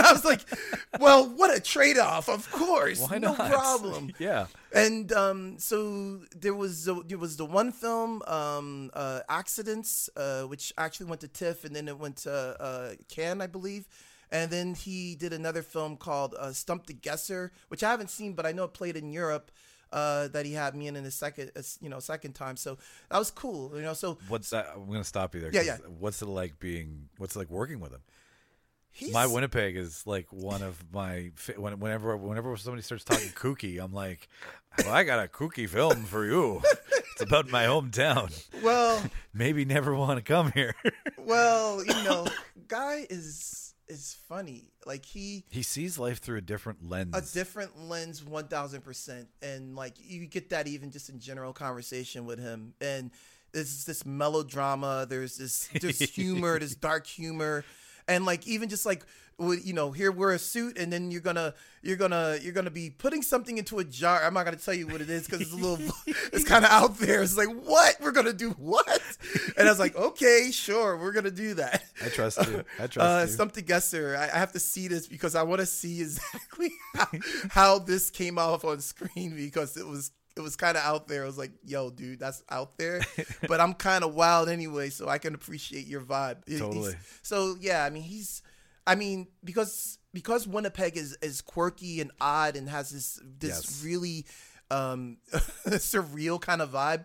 I 0.03 0.13
was 0.13 0.25
like, 0.25 0.41
well, 0.99 1.29
what 1.29 1.55
a 1.57 1.61
trade 1.61 1.99
off. 1.99 2.29
Of 2.29 2.51
course. 2.51 3.01
Why 3.01 3.19
no 3.19 3.35
problem 3.35 4.13
yeah. 4.19 4.47
and 4.73 5.13
um, 5.13 5.59
so 5.59 6.21
there 6.37 6.55
was 6.55 6.85
the, 6.85 7.03
there 7.07 7.19
was 7.19 7.37
the 7.37 7.45
one 7.45 7.73
film 7.73 8.23
um, 8.27 8.91
uh, 8.95 9.21
accidence 9.29 10.09
uh, 10.17 10.43
which 10.43 10.73
actually 10.79 11.07
went 11.07 11.21
to 11.23 11.29
tiff 11.29 11.65
and 11.65 11.75
then 11.75 11.89
it 11.89 11.99
went 11.99 12.17
to 12.19 12.33
uh, 12.33 12.93
cannes 13.09 13.41
i 13.41 13.47
believe 13.47 13.87
and 14.31 14.51
then 14.51 14.75
he 14.75 15.15
did 15.15 15.33
another 15.33 15.63
film 15.63 15.97
called 15.97 16.35
uh, 16.39 16.53
stump 16.53 16.87
the 16.87 16.93
guesser 16.93 17.53
which 17.69 17.83
i 17.83 17.91
haven't 17.91 18.11
seen 18.11 18.33
but 18.33 18.47
i 18.47 18.53
know 18.53 18.65
it 18.65 18.73
played 18.73 18.97
in 18.97 19.13
europe 19.13 19.51
uh, 19.95 20.29
that 20.29 20.45
he 20.45 20.53
had 20.53 20.75
me 20.75 20.89
in 20.89 20.97
in 20.97 21.05
his 21.05 21.15
second 21.15 21.53
uh, 21.57 21.63
you 21.81 21.89
know 21.89 22.01
second 22.01 22.35
time 22.35 22.57
so 22.57 22.77
that 23.09 23.19
was 23.19 23.31
cool 23.31 23.71
you 23.77 23.83
know 23.83 23.95
so 23.95 24.19
What's 24.29 24.51
that? 24.51 24.67
I'm 24.75 24.87
gonna 24.87 25.05
stop 25.05 25.35
you 25.35 25.41
there. 25.41 25.53
Yeah, 25.55 25.63
yeah. 25.63 25.77
What's 25.99 26.21
it 26.21 26.27
like 26.27 26.59
being? 26.59 27.09
What's 27.19 27.37
it 27.37 27.39
like 27.39 27.51
working 27.51 27.81
with 27.81 27.93
him? 27.93 28.03
he's 28.91 29.13
My 29.13 29.27
Winnipeg 29.27 29.77
is 29.77 30.07
like 30.07 30.33
one 30.33 30.63
of 30.63 30.83
my 30.93 31.31
when, 31.57 31.79
whenever 31.81 32.17
whenever 32.17 32.57
somebody 32.57 32.83
starts 32.83 33.05
talking 33.05 33.29
kooky, 33.35 33.83
I'm 33.83 33.93
like, 33.93 34.29
well, 34.79 34.93
I 34.93 35.05
got 35.05 35.25
a 35.25 35.29
kooky 35.29 35.69
film 35.69 36.05
for 36.05 36.25
you. 36.25 36.61
it's 37.13 37.23
about 37.23 37.51
my 37.51 37.65
hometown. 37.65 38.33
well 38.63 39.03
Maybe 39.33 39.65
never 39.65 39.95
want 39.95 40.19
to 40.19 40.23
come 40.23 40.53
here. 40.53 40.75
well 41.19 41.85
you 41.85 41.95
know 42.05 42.27
guy 42.69 43.07
is 43.11 43.64
is 43.89 44.17
funny. 44.29 44.73
Like 44.87 45.05
he 45.05 45.45
he 45.51 45.63
sees 45.63 45.99
life 45.99 46.19
through 46.19 46.39
a 46.39 46.43
different 46.43 46.89
lens. 46.89 47.15
a 47.15 47.35
different 47.35 47.89
lens 47.89 48.21
1000% 48.21 49.27
and 49.43 49.77
like 49.77 49.95
you 49.99 50.27
get 50.27 50.51
that 50.51 50.67
even 50.67 50.91
just 50.91 51.09
in 51.09 51.21
general 51.21 51.53
conversation 51.53 52.25
with 52.27 52.39
him. 52.39 52.75
And 52.81 53.11
there's 53.53 53.85
this 53.85 54.05
melodrama. 54.05 55.07
There's 55.09 55.39
this 55.39 55.69
there's 55.81 55.99
humor 56.15 56.59
there's 56.59 56.75
dark 56.75 57.07
humor 57.07 57.65
and 58.09 58.25
like 58.25 58.47
even 58.47 58.69
just 58.69 58.87
like 58.87 59.05
with- 59.39 59.67
you 59.67 59.73
know 59.73 59.91
here 59.91 60.13
wear 60.13 60.31
a 60.31 60.39
suit 60.39 60.79
and 60.79 60.93
then 60.93 61.11
you're 61.11 61.21
gonna 61.21 61.55
you're 61.83 61.97
gonna 61.97 62.39
you're 62.41 62.53
gonna 62.53 62.71
be 62.71 62.91
putting 62.91 63.21
something 63.23 63.59
into 63.59 63.79
a 63.79 63.85
jar 63.85 64.23
i'm 64.25 64.35
not 64.35 64.45
gonna 64.45 64.57
tell 64.57 64.75
you 64.75 64.87
what 64.87 65.01
it 65.01 65.11
is 65.11 65.27
because 65.27 65.41
it's 65.41 65.53
a 65.53 65.57
little 65.57 65.79
it's 66.33 66.45
kind 66.45 66.65
of 66.65 66.71
out 66.71 66.97
there 66.99 67.23
it's 67.23 67.37
like 67.37 67.49
what 67.49 67.97
we're 68.01 68.13
gonna 68.13 68.33
do 68.33 68.51
what 68.51 69.03
and 69.57 69.67
i 69.67 69.71
was 69.71 69.81
like 69.81 69.97
okay 69.97 70.51
sure 70.53 70.97
we're 70.97 71.13
gonna 71.13 71.31
do 71.31 71.55
that 71.55 71.83
I 72.05 72.09
trust 72.09 72.39
you. 72.47 72.65
I 72.79 72.87
trust 72.87 72.99
uh, 72.99 73.25
you. 73.27 73.37
something 73.37 73.65
guesser. 73.65 74.17
I, 74.19 74.25
I 74.25 74.39
have 74.39 74.53
to 74.53 74.59
see 74.61 74.89
this 74.89 75.07
because 75.07 75.35
I 75.35 75.43
want 75.45 75.61
to 75.61 75.67
see 75.67 76.01
exactly 76.01 76.71
how, 76.95 77.07
how 77.51 77.79
this 77.79 78.11
came 78.11 78.39
off 78.39 78.65
on 78.65 78.81
screen 78.81 79.35
because 79.37 79.77
it 79.77 79.87
was 79.87 80.11
it 80.37 80.41
was 80.41 80.57
kind 80.57 80.77
of 80.77 80.83
out 80.83 81.07
there. 81.09 81.23
I 81.23 81.27
was 81.27 81.39
like, 81.39 81.53
"Yo, 81.65 81.91
dude, 81.91 82.19
that's 82.19 82.43
out 82.51 82.77
there," 82.79 83.01
but 83.49 83.61
I'm 83.61 83.75
kind 83.75 84.03
of 84.05 84.15
wild 84.15 84.49
anyway, 84.49 84.91
so 84.91 85.09
I 85.09 85.19
can 85.19 85.35
appreciate 85.35 85.87
your 85.87 86.01
vibe. 86.01 86.39
He- 86.47 86.53
he's- 86.55 86.61
Totally. 86.61 86.95
So 87.23 87.57
yeah, 87.61 87.85
I 87.85 87.91
mean, 87.91 88.03
he's, 88.03 88.43
I 88.87 88.95
mean, 88.97 89.29
because 89.45 89.99
because 90.13 90.47
Winnipeg 90.47 90.97
is 90.97 91.17
is 91.23 91.41
quirky 91.41 92.01
and 92.01 92.11
odd 92.21 92.57
and 92.57 92.69
has 92.69 92.91
this 92.91 93.21
this 93.39 93.51
Yes. 93.65 93.83
really 93.85 94.27
um 94.71 95.19
surreal 95.67 96.41
kind 96.41 96.63
of 96.63 96.71
vibe. 96.73 97.05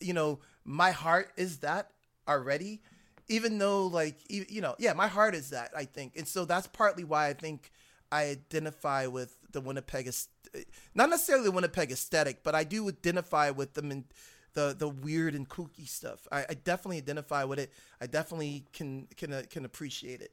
You 0.00 0.12
know, 0.14 0.40
my 0.64 0.90
heart 0.90 1.30
is 1.36 1.58
that 1.58 1.90
already 2.28 2.80
even 3.28 3.58
though 3.58 3.86
like 3.86 4.16
you 4.28 4.60
know 4.62 4.74
yeah 4.78 4.92
my 4.94 5.06
heart 5.06 5.34
is 5.34 5.50
that 5.50 5.70
i 5.76 5.84
think 5.84 6.14
and 6.16 6.26
so 6.26 6.44
that's 6.46 6.66
partly 6.66 7.04
why 7.04 7.26
i 7.28 7.32
think 7.34 7.70
i 8.14 8.24
identify 8.24 9.06
with 9.06 9.36
the 9.52 9.60
winnipeg 9.60 10.10
not 10.94 11.10
necessarily 11.10 11.44
the 11.44 11.52
winnipeg 11.52 11.90
aesthetic 11.90 12.42
but 12.42 12.54
i 12.54 12.64
do 12.64 12.88
identify 12.88 13.50
with 13.50 13.74
them 13.74 13.90
in 13.90 14.04
the 14.54 14.74
the 14.78 14.88
weird 14.88 15.34
and 15.34 15.48
kooky 15.48 15.88
stuff 15.88 16.26
i, 16.30 16.44
I 16.48 16.54
definitely 16.54 16.98
identify 16.98 17.44
with 17.44 17.58
it 17.58 17.72
i 18.00 18.06
definitely 18.06 18.64
can 18.72 19.08
can 19.16 19.32
uh, 19.32 19.42
can 19.50 19.64
appreciate 19.64 20.20
it 20.20 20.32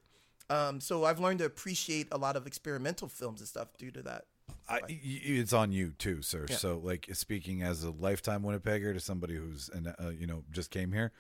um, 0.50 0.82
so 0.82 1.06
i've 1.06 1.20
learned 1.20 1.40
to 1.40 1.46
appreciate 1.46 2.08
a 2.12 2.18
lot 2.18 2.36
of 2.36 2.48
experimental 2.48 3.08
films 3.08 3.42
and 3.42 3.48
stuff 3.48 3.70
due 3.78 3.92
to 3.92 4.02
that 4.04 4.26
I, 4.70 4.82
it's 4.88 5.54
on 5.54 5.72
you 5.72 5.94
too, 5.98 6.22
sir. 6.22 6.46
Yeah. 6.50 6.56
So, 6.56 6.80
like, 6.84 7.10
speaking 7.14 7.62
as 7.62 7.84
a 7.84 7.92
lifetime 7.92 8.44
Winnipegger 8.44 8.94
to 8.94 9.00
somebody 9.00 9.36
who's, 9.36 9.70
an, 9.70 9.88
uh, 9.88 10.10
you 10.10 10.28
know, 10.28 10.44
just 10.52 10.72
came 10.72 10.92
here, 10.92 11.12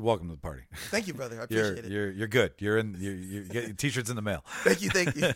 welcome 0.00 0.28
to 0.28 0.34
the 0.34 0.40
party. 0.40 0.62
thank 0.90 1.06
you 1.06 1.14
brother 1.14 1.36
i 1.36 1.46
You're 1.52 1.64
appreciate 1.66 1.84
it 1.84 1.90
you're 1.92 2.10
you're 2.10 2.28
good. 2.28 2.52
You're 2.58 2.78
in. 2.78 2.96
You 2.98 3.10
you 3.12 3.44
get 3.44 3.64
your 3.64 3.74
t-shirts 3.74 4.10
in 4.10 4.16
the 4.16 4.22
mail. 4.22 4.44
thank 4.64 4.82
you, 4.82 4.90
thank 4.90 5.16
you. 5.16 5.32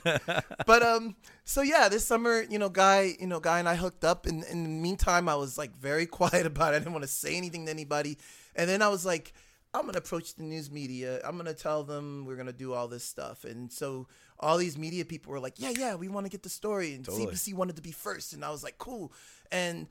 but 0.67 0.83
um, 0.83 1.17
so 1.45 1.62
yeah, 1.62 1.89
this 1.89 2.05
summer, 2.07 2.43
you 2.43 2.59
know, 2.59 2.69
guy, 2.69 3.15
you 3.21 3.27
know, 3.27 3.41
guy 3.41 3.59
and 3.59 3.69
I 3.69 3.77
hooked 3.77 4.05
up, 4.05 4.27
and 4.27 4.45
in 4.45 4.62
the 4.62 4.69
meantime, 4.69 5.29
I 5.29 5.35
was 5.37 5.57
like 5.59 5.77
very 5.77 6.07
quiet 6.07 6.47
about 6.47 6.75
it. 6.75 6.77
I 6.77 6.79
didn't 6.81 6.93
want 6.93 7.05
to 7.05 7.09
say 7.09 7.37
anything 7.37 7.67
to 7.67 7.71
anybody, 7.71 8.19
and 8.55 8.69
then 8.69 8.83
I 8.83 8.89
was 8.89 9.05
like, 9.07 9.33
I'm 9.73 9.87
gonna 9.87 9.99
approach 9.99 10.35
the 10.35 10.45
news 10.45 10.71
media. 10.71 11.21
I'm 11.25 11.37
gonna 11.37 11.55
tell 11.55 11.83
them 11.85 12.25
we're 12.27 12.37
gonna 12.37 12.53
do 12.53 12.73
all 12.73 12.89
this 12.89 13.05
stuff, 13.05 13.45
and 13.45 13.73
so 13.73 14.07
all 14.41 14.57
these 14.59 14.77
media 14.77 15.05
people 15.05 15.33
were 15.33 15.41
like, 15.41 15.55
yeah, 15.59 15.71
yeah, 15.71 15.95
we 15.95 16.09
want 16.09 16.27
to 16.27 16.31
get 16.31 16.43
the 16.43 16.49
story, 16.49 16.95
and 16.95 17.05
Totally. 17.05 17.27
CBC 17.27 17.55
wanted 17.55 17.77
to 17.77 17.83
be 17.83 17.93
first, 17.93 18.33
and 18.33 18.45
I 18.45 18.51
was 18.51 18.62
like, 18.62 18.79
cool, 18.79 19.12
and 19.51 19.87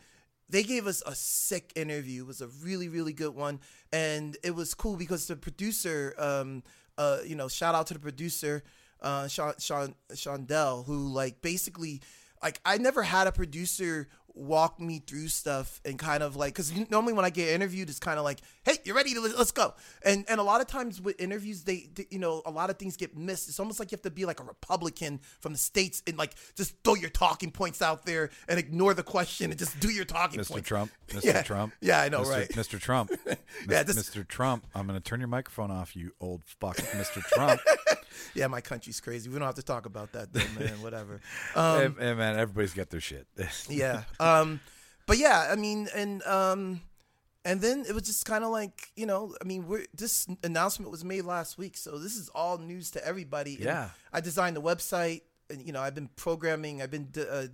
they 0.53 0.61
gave 0.61 0.85
us 0.85 1.01
a 1.07 1.15
sick 1.15 1.73
interview. 1.75 2.21
It 2.21 2.27
was 2.27 2.41
a 2.41 2.47
really, 2.47 2.87
really 2.87 3.11
good 3.11 3.33
one, 3.33 3.59
and 3.91 4.37
it 4.43 4.53
was 4.53 4.75
cool 4.75 4.95
because 4.97 5.25
the 5.25 5.35
producer, 5.35 6.13
um, 6.19 6.61
uh, 6.95 7.17
you 7.25 7.35
know, 7.35 7.47
shout 7.47 7.73
out 7.73 7.87
to 7.87 7.95
the 7.95 7.99
producer, 7.99 8.63
uh, 9.01 9.27
Sean, 9.27 9.55
Sean, 9.57 9.95
Shondell, 10.11 10.85
who 10.85 11.07
like 11.07 11.41
basically, 11.41 12.01
like 12.43 12.61
I 12.63 12.77
never 12.77 13.01
had 13.01 13.25
a 13.25 13.31
producer 13.31 14.09
walk 14.35 14.79
me 14.79 14.99
through 15.05 15.27
stuff 15.27 15.79
and 15.85 15.99
kind 15.99 16.23
of 16.23 16.35
like 16.35 16.53
because 16.55 16.73
normally 16.89 17.13
when 17.13 17.23
I 17.25 17.29
get 17.29 17.49
interviewed 17.49 17.87
it's 17.89 17.99
kind 17.99 18.17
of 18.17 18.25
like 18.25 18.39
hey 18.63 18.77
you're 18.83 18.95
ready 18.95 19.13
to 19.13 19.21
let's 19.21 19.51
go 19.51 19.75
and 20.03 20.25
and 20.27 20.39
a 20.39 20.43
lot 20.43 20.59
of 20.59 20.65
times 20.67 20.99
with 20.99 21.19
interviews 21.21 21.63
they, 21.63 21.87
they 21.93 22.07
you 22.09 22.17
know 22.17 22.41
a 22.45 22.49
lot 22.51 22.71
of 22.71 22.77
things 22.79 22.97
get 22.97 23.15
missed 23.15 23.47
it's 23.47 23.59
almost 23.59 23.79
like 23.79 23.91
you 23.91 23.95
have 23.95 24.01
to 24.01 24.09
be 24.09 24.25
like 24.25 24.39
a 24.39 24.43
Republican 24.43 25.19
from 25.39 25.51
the 25.51 25.59
states 25.59 26.01
and 26.07 26.17
like 26.17 26.33
just 26.55 26.73
throw 26.83 26.95
your 26.95 27.11
talking 27.11 27.51
points 27.51 27.81
out 27.81 28.05
there 28.05 28.31
and 28.47 28.57
ignore 28.57 28.93
the 28.95 29.03
question 29.03 29.51
and 29.51 29.59
just 29.59 29.79
do 29.79 29.89
your 29.89 30.05
talking 30.05 30.39
Mr. 30.39 30.63
Trump. 30.63 30.91
Mr. 31.09 31.23
Yeah. 31.25 31.41
Trump. 31.43 31.73
Yeah, 31.79 32.01
I 32.01 32.09
know, 32.09 32.21
Mr. 32.21 32.29
right. 32.31 32.49
Mr. 32.49 32.79
Trump. 32.79 33.11
Yeah, 33.69 33.83
this- 33.83 33.97
Mr. 33.97 34.27
Trump. 34.27 34.65
I'm 34.73 34.87
going 34.87 34.99
to 34.99 35.03
turn 35.03 35.19
your 35.19 35.27
microphone 35.27 35.69
off, 35.69 35.95
you 35.95 36.11
old 36.19 36.41
fuck, 36.59 36.77
Mr. 36.77 37.21
Trump. 37.21 37.61
yeah 38.33 38.47
my 38.47 38.61
country's 38.61 38.99
crazy 39.01 39.29
we 39.29 39.37
don't 39.37 39.45
have 39.45 39.55
to 39.55 39.63
talk 39.63 39.85
about 39.85 40.11
that 40.13 40.31
though 40.33 40.41
man 40.59 40.81
whatever 40.81 41.19
um, 41.55 41.95
hey, 41.99 42.13
man, 42.13 42.37
everybody's 42.37 42.73
got 42.73 42.89
their 42.89 43.01
shit. 43.01 43.27
yeah 43.69 44.03
um 44.19 44.59
but 45.07 45.17
yeah 45.17 45.49
i 45.51 45.55
mean 45.55 45.87
and 45.95 46.21
um 46.23 46.81
and 47.45 47.59
then 47.59 47.83
it 47.87 47.93
was 47.93 48.03
just 48.03 48.25
kind 48.25 48.45
of 48.45 48.51
like 48.51 48.89
you 48.95 49.05
know, 49.05 49.35
I 49.41 49.43
mean, 49.43 49.67
we're 49.67 49.85
this 49.93 50.27
announcement 50.45 50.89
was 50.91 51.03
made 51.03 51.25
last 51.25 51.57
week, 51.57 51.75
so 51.75 51.97
this 51.97 52.15
is 52.15 52.29
all 52.29 52.57
news 52.57 52.91
to 52.91 53.05
everybody. 53.05 53.55
And 53.55 53.65
Yeah. 53.65 53.89
I 54.13 54.21
designed 54.21 54.55
the 54.55 54.61
website, 54.61 55.23
and 55.49 55.61
you 55.61 55.73
know, 55.73 55.81
I've 55.81 55.93
been 55.93 56.07
programming. 56.15 56.81
I've 56.81 56.89
been 56.91 57.07
d- 57.11 57.25
uh, 57.29 57.47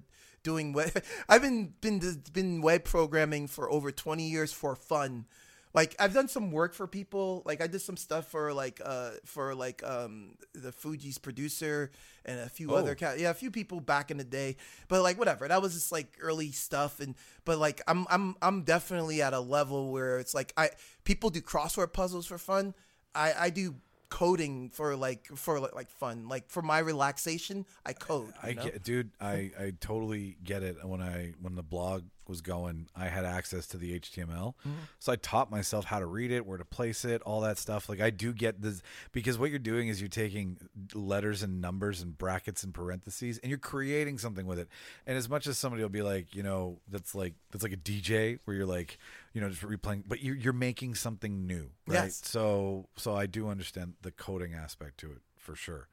doing 0.44 0.74
web. 0.74 0.92
I've 1.28 1.42
been 1.42 1.74
been 1.82 2.00
been 2.32 2.62
web 2.62 2.84
programming 2.84 3.48
for 3.48 3.68
over 3.72 3.92
twenty 3.92 4.30
years 4.30 4.54
for 4.54 4.76
fun. 4.76 5.26
Like 5.74 5.96
I've 6.00 6.14
done 6.14 6.28
some 6.28 6.52
work 6.52 6.74
for 6.74 6.88
people. 6.88 7.44
Like 7.46 7.62
I 7.62 7.68
did 7.68 7.82
some 7.82 7.96
stuff 7.98 8.28
for 8.28 8.54
like 8.54 8.82
uh 8.84 9.12
for 9.26 9.54
like 9.54 9.84
um 9.84 10.32
the 10.54 10.72
Fugees 10.72 11.22
producer 11.22 11.92
and 12.26 12.40
a 12.40 12.50
few 12.50 12.72
Oh. 12.72 12.76
other 12.76 12.96
ca- 12.96 13.16
yeah 13.18 13.30
a 13.30 13.34
few 13.36 13.52
people 13.52 13.80
back 13.80 14.10
in 14.10 14.18
the 14.18 14.24
day. 14.24 14.58
But 14.88 15.04
like 15.04 15.20
whatever, 15.20 15.48
that 15.48 15.62
was 15.62 15.74
just 15.76 15.92
like 15.92 16.08
early 16.22 16.52
stuff. 16.52 17.00
And 17.00 17.14
but 17.46 17.60
like 17.60 17.82
I'm 17.88 18.08
I'm 18.10 18.36
I'm 18.42 18.64
definitely 18.64 19.22
at 19.22 19.34
a 19.34 19.40
level 19.40 19.92
where 19.92 20.18
it's 20.18 20.34
like 20.34 20.54
I 20.58 20.72
people 21.04 21.30
do 21.30 21.40
crossword 21.42 21.94
puzzles 21.94 22.26
for 22.26 22.40
fun. 22.40 22.74
I 23.14 23.34
I 23.38 23.50
do 23.52 23.76
coding 24.10 24.70
for 24.70 24.96
like 24.96 25.28
for 25.36 25.60
like, 25.60 25.90
fun 25.90 26.28
like 26.28 26.50
for 26.50 26.62
my 26.62 26.80
relaxation 26.80 27.66
i 27.86 27.94
code 27.94 28.34
I 28.42 28.54
know? 28.54 28.64
get, 28.64 28.84
dude. 28.84 29.12
I 29.22 29.52
I 29.60 29.74
totally 29.80 30.38
get 30.44 30.64
it. 30.64 30.78
When 30.84 31.02
I 31.02 31.34
when 31.42 31.56
the 31.56 31.64
blog 31.64 32.04
was 32.28 32.42
going, 32.42 32.88
I 32.96 33.08
had 33.08 33.26
access 33.26 33.66
to 33.68 33.78
the 33.78 34.00
HTML, 34.00 34.54
Mm-hmm. 34.60 34.70
so 35.00 35.12
I 35.12 35.16
taught 35.16 35.50
myself 35.50 35.86
how 35.86 35.98
to 35.98 36.06
read 36.06 36.30
it, 36.32 36.46
where 36.46 36.60
to 36.60 36.66
place 36.66 37.04
it, 37.04 37.24
all 37.24 37.42
that 37.42 37.58
stuff. 37.58 37.90
Like 37.90 38.00
I 38.02 38.12
do 38.12 38.34
get 38.34 38.62
this 38.62 38.82
because 39.12 39.38
what 39.40 39.50
you're 39.50 39.58
doing 39.58 39.88
is 39.88 40.00
you're 40.00 40.10
taking 40.10 40.58
letters 40.94 41.42
and 41.42 41.60
numbers 41.60 42.02
and 42.02 42.16
brackets 42.18 42.64
and 42.64 42.72
parentheses, 42.74 43.40
and 43.40 43.50
you're 43.50 43.58
creating 43.58 44.20
something 44.20 44.46
with 44.46 44.60
it. 44.60 44.68
And 45.08 45.18
as 45.18 45.28
much 45.28 45.48
as 45.48 45.58
somebody 45.58 45.82
will 45.82 45.90
be 45.90 46.04
like, 46.04 46.36
you 46.36 46.44
know, 46.44 46.80
that's 46.88 47.16
like 47.16 47.34
that's 47.52 47.64
like 47.64 47.74
a 47.74 47.78
DJ 47.78 48.40
where 48.46 48.56
you're 48.56 48.66
like, 48.68 48.98
you 49.40 49.46
know, 49.46 49.52
just 49.52 49.62
replaying, 49.62 50.04
but 50.06 50.22
you're 50.22 50.36
you're 50.36 50.52
making 50.52 50.96
something 50.96 51.48
new, 51.48 51.72
right? 51.88 52.06
Yes. 52.06 52.22
So 52.26 52.90
so 52.98 53.16
I 53.16 53.26
do 53.26 53.48
understand 53.48 53.94
the 54.02 54.12
coding 54.12 54.54
aspect 54.54 55.00
to 55.00 55.12
it 55.12 55.22
for 55.38 55.56
sure. 55.56 55.88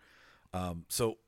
Um, 0.53 0.85
so 0.89 1.19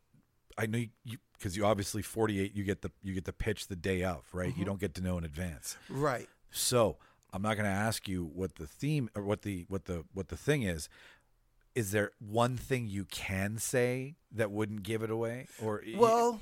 I 0.57 0.67
know 0.67 0.79
you 0.79 1.19
because 1.35 1.57
you, 1.57 1.65
obviously 1.65 2.03
48 2.03 2.57
you 2.57 2.65
get 2.65 2.83
the 2.83 2.91
you 3.05 3.15
get 3.15 3.25
the 3.25 3.33
pitch 3.33 3.69
the 3.69 3.77
day 3.77 4.03
of, 4.03 4.25
right? 4.33 4.53
You 4.57 4.65
don't 4.65 4.81
get 4.81 4.95
to 4.95 5.01
know 5.01 5.17
in 5.17 5.25
advance. 5.25 5.77
right 5.89 6.29
So, 6.51 6.97
I'm 7.33 7.43
not 7.43 7.55
going 7.55 7.67
to 7.67 7.71
ask 7.71 8.09
you 8.09 8.25
what 8.35 8.57
the 8.57 8.67
theme 8.67 9.09
or 9.15 9.23
what 9.23 9.43
the 9.43 9.67
what 9.69 9.85
the 9.85 10.05
what 10.13 10.27
the 10.27 10.37
thing 10.37 10.63
is. 10.63 10.89
Is 11.77 11.93
there 11.93 12.11
one 12.19 12.57
thing 12.57 12.89
you 12.89 13.05
can 13.05 13.59
say 13.59 14.17
that 14.33 14.51
wouldn't 14.51 14.83
give 14.83 15.03
it 15.05 15.11
away 15.11 15.47
or 15.63 15.85
Well, 15.95 16.41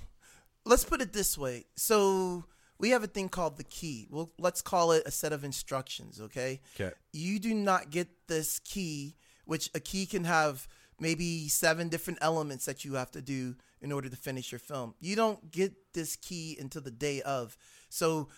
let's 0.65 0.85
put 0.85 1.03
it 1.03 1.13
this 1.13 1.37
way. 1.37 1.67
So 1.77 2.45
we 2.79 2.91
have 2.91 3.03
a 3.03 3.07
thing 3.09 3.29
called 3.29 3.57
the 3.57 3.65
key. 3.65 4.07
Well, 4.11 4.33
let's 4.39 4.63
call 4.63 4.93
it 4.93 5.03
a 5.07 5.11
set 5.11 5.33
of 5.33 5.45
instructions, 5.45 6.21
okay? 6.21 6.61
Okay. 6.79 6.95
You 7.13 7.39
do 7.39 7.55
not 7.55 7.91
get 7.91 8.09
this 8.29 8.59
key, 8.59 9.17
which 9.45 9.71
a 9.75 9.81
key 9.81 10.07
can 10.07 10.25
have 10.25 10.69
maybe 10.99 11.49
seven 11.49 11.89
different 11.89 12.19
elements 12.23 12.65
that 12.67 12.85
you 12.85 12.95
have 12.95 13.11
to 13.13 13.23
do 13.23 13.55
in 13.81 13.93
order 13.93 14.09
to 14.09 14.17
finish 14.17 14.51
your 14.51 14.59
film. 14.59 14.95
You 15.01 15.17
don't 15.17 15.51
get 15.51 15.73
this 15.95 16.17
key 16.17 16.57
until 16.59 16.83
the 16.83 16.91
day 16.91 17.23
of. 17.23 17.57
So 17.89 18.29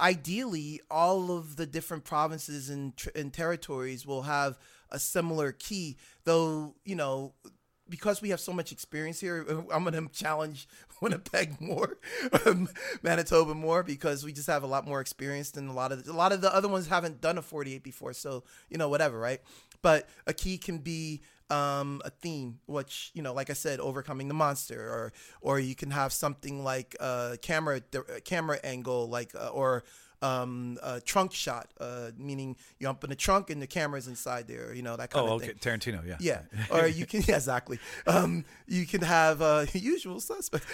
ideally, 0.00 0.80
all 0.90 1.30
of 1.30 1.56
the 1.56 1.66
different 1.66 2.04
provinces 2.04 2.70
and, 2.70 2.92
and 3.14 3.32
territories 3.32 4.06
will 4.06 4.22
have 4.22 4.58
a 4.90 4.98
similar 4.98 5.52
key, 5.52 5.96
though, 6.24 6.74
you 6.84 6.96
know, 6.96 7.34
because 7.88 8.20
we 8.22 8.30
have 8.30 8.40
so 8.40 8.52
much 8.52 8.72
experience 8.72 9.20
here, 9.20 9.44
I'm 9.72 9.84
going 9.84 9.92
to 9.94 10.08
challenge 10.12 10.68
Winnipeg 11.00 11.60
more, 11.60 11.98
um, 12.46 12.68
Manitoba 13.02 13.54
more, 13.54 13.82
because 13.82 14.24
we 14.24 14.32
just 14.32 14.48
have 14.48 14.62
a 14.62 14.66
lot 14.66 14.86
more 14.86 15.00
experience 15.00 15.50
than 15.50 15.68
a 15.68 15.72
lot 15.72 15.92
of 15.92 16.06
a 16.08 16.12
lot 16.12 16.32
of 16.32 16.40
the 16.40 16.54
other 16.54 16.68
ones 16.68 16.88
haven't 16.88 17.20
done 17.20 17.38
a 17.38 17.42
48 17.42 17.82
before. 17.82 18.12
So 18.12 18.44
you 18.68 18.78
know, 18.78 18.88
whatever, 18.88 19.18
right? 19.18 19.40
But 19.82 20.08
a 20.26 20.32
key 20.32 20.58
can 20.58 20.78
be 20.78 21.22
um, 21.50 22.02
a 22.04 22.10
theme, 22.10 22.60
which 22.66 23.10
you 23.14 23.22
know, 23.22 23.32
like 23.32 23.50
I 23.50 23.54
said, 23.54 23.80
overcoming 23.80 24.28
the 24.28 24.34
monster, 24.34 24.80
or 24.80 25.12
or 25.40 25.58
you 25.58 25.74
can 25.74 25.90
have 25.90 26.12
something 26.12 26.62
like 26.64 26.96
a 27.00 27.38
camera 27.40 27.80
the 27.90 28.02
camera 28.24 28.58
angle, 28.62 29.08
like 29.08 29.34
uh, 29.34 29.48
or 29.48 29.84
um, 30.22 30.78
a 30.82 31.00
trunk 31.00 31.32
shot, 31.32 31.68
uh, 31.80 32.10
meaning 32.18 32.56
you 32.78 32.88
up 32.88 33.04
in 33.04 33.10
the 33.10 33.16
trunk 33.16 33.50
and 33.50 33.62
the 33.62 33.66
camera's 33.66 34.08
inside 34.08 34.48
there, 34.48 34.74
you 34.74 34.82
know 34.82 34.96
that 34.96 35.10
kind 35.10 35.24
Oh, 35.28 35.34
of 35.34 35.42
okay, 35.42 35.52
thing. 35.52 35.78
Tarantino, 35.78 36.06
yeah. 36.06 36.16
Yeah, 36.20 36.40
or 36.70 36.86
you 36.86 37.06
can 37.06 37.22
yeah, 37.26 37.36
exactly. 37.42 37.78
Um, 38.06 38.44
you 38.66 38.86
can 38.86 39.02
have 39.02 39.40
uh, 39.42 39.66
usual 39.72 40.20
suspect. 40.20 40.64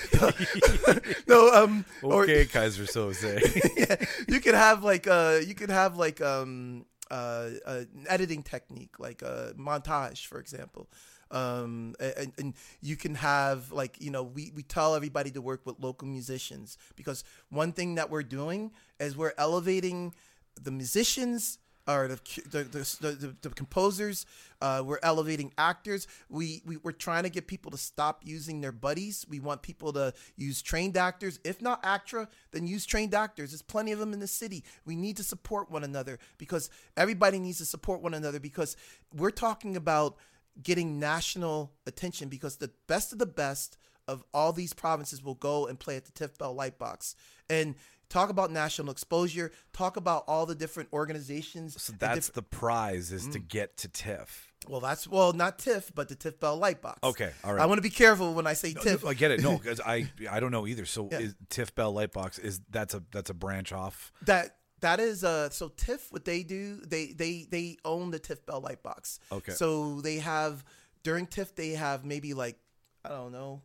no, 1.29 1.51
um, 1.53 1.85
or 2.03 2.23
Okay, 2.25 2.45
Keyser 2.47 2.87
Söze. 2.87 3.41
yeah, 3.77 3.97
you 4.29 4.41
could 4.41 4.55
have 4.55 4.83
like 4.85 5.07
uh, 5.07 5.41
you 5.47 5.55
could 5.55 5.71
have 5.71 5.97
like 5.97 6.21
um, 6.21 6.87
uh, 7.11 7.51
uh, 7.67 7.85
an 7.97 8.07
editing 8.09 8.43
technique, 8.43 8.99
like 8.99 9.23
a 9.23 9.53
montage, 9.59 10.27
for 10.27 10.39
example. 10.41 10.89
Um, 11.35 11.97
and, 11.99 12.33
and 12.39 12.55
you 12.81 12.97
can 12.97 13.17
have 13.17 13.73
like 13.73 14.01
you 14.01 14.11
know 14.11 14.23
we, 14.23 14.53
we 14.55 14.63
tell 14.63 14.95
everybody 14.95 15.33
to 15.33 15.41
work 15.41 15.67
with 15.67 15.81
local 15.81 16.07
musicians 16.07 16.79
because 16.95 17.25
one 17.51 17.73
thing 17.73 17.97
that 17.97 18.09
we're 18.09 18.23
doing 18.23 18.71
is 19.01 19.17
we're 19.17 19.35
elevating 19.37 20.15
the 20.63 20.71
musicians 20.71 21.59
or 21.89 22.09
the 22.09 22.21
the, 22.51 22.65
the, 22.65 23.11
the, 23.11 23.37
the 23.43 23.51
composers 23.51 24.27
uh, 24.65 24.83
we're 24.83 24.99
elevating 25.03 25.53
actors. 25.59 26.07
We, 26.31 26.63
we 26.65 26.79
we're 26.79 26.93
trying 26.93 27.25
to 27.25 27.29
get 27.29 27.47
people 27.47 27.71
to 27.73 27.77
stop 27.77 28.23
using 28.25 28.63
their 28.63 28.73
buddies. 28.73 29.27
We 29.29 29.39
want 29.39 29.61
people 29.61 29.93
to 29.93 30.15
use 30.37 30.63
trained 30.63 30.97
actors. 30.97 31.39
If 31.45 31.61
not 31.61 31.81
actra 31.83 32.29
then 32.53 32.67
use 32.67 32.87
trained 32.87 33.15
actors. 33.15 33.51
There's 33.51 33.61
plenty 33.61 33.93
of 33.93 33.99
them 33.99 34.15
in 34.15 34.21
the 34.21 34.27
city. 34.27 34.65
We 34.87 34.97
need 34.97 35.19
to 35.19 35.23
support 35.23 35.71
one 35.71 35.85
another 35.85 36.19
because 36.39 36.71
everybody 36.97 37.39
needs 37.39 37.59
to 37.59 37.67
support 37.67 38.01
one 38.01 38.15
another 38.15 38.41
because 38.41 38.77
we're 39.15 39.31
talking 39.31 39.77
about 39.77 40.17
getting 40.63 40.99
national 40.99 41.73
attention 41.87 42.29
because 42.29 42.57
the 42.57 42.71
best 42.87 43.13
of 43.13 43.19
the 43.19 43.27
best 43.27 43.77
of 44.07 44.23
all 44.35 44.53
these 44.53 44.73
provinces 44.75 45.23
will 45.23 45.35
go 45.35 45.67
and 45.67 45.79
play 45.81 45.97
at 45.97 46.05
the 46.05 46.13
TIFF 46.13 46.37
Bell 46.39 46.55
Lightbox 46.55 47.15
and 47.49 47.75
talk 48.11 48.29
about 48.29 48.51
national 48.53 48.91
exposure, 48.93 49.51
talk 49.73 49.97
about 49.97 50.25
all 50.29 50.45
the 50.47 50.55
different 50.55 50.91
organizations. 50.93 51.81
So 51.83 51.95
that's 51.99 52.27
diff- 52.27 52.35
the 52.35 52.43
prize 52.43 53.13
is 53.13 53.27
Mm. 53.29 53.33
to 53.33 53.39
get 53.39 53.77
to 53.79 53.89
TIFF. 53.89 54.51
well, 54.69 54.81
that's 54.81 55.07
well, 55.09 55.33
not 55.33 55.59
TIFF, 55.59 55.91
but 55.95 56.09
the 56.09 56.15
TIFF 56.15 56.39
Bell 56.41 56.59
Lightbox. 56.61 56.99
Okay, 57.03 57.33
all 57.43 57.53
right. 57.55 57.63
I 57.63 57.67
want 57.67 57.79
to 57.79 57.83
be 57.83 57.91
careful 57.91 58.33
when 58.35 58.47
I 58.47 58.53
say 58.55 58.73
TIFF. 58.75 59.05
I 59.07 59.15
get 59.15 59.31
it. 59.31 59.41
No, 59.43 59.59
because 59.59 59.81
I 59.81 60.11
I 60.31 60.39
don't 60.41 60.53
know 60.53 60.67
either. 60.67 60.85
So 60.87 61.09
Yeah. 61.11 61.19
is 61.21 61.35
TIFF 61.49 61.75
Bell 61.75 61.93
Lightbox 61.93 62.39
is 62.39 62.61
that's 62.71 62.95
a 62.95 63.03
that's 63.11 63.31
a 63.31 63.35
branch 63.35 63.73
off. 63.73 64.13
that 64.23 64.57
that 64.85 65.01
is 65.01 65.25
uh 65.25 65.49
so 65.51 65.69
TIFF 65.69 66.13
what 66.13 66.25
they 66.25 66.43
do 66.43 66.77
they 66.87 67.07
they 67.13 67.47
they 67.51 67.79
own 67.85 68.11
the 68.11 68.19
TIFF 68.19 68.45
Bell 68.47 68.63
Lightbox. 68.63 69.19
Okay. 69.33 69.53
So 69.53 70.01
they 70.01 70.17
have 70.19 70.65
during 71.03 71.27
TIFF 71.27 71.55
they 71.55 71.71
have 71.71 72.05
maybe 72.05 72.35
like 72.35 72.59
I 73.05 73.09
don't 73.09 73.33
know 73.33 73.63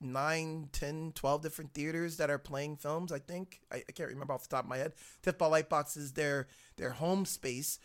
nine, 0.00 0.68
10, 0.72 1.12
12 1.14 1.42
different 1.42 1.72
theaters 1.72 2.18
that 2.18 2.28
are 2.28 2.38
playing 2.38 2.76
films. 2.76 3.10
I 3.12 3.18
think 3.18 3.60
I, 3.72 3.76
I 3.88 3.92
can't 3.92 4.10
remember 4.10 4.34
off 4.34 4.42
the 4.42 4.54
top 4.54 4.64
of 4.64 4.68
my 4.68 4.76
head. 4.76 4.92
TIFF 5.22 5.38
Bell 5.38 5.50
Lightbox 5.50 5.96
is 5.96 6.12
their 6.12 6.46
their 6.76 6.90
home 6.90 7.24
space, 7.24 7.78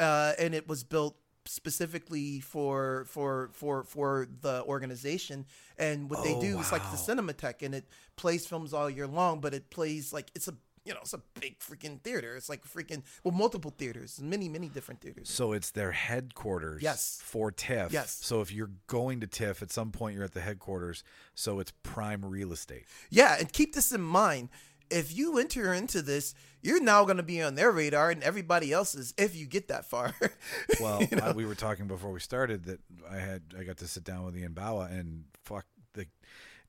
uh, 0.00 0.32
and 0.38 0.54
it 0.54 0.68
was 0.68 0.84
built 0.84 1.16
specifically 1.44 2.40
for 2.40 3.04
for 3.08 3.50
for 3.52 3.84
for 3.84 4.26
the 4.40 4.62
organization 4.64 5.46
and 5.78 6.10
what 6.10 6.22
they 6.24 6.34
Oh, 6.34 6.40
do 6.40 6.58
is 6.58 6.72
like 6.72 6.82
the 6.90 6.96
wow. 6.96 7.22
cinematheque 7.22 7.62
and 7.62 7.72
it 7.74 7.86
plays 8.16 8.44
films 8.46 8.74
all 8.74 8.90
year 8.90 9.06
long 9.06 9.40
but 9.40 9.54
it 9.54 9.70
plays 9.70 10.12
like 10.12 10.28
it's 10.34 10.48
a 10.48 10.54
you 10.86 10.94
know 10.94 11.00
it's 11.02 11.12
a 11.12 11.20
big 11.40 11.58
freaking 11.58 12.00
theater 12.00 12.36
it's 12.36 12.48
like 12.48 12.64
freaking 12.64 13.02
well 13.24 13.34
multiple 13.34 13.74
theaters 13.76 14.20
many 14.22 14.48
many 14.48 14.68
different 14.68 15.00
theaters 15.00 15.28
So 15.28 15.52
it's 15.52 15.70
their 15.72 15.92
headquarters 15.92 16.82
Yes. 16.82 17.20
for 17.22 17.50
TIFF. 17.50 17.92
Yes. 17.92 18.18
So 18.22 18.40
if 18.40 18.52
you're 18.52 18.70
going 18.86 19.20
to 19.20 19.26
TIFF 19.26 19.62
at 19.62 19.70
some 19.72 19.90
point 19.90 20.14
you're 20.14 20.24
at 20.24 20.32
the 20.32 20.40
headquarters, 20.40 21.02
so 21.34 21.58
it's 21.60 21.72
prime 21.82 22.24
real 22.24 22.52
estate. 22.52 22.84
Yeah, 23.10 23.36
and 23.38 23.52
keep 23.52 23.74
this 23.74 23.92
in 23.92 24.00
mind. 24.00 24.48
If 24.88 25.16
you 25.16 25.36
enter 25.38 25.74
into 25.74 26.00
this, 26.00 26.32
you're 26.62 26.80
now 26.80 27.04
going 27.04 27.16
to 27.16 27.24
be 27.24 27.42
on 27.42 27.56
their 27.56 27.72
radar 27.72 28.10
and 28.12 28.22
everybody 28.22 28.72
else's 28.72 29.12
if 29.18 29.34
you 29.34 29.46
get 29.46 29.66
that 29.68 29.84
far. 29.84 30.14
Well, 30.80 31.02
You 31.02 31.16
know? 31.16 31.24
I, 31.26 31.32
we 31.32 31.44
were 31.44 31.56
talking 31.56 31.86
before 31.88 32.12
we 32.12 32.20
started 32.20 32.64
that 32.66 32.78
I 33.10 33.16
had 33.16 33.42
I 33.58 33.64
got 33.64 33.78
to 33.78 33.88
sit 33.88 34.04
down 34.04 34.24
with 34.24 34.36
Ian 34.36 34.52
Bawa 34.54 34.90
and 34.96 35.24
fuck 35.44 35.66
the 35.94 36.06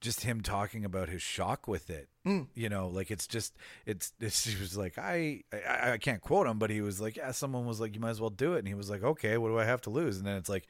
just 0.02 0.22
him 0.22 0.42
talking 0.42 0.84
about 0.86 1.10
his 1.10 1.22
shock 1.22 1.68
with 1.68 1.90
it. 1.90 2.10
Mm. 2.26 2.48
You 2.54 2.70
know, 2.70 2.88
like 2.88 3.10
it's 3.12 3.28
just 3.28 3.56
it's 3.86 4.14
it's 4.20 4.46
he 4.46 4.60
was 4.60 4.78
like 4.78 4.98
I, 4.98 5.44
I 5.54 5.92
I 5.94 5.98
can't 5.98 6.22
quote 6.22 6.48
him, 6.48 6.60
but 6.60 6.70
he 6.70 6.82
was 6.82 7.00
like, 7.02 7.18
yeah, 7.18 7.32
someone 7.32 7.66
was 7.66 7.80
like, 7.80 7.94
you 7.96 8.02
might 8.02 8.12
as 8.12 8.22
well 8.22 8.30
do 8.30 8.54
it, 8.54 8.60
and 8.60 8.68
he 8.68 8.74
was 8.74 8.90
like, 8.90 9.04
okay, 9.04 9.38
what 9.38 9.50
do 9.50 9.58
I 9.60 9.66
have 9.66 9.82
to 9.82 9.90
lose? 9.90 10.18
And 10.18 10.26
then 10.26 10.36
it's 10.38 10.50
like, 10.50 10.68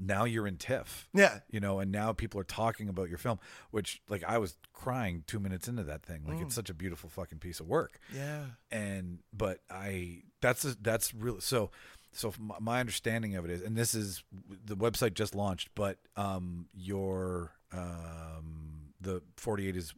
now 0.00 0.24
you're 0.24 0.46
in 0.46 0.56
TIFF. 0.56 1.08
yeah, 1.12 1.40
you 1.50 1.60
know 1.60 1.78
and 1.78 1.92
now 1.92 2.12
people 2.14 2.40
are 2.40 2.44
talking 2.44 2.88
about 2.88 3.10
your 3.10 3.18
film 3.18 3.38
which 3.70 4.00
like 4.08 4.24
i 4.24 4.38
was 4.38 4.56
crying 4.72 5.24
two 5.26 5.38
minutes 5.38 5.68
into 5.68 5.82
that 5.84 6.02
thing 6.02 6.22
like 6.26 6.38
Mm. 6.38 6.42
it's 6.44 6.54
such 6.54 6.70
a 6.70 6.74
beautiful 6.74 7.10
fucking 7.10 7.38
piece 7.38 7.60
of 7.60 7.66
work 7.68 7.98
yeah, 8.14 8.44
and 8.70 9.18
but 9.30 9.58
i 9.68 10.22
that's 10.40 10.64
a, 10.64 10.74
that's 10.80 11.12
really 11.12 11.40
so 11.40 11.70
so 12.14 12.32
my- 12.38 12.56
my 12.60 12.80
understanding 12.80 13.36
of 13.36 13.44
it 13.44 13.50
is 13.50 13.60
and 13.62 13.76
this 13.76 13.94
is 13.94 14.22
the 14.66 14.76
website 14.76 15.14
just 15.14 15.34
launched 15.34 15.68
but 15.74 15.98
um 16.16 16.66
your 16.74 17.52
um 17.72 18.92
the 19.00 19.20
48 19.36 19.76
is 19.76 19.92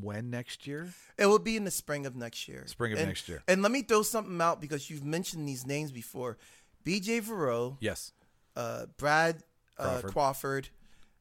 when 0.00 0.30
next 0.30 0.66
year? 0.66 0.92
It 1.16 1.26
will 1.26 1.40
be 1.40 1.56
in 1.56 1.64
the 1.64 1.70
spring 1.72 2.06
of 2.06 2.14
next 2.14 2.46
year. 2.46 2.64
Spring 2.66 2.92
of 2.92 2.98
And- 3.00 3.08
next 3.08 3.28
year. 3.28 3.42
And 3.48 3.62
let 3.62 3.72
me 3.72 3.82
throw 3.82 4.02
something 4.02 4.40
out 4.40 4.60
because 4.60 4.88
you've 4.88 5.04
mentioned 5.04 5.48
these 5.48 5.66
names 5.66 5.90
before. 5.90 6.36
B.J. 6.84 7.22
Verot, 7.22 7.78
Yes. 7.80 8.12
uh, 8.54 8.86
Brad 8.96 9.42
uh, 9.76 9.82
Crawford. 10.00 10.12
Crawford. 10.12 10.68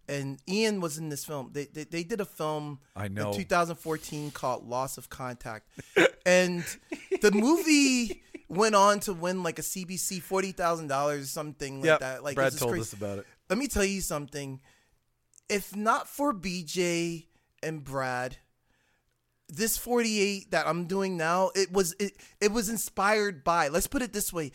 and 0.09 0.37
Ian 0.47 0.79
was 0.79 0.97
in 0.99 1.09
this 1.09 1.25
film. 1.25 1.49
They 1.53 1.65
they, 1.65 1.85
they 1.85 2.03
did 2.03 2.21
a 2.21 2.25
film 2.25 2.79
I 2.95 3.07
know. 3.07 3.31
in 3.31 3.37
2014 3.37 4.29
called 4.31 4.67
Loss 4.67 4.97
of 4.99 5.09
Contact, 5.09 5.67
and 6.25 6.63
the 7.21 7.31
movie 7.31 8.21
went 8.49 8.75
on 8.75 8.99
to 9.01 9.13
win 9.13 9.43
like 9.43 9.59
a 9.59 9.61
CBC 9.63 10.21
forty 10.21 10.51
thousand 10.51 10.87
dollars 10.87 11.23
or 11.25 11.27
something 11.27 11.81
like 11.81 11.85
Yep. 11.87 11.99
that. 11.99 12.23
Like 12.23 12.35
Brad 12.35 12.57
told 12.57 12.71
crazy. 12.71 12.81
us 12.81 12.93
about 12.93 13.19
it. 13.19 13.25
Let 13.49 13.59
me 13.59 13.67
tell 13.67 13.83
you 13.85 14.01
something. 14.01 14.61
If 15.49 15.75
not 15.75 16.07
for 16.07 16.33
BJ 16.33 17.25
and 17.63 17.83
Brad, 17.83 18.37
this 19.49 19.77
48 19.77 20.51
that 20.51 20.67
I'm 20.67 20.85
doing 20.85 21.15
now, 21.17 21.51
it 21.55 21.71
was 21.71 21.95
it, 21.99 22.13
it 22.41 22.51
was 22.51 22.69
inspired 22.69 23.43
by. 23.43 23.69
Let's 23.69 23.87
put 23.87 24.01
it 24.01 24.11
this 24.13 24.33
way. 24.33 24.51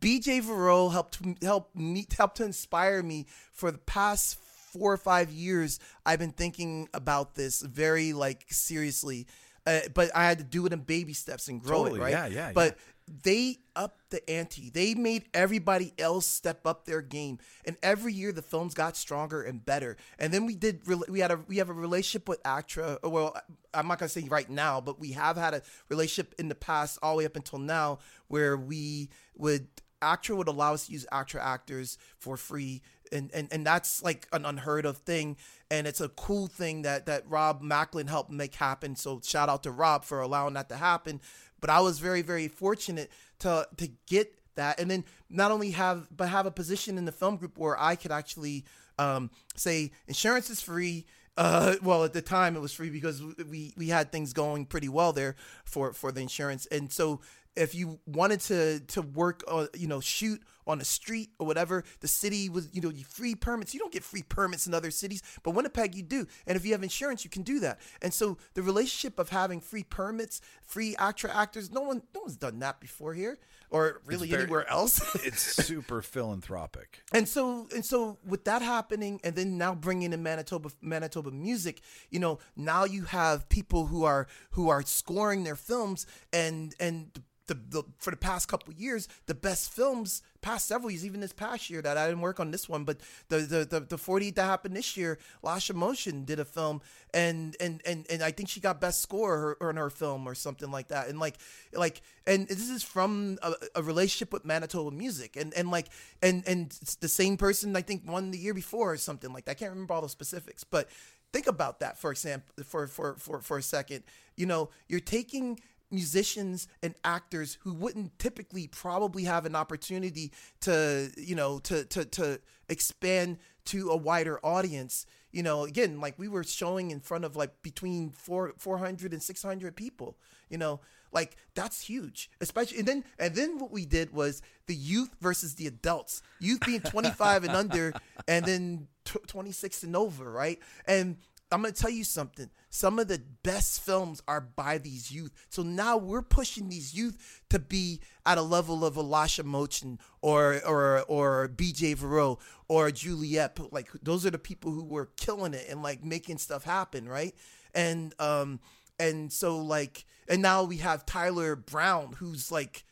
BJ 0.00 0.40
Verot 0.40 0.92
helped 0.92 1.18
help 1.42 1.74
me 1.76 2.06
helped 2.16 2.38
to 2.38 2.44
inspire 2.44 3.02
me 3.02 3.26
for 3.52 3.70
the 3.70 3.76
past 3.78 4.38
four 4.72 4.90
or 4.90 4.96
five 4.96 5.30
years. 5.30 5.78
I've 6.06 6.18
been 6.18 6.32
thinking 6.32 6.88
about 6.94 7.34
this 7.34 7.60
very 7.60 8.14
like 8.14 8.46
seriously, 8.48 9.26
uh, 9.66 9.80
but 9.92 10.10
I 10.16 10.24
had 10.24 10.38
to 10.38 10.44
do 10.44 10.64
it 10.64 10.72
in 10.72 10.78
baby 10.80 11.12
steps 11.12 11.48
and 11.48 11.60
grow 11.62 11.82
Totally. 11.84 12.00
it, 12.00 12.02
right? 12.04 12.10
Yeah, 12.12 12.26
yeah, 12.28 12.52
But 12.54 12.78
they 13.22 13.58
upped 13.76 14.10
the 14.10 14.28
ante. 14.30 14.70
They 14.70 14.94
made 14.94 15.24
everybody 15.34 15.92
else 15.98 16.26
step 16.26 16.66
up 16.66 16.84
their 16.86 17.02
game, 17.02 17.38
and 17.64 17.76
every 17.82 18.12
year 18.12 18.32
the 18.32 18.42
films 18.42 18.74
got 18.74 18.96
stronger 18.96 19.42
and 19.42 19.64
better. 19.64 19.96
And 20.18 20.32
then 20.32 20.46
we 20.46 20.54
did. 20.54 20.82
We 21.08 21.20
had 21.20 21.30
a 21.30 21.40
we 21.46 21.58
have 21.58 21.68
a 21.68 21.74
relationship 21.74 22.28
with 22.28 22.40
Actra. 22.44 22.98
uh, 23.04 23.10
Well, 23.10 23.36
I'm 23.74 23.88
not 23.88 23.98
gonna 23.98 24.08
say 24.08 24.26
right 24.28 24.48
now, 24.48 24.80
but 24.80 24.98
we 24.98 25.12
have 25.12 25.36
had 25.36 25.54
a 25.54 25.62
relationship 25.88 26.34
in 26.38 26.48
the 26.48 26.54
past, 26.54 26.98
all 27.02 27.14
the 27.14 27.18
way 27.18 27.26
up 27.26 27.36
until 27.36 27.58
now, 27.58 27.98
where 28.28 28.56
we 28.56 29.10
would 29.36 29.68
Actra 30.00 30.34
would 30.34 30.48
allow 30.48 30.74
us 30.74 30.86
to 30.86 30.92
use 30.92 31.06
Actra 31.12 31.42
actors 31.44 31.98
for 32.18 32.36
free. 32.36 32.82
And, 33.12 33.30
and, 33.34 33.46
and 33.52 33.66
that's 33.66 34.02
like 34.02 34.26
an 34.32 34.46
unheard 34.46 34.86
of 34.86 34.96
thing 34.96 35.36
and 35.70 35.86
it's 35.86 36.00
a 36.00 36.08
cool 36.08 36.46
thing 36.46 36.80
that 36.80 37.04
that 37.04 37.28
Rob 37.28 37.60
Macklin 37.60 38.06
helped 38.06 38.30
make 38.30 38.54
happen 38.54 38.96
so 38.96 39.20
shout 39.22 39.50
out 39.50 39.64
to 39.64 39.70
Rob 39.70 40.06
for 40.06 40.22
allowing 40.22 40.54
that 40.54 40.70
to 40.70 40.76
happen 40.76 41.20
but 41.62 41.70
I 41.70 41.80
was 41.80 41.98
very 41.98 42.20
very 42.20 42.48
fortunate 42.48 43.10
to 43.38 43.66
to 43.78 43.88
get 44.06 44.38
that. 44.56 44.78
And 44.78 44.90
then 44.90 45.04
not 45.30 45.50
only 45.50 45.70
have 45.70 46.08
but 46.14 46.28
have 46.28 46.44
a 46.44 46.50
position 46.50 46.98
in 46.98 47.06
the 47.06 47.12
film 47.12 47.36
group 47.36 47.56
where 47.56 47.80
I 47.80 47.96
could 47.96 48.12
actually 48.12 48.66
um, 48.98 49.30
say 49.56 49.92
insurance 50.06 50.50
is 50.50 50.60
free. 50.60 51.06
Uh, 51.38 51.76
well 51.82 52.04
at 52.04 52.12
the 52.12 52.20
time 52.20 52.56
it 52.56 52.60
was 52.60 52.74
free 52.74 52.90
because 52.90 53.22
we 53.48 53.72
we 53.76 53.88
had 53.88 54.12
things 54.12 54.34
going 54.34 54.66
pretty 54.66 54.88
well 54.88 55.12
there 55.12 55.36
for 55.64 55.92
for 55.94 56.12
the 56.12 56.20
insurance. 56.20 56.66
And 56.66 56.92
so 56.92 57.20
if 57.56 57.74
you 57.74 58.00
wanted 58.06 58.40
to 58.40 58.80
to 58.80 59.02
work 59.02 59.42
uh, 59.48 59.66
you 59.74 59.88
know 59.88 60.00
shoot 60.00 60.42
on 60.66 60.78
the 60.78 60.84
street 60.84 61.30
or 61.38 61.46
whatever 61.46 61.84
the 62.00 62.08
city 62.08 62.48
was 62.48 62.68
you 62.72 62.80
know 62.80 62.90
you 62.90 63.04
free 63.04 63.34
permits. 63.34 63.74
You 63.74 63.80
don't 63.80 63.92
get 63.92 64.04
free 64.04 64.22
permits 64.22 64.66
in 64.66 64.74
other 64.74 64.90
cities 64.90 65.22
but 65.42 65.52
winnipeg 65.52 65.94
you 65.94 66.02
do. 66.02 66.26
And 66.46 66.56
if 66.56 66.64
you 66.64 66.72
have 66.72 66.82
insurance 66.82 67.24
you 67.24 67.30
can 67.30 67.42
do 67.42 67.60
that. 67.60 67.80
And 68.00 68.12
so 68.12 68.38
the 68.54 68.62
relationship 68.62 69.18
of 69.18 69.28
having 69.30 69.60
free 69.60 69.82
permits 69.84 70.40
free 70.64 70.94
actor 70.98 71.28
actors 71.28 71.70
no 71.70 71.80
one 71.82 72.02
no 72.14 72.20
one's 72.22 72.36
done 72.36 72.58
that 72.60 72.80
before 72.80 73.14
here 73.14 73.38
or 73.70 74.02
really 74.04 74.28
very- 74.28 74.42
anywhere 74.42 74.68
else. 74.70 75.00
It's 75.24 75.40
super 75.42 76.02
philanthropic. 76.02 77.02
and 77.12 77.28
so 77.28 77.68
and 77.74 77.84
so 77.84 78.18
with 78.26 78.44
that 78.44 78.62
happening 78.62 79.20
and 79.24 79.34
then 79.36 79.58
now 79.58 79.74
bringing 79.74 80.12
in 80.12 80.22
manitoba 80.22 80.70
manitoba 80.80 81.30
music 81.30 81.80
you 82.10 82.18
know 82.18 82.38
now 82.56 82.84
you 82.84 83.04
have 83.04 83.48
people 83.48 83.86
who 83.86 84.04
are 84.04 84.26
who 84.52 84.68
are 84.68 84.82
scoring 84.82 85.44
their 85.44 85.56
films 85.56 86.06
and 86.32 86.74
and 86.80 87.22
the, 87.54 87.82
the 87.82 87.82
for 87.98 88.10
the 88.10 88.16
past 88.16 88.48
couple 88.48 88.72
years 88.74 89.08
the 89.26 89.34
best 89.34 89.72
films 89.72 90.22
past 90.40 90.66
several 90.66 90.90
years 90.90 91.04
even 91.04 91.20
this 91.20 91.32
past 91.32 91.70
year 91.70 91.82
that 91.82 91.96
i 91.96 92.06
didn't 92.06 92.20
work 92.20 92.40
on 92.40 92.50
this 92.50 92.68
one 92.68 92.84
but 92.84 92.98
the 93.28 93.38
the 93.38 93.64
the, 93.64 93.80
the 93.80 93.98
48 93.98 94.34
that 94.36 94.44
happened 94.44 94.76
this 94.76 94.96
year 94.96 95.18
lasha 95.44 95.74
motion 95.74 96.24
did 96.24 96.40
a 96.40 96.44
film 96.44 96.80
and 97.14 97.56
and 97.60 97.80
and, 97.86 98.06
and 98.10 98.22
i 98.22 98.30
think 98.30 98.48
she 98.48 98.60
got 98.60 98.80
best 98.80 99.00
score 99.00 99.38
her, 99.38 99.68
on 99.68 99.76
her 99.76 99.90
film 99.90 100.26
or 100.26 100.34
something 100.34 100.70
like 100.70 100.88
that. 100.88 101.08
And 101.08 101.18
like 101.18 101.36
like 101.72 102.02
and 102.26 102.46
this 102.48 102.68
is 102.68 102.82
from 102.82 103.38
a, 103.42 103.54
a 103.76 103.82
relationship 103.82 104.32
with 104.32 104.44
manitoba 104.44 104.90
music 104.90 105.36
and 105.36 105.52
and 105.54 105.70
like 105.70 105.88
and 106.22 106.42
and 106.46 106.76
it's 106.82 106.96
the 106.96 107.08
same 107.08 107.36
person 107.36 107.74
i 107.76 107.82
think 107.82 108.02
won 108.06 108.30
the 108.30 108.38
year 108.38 108.54
before 108.54 108.92
or 108.92 108.96
something 108.96 109.32
like 109.32 109.44
that. 109.44 109.52
I 109.52 109.54
can't 109.54 109.70
remember 109.70 109.94
all 109.94 110.02
the 110.02 110.08
specifics 110.08 110.64
but 110.64 110.88
think 111.32 111.46
about 111.46 111.80
that 111.80 111.98
for 111.98 112.10
example 112.10 112.52
for 112.64 112.86
for 112.86 113.14
for, 113.16 113.40
for 113.40 113.58
a 113.58 113.62
second. 113.62 114.04
You 114.36 114.46
know 114.46 114.70
you're 114.88 115.00
taking 115.00 115.60
musicians 115.92 116.68
and 116.82 116.94
actors 117.04 117.58
who 117.62 117.72
wouldn't 117.74 118.18
typically 118.18 118.66
probably 118.66 119.24
have 119.24 119.46
an 119.46 119.54
opportunity 119.54 120.32
to 120.60 121.10
you 121.16 121.34
know 121.34 121.58
to 121.60 121.84
to 121.84 122.04
to 122.04 122.40
expand 122.68 123.38
to 123.66 123.90
a 123.90 123.96
wider 123.96 124.40
audience. 124.44 125.06
You 125.30 125.42
know 125.42 125.64
again 125.64 126.00
like 126.00 126.18
we 126.18 126.28
were 126.28 126.44
showing 126.44 126.90
in 126.90 127.00
front 127.00 127.24
of 127.24 127.36
like 127.36 127.62
between 127.62 128.10
four, 128.10 128.52
400 128.58 129.12
and 129.12 129.22
600 129.22 129.76
people 129.76 130.16
you 130.52 130.58
know? 130.58 130.80
Like 131.10 131.36
that's 131.54 131.82
huge 131.82 132.30
especially 132.40 132.78
and 132.78 132.88
then 132.88 133.04
and 133.18 133.34
then 133.34 133.58
what 133.58 133.70
we 133.70 133.84
did 133.84 134.14
was 134.14 134.40
the 134.66 134.74
youth 134.74 135.14
versus 135.20 135.56
the 135.56 135.66
adults 135.66 136.22
youth 136.40 136.60
being 136.64 136.80
25 136.80 137.44
and 137.44 137.54
under 137.54 137.92
and 138.26 138.46
then 138.46 138.88
tw 139.04 139.26
26 139.26 139.82
and 139.82 139.94
over 139.94 140.30
right? 140.30 140.58
And 140.86 141.18
I'm 141.52 141.62
gonna 141.62 141.72
tell 141.72 141.90
you 141.90 142.04
something. 142.04 142.50
Some 142.70 142.98
of 142.98 143.08
the 143.08 143.22
best 143.42 143.82
films 143.82 144.22
are 144.26 144.40
by 144.40 144.78
these 144.78 145.10
youth. 145.10 145.32
So 145.50 145.62
now 145.62 145.96
we're 145.96 146.22
pushing 146.22 146.68
these 146.68 146.94
youth 146.94 147.42
to 147.50 147.58
be 147.58 148.00
at 148.24 148.38
a 148.38 148.42
level 148.42 148.84
of 148.84 148.96
Elisha 148.96 149.42
Mochen 149.42 149.98
or 150.20 150.60
or 150.66 151.02
or 151.08 151.48
BJ 151.48 151.96
Verot 151.96 152.38
or 152.68 152.90
Juliet. 152.90 153.58
Like 153.72 153.90
those 154.02 154.24
are 154.24 154.30
the 154.30 154.38
people 154.38 154.72
who 154.72 154.84
were 154.84 155.10
killing 155.16 155.54
it 155.54 155.66
and 155.68 155.82
like 155.82 156.02
making 156.04 156.38
stuff 156.38 156.64
happen, 156.64 157.08
right? 157.08 157.34
And 157.74 158.14
um 158.18 158.60
and 158.98 159.32
so 159.32 159.58
like 159.58 160.04
and 160.28 160.40
now 160.40 160.62
we 160.64 160.78
have 160.78 161.04
Tyler 161.04 161.56
Brown 161.56 162.14
who's 162.18 162.50
like 162.50 162.84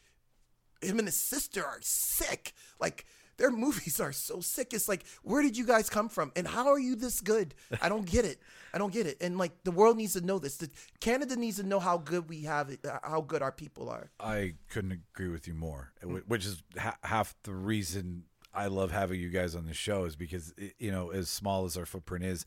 him 0.82 0.98
and 0.98 1.08
his 1.08 1.16
sister 1.16 1.64
are 1.64 1.78
sick. 1.82 2.52
Like 2.78 3.06
their 3.41 3.51
movies 3.51 3.99
are 4.01 4.12
so 4.12 4.41
sick. 4.41 4.72
It's 4.72 4.88
like, 4.88 5.05
where 5.22 5.43
did 5.43 5.57
you 5.57 5.66
guys 5.66 5.91
come 5.91 6.09
from? 6.09 6.30
And 6.36 6.47
how 6.47 6.68
are 6.68 6.78
you 6.78 6.95
this 6.95 7.20
good? 7.20 7.55
I 7.82 7.88
don't 7.88 8.07
get 8.07 8.24
it. 8.24 8.38
I 8.72 8.78
don't 8.78 8.93
get 8.93 9.07
it. 9.07 9.16
And 9.20 9.36
like 9.38 9.53
the 9.64 9.70
world 9.72 9.97
needs 9.97 10.12
to 10.12 10.20
know 10.20 10.38
this. 10.38 10.59
The, 10.59 10.70
Canada 11.01 11.34
needs 11.36 11.57
to 11.57 11.64
know 11.64 11.80
how 11.80 11.99
good 11.99 12.28
we 12.28 12.43
have 12.43 12.70
it, 12.70 12.80
uh, 12.86 12.99
how 13.03 13.22
good 13.22 13.43
our 13.43 13.51
people 13.53 13.88
are. 13.88 14.11
I 14.20 14.55
couldn't 14.68 14.93
agree 14.93 15.28
with 15.28 15.49
you 15.49 15.55
more, 15.55 15.93
wh- 16.03 16.28
which 16.30 16.47
is 16.47 16.62
ha- 16.78 16.99
half 17.03 17.34
the 17.43 17.55
reason 17.55 18.24
I 18.55 18.66
love 18.66 18.91
having 18.93 19.18
you 19.20 19.30
guys 19.30 19.55
on 19.55 19.66
the 19.66 19.74
show 19.74 20.05
is 20.05 20.14
because 20.16 20.53
you 20.78 20.91
know, 20.93 21.11
as 21.11 21.28
small 21.28 21.64
as 21.64 21.76
our 21.76 21.86
footprint 21.86 22.24
is, 22.24 22.45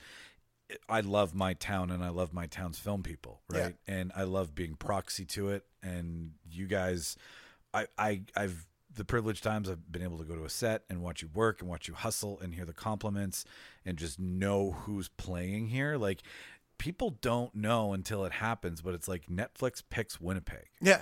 I 0.88 1.02
love 1.02 1.34
my 1.36 1.54
town 1.54 1.92
and 1.92 2.04
I 2.04 2.10
love 2.10 2.34
my 2.34 2.46
town's 2.48 2.80
film 2.80 3.04
people, 3.04 3.42
Yeah. 3.54 3.60
right? 3.60 3.76
And 3.88 4.12
I 4.16 4.24
love 4.24 4.56
being 4.56 4.76
proxy 4.76 5.26
to 5.26 5.50
it. 5.50 5.66
And 5.82 6.32
you 6.50 6.68
guys, 6.68 7.18
I, 7.74 7.88
I, 7.98 8.22
I've 8.36 8.66
the 8.96 9.06
privileged 9.06 9.44
times 9.44 9.70
I've 9.70 9.92
been 9.92 10.04
able 10.04 10.18
to 10.20 10.24
go 10.24 10.36
to 10.36 10.44
a 10.46 10.50
set 10.50 10.84
and 10.90 11.02
watch 11.02 11.22
you 11.22 11.30
work 11.34 11.62
and 11.62 11.70
watch 11.70 11.88
you 11.88 11.94
hustle 11.94 12.40
and 12.42 12.54
hear 12.54 12.66
the 12.66 12.74
compliments 12.74 13.46
and 13.86 13.98
just 13.98 14.20
know 14.20 14.72
who's 14.72 15.10
playing 15.10 15.68
here. 15.68 15.98
Like 15.98 16.22
people 16.78 17.12
don't 17.22 17.54
know 17.56 17.94
until 17.94 18.26
it 18.26 18.34
happens, 18.34 18.82
but 18.82 18.94
it's 18.94 19.08
like 19.08 19.28
Netflix 19.28 19.82
picks 19.90 20.20
Winnipeg. 20.22 20.68
Yeah. 20.82 21.02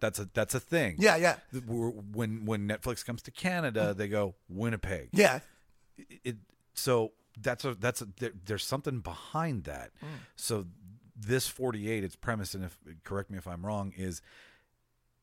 That's 0.00 0.18
a 0.18 0.28
that's 0.34 0.54
a 0.54 0.60
thing. 0.60 0.96
Yeah. 0.98 1.16
Yeah. 1.16 1.36
When 1.66 2.44
when 2.44 2.68
Netflix 2.68 3.04
comes 3.04 3.22
to 3.22 3.30
Canada, 3.30 3.94
they 3.94 4.08
go 4.08 4.34
Winnipeg. 4.48 5.10
Yeah. 5.12 5.40
It, 5.96 6.20
it- 6.24 6.36
so 6.74 7.12
that's 7.38 7.64
a 7.66 7.74
that's 7.74 8.00
a 8.02 8.08
there, 8.18 8.32
there's 8.46 8.64
something 8.64 9.00
behind 9.00 9.64
that. 9.64 9.90
Mm. 10.02 10.08
So 10.36 10.66
this 11.14 11.46
48, 11.46 12.02
its 12.02 12.16
premise, 12.16 12.54
and 12.54 12.64
if 12.64 12.76
correct 13.04 13.30
me 13.30 13.36
if 13.38 13.46
I'm 13.46 13.64
wrong, 13.64 13.92
is 13.96 14.22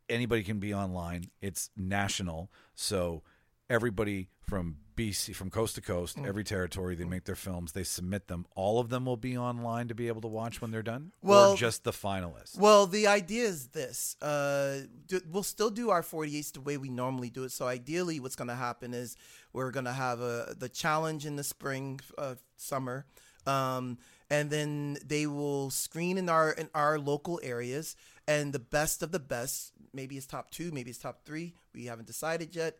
anybody 0.09 0.43
can 0.43 0.59
be 0.59 0.73
online. 0.73 1.25
It's 1.41 1.69
national, 1.77 2.51
so 2.75 3.23
everybody 3.69 4.29
from 4.41 4.77
BC, 4.95 5.33
from 5.35 5.49
coast 5.49 5.75
to 5.75 5.81
coast, 5.81 6.17
every 6.25 6.43
territory, 6.43 6.95
they 6.95 7.05
make 7.05 7.23
their 7.23 7.35
films, 7.35 7.71
they 7.71 7.83
submit 7.83 8.27
them. 8.27 8.45
All 8.55 8.79
of 8.79 8.89
them 8.89 9.05
will 9.05 9.15
be 9.15 9.37
online 9.37 9.87
to 9.87 9.95
be 9.95 10.07
able 10.07 10.21
to 10.21 10.27
watch 10.27 10.59
when 10.61 10.71
they're 10.71 10.81
done, 10.83 11.11
Well- 11.21 11.53
or 11.53 11.55
just 11.55 11.83
the 11.85 11.91
finalists. 11.91 12.57
Well, 12.57 12.85
the 12.87 13.07
idea 13.07 13.43
is 13.45 13.67
this: 13.67 14.17
uh, 14.21 14.81
d- 15.07 15.21
we'll 15.29 15.43
still 15.43 15.69
do 15.69 15.89
our 15.91 16.01
48s 16.01 16.51
the 16.51 16.61
way 16.61 16.75
we 16.77 16.89
normally 16.89 17.29
do 17.29 17.43
it. 17.43 17.51
So 17.51 17.67
ideally, 17.67 18.19
what's 18.19 18.35
going 18.35 18.49
to 18.49 18.55
happen 18.55 18.93
is 18.93 19.15
we're 19.53 19.71
going 19.71 19.85
to 19.85 19.93
have 19.93 20.19
a 20.19 20.53
the 20.57 20.67
challenge 20.67 21.25
in 21.25 21.35
the 21.37 21.43
spring, 21.43 21.99
uh, 22.17 22.35
summer, 22.57 23.05
um, 23.45 23.99
and 24.29 24.49
then 24.49 24.97
they 25.05 25.27
will 25.27 25.69
screen 25.69 26.17
in 26.17 26.27
our 26.27 26.51
in 26.51 26.69
our 26.73 26.99
local 26.99 27.39
areas, 27.41 27.95
and 28.29 28.53
the 28.53 28.59
best 28.59 29.01
of 29.01 29.11
the 29.11 29.19
best, 29.19 29.73
maybe 29.91 30.15
it's 30.15 30.27
top 30.27 30.51
two, 30.51 30.71
maybe 30.71 30.91
it's 30.91 30.99
top 30.99 31.25
three. 31.25 31.55
We 31.73 31.85
haven't 31.85 32.05
decided 32.05 32.55
yet. 32.55 32.77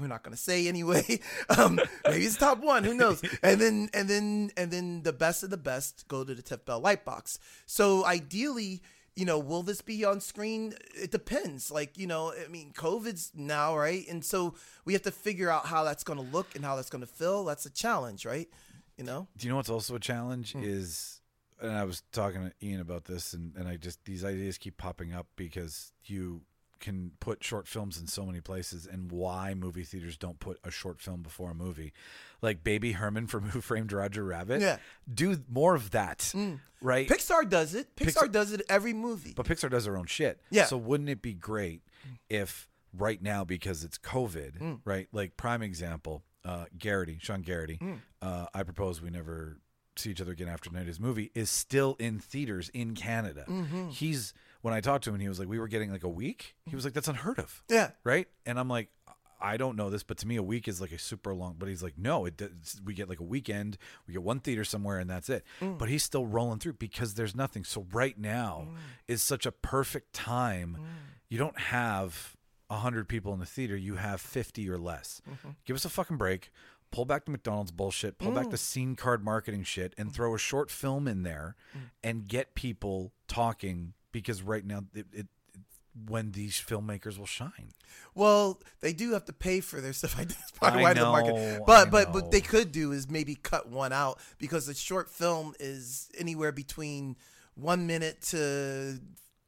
we're 0.00 0.06
not 0.06 0.22
going 0.22 0.36
to 0.36 0.40
say 0.40 0.68
anyway. 0.68 1.20
Um, 1.58 1.80
maybe 2.06 2.24
it's 2.24 2.36
top 2.36 2.58
one. 2.58 2.84
Who 2.84 2.94
knows? 2.94 3.20
And 3.42 3.60
then 3.60 3.90
and 3.92 4.08
then 4.08 4.50
and 4.56 4.70
then 4.70 5.02
the 5.02 5.12
best 5.12 5.42
of 5.42 5.50
the 5.50 5.56
best 5.56 6.06
go 6.08 6.22
to 6.24 6.34
the 6.34 6.42
Tiff 6.42 6.64
Bell 6.64 6.80
Lightbox. 6.80 7.38
So 7.66 8.04
ideally, 8.06 8.82
you 9.16 9.24
know, 9.24 9.38
will 9.38 9.62
this 9.62 9.82
be 9.82 10.04
on 10.04 10.20
screen? 10.20 10.74
It 10.94 11.10
depends. 11.10 11.70
Like 11.72 11.98
you 11.98 12.06
know, 12.06 12.32
I 12.32 12.48
mean, 12.48 12.72
COVID's 12.72 13.32
now 13.34 13.76
right, 13.76 14.04
and 14.08 14.24
so 14.24 14.54
we 14.84 14.92
have 14.92 15.02
to 15.02 15.10
figure 15.10 15.50
out 15.50 15.66
how 15.66 15.82
that's 15.84 16.04
going 16.04 16.18
to 16.18 16.24
look 16.32 16.54
and 16.54 16.64
how 16.64 16.76
that's 16.76 16.90
going 16.90 17.02
to 17.02 17.12
feel. 17.12 17.44
That's 17.44 17.66
a 17.66 17.70
challenge, 17.70 18.24
right? 18.24 18.48
You 18.96 19.04
know. 19.04 19.26
Do 19.36 19.46
you 19.46 19.50
know 19.50 19.56
what's 19.56 19.70
also 19.70 19.96
a 19.96 20.00
challenge 20.00 20.54
is, 20.54 21.20
and 21.64 21.76
I 21.76 21.84
was 21.84 22.02
talking 22.12 22.42
to 22.50 22.66
Ian 22.66 22.80
about 22.80 23.04
this, 23.04 23.32
and, 23.32 23.54
and 23.56 23.66
I 23.68 23.76
just 23.76 24.04
these 24.04 24.24
ideas 24.24 24.58
keep 24.58 24.76
popping 24.76 25.12
up 25.12 25.26
because 25.36 25.92
you 26.04 26.42
can 26.80 27.12
put 27.18 27.42
short 27.42 27.66
films 27.66 27.98
in 27.98 28.06
so 28.06 28.26
many 28.26 28.40
places, 28.40 28.86
and 28.86 29.10
why 29.10 29.54
movie 29.54 29.84
theaters 29.84 30.18
don't 30.18 30.38
put 30.38 30.58
a 30.64 30.70
short 30.70 31.00
film 31.00 31.22
before 31.22 31.50
a 31.50 31.54
movie, 31.54 31.92
like 32.42 32.62
Baby 32.62 32.92
Herman 32.92 33.26
from 33.26 33.48
Who 33.50 33.60
Framed 33.62 33.90
Roger 33.92 34.22
Rabbit. 34.24 34.60
Yeah. 34.60 34.76
do 35.12 35.38
more 35.48 35.74
of 35.74 35.92
that, 35.92 36.32
right? 36.82 37.08
Pixar 37.08 37.48
does 37.48 37.74
it. 37.74 37.94
Pixar, 37.96 38.24
Pixar- 38.28 38.32
does 38.32 38.52
it 38.52 38.60
every 38.68 38.92
movie. 38.92 39.32
But 39.34 39.46
Pixar 39.46 39.70
does 39.70 39.84
their 39.86 39.96
own 39.96 40.06
shit. 40.06 40.40
Yeah. 40.50 40.66
So 40.66 40.76
wouldn't 40.76 41.08
it 41.08 41.22
be 41.22 41.32
great 41.32 41.80
if 42.28 42.68
right 42.96 43.22
now, 43.22 43.44
because 43.44 43.82
it's 43.82 43.96
COVID, 43.98 44.58
Mm. 44.58 44.80
right? 44.84 45.08
Like 45.10 45.36
prime 45.38 45.62
example, 45.62 46.22
uh, 46.44 46.66
Garrity, 46.78 47.18
Sean 47.20 47.40
Garrity. 47.40 47.78
Mm. 47.80 47.98
Uh, 48.20 48.46
I 48.52 48.62
propose 48.62 49.00
we 49.00 49.08
never 49.10 49.56
see 49.96 50.10
each 50.10 50.20
other 50.20 50.32
again 50.32 50.48
after 50.48 50.70
tonight. 50.70 50.86
His 50.86 51.00
movie 51.00 51.30
is 51.34 51.50
still 51.50 51.96
in 51.98 52.18
theaters 52.18 52.70
in 52.74 52.94
Canada. 52.94 53.44
Mm-hmm. 53.48 53.88
He's 53.90 54.34
when 54.62 54.74
I 54.74 54.80
talked 54.80 55.04
to 55.04 55.10
him, 55.10 55.14
and 55.14 55.22
he 55.22 55.28
was 55.28 55.38
like, 55.38 55.48
"We 55.48 55.58
were 55.58 55.68
getting 55.68 55.90
like 55.90 56.04
a 56.04 56.08
week." 56.08 56.56
He 56.68 56.74
was 56.74 56.84
like, 56.84 56.94
"That's 56.94 57.08
unheard 57.08 57.38
of." 57.38 57.62
yeah. 57.68 57.90
right? 58.04 58.26
And 58.46 58.58
I'm 58.58 58.68
like, 58.68 58.88
I 59.44 59.58
don't 59.58 59.76
know 59.76 59.90
this, 59.90 60.02
but 60.02 60.16
to 60.18 60.26
me, 60.26 60.36
a 60.36 60.42
week 60.42 60.68
is 60.68 60.80
like 60.80 60.90
a 60.90 60.98
super 60.98 61.34
long. 61.34 61.56
But 61.58 61.68
he's 61.68 61.82
like, 61.82 61.98
no, 61.98 62.24
it 62.24 62.38
does, 62.38 62.80
we 62.82 62.94
get 62.94 63.10
like 63.10 63.20
a 63.20 63.24
weekend, 63.24 63.76
we 64.06 64.12
get 64.12 64.22
one 64.22 64.40
theater 64.40 64.64
somewhere, 64.64 64.98
and 64.98 65.08
that's 65.08 65.28
it. 65.28 65.44
Mm. 65.60 65.76
But 65.76 65.90
he's 65.90 66.02
still 66.02 66.24
rolling 66.24 66.60
through 66.60 66.74
because 66.74 67.12
there's 67.12 67.36
nothing. 67.36 67.62
So 67.62 67.86
right 67.92 68.18
now 68.18 68.68
is 69.06 69.20
such 69.20 69.44
a 69.44 69.52
perfect 69.52 70.14
time. 70.14 70.78
Mm. 70.80 70.84
You 71.28 71.38
don't 71.38 71.58
have 71.58 72.36
a 72.70 72.76
hundred 72.76 73.06
people 73.06 73.34
in 73.34 73.40
the 73.40 73.46
theater; 73.46 73.76
you 73.76 73.96
have 73.96 74.20
fifty 74.20 74.68
or 74.70 74.78
less. 74.78 75.20
Mm-hmm. 75.30 75.50
Give 75.66 75.76
us 75.76 75.84
a 75.84 75.90
fucking 75.90 76.16
break. 76.16 76.50
Pull 76.94 77.04
back 77.04 77.24
the 77.24 77.32
McDonald's 77.32 77.72
bullshit. 77.72 78.18
Pull 78.18 78.30
Mm. 78.30 78.34
back 78.36 78.50
the 78.50 78.56
scene 78.56 78.94
card 78.94 79.24
marketing 79.24 79.64
shit, 79.64 79.94
and 79.98 80.14
throw 80.14 80.34
a 80.34 80.38
short 80.38 80.70
film 80.70 81.08
in 81.08 81.24
there, 81.24 81.56
Mm. 81.76 81.80
and 82.04 82.28
get 82.28 82.54
people 82.54 83.12
talking. 83.26 83.94
Because 84.12 84.42
right 84.42 84.64
now, 84.64 84.84
it, 84.94 85.06
it 85.12 85.26
when 86.08 86.32
these 86.32 86.54
filmmakers 86.54 87.18
will 87.18 87.26
shine. 87.26 87.72
Well, 88.14 88.60
they 88.80 88.92
do 88.92 89.12
have 89.12 89.24
to 89.26 89.32
pay 89.32 89.60
for 89.60 89.80
their 89.80 89.92
stuff. 89.92 90.14
I 90.18 90.24
that's 90.24 90.50
probably 90.52 90.82
why 90.82 90.94
the 90.94 91.00
market. 91.02 91.62
But 91.66 91.90
but 91.90 92.12
what 92.12 92.30
they 92.30 92.40
could 92.40 92.70
do 92.72 92.92
is 92.92 93.08
maybe 93.10 93.34
cut 93.34 93.68
one 93.68 93.92
out 93.92 94.20
because 94.38 94.66
the 94.66 94.74
short 94.74 95.10
film 95.10 95.54
is 95.58 96.10
anywhere 96.16 96.52
between 96.52 97.16
one 97.56 97.86
minute 97.88 98.22
to 98.30 99.00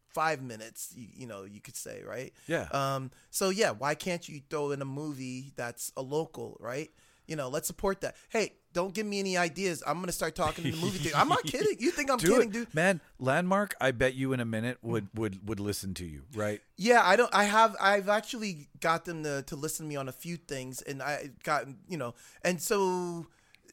five 0.09 0.40
minutes. 0.43 0.93
You, 0.97 1.09
you 1.14 1.27
know, 1.27 1.44
you 1.44 1.60
could 1.60 1.77
say 1.77 2.02
right. 2.05 2.32
Yeah. 2.48 2.68
Um. 2.73 3.10
So 3.31 3.51
yeah, 3.51 3.70
why 3.70 3.94
can't 3.94 4.28
you 4.28 4.40
throw 4.51 4.70
in 4.73 4.82
a 4.82 4.85
movie 4.86 5.52
that's 5.56 5.93
a 5.97 6.02
local, 6.02 6.56
right? 6.60 6.90
You 7.26 7.36
know, 7.36 7.48
let's 7.48 7.66
support 7.66 8.00
that. 8.02 8.14
Hey, 8.28 8.52
don't 8.72 8.92
give 8.94 9.06
me 9.06 9.18
any 9.18 9.36
ideas. 9.36 9.82
I'm 9.86 10.00
gonna 10.00 10.12
start 10.12 10.34
talking 10.36 10.64
to 10.64 10.70
the 10.70 10.76
movie 10.76 10.98
theater. 10.98 11.16
I'm 11.16 11.28
not 11.28 11.42
kidding. 11.44 11.76
You 11.78 11.90
think 11.90 12.10
I'm 12.10 12.18
Do 12.18 12.28
kidding, 12.28 12.50
it. 12.50 12.52
dude? 12.52 12.74
Man, 12.74 13.00
Landmark, 13.18 13.74
I 13.80 13.90
bet 13.90 14.14
you 14.14 14.32
in 14.32 14.40
a 14.40 14.44
minute 14.44 14.78
would 14.82 15.08
would 15.14 15.48
would 15.48 15.58
listen 15.60 15.94
to 15.94 16.04
you, 16.04 16.22
right? 16.34 16.60
Yeah, 16.76 17.00
I 17.02 17.16
don't. 17.16 17.34
I 17.34 17.44
have. 17.44 17.74
I've 17.80 18.08
actually 18.08 18.68
got 18.80 19.04
them 19.06 19.22
to 19.24 19.42
to 19.42 19.56
listen 19.56 19.86
to 19.86 19.88
me 19.88 19.96
on 19.96 20.08
a 20.08 20.12
few 20.12 20.36
things, 20.36 20.82
and 20.82 21.02
I 21.02 21.30
got 21.42 21.66
you 21.88 21.96
know, 21.96 22.14
and 22.42 22.60
so 22.60 23.26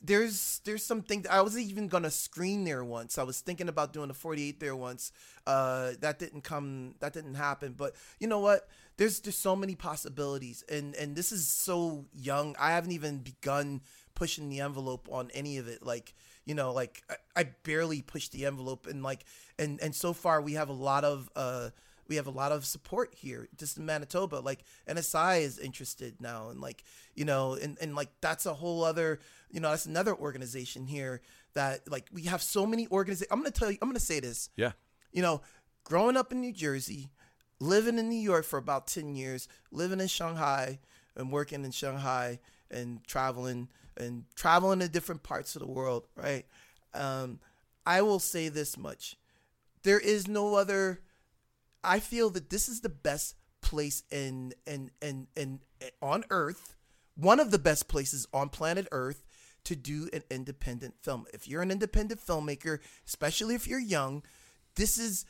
there's 0.03 0.59
there's 0.65 0.85
some 0.85 1.01
things. 1.01 1.25
I 1.27 1.41
was 1.41 1.57
even 1.57 1.87
gonna 1.87 2.11
screen 2.11 2.65
there 2.65 2.83
once. 2.83 3.17
I 3.17 3.23
was 3.23 3.39
thinking 3.39 3.69
about 3.69 3.93
doing 3.93 4.09
a 4.09 4.13
48 4.13 4.59
there 4.59 4.75
once. 4.75 5.11
Uh, 5.47 5.91
that 6.01 6.19
didn't 6.19 6.41
come. 6.43 6.95
That 6.99 7.13
didn't 7.13 7.35
happen. 7.35 7.73
But 7.77 7.95
you 8.19 8.27
know 8.27 8.39
what? 8.39 8.67
There's 8.97 9.19
just 9.19 9.41
so 9.41 9.55
many 9.55 9.75
possibilities, 9.75 10.63
and 10.69 10.93
and 10.95 11.15
this 11.15 11.31
is 11.31 11.47
so 11.47 12.05
young. 12.13 12.55
I 12.59 12.71
haven't 12.71 12.91
even 12.91 13.19
begun 13.19 13.81
pushing 14.13 14.49
the 14.49 14.59
envelope 14.59 15.07
on 15.11 15.31
any 15.33 15.57
of 15.57 15.67
it. 15.67 15.83
Like 15.83 16.13
you 16.45 16.53
know, 16.53 16.73
like 16.73 17.01
I, 17.09 17.41
I 17.41 17.43
barely 17.63 18.01
pushed 18.01 18.33
the 18.33 18.45
envelope, 18.45 18.87
and 18.87 19.03
like 19.03 19.23
and 19.57 19.79
and 19.81 19.95
so 19.95 20.11
far 20.13 20.41
we 20.41 20.53
have 20.53 20.69
a 20.69 20.73
lot 20.73 21.05
of 21.05 21.29
uh 21.35 21.69
we 22.07 22.15
have 22.17 22.27
a 22.27 22.31
lot 22.31 22.51
of 22.51 22.65
support 22.65 23.13
here 23.15 23.47
just 23.57 23.77
in 23.77 23.85
Manitoba. 23.85 24.37
Like 24.37 24.63
NSI 24.87 25.41
is 25.41 25.59
interested 25.59 26.15
now, 26.19 26.49
and 26.49 26.59
like 26.59 26.83
you 27.15 27.25
know, 27.25 27.53
and 27.53 27.77
and 27.81 27.95
like 27.95 28.09
that's 28.21 28.45
a 28.45 28.53
whole 28.53 28.83
other 28.83 29.19
you 29.49 29.59
know 29.59 29.69
that's 29.69 29.85
another 29.85 30.15
organization 30.15 30.85
here 30.85 31.21
that 31.53 31.89
like 31.89 32.07
we 32.11 32.23
have 32.23 32.41
so 32.41 32.65
many 32.65 32.87
organizations. 32.87 33.31
I'm 33.31 33.39
gonna 33.39 33.51
tell 33.51 33.71
you, 33.71 33.77
I'm 33.81 33.89
gonna 33.89 33.99
say 33.99 34.19
this. 34.19 34.49
Yeah. 34.55 34.71
You 35.11 35.21
know, 35.21 35.41
growing 35.83 36.17
up 36.17 36.31
in 36.31 36.41
New 36.41 36.51
Jersey, 36.51 37.09
living 37.59 37.99
in 37.99 38.09
New 38.09 38.19
York 38.19 38.45
for 38.45 38.57
about 38.57 38.87
ten 38.87 39.15
years, 39.15 39.47
living 39.71 39.99
in 39.99 40.07
Shanghai 40.07 40.79
and 41.15 41.31
working 41.31 41.63
in 41.63 41.71
Shanghai 41.71 42.39
and 42.71 43.03
traveling 43.05 43.69
and 43.97 44.25
traveling 44.35 44.79
to 44.79 44.89
different 44.89 45.23
parts 45.23 45.55
of 45.55 45.61
the 45.61 45.67
world, 45.67 46.07
right? 46.15 46.45
Um, 46.93 47.39
I 47.85 48.01
will 48.01 48.19
say 48.19 48.49
this 48.49 48.77
much: 48.77 49.17
there 49.83 49.99
is 49.99 50.27
no 50.27 50.55
other. 50.55 51.01
I 51.83 51.99
feel 51.99 52.29
that 52.31 52.49
this 52.49 52.67
is 52.69 52.81
the 52.81 52.89
best 52.89 53.35
place 53.61 54.03
in 54.11 54.53
in 54.65 54.91
in 55.01 55.27
in, 55.35 55.59
on 56.01 56.23
Earth, 56.29 56.75
one 57.15 57.39
of 57.39 57.51
the 57.51 57.59
best 57.59 57.87
places 57.87 58.27
on 58.33 58.49
planet 58.49 58.87
Earth 58.91 59.23
to 59.65 59.75
do 59.75 60.09
an 60.13 60.23
independent 60.29 60.95
film. 61.01 61.25
If 61.33 61.47
you're 61.47 61.61
an 61.61 61.71
independent 61.71 62.19
filmmaker, 62.25 62.79
especially 63.07 63.55
if 63.55 63.67
you're 63.67 63.79
young, 63.79 64.23
this 64.75 64.97
is 64.97 65.25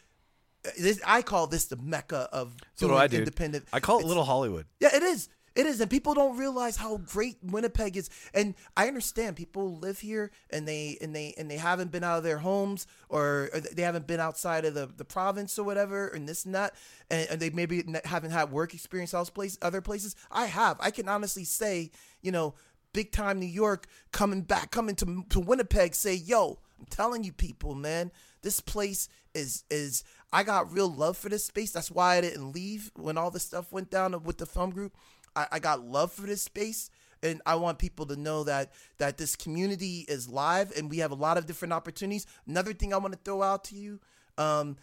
this 0.80 1.00
I 1.06 1.22
call 1.22 1.48
this 1.48 1.66
the 1.66 1.76
mecca 1.76 2.30
of 2.32 2.56
So 2.76 2.88
doing 2.88 3.08
do 3.10 3.16
I, 3.16 3.20
independent. 3.20 3.66
I 3.74 3.80
call 3.80 3.98
it 3.98 4.00
It's- 4.02 4.08
Little 4.10 4.24
Hollywood. 4.26 4.66
yeah, 4.80 4.96
it 4.96 5.04
is. 5.04 5.30
It 5.56 5.68
is, 5.68 5.80
and 5.80 5.90
people 5.90 6.16
don't 6.16 6.36
realize 6.38 6.78
how 6.78 6.98
great 6.98 7.38
Winnipeg 7.44 7.96
is. 7.96 8.10
And 8.34 8.56
I 8.76 8.88
understand 8.88 9.36
people 9.36 9.78
live 9.78 10.00
here, 10.00 10.32
and 10.50 10.68
they 10.68 10.98
and 11.00 11.16
they 11.16 11.36
and 11.38 11.50
they 11.50 11.58
haven't 11.58 11.92
been 11.92 12.04
out 12.04 12.18
of 12.18 12.24
their 12.24 12.40
homes, 12.40 12.88
or, 13.08 13.50
or 13.54 13.60
they 13.60 13.84
haven't 13.84 14.08
been 14.08 14.20
outside 14.20 14.66
of 14.66 14.74
the, 14.74 14.90
the 14.98 15.06
province 15.06 15.60
or 15.60 15.64
whatever, 15.64 16.08
and 16.08 16.28
this 16.28 16.46
and 16.46 16.56
that, 16.56 16.74
and, 17.12 17.28
and 17.30 17.40
they 17.40 17.52
maybe 17.52 17.84
haven't 18.06 18.32
had 18.32 18.52
work 18.52 18.74
experience 18.74 19.14
else 19.14 19.30
place 19.30 19.58
other 19.62 19.82
places. 19.82 20.16
I 20.32 20.48
have. 20.48 20.78
I 20.80 20.90
can 20.90 21.08
honestly 21.08 21.44
say, 21.44 21.92
you 22.22 22.32
know, 22.32 22.56
big 22.92 23.12
time 23.12 23.40
New 23.40 23.46
York 23.46 23.86
coming 24.12 24.42
back, 24.42 24.72
coming 24.72 24.96
to 24.96 25.24
to 25.30 25.40
Winnipeg, 25.40 25.94
say, 25.94 26.16
yo, 26.16 26.60
I'm 26.80 26.88
telling 26.88 27.24
you, 27.24 27.32
people, 27.32 27.76
man, 27.76 28.12
this 28.42 28.60
place 28.60 29.08
is 29.36 29.66
is. 29.70 30.04
I 30.36 30.42
got 30.42 30.74
real 30.74 30.92
love 30.92 31.16
for 31.16 31.30
this 31.30 31.46
space. 31.46 31.72
That's 31.72 31.92
why 31.92 32.16
I 32.16 32.22
didn't 32.22 32.54
leave 32.54 32.92
when 32.96 33.20
all 33.20 33.30
this 33.30 33.44
stuff 33.44 33.72
went 33.72 33.92
down 33.92 34.20
with 34.24 34.40
the 34.40 34.48
film 34.48 34.72
group. 34.72 34.96
I, 35.36 35.48
I 35.54 35.60
got 35.60 35.82
love 35.86 36.12
for 36.12 36.24
this 36.28 36.42
space 36.42 36.90
and 37.22 37.42
I 37.46 37.56
want 37.56 37.80
people 37.80 38.06
to 38.08 38.16
know 38.16 38.44
that 38.44 38.74
that 38.98 39.18
this 39.18 39.36
community 39.36 40.06
is 40.08 40.28
live 40.28 40.72
and 40.78 40.90
we 40.90 40.98
have 41.00 41.12
a 41.12 41.16
lot 41.16 41.38
of 41.38 41.46
different 41.46 41.74
opportunities. 41.74 42.26
Another 42.48 42.74
thing 42.74 42.94
I 42.94 42.98
want 42.98 43.14
to 43.14 43.20
throw 43.24 43.42
out 43.42 43.64
to 43.66 43.76
you, 43.76 44.00
um, 44.38 44.78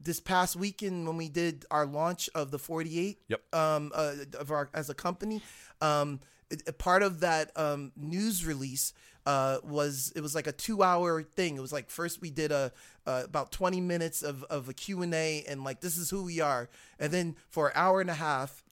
this 0.00 0.20
past 0.20 0.54
weekend 0.56 1.06
when 1.06 1.16
we 1.16 1.28
did 1.28 1.64
our 1.70 1.86
launch 1.86 2.28
of 2.34 2.50
the 2.50 2.58
48 2.58 3.18
Yep. 3.28 3.54
um, 3.54 3.90
uh, 3.94 4.14
of 4.38 4.50
our 4.50 4.70
as 4.74 4.90
a 4.90 4.94
company, 4.94 5.42
um, 5.80 6.20
it- 6.50 6.62
a 6.68 6.72
part 6.72 7.02
of 7.02 7.20
that 7.20 7.50
um, 7.58 7.92
news 7.96 8.44
release 8.46 8.92
uh, 9.26 9.58
was 9.64 10.12
it 10.14 10.20
was 10.20 10.34
like 10.36 10.46
a 10.46 10.52
two 10.52 10.82
hour 10.84 11.22
thing. 11.22 11.56
It 11.56 11.60
was 11.60 11.72
like 11.72 11.90
first 11.90 12.20
we 12.20 12.30
did 12.30 12.52
a 12.52 12.70
uh, 13.06 13.22
about 13.24 13.50
20 13.50 13.80
minutes 13.80 14.22
of, 14.22 14.44
of 14.44 14.68
a 14.68 14.74
Q&A 14.74 15.44
and 15.48 15.64
like 15.64 15.80
this 15.80 15.96
is 15.96 16.10
who 16.10 16.22
we 16.24 16.40
are. 16.40 16.68
And 17.00 17.12
then 17.12 17.34
for 17.48 17.68
an 17.68 17.72
hour 17.74 18.00
and 18.00 18.10
a 18.10 18.14
half, 18.14 18.62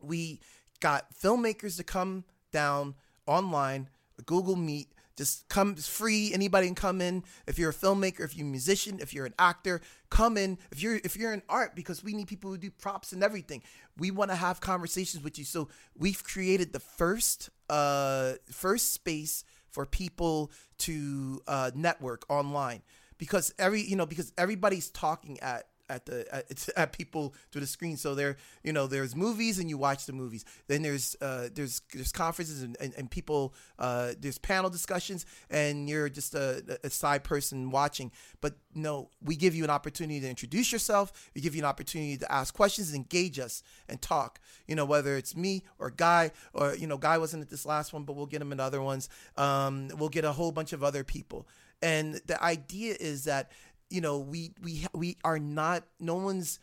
we 0.00 0.40
got 0.80 1.14
filmmakers 1.14 1.76
to 1.76 1.84
come 1.84 2.24
down 2.52 2.94
online, 3.26 3.88
Google 4.24 4.56
Meet, 4.56 4.88
just 5.16 5.48
come 5.48 5.70
it's 5.70 5.88
free. 5.88 6.32
Anybody 6.34 6.66
can 6.66 6.74
come 6.74 7.00
in. 7.00 7.24
If 7.46 7.58
you're 7.58 7.70
a 7.70 7.74
filmmaker, 7.74 8.20
if 8.20 8.36
you're 8.36 8.46
a 8.46 8.50
musician, 8.50 8.98
if 9.00 9.14
you're 9.14 9.24
an 9.24 9.34
actor, 9.38 9.80
come 10.10 10.36
in. 10.36 10.58
If 10.70 10.82
you're 10.82 10.96
if 10.96 11.16
you're 11.16 11.32
in 11.32 11.42
art, 11.48 11.74
because 11.74 12.04
we 12.04 12.12
need 12.12 12.28
people 12.28 12.50
who 12.50 12.58
do 12.58 12.70
props 12.70 13.12
and 13.12 13.22
everything. 13.22 13.62
We 13.96 14.10
want 14.10 14.30
to 14.30 14.36
have 14.36 14.60
conversations 14.60 15.24
with 15.24 15.38
you. 15.38 15.44
So 15.44 15.68
we've 15.96 16.22
created 16.22 16.72
the 16.74 16.80
first 16.80 17.48
uh 17.70 18.34
first 18.50 18.92
space 18.92 19.42
for 19.70 19.86
people 19.86 20.50
to 20.78 21.40
uh, 21.46 21.70
network 21.74 22.24
online 22.30 22.82
because 23.18 23.52
every 23.58 23.82
you 23.82 23.96
know 23.96 24.06
because 24.06 24.32
everybody's 24.36 24.90
talking 24.90 25.40
at 25.40 25.66
at 25.88 26.06
the 26.06 26.26
at, 26.34 26.68
at 26.76 26.92
people 26.92 27.34
through 27.50 27.60
the 27.60 27.66
screen. 27.66 27.96
So 27.96 28.14
there, 28.14 28.36
you 28.62 28.72
know, 28.72 28.86
there's 28.86 29.14
movies 29.14 29.58
and 29.58 29.68
you 29.68 29.78
watch 29.78 30.06
the 30.06 30.12
movies. 30.12 30.44
Then 30.68 30.82
there's 30.82 31.16
uh, 31.20 31.48
there's 31.52 31.82
there's 31.92 32.12
conferences 32.12 32.62
and, 32.62 32.76
and, 32.80 32.94
and 32.96 33.10
people 33.10 33.54
uh, 33.78 34.12
there's 34.18 34.38
panel 34.38 34.70
discussions 34.70 35.26
and 35.50 35.88
you're 35.88 36.08
just 36.08 36.34
a, 36.34 36.78
a 36.84 36.90
side 36.90 37.24
person 37.24 37.70
watching. 37.70 38.10
But 38.40 38.54
no, 38.74 39.10
we 39.22 39.36
give 39.36 39.54
you 39.54 39.64
an 39.64 39.70
opportunity 39.70 40.20
to 40.20 40.28
introduce 40.28 40.72
yourself. 40.72 41.30
We 41.34 41.40
give 41.40 41.54
you 41.54 41.62
an 41.62 41.66
opportunity 41.68 42.16
to 42.18 42.32
ask 42.32 42.54
questions, 42.54 42.94
engage 42.94 43.38
us, 43.38 43.62
and 43.88 44.00
talk. 44.00 44.40
You 44.66 44.74
know, 44.74 44.84
whether 44.84 45.16
it's 45.16 45.36
me 45.36 45.64
or 45.78 45.90
Guy 45.90 46.32
or 46.52 46.74
you 46.74 46.86
know, 46.86 46.98
Guy 46.98 47.18
wasn't 47.18 47.42
at 47.42 47.50
this 47.50 47.66
last 47.66 47.92
one, 47.92 48.04
but 48.04 48.16
we'll 48.16 48.26
get 48.26 48.42
him 48.42 48.52
in 48.52 48.60
other 48.60 48.82
ones. 48.82 49.08
Um, 49.36 49.88
we'll 49.96 50.08
get 50.08 50.24
a 50.24 50.32
whole 50.32 50.52
bunch 50.52 50.72
of 50.72 50.82
other 50.82 51.04
people. 51.04 51.48
And 51.82 52.14
the 52.26 52.42
idea 52.42 52.96
is 52.98 53.24
that 53.24 53.50
you 53.90 54.00
know 54.00 54.18
we 54.18 54.52
we 54.62 54.86
we 54.94 55.16
are 55.24 55.38
not 55.38 55.84
no 56.00 56.16
one's 56.16 56.58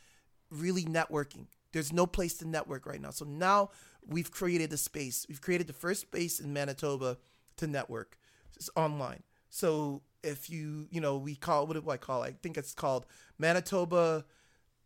really 0.50 0.84
networking. 0.84 1.48
There's 1.72 1.92
no 1.92 2.06
place 2.06 2.36
to 2.36 2.48
network 2.48 2.86
right 2.86 3.02
now. 3.02 3.10
So 3.10 3.26
now 3.26 3.72
we've 4.06 4.32
created 4.32 4.72
a 4.74 4.78
space. 4.78 5.26
We've 5.28 5.42
created 5.42 5.68
the 5.68 5.74
first 5.74 6.02
space 6.02 6.40
in 6.40 6.54
manitoba 6.54 7.18
to 7.58 7.68
network. 7.68 8.18
It's 8.56 8.70
online. 8.76 9.24
So 9.50 10.02
if 10.24 10.50
you 10.50 10.88
you 10.90 11.02
know 11.02 11.18
we 11.18 11.36
call 11.36 11.68
what 11.68 11.74
do 11.74 11.90
i 11.90 11.98
call 11.98 12.24
it? 12.24 12.28
i 12.28 12.36
think 12.42 12.58
it's 12.58 12.74
called 12.74 13.06
manitoba 13.38 14.24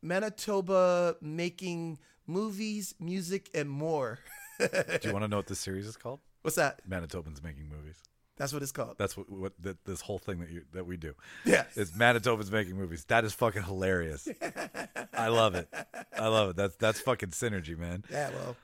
manitoba 0.01 1.15
making 1.21 1.99
movies 2.25 2.93
music 2.99 3.49
and 3.53 3.69
more. 3.69 4.19
Do 4.59 4.67
you 5.03 5.13
want 5.13 5.23
to 5.23 5.27
know 5.27 5.37
what 5.37 5.47
this 5.47 5.59
series 5.59 5.85
is 5.85 5.95
called? 5.95 6.19
what's 6.41 6.55
that? 6.55 6.81
Manitobans 6.89 7.43
making 7.43 7.69
movies. 7.69 8.01
That's 8.37 8.53
what 8.53 8.61
it's 8.63 8.71
called 8.71 8.95
That's 8.97 9.17
what 9.17 9.29
what 9.29 9.53
that, 9.61 9.83
this 9.85 10.01
whole 10.01 10.19
thing 10.19 10.39
that 10.39 10.49
you 10.49 10.63
that 10.73 10.85
we 10.85 10.95
do. 10.97 11.13
yeah 11.45 11.63
It's 11.75 11.91
Manitobans 11.91 12.51
making 12.51 12.75
movies. 12.77 13.03
That 13.05 13.25
is 13.25 13.33
fucking 13.33 13.63
hilarious. 13.63 14.27
I 15.13 15.27
love 15.27 15.55
it. 15.55 15.67
I 16.17 16.27
love 16.27 16.51
it. 16.51 16.55
That's 16.55 16.75
that's 16.77 16.99
fucking 17.01 17.29
synergy, 17.29 17.77
man. 17.77 18.03
yeah 18.11 18.29
well 18.31 18.55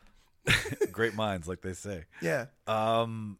Great 0.91 1.15
minds, 1.15 1.47
like 1.47 1.61
they 1.61 1.73
say. 1.73 2.05
yeah 2.21 2.45
Um, 2.67 3.37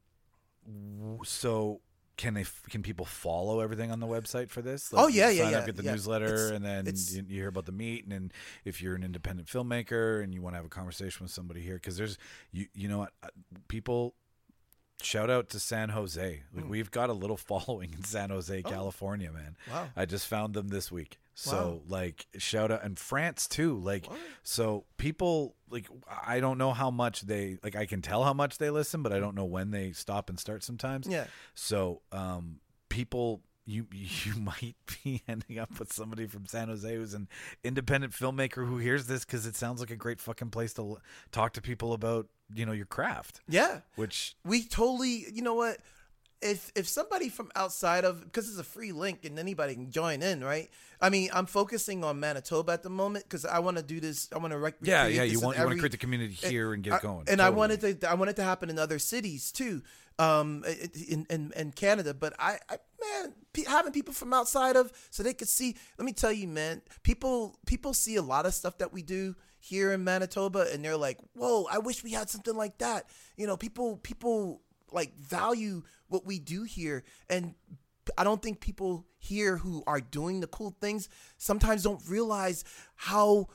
so 1.23 1.81
can 2.15 2.35
they 2.35 2.45
can 2.69 2.83
people 2.83 3.05
follow 3.05 3.59
everything 3.59 3.91
on 3.91 3.99
the 3.99 4.05
website 4.07 4.49
for 4.49 4.61
this? 4.61 4.91
Oh, 4.93 5.07
yeah, 5.07 5.29
yeah, 5.29 5.43
sign 5.43 5.51
yeah, 5.51 5.57
Up, 5.59 5.65
get 5.65 5.75
the 5.77 5.83
yeah. 5.83 5.91
newsletter, 5.91 6.25
It's- 6.25 6.51
and 6.51 6.63
then 6.63 6.85
you, 6.85 7.23
you 7.35 7.41
hear 7.41 7.47
about 7.49 7.65
the 7.65 7.71
meet, 7.71 8.03
and 8.03 8.11
then 8.11 8.31
if 8.65 8.81
you're 8.81 8.95
an 8.95 9.03
independent 9.03 9.47
filmmaker 9.47 10.23
and 10.23 10.33
you 10.33 10.41
want 10.41 10.53
to 10.53 10.57
have 10.57 10.65
a 10.65 10.69
conversation 10.69 11.23
with 11.23 11.31
somebody 11.31 11.61
here, 11.61 11.75
because 11.75 11.97
there's 11.97 12.17
you 12.51 12.67
you 12.73 12.87
know 12.87 12.99
what 12.99 13.13
uh, 13.23 13.27
people. 13.67 14.13
Shout 15.01 15.29
out 15.29 15.49
to 15.49 15.59
San 15.59 15.89
Jose. 15.89 16.43
Like 16.53 16.65
Mm. 16.65 16.69
we've 16.69 16.91
got 16.91 17.09
a 17.09 17.13
little 17.13 17.37
following 17.51 17.93
in 17.93 18.03
San 18.03 18.29
Jose, 18.29 18.61
California, 18.63 19.31
man. 19.31 19.57
wow 19.69 19.89
I 19.95 20.05
just 20.05 20.27
found 20.27 20.53
them 20.53 20.69
this 20.69 20.91
week. 20.91 21.19
So 21.35 21.55
Wow. 21.57 21.81
like 21.87 22.27
shout 22.37 22.71
out 22.71 22.83
and 22.83 22.97
France 22.97 23.47
too. 23.47 23.77
Like 23.79 24.09
What? 24.09 24.19
so 24.43 24.85
people 24.97 25.55
like 25.69 25.87
I 26.25 26.39
don't 26.39 26.57
know 26.57 26.71
how 26.73 26.89
much 26.91 27.21
they 27.21 27.57
like 27.63 27.75
I 27.75 27.85
can 27.85 28.01
tell 28.01 28.23
how 28.23 28.33
much 28.33 28.59
they 28.59 28.69
listen, 28.69 29.01
but 29.03 29.11
I 29.11 29.19
don't 29.19 29.35
know 29.35 29.45
when 29.45 29.71
they 29.71 29.91
stop 29.93 30.29
and 30.29 30.39
start 30.39 30.63
sometimes. 30.63 31.07
yeah 31.07 31.25
So 31.55 32.01
um 32.11 32.59
people 32.89 33.41
you 33.65 33.87
you 33.93 34.35
might 34.35 34.75
be 35.03 35.21
ending 35.27 35.57
up 35.57 35.79
with 35.79 35.91
somebody 35.91 36.27
from 36.27 36.45
San 36.45 36.67
Jose 36.69 36.95
who's 36.95 37.13
an 37.15 37.27
independent 37.63 38.13
filmmaker 38.13 38.67
who 38.67 38.77
hears 38.77 39.07
this 39.07 39.25
cuz 39.25 39.45
it 39.45 39.55
sounds 39.55 39.79
like 39.81 39.89
a 39.91 39.95
great 39.95 40.19
fucking 40.21 40.49
place 40.51 40.73
to 40.73 40.81
l- 40.81 41.01
talk 41.31 41.53
to 41.53 41.61
people 41.61 41.93
about, 41.93 42.27
you 42.55 42.65
know, 42.65 42.71
your 42.71 42.85
craft, 42.85 43.41
yeah. 43.47 43.81
Which 43.95 44.35
we 44.45 44.63
totally 44.63 45.25
you 45.33 45.41
know 45.41 45.55
what? 45.55 45.77
If 46.41 46.71
if 46.75 46.87
somebody 46.87 47.29
from 47.29 47.51
outside 47.55 48.03
of 48.03 48.21
because 48.23 48.49
it's 48.49 48.59
a 48.59 48.63
free 48.63 48.91
link 48.91 49.23
and 49.23 49.39
anybody 49.39 49.75
can 49.75 49.91
join 49.91 50.21
in 50.21 50.43
right? 50.43 50.69
I 51.01 51.09
mean 51.09 51.29
i'm 51.33 51.45
focusing 51.47 52.03
on 52.03 52.19
manitoba 52.21 52.71
at 52.71 52.83
the 52.83 52.89
moment 52.89 53.25
because 53.25 53.45
i 53.45 53.59
want 53.59 53.75
to 53.75 53.83
do 53.83 53.99
this 53.99 54.29
i 54.33 54.37
want 54.37 54.51
to 54.51 54.57
rec- 54.57 54.75
yeah, 54.81 55.05
yeah, 55.07 55.23
you 55.23 55.41
want 55.41 55.57
you 55.57 55.63
want 55.65 55.75
to 55.75 55.79
create 55.79 55.91
the 55.91 55.97
community 55.97 56.33
here 56.33 56.71
and 56.73 56.81
get 56.81 56.93
I- 56.93 56.97
it 56.97 57.01
going. 57.01 57.25
and 57.27 57.41
i 57.41 57.49
wanted 57.49 57.99
to 57.99 58.09
i 58.09 58.13
want 58.13 58.29
it 58.29 58.37
to 58.37 58.43
happen 58.43 58.69
in 58.69 58.79
other 58.79 58.99
cities 58.99 59.51
too 59.51 59.81
um 60.17 60.63
in 61.09 61.25
in, 61.29 61.51
in 61.57 61.71
canada 61.71 62.13
but 62.13 62.33
i, 62.39 62.57
I 62.69 62.77
man 63.01 63.33
having 63.67 63.91
people 63.91 64.13
from 64.13 64.33
outside 64.33 64.77
of 64.77 64.93
so 65.09 65.23
they 65.23 65.33
could 65.33 65.49
see 65.49 65.75
let 65.97 66.05
me 66.05 66.13
tell 66.13 66.31
you 66.31 66.47
man 66.47 66.81
people 67.03 67.57
people 67.65 67.93
see 67.93 68.15
a 68.15 68.21
lot 68.21 68.45
of 68.45 68.53
stuff 68.53 68.77
that 68.77 68.93
we 68.93 69.01
do 69.01 69.35
here 69.63 69.93
in 69.93 70.03
manitoba 70.03 70.67
and 70.73 70.83
they're 70.83 70.97
like 70.97 71.17
whoa 71.35 71.65
i 71.71 71.77
wish 71.77 72.03
we 72.03 72.11
had 72.11 72.29
something 72.29 72.55
like 72.55 72.77
that. 72.79 73.05
You 73.37 73.47
know 73.47 73.55
people 73.55 73.97
people 73.97 74.61
like 74.91 75.17
value 75.17 75.83
what 76.09 76.25
we 76.25 76.37
do 76.37 76.63
here 76.63 77.03
and 77.29 77.55
I 78.17 78.25
don't 78.25 78.41
think 78.41 78.59
people 78.59 79.05
here 79.17 79.55
who 79.55 79.81
are 79.87 80.01
doing 80.01 80.41
the 80.41 80.47
cool 80.47 80.75
things 80.81 81.07
sometimes 81.37 81.83
don't 81.83 82.01
realize 82.09 82.65
how 82.95 83.47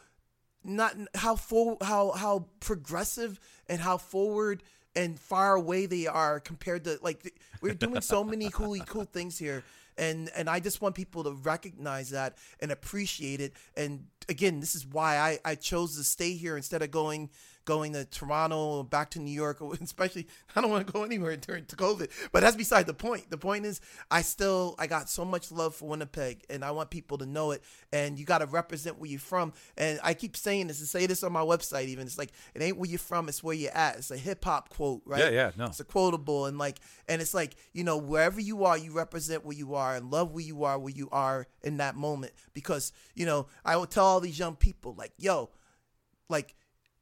not 0.65 0.95
how 1.15 1.37
full 1.37 1.77
how 1.83 2.13
how 2.13 2.47
progressive 2.61 3.39
and 3.69 3.79
how 3.79 3.99
forward 3.99 4.63
and 4.97 5.21
far 5.21 5.55
away 5.55 5.85
they 5.85 6.07
are 6.07 6.41
compared 6.41 6.85
to 6.85 6.99
like 7.03 7.35
we're 7.61 7.75
doing 7.75 8.01
so 8.01 8.25
many 8.25 8.49
cool 8.53 8.79
cool 8.87 9.05
things 9.05 9.39
here 9.39 9.63
and 9.99 10.31
and 10.35 10.49
I 10.49 10.61
just 10.61 10.81
want 10.81 10.95
people 10.95 11.25
to 11.25 11.33
recognize 11.33 12.11
that 12.11 12.39
and 12.61 12.73
appreciate 12.73 13.41
it 13.41 13.53
and 13.77 14.07
again 14.29 14.61
this 14.61 14.75
is 14.75 14.87
why 14.87 15.19
I 15.19 15.39
I 15.45 15.55
chose 15.55 15.97
to 15.97 16.05
stay 16.05 16.33
here 16.35 16.57
instead 16.57 16.83
of 16.83 16.91
going 16.91 17.31
going 17.69 17.93
to 17.93 18.07
Toronto 18.07 18.83
back 18.83 19.11
to 19.11 19.19
New 19.19 19.31
York 19.31 19.61
especially 19.83 20.27
I 20.57 20.63
don't 20.63 20.71
want 20.71 20.87
to 20.87 20.91
go 20.93 21.05
anywhere 21.05 21.37
during 21.37 21.65
COVID 21.67 22.11
but 22.33 22.41
that's 22.41 22.57
beside 22.57 22.87
the 22.87 22.95
point 22.95 23.29
the 23.29 23.37
point 23.37 23.67
is 23.67 23.83
I 24.11 24.23
still 24.23 24.75
I 24.79 24.87
got 24.87 25.11
so 25.11 25.23
much 25.23 25.53
love 25.53 25.75
for 25.75 25.87
Winnipeg 25.91 26.45
and 26.49 26.65
I 26.65 26.71
want 26.71 26.89
people 26.89 27.19
to 27.19 27.27
know 27.27 27.51
it 27.51 27.63
and 27.93 28.19
you 28.19 28.25
got 28.25 28.39
to 28.39 28.47
represent 28.47 28.99
where 28.99 29.11
you're 29.11 29.21
from 29.21 29.53
and 29.77 30.01
I 30.03 30.15
keep 30.15 30.35
saying 30.35 30.69
this 30.69 30.79
and 30.79 30.89
say 30.89 31.05
this 31.05 31.23
on 31.23 31.31
my 31.31 31.43
website 31.43 31.89
even 31.89 32.07
it's 32.07 32.17
like 32.17 32.33
it 32.55 32.63
ain't 32.63 32.79
where 32.79 32.89
you're 32.89 32.99
from 32.99 33.29
it's 33.29 33.45
where 33.45 33.55
you're 33.55 33.77
at 33.77 33.97
it's 33.99 34.11
a 34.11 34.17
hip 34.17 34.43
hop 34.43 34.71
quote 34.71 35.03
right 35.05 35.21
Yeah, 35.21 35.29
yeah, 35.29 35.51
no. 35.59 35.67
it's 35.67 35.81
a 35.81 35.85
quotable 35.85 36.47
and 36.47 36.57
like 36.57 36.79
and 37.07 37.21
it's 37.21 37.35
like 37.35 37.55
you 37.75 37.85
know 37.85 37.99
wherever 37.99 38.41
you 38.41 38.65
are 38.65 38.79
you 38.79 38.93
represent 38.93 39.45
where 39.45 39.57
you 39.57 39.75
are 39.75 39.95
and 39.95 40.11
love 40.11 40.33
where 40.33 40.45
you 40.45 40.65
are 40.65 40.79
where 40.79 40.95
you 40.95 41.11
are 41.13 41.47
in 41.63 41.77
that 41.77 41.97
moment 41.97 42.33
because 42.55 42.93
you 43.15 43.27
know 43.27 43.47
I 43.63 43.77
will 43.77 43.87
tell 43.87 44.07
all 44.07 44.21
these 44.21 44.39
young 44.39 44.57
people 44.57 44.95
like 44.97 45.13
yo 45.19 45.51
like 46.31 46.55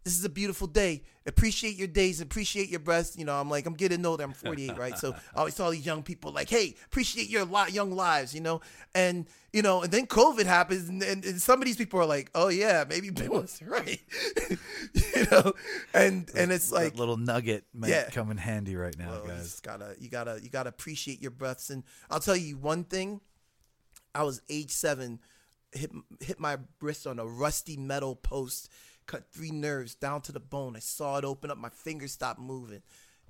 this 0.07 0.17
is 0.17 0.25
a 0.25 0.29
beautiful 0.29 0.69
day. 0.69 1.03
Appreciate 1.27 1.75
your 1.75 1.89
days, 1.89 2.21
appreciate 2.21 2.69
your 2.69 2.79
breaths. 2.79 3.17
You 3.19 3.25
know, 3.25 3.35
I'm 3.35 3.51
like, 3.51 3.67
I'm 3.67 3.75
getting 3.75 4.07
older. 4.07 4.23
I'm 4.23 4.33
48, 4.33 4.79
right? 4.85 4.97
So 4.97 5.13
I 5.35 5.39
always 5.41 5.57
tell 5.57 5.69
these 5.73 5.85
young 5.85 6.05
people, 6.05 6.31
like, 6.31 6.49
hey, 6.49 6.77
appreciate 6.87 7.29
your 7.29 7.45
li- 7.45 7.73
young 7.73 7.91
lives, 7.91 8.33
you 8.33 8.41
know? 8.41 8.61
And, 8.95 9.27
you 9.53 9.63
know, 9.63 9.83
and 9.83 9.91
then 9.91 10.07
COVID 10.07 10.47
happens, 10.47 10.89
and, 10.89 11.03
and, 11.03 11.25
and 11.25 11.43
some 11.43 11.59
of 11.61 11.65
these 11.67 11.77
people 11.77 11.99
are 11.99 12.07
like, 12.07 12.31
oh, 12.37 12.47
yeah, 12.47 12.85
maybe 12.89 13.11
Ben 13.11 13.31
was 13.31 13.61
right. 13.67 13.99
you 14.95 15.27
know? 15.33 15.53
And 15.93 16.31
and 16.37 16.53
it's 16.53 16.71
That 16.71 16.77
like, 16.77 16.95
little 16.97 17.17
nugget 17.17 17.65
might 17.75 17.91
Yeah. 17.91 18.09
come 18.11 18.31
in 18.31 18.37
handy 18.37 18.77
right 18.77 18.97
now, 18.97 19.11
well, 19.11 19.23
you 19.25 19.29
guys. 19.31 19.43
just 19.43 19.65
gotta, 19.65 19.97
you 19.99 20.09
gotta, 20.09 20.39
you 20.41 20.51
gotta 20.51 20.69
appreciate 20.69 21.21
your 21.21 21.33
breaths. 21.33 21.69
And 21.71 21.83
I'll 22.11 22.21
tell 22.21 22.37
you 22.37 22.57
one 22.59 22.85
thing. 22.85 23.21
I 24.15 24.23
was 24.23 24.41
age 24.49 24.71
seven, 24.71 25.19
hit 25.73 25.91
hit 26.21 26.39
my 26.41 26.57
wrist 26.81 27.07
on 27.07 27.19
a 27.19 27.27
rusty 27.27 27.77
metal 27.77 28.15
post, 28.17 28.71
cut 29.07 29.31
three 29.33 29.51
nerves 29.51 29.95
down 29.95 30.21
to 30.23 30.33
the 30.33 30.41
bone. 30.41 30.77
I 30.77 30.81
saw 30.81 31.19
it 31.19 31.25
open 31.25 31.51
up. 31.51 31.59
My 31.59 31.71
fingers 31.71 32.13
stopped 32.13 32.41
moving, 32.41 32.83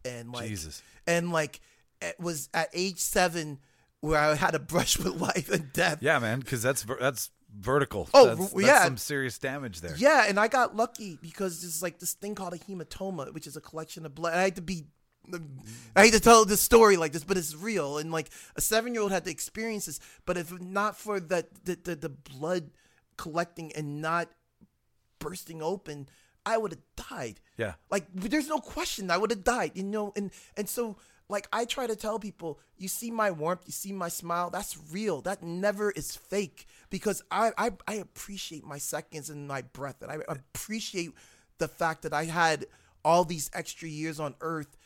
and 0.04 0.32
like, 0.32 0.48
Jesus. 0.48 0.82
and 1.06 1.32
like, 1.32 1.60
it 2.00 2.18
was 2.18 2.48
at 2.54 2.68
age 2.72 2.98
seven 2.98 3.58
where 4.00 4.20
I 4.20 4.34
had 4.34 4.54
a 4.54 4.58
brush 4.58 4.98
with 5.02 5.20
life 5.20 5.50
and 5.50 5.72
death. 5.72 5.98
Yeah, 6.00 6.18
man, 6.18 6.40
because 6.40 6.62
that's 6.62 6.84
that's 7.00 7.30
vertical. 7.54 8.08
Oh, 8.14 8.34
that's, 8.34 8.54
yeah. 8.56 8.84
some 8.84 8.96
serious 8.96 9.38
damage 9.38 9.80
there. 9.80 9.94
Yeah, 9.96 10.26
and 10.28 10.38
I 10.38 10.48
got 10.48 10.76
lucky 10.76 11.18
because 11.20 11.60
there's 11.60 11.82
like 11.82 11.98
this 11.98 12.14
thing 12.14 12.34
called 12.34 12.54
a 12.54 12.58
hematoma, 12.58 13.32
which 13.32 13.46
is 13.46 13.56
a 13.56 13.60
collection 13.60 14.06
of 14.06 14.14
blood. 14.14 14.34
I 14.34 14.42
had 14.42 14.56
to 14.56 14.62
be, 14.62 14.84
I 15.94 16.02
hate 16.02 16.14
to 16.14 16.20
tell 16.20 16.44
this 16.44 16.60
story 16.60 16.96
like 16.96 17.12
this, 17.12 17.24
but 17.24 17.36
it's 17.36 17.54
real. 17.54 17.98
And 17.98 18.12
like 18.12 18.30
a 18.56 18.60
seven 18.60 18.94
year 18.94 19.02
old 19.02 19.12
had 19.12 19.24
to 19.24 19.30
experience 19.30 19.86
this, 19.86 20.00
but 20.24 20.36
if 20.36 20.52
not 20.60 20.96
for 20.96 21.20
the 21.20 21.46
the, 21.64 21.78
the, 21.82 21.96
the 21.96 22.08
blood 22.08 22.70
collecting 23.16 23.72
and 23.74 24.02
not 24.02 24.28
bursting 25.18 25.62
open, 25.62 26.08
I 26.44 26.56
would 26.58 26.72
have 26.72 27.08
died. 27.08 27.40
Yeah. 27.56 27.74
Like 27.90 28.06
there's 28.14 28.48
no 28.48 28.58
question 28.58 29.10
I 29.10 29.18
would 29.18 29.30
have 29.30 29.44
died, 29.44 29.72
you 29.74 29.82
know, 29.82 30.12
and 30.16 30.30
and 30.56 30.68
so 30.68 30.96
like 31.28 31.48
I 31.52 31.64
try 31.64 31.88
to 31.88 31.96
tell 31.96 32.20
people, 32.20 32.60
you 32.78 32.86
see 32.86 33.10
my 33.10 33.32
warmth, 33.32 33.62
you 33.66 33.72
see 33.72 33.92
my 33.92 34.08
smile, 34.08 34.48
that's 34.48 34.78
real. 34.92 35.20
That 35.22 35.42
never 35.42 35.90
is 35.90 36.14
fake 36.14 36.66
because 36.88 37.22
I 37.30 37.50
I, 37.58 37.70
I 37.88 37.94
appreciate 37.94 38.64
my 38.64 38.78
seconds 38.78 39.28
and 39.28 39.48
my 39.48 39.62
breath 39.62 40.02
and 40.02 40.10
I 40.10 40.18
appreciate 40.28 41.10
the 41.58 41.68
fact 41.68 42.02
that 42.02 42.12
I 42.12 42.24
had 42.24 42.66
all 43.04 43.24
these 43.24 43.50
extra 43.52 43.88
years 43.88 44.20
on 44.20 44.34
earth. 44.40 44.76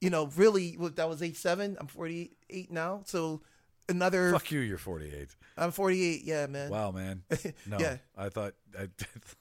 You 0.00 0.08
know, 0.08 0.28
really 0.36 0.78
that 0.94 1.08
was 1.08 1.22
age 1.22 1.36
7, 1.36 1.76
I'm 1.78 1.86
48 1.86 2.70
now. 2.70 3.02
So 3.04 3.42
another 3.90 4.32
Fuck 4.32 4.50
you, 4.52 4.60
you're 4.60 4.78
48. 4.78 5.28
I'm 5.56 5.72
48, 5.72 6.22
yeah, 6.24 6.46
man. 6.46 6.70
Wow, 6.70 6.90
man. 6.92 7.22
No, 7.66 7.78
Yeah. 7.78 7.98
I 8.16 8.28
thought, 8.30 8.54
I, 8.78 8.88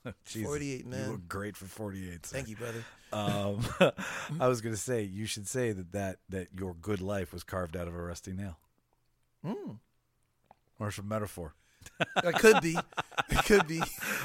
Jesus, 0.26 0.48
48, 0.48 0.84
You 0.86 0.92
man. 0.92 1.12
look 1.12 1.28
great 1.28 1.56
for 1.56 1.66
48. 1.66 2.26
sir. 2.26 2.36
Thank 2.36 2.50
you, 2.50 2.56
brother. 2.58 2.84
Um, 3.14 3.66
I 4.40 4.48
was 4.48 4.62
gonna 4.62 4.76
say 4.78 5.04
you 5.04 5.26
should 5.26 5.48
say 5.48 5.72
that 5.72 5.92
that 5.94 6.18
that 6.30 6.48
your 6.60 6.74
good 6.76 7.02
life 7.02 7.34
was 7.34 7.44
carved 7.44 7.76
out 7.78 7.88
of 7.88 7.96
a 7.96 8.02
rusty 8.02 8.34
nail, 8.34 8.58
Mm. 9.46 9.80
or 10.80 10.90
it's 10.90 10.98
a 10.98 11.04
metaphor. 11.04 11.54
It 12.24 12.36
could 12.36 12.62
be. 12.62 12.78
It 13.30 13.46
could 13.46 13.66
be. 13.68 13.82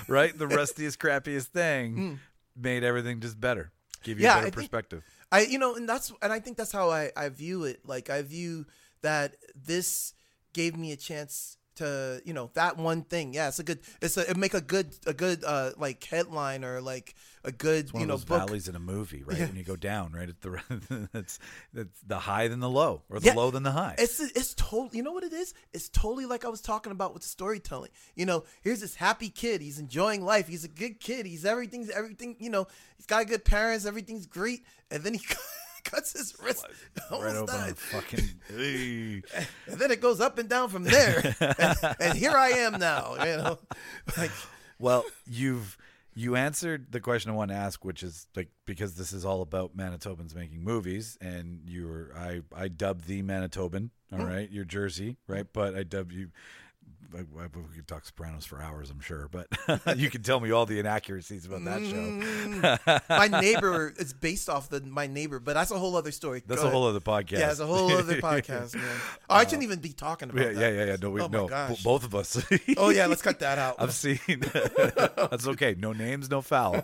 right? 0.09 0.37
The 0.37 0.47
rustiest, 0.47 0.99
crappiest 0.99 1.47
thing 1.47 2.19
made 2.57 2.85
everything 2.85 3.21
just 3.21 3.41
better. 3.41 3.71
Give 4.03 4.19
you 4.21 4.27
Mm. 4.27 4.29
Yeah, 4.29 4.35
a 4.35 4.37
I 4.37 4.37
better 4.41 4.45
think- 4.45 4.55
perspective. 4.71 5.05
I 5.33 5.41
you 5.43 5.59
know, 5.59 5.75
and 5.77 5.89
that's 5.89 6.13
and 6.21 6.33
I 6.33 6.39
think 6.41 6.57
that's 6.59 6.73
how 6.73 6.91
I 6.91 7.11
I 7.17 7.29
view 7.31 7.65
it. 7.65 7.81
Like 7.87 8.11
I 8.11 8.21
view 8.23 8.67
that 9.05 9.37
this 9.55 10.13
gave 10.53 10.77
me 10.77 10.91
a 10.93 10.97
chance 10.97 11.57
to 11.77 12.21
you 12.25 12.33
know 12.33 12.51
that 12.55 12.77
one 12.77 13.03
thing. 13.03 13.35
Yeah, 13.35 13.49
it's 13.49 13.59
a 13.59 13.65
good. 13.65 13.81
It's 14.01 14.17
a 14.17 14.31
it 14.31 14.37
make 14.37 14.55
a 14.55 14.61
good 14.61 14.95
a 15.07 15.13
good 15.13 15.43
uh 15.45 15.73
like 15.77 16.05
headline 16.05 16.63
or 16.65 16.81
like 16.81 17.17
a 17.43 17.51
good 17.51 17.93
One 17.93 18.01
you 18.01 18.05
of 18.05 18.09
know 18.09 18.15
those 18.15 18.25
book. 18.25 18.39
valleys 18.47 18.69
in 18.69 18.77
a 18.77 18.81
movie, 18.81 19.25
right? 19.25 19.37
Yeah. 19.37 19.47
When 19.47 19.57
you 19.57 19.65
go 19.65 19.75
down, 19.75 20.13
right? 20.13 20.29
at 20.29 20.41
the 20.41 21.09
it's, 21.13 21.41
it's 21.75 22.01
the 22.07 22.19
high 22.21 22.47
than 22.47 22.61
the 22.61 22.71
low, 22.71 23.03
or 23.11 23.19
the 23.19 23.27
Yeah. 23.27 23.35
low 23.35 23.51
than 23.51 23.65
the 23.65 23.73
high. 23.73 23.97
It's 23.99 24.21
it's 24.21 24.55
totally 24.55 24.99
you 24.99 25.03
know 25.03 25.11
what 25.11 25.25
it 25.25 25.33
is. 25.33 25.53
It's 25.73 25.89
totally 25.89 26.27
like 26.27 26.45
I 26.45 26.49
was 26.49 26.61
talking 26.61 26.93
about 26.93 27.13
with 27.13 27.23
the 27.25 27.29
storytelling. 27.29 27.91
You 28.15 28.27
know, 28.27 28.45
here's 28.63 28.81
this 28.81 28.95
happy 28.95 29.29
kid. 29.29 29.61
He's 29.61 29.81
enjoying 29.81 30.25
life. 30.25 30.47
He's 30.47 30.65
a 30.65 30.69
good 30.69 31.01
kid. 31.01 31.27
He's 31.27 31.45
everything's 31.45 31.91
everything. 31.91 32.37
You 32.39 32.51
know, 32.51 32.69
he's 32.97 33.07
got 33.07 33.27
good 33.27 33.45
parents. 33.45 33.85
Everything's 33.85 34.27
great. 34.27 34.65
And 34.93 35.03
then 35.03 35.15
he 35.15 35.19
cuts 35.85 36.13
his 36.13 36.35
wrist. 36.43 36.65
right 36.67 37.11
Almost 37.11 37.37
on 37.37 37.47
dies. 37.47 37.75
fucking. 37.79 38.29
And 39.71 39.79
then 39.81 39.91
it 39.91 40.01
goes 40.01 40.21
up 40.21 40.39
and 40.39 40.49
down 40.49 40.69
from 40.69 40.85
there. 40.85 41.35
and, 41.59 41.77
and 42.01 42.19
here 42.19 42.33
I 42.37 42.51
am 42.51 42.79
now. 42.79 43.15
You 43.19 43.37
know, 43.37 43.59
like 44.17 44.31
Well, 44.79 45.05
you've 45.27 45.77
you 46.17 46.37
answered 46.37 46.93
the 46.93 47.01
question 47.01 47.31
I 47.33 47.35
want 47.35 47.51
to 47.51 47.57
ask, 47.57 47.85
which 47.85 48.03
is 48.03 48.27
like 48.37 48.49
because 48.67 48.95
this 48.95 49.13
is 49.13 49.25
all 49.25 49.43
about 49.43 49.77
Manitobans 49.77 50.35
making 50.35 50.63
movies, 50.63 51.19
and 51.21 51.61
you 51.67 51.89
were 51.89 52.13
I 52.17 52.43
I 52.55 52.69
dubbed 52.69 53.07
the 53.07 53.23
Manitoban, 53.23 53.91
all 54.13 54.21
Mm. 54.21 54.29
right, 54.29 54.51
you're 54.51 54.65
Jersey, 54.65 55.17
right, 55.27 55.47
but 55.53 55.75
I 55.75 55.83
dubbed 55.83 56.13
you. 56.13 56.31
I, 57.15 57.21
I, 57.21 57.47
we 57.55 57.77
could 57.77 57.87
talk 57.89 58.05
Sopranos 58.05 58.45
for 58.45 58.61
hours, 58.63 58.91
I'm 58.91 59.01
sure, 59.01 59.29
but 59.31 59.47
you 59.99 60.11
can 60.11 60.23
tell 60.23 60.41
me 60.41 60.51
all 60.51 60.67
the 60.67 60.79
inaccuracies 60.79 61.47
about 61.47 61.65
that 61.65 62.79
show. 62.99 62.99
my 63.09 63.29
neighbor 63.41 63.93
is 63.97 64.13
based 64.13 64.49
off 64.49 64.69
the 64.69 64.81
my 64.81 65.07
neighbor, 65.07 65.39
but 65.41 65.55
that's 65.55 65.71
a 65.71 65.79
whole 65.79 65.97
other 65.97 66.11
story. 66.13 66.43
That's 66.47 66.61
Go 66.63 66.69
a 66.69 66.71
whole 66.71 66.89
ahead. 66.89 66.97
other 66.97 67.01
podcast. 67.25 67.39
Yeah, 67.39 67.51
it's 67.51 67.61
a 67.61 67.67
whole 67.67 67.91
other 67.93 68.17
podcast, 68.21 68.75
man. 68.75 68.85
Oh, 69.31 69.35
I 69.37 69.45
shouldn't 69.45 69.63
even 69.65 69.79
be 69.81 69.93
talking 69.93 70.31
about 70.31 70.43
Yeah, 70.43 70.53
that. 70.53 70.61
yeah, 70.61 70.69
yeah, 70.81 70.85
yeah. 70.91 70.97
No, 71.01 71.11
we 71.11 71.21
Oh 71.21 71.27
no, 71.29 71.47
b- 71.49 71.77
both 71.85 72.05
of 72.05 72.15
us. 72.15 72.45
Oh 72.77 72.91
yeah, 72.91 73.07
let's 73.07 73.23
cut 73.23 73.39
that 73.41 73.59
out. 73.59 73.77
I've 73.79 73.93
seen. 73.95 74.19
That's 74.29 75.47
okay. 75.49 75.75
No 75.79 75.93
names, 75.93 76.31
no 76.31 76.41
foul. 76.43 76.83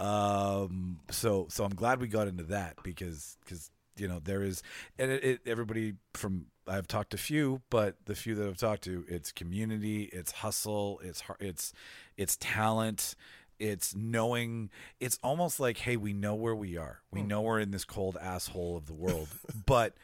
Um, 0.00 0.98
so, 1.10 1.46
so 1.50 1.64
I'm 1.64 1.74
glad 1.74 2.00
we 2.00 2.08
got 2.08 2.28
into 2.28 2.44
that 2.44 2.76
because, 2.82 3.36
because 3.44 3.70
you 4.00 4.08
know 4.08 4.20
there 4.22 4.42
is, 4.42 4.62
and 4.98 5.10
it, 5.10 5.24
it, 5.24 5.40
everybody 5.46 5.94
from 6.14 6.46
I've 6.66 6.86
talked 6.86 7.10
to 7.10 7.18
few, 7.18 7.62
but 7.70 7.96
the 8.04 8.14
few 8.14 8.34
that 8.36 8.46
I've 8.46 8.58
talked 8.58 8.84
to, 8.84 9.04
it's 9.08 9.32
community, 9.32 10.04
it's 10.12 10.32
hustle, 10.32 11.00
it's 11.02 11.22
it's 11.40 11.72
it's 12.16 12.36
talent. 12.40 13.14
It's 13.58 13.96
knowing. 13.96 14.70
It's 15.00 15.18
almost 15.20 15.58
like, 15.58 15.78
hey, 15.78 15.96
we 15.96 16.12
know 16.12 16.36
where 16.36 16.54
we 16.54 16.76
are. 16.76 17.00
We 17.10 17.22
hmm. 17.22 17.28
know 17.28 17.40
we're 17.40 17.58
in 17.58 17.72
this 17.72 17.84
cold 17.84 18.16
asshole 18.20 18.76
of 18.76 18.86
the 18.86 18.94
world, 18.94 19.28
but 19.66 19.94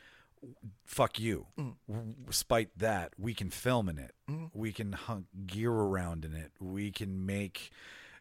fuck 0.85 1.19
you. 1.19 1.47
Hmm. 1.57 1.71
Despite 2.27 2.77
that, 2.79 3.12
we 3.19 3.33
can 3.35 3.51
film 3.51 3.89
in 3.89 3.99
it. 3.99 4.12
Hmm. 4.29 4.47
We 4.53 4.73
can 4.73 4.93
hunk 4.93 5.27
gear 5.47 5.71
around 5.71 6.25
in 6.25 6.35
it. 6.35 6.53
We 6.61 6.91
can 6.91 7.27
make. 7.27 7.71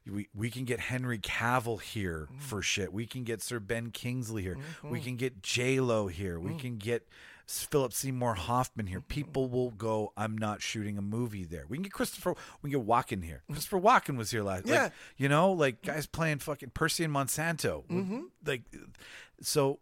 We, 0.06 0.28
we 0.34 0.50
can 0.50 0.66
get 0.66 0.80
Henry 0.80 1.20
Cavill 1.20 1.82
here 1.82 2.28
mm. 2.32 2.42
for 2.42 2.62
shit. 2.62 2.92
We 2.92 3.06
can 3.06 3.24
get 3.24 3.42
Sir 3.42 3.60
Ben 3.60 3.92
Kingsley 3.92 4.42
here. 4.42 4.58
We 4.84 5.00
mm-hmm. 5.00 5.06
can 5.06 5.16
get 5.16 5.42
J 5.42 5.80
Lo 5.80 6.08
here. 6.08 6.40
We 6.40 6.52
mm. 6.52 6.60
can 6.60 6.78
get 6.78 7.08
Philip 7.48 7.94
Seymour 7.94 8.36
Hoffman 8.36 8.88
here. 8.88 9.00
Mm-hmm. 9.00 9.08
People 9.08 9.48
will 9.48 9.72
go. 9.72 10.12
I'm 10.18 10.38
not 10.38 10.62
shooting 10.62 10.98
a 10.98 11.02
movie 11.02 11.46
there. 11.46 11.66
We 11.68 11.78
can 11.78 11.84
get 11.84 11.94
Christopher. 11.94 12.36
We 12.62 12.70
can 12.70 12.80
get 12.80 12.88
Walken 12.88 13.24
here. 13.24 13.44
Mm. 13.50 13.54
Christopher 13.54 13.80
Walken 13.80 14.18
was 14.18 14.32
here 14.32 14.44
last. 14.44 14.68
Yeah. 14.68 14.84
Like, 14.84 14.92
you 15.18 15.30
know, 15.30 15.52
like 15.52 15.82
guys 15.82 16.06
playing 16.06 16.40
fucking 16.40 16.72
Percy 16.74 17.04
and 17.04 17.14
Monsanto. 17.14 17.86
Mm-hmm. 17.88 18.22
Like, 18.46 18.64
so 19.42 19.80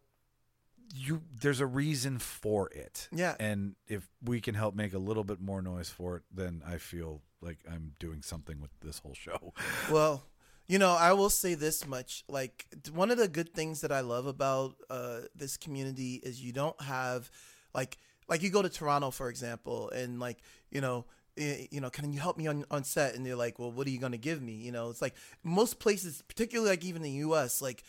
you 0.93 1.22
there's 1.39 1.60
a 1.60 1.65
reason 1.65 2.19
for 2.19 2.69
it. 2.69 3.10
Yeah. 3.11 3.35
And 3.39 3.76
if 3.88 4.10
we 4.23 4.41
can 4.41 4.56
help 4.56 4.76
make 4.76 4.93
a 4.93 4.99
little 4.99 5.23
bit 5.23 5.39
more 5.39 5.61
noise 5.61 5.89
for 5.89 6.18
it, 6.18 6.23
then 6.31 6.64
I 6.65 6.77
feel 6.77 7.22
like 7.41 7.59
I'm 7.72 7.93
doing 7.99 8.22
something 8.22 8.59
with 8.61 8.72
this 8.81 8.99
whole 8.99 9.13
show. 9.15 9.53
Well, 9.91 10.23
you 10.68 10.80
know, 10.80 10.91
I 10.91 11.13
will 11.13 11.30
say 11.30 11.53
this 11.55 11.85
much: 11.88 12.23
like 12.27 12.65
one 12.93 13.11
of 13.11 13.18
the 13.18 13.27
good 13.27 13.53
things 13.53 13.81
that 13.81 13.91
I 13.91 14.01
love 14.01 14.26
about 14.26 14.76
uh, 14.89 15.22
this 15.35 15.57
community 15.57 16.15
is 16.23 16.41
you 16.43 16.53
don't 16.53 16.80
have, 16.81 17.30
like, 17.73 17.97
like 18.30 18.41
you 18.41 18.49
go 18.49 18.61
to 18.61 18.69
Toronto, 18.69 19.11
for 19.11 19.30
example, 19.30 19.89
and 19.91 20.19
like 20.19 20.38
you 20.69 20.81
know. 20.81 21.05
eh, 21.38 21.68
You 21.72 21.80
know, 21.81 21.89
can 21.89 22.11
you 22.13 22.19
help 22.19 22.38
me 22.38 22.47
on, 22.47 22.65
on 22.69 22.84
set? 22.84 23.15
And 23.15 23.26
they're 23.26 23.35
like, 23.45 23.57
"Well, 23.59 23.72
what 23.72 23.88
are 23.88 23.89
you 23.89 23.99
gonna 23.99 24.18
give 24.18 24.41
me?" 24.41 24.53
You 24.53 24.72
know, 24.72 24.89
it's 24.89 25.01
like 25.01 25.15
most 25.43 25.80
places, 25.80 26.22
particularly 26.27 26.69
like 26.72 26.84
even 26.85 27.01
the 27.01 27.26
U.S., 27.27 27.61
like 27.61 27.84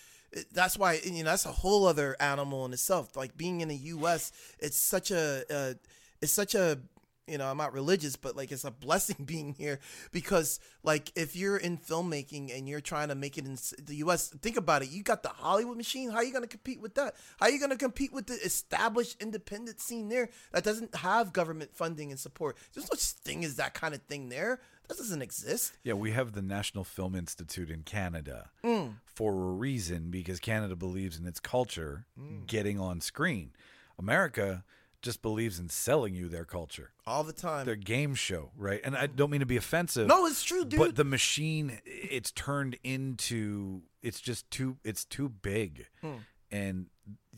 that's 0.52 0.78
why 0.78 1.00
you 1.04 1.22
know 1.24 1.30
that's 1.30 1.44
a 1.46 1.52
whole 1.52 1.86
other 1.86 2.16
animal 2.20 2.64
in 2.66 2.72
itself. 2.72 3.16
Like 3.16 3.36
being 3.36 3.60
in 3.60 3.68
the 3.68 3.76
U.S., 3.98 4.32
it's 4.58 4.78
such 4.78 5.10
a, 5.10 5.44
uh, 5.50 5.74
it's 6.22 6.32
such 6.32 6.54
a 6.54 6.78
you 7.28 7.38
know, 7.38 7.46
I'm 7.46 7.56
not 7.56 7.72
religious, 7.72 8.16
but 8.16 8.36
like 8.36 8.50
it's 8.50 8.64
a 8.64 8.70
blessing 8.70 9.16
being 9.24 9.54
here 9.54 9.78
because 10.10 10.58
like 10.82 11.12
if 11.16 11.36
you're 11.36 11.56
in 11.56 11.78
filmmaking 11.78 12.56
and 12.56 12.68
you're 12.68 12.80
trying 12.80 13.08
to 13.08 13.14
make 13.14 13.38
it 13.38 13.44
in 13.46 13.56
the 13.84 13.96
US, 13.96 14.28
think 14.28 14.56
about 14.56 14.82
it. 14.82 14.90
You 14.90 15.02
got 15.02 15.22
the 15.22 15.28
Hollywood 15.28 15.76
machine. 15.76 16.10
How 16.10 16.16
are 16.16 16.24
you 16.24 16.32
going 16.32 16.42
to 16.42 16.48
compete 16.48 16.80
with 16.80 16.94
that? 16.96 17.14
How 17.38 17.46
are 17.46 17.50
you 17.50 17.58
going 17.58 17.70
to 17.70 17.76
compete 17.76 18.12
with 18.12 18.26
the 18.26 18.34
established 18.34 19.22
independent 19.22 19.80
scene 19.80 20.08
there 20.08 20.30
that 20.52 20.64
doesn't 20.64 20.94
have 20.96 21.32
government 21.32 21.74
funding 21.74 22.10
and 22.10 22.18
support? 22.18 22.56
There's 22.74 22.86
no 22.90 22.96
such 22.96 23.20
thing 23.20 23.44
as 23.44 23.56
that 23.56 23.74
kind 23.74 23.94
of 23.94 24.02
thing 24.02 24.28
there. 24.28 24.60
That 24.88 24.98
doesn't 24.98 25.22
exist. 25.22 25.72
Yeah, 25.84 25.94
we 25.94 26.10
have 26.10 26.32
the 26.32 26.42
National 26.42 26.82
Film 26.84 27.14
Institute 27.14 27.70
in 27.70 27.82
Canada 27.84 28.50
Mm. 28.64 28.94
for 29.06 29.32
a 29.32 29.52
reason 29.52 30.10
because 30.10 30.40
Canada 30.40 30.74
believes 30.74 31.18
in 31.18 31.26
its 31.26 31.38
culture 31.40 32.04
Mm. 32.20 32.46
getting 32.48 32.80
on 32.80 33.00
screen. 33.00 33.52
America 33.98 34.64
just 35.02 35.20
believes 35.20 35.58
in 35.58 35.68
selling 35.68 36.14
you 36.14 36.28
their 36.28 36.44
culture. 36.44 36.92
All 37.06 37.24
the 37.24 37.32
time. 37.32 37.66
Their 37.66 37.76
game 37.76 38.14
show, 38.14 38.50
right? 38.56 38.80
And 38.84 38.96
I 38.96 39.06
don't 39.08 39.30
mean 39.30 39.40
to 39.40 39.46
be 39.46 39.56
offensive. 39.56 40.06
no, 40.06 40.26
it's 40.26 40.42
true, 40.44 40.64
dude. 40.64 40.78
but 40.78 40.94
the 40.96 41.04
machine 41.04 41.80
it's 41.84 42.30
turned 42.30 42.78
into 42.84 43.82
it's 44.02 44.20
just 44.20 44.50
too 44.50 44.76
it's 44.84 45.04
too 45.04 45.28
big 45.28 45.86
Hmm. 46.00 46.14
and 46.50 46.86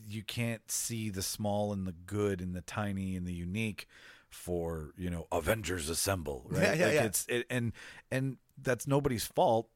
you 0.07 0.21
can't 0.23 0.69
see 0.71 1.09
the 1.09 1.21
small 1.23 1.73
and 1.73 1.87
the 1.87 1.91
good 1.91 2.39
and 2.41 2.55
the 2.55 2.61
tiny 2.61 3.15
and 3.15 3.25
the 3.27 3.33
unique 3.33 3.87
for 4.29 4.91
you 4.97 5.09
know 5.09 5.27
avengers 5.31 5.89
assemble 5.89 6.45
right 6.49 6.61
Yeah, 6.63 6.73
yeah, 6.73 6.85
like 6.85 6.93
yeah. 6.95 7.03
it's 7.05 7.25
it, 7.27 7.45
and 7.49 7.71
and 8.11 8.37
that's 8.61 8.85
nobody's 8.87 9.25
fault 9.25 9.69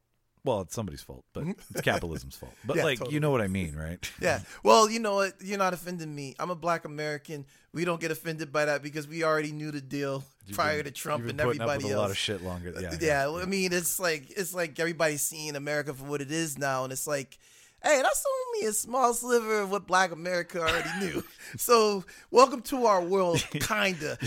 well 0.45 0.61
it's 0.61 0.73
somebody's 0.75 1.01
fault 1.01 1.23
but 1.33 1.43
it's 1.71 1.81
capitalism's 1.81 2.35
fault 2.35 2.53
but 2.65 2.77
Yeah, 2.77 2.83
like 2.83 3.11
you 3.11 3.19
know 3.19 3.31
what 3.31 3.41
i 3.41 3.47
mean 3.47 3.75
right 3.75 3.99
Yeah. 4.21 4.39
Well, 4.63 4.89
you 4.89 4.99
know 4.99 5.15
what? 5.15 5.33
You're 5.41 5.57
not 5.57 5.73
offending 5.73 6.13
me. 6.13 6.35
I'm 6.39 6.49
a 6.49 6.55
black 6.55 6.85
American. 6.85 7.45
We 7.73 7.85
don't 7.85 8.01
get 8.01 8.11
offended 8.11 8.51
by 8.51 8.65
that 8.65 8.81
because 8.83 9.07
we 9.07 9.23
already 9.23 9.51
knew 9.51 9.71
the 9.71 9.81
deal 9.81 10.23
You've 10.45 10.57
prior 10.57 10.77
been- 10.83 10.91
to 10.93 10.99
Trump 10.99 11.27
and 11.27 11.39
everybody 11.39 11.85
else. 11.85 11.93
a 11.93 11.97
lot 11.97 12.09
of 12.11 12.17
shit 12.17 12.43
longer 12.43 12.73
yeah, 12.79 12.89
uh, 12.89 12.95
yeah, 12.99 13.29
I 13.41 13.45
mean, 13.45 13.71
it's 13.73 13.99
like 13.99 14.29
it's 14.31 14.53
like 14.53 14.79
everybody's 14.79 15.21
seeing 15.21 15.55
America 15.55 15.93
for 15.93 16.03
what 16.05 16.21
it 16.21 16.31
is 16.31 16.57
now, 16.57 16.83
and 16.83 16.91
it's 16.91 17.07
like, 17.07 17.37
hey, 17.83 18.01
that's 18.01 18.25
only 18.55 18.67
a 18.67 18.73
small 18.73 19.13
sliver 19.13 19.61
of 19.61 19.71
what 19.71 19.87
Black 19.87 20.11
America 20.11 20.59
already 20.59 20.89
knew. 20.99 21.23
so, 21.57 22.03
welcome 22.31 22.61
to 22.63 22.85
our 22.87 23.01
world, 23.01 23.45
kinda, 23.51 24.17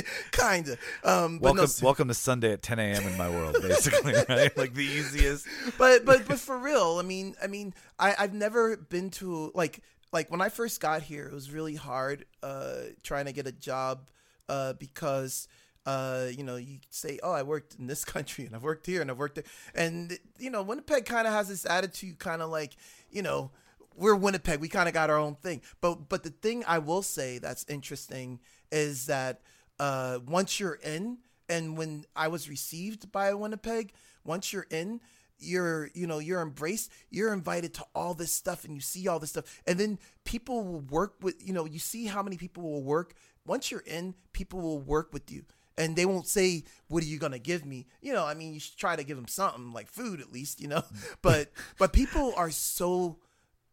kinda. 0.32 0.76
Um, 1.04 1.38
welcome 1.40 1.64
no, 1.64 1.84
welcome 1.86 2.08
to 2.08 2.14
sunday 2.14 2.52
at 2.52 2.62
10 2.62 2.78
a.m 2.78 3.02
in 3.02 3.16
my 3.16 3.28
world 3.28 3.56
basically 3.60 4.14
right? 4.28 4.56
Like 4.56 4.74
the 4.74 4.84
easiest. 4.84 5.46
But 5.78 6.04
but 6.04 6.26
but 6.26 6.38
for 6.38 6.58
real, 6.58 6.98
I 6.98 7.02
mean, 7.02 7.34
I 7.42 7.46
mean, 7.46 7.74
I 7.98 8.14
I've 8.18 8.34
never 8.34 8.76
been 8.76 9.10
to 9.10 9.50
like 9.54 9.80
like 10.12 10.30
when 10.30 10.40
I 10.40 10.48
first 10.48 10.80
got 10.80 11.02
here, 11.02 11.26
it 11.26 11.32
was 11.32 11.50
really 11.50 11.74
hard 11.74 12.24
uh 12.42 12.74
trying 13.02 13.26
to 13.26 13.32
get 13.32 13.46
a 13.46 13.52
job 13.52 14.10
uh 14.48 14.74
because 14.74 15.48
uh 15.86 16.26
you 16.30 16.44
know 16.44 16.56
you 16.56 16.78
say 16.90 17.18
oh 17.22 17.32
I 17.32 17.42
worked 17.42 17.76
in 17.78 17.86
this 17.86 18.04
country 18.04 18.46
and 18.46 18.54
I've 18.54 18.62
worked 18.62 18.86
here 18.86 19.00
and 19.00 19.10
I've 19.10 19.18
worked 19.18 19.36
there. 19.36 19.44
And 19.74 20.18
you 20.38 20.50
know 20.50 20.62
Winnipeg 20.62 21.04
kind 21.06 21.26
of 21.26 21.32
has 21.32 21.48
this 21.48 21.64
attitude 21.66 22.18
kind 22.18 22.42
of 22.42 22.50
like 22.50 22.76
you 23.10 23.22
know 23.22 23.50
we're 23.96 24.14
Winnipeg 24.16 24.60
we 24.60 24.68
kind 24.68 24.88
of 24.88 24.94
got 24.94 25.10
our 25.10 25.18
own 25.18 25.36
thing. 25.36 25.62
But 25.80 26.08
but 26.08 26.22
the 26.22 26.30
thing 26.30 26.64
I 26.66 26.78
will 26.78 27.02
say 27.02 27.38
that's 27.38 27.64
interesting 27.68 28.40
is 28.70 29.06
that 29.06 29.42
uh 29.78 30.18
once 30.26 30.60
you're 30.60 30.78
in 30.82 31.18
and 31.48 31.76
when 31.76 32.04
I 32.14 32.28
was 32.28 32.48
received 32.48 33.10
by 33.12 33.32
Winnipeg 33.34 33.92
once 34.24 34.52
you're 34.52 34.66
in 34.70 35.00
you're 35.42 35.90
you 35.94 36.06
know 36.06 36.18
you're 36.18 36.40
embraced 36.40 36.90
you're 37.10 37.32
invited 37.32 37.74
to 37.74 37.84
all 37.94 38.14
this 38.14 38.32
stuff 38.32 38.64
and 38.64 38.74
you 38.74 38.80
see 38.80 39.08
all 39.08 39.18
this 39.18 39.30
stuff. 39.30 39.62
And 39.66 39.78
then 39.78 39.98
people 40.24 40.64
will 40.64 40.80
work 40.80 41.14
with 41.20 41.46
you 41.46 41.52
know 41.52 41.64
you 41.64 41.78
see 41.78 42.06
how 42.06 42.22
many 42.22 42.36
people 42.36 42.62
will 42.62 42.82
work. 42.82 43.14
Once 43.46 43.70
you're 43.70 43.80
in 43.80 44.14
people 44.32 44.60
will 44.60 44.80
work 44.80 45.12
with 45.12 45.30
you. 45.30 45.44
And 45.78 45.96
they 45.96 46.06
won't 46.06 46.26
say 46.26 46.64
what 46.88 47.02
are 47.02 47.06
you 47.06 47.18
gonna 47.18 47.38
give 47.38 47.64
me? 47.64 47.86
You 48.00 48.12
know 48.12 48.24
i 48.24 48.34
mean 48.34 48.54
you 48.54 48.60
should 48.60 48.76
try 48.76 48.96
to 48.96 49.04
give 49.04 49.16
them 49.16 49.28
something 49.28 49.72
like 49.72 49.88
food 49.88 50.20
at 50.20 50.32
least 50.32 50.60
you 50.60 50.68
know? 50.68 50.82
But 51.22 51.50
but 51.78 51.92
people 51.92 52.32
are 52.36 52.50
so 52.50 53.18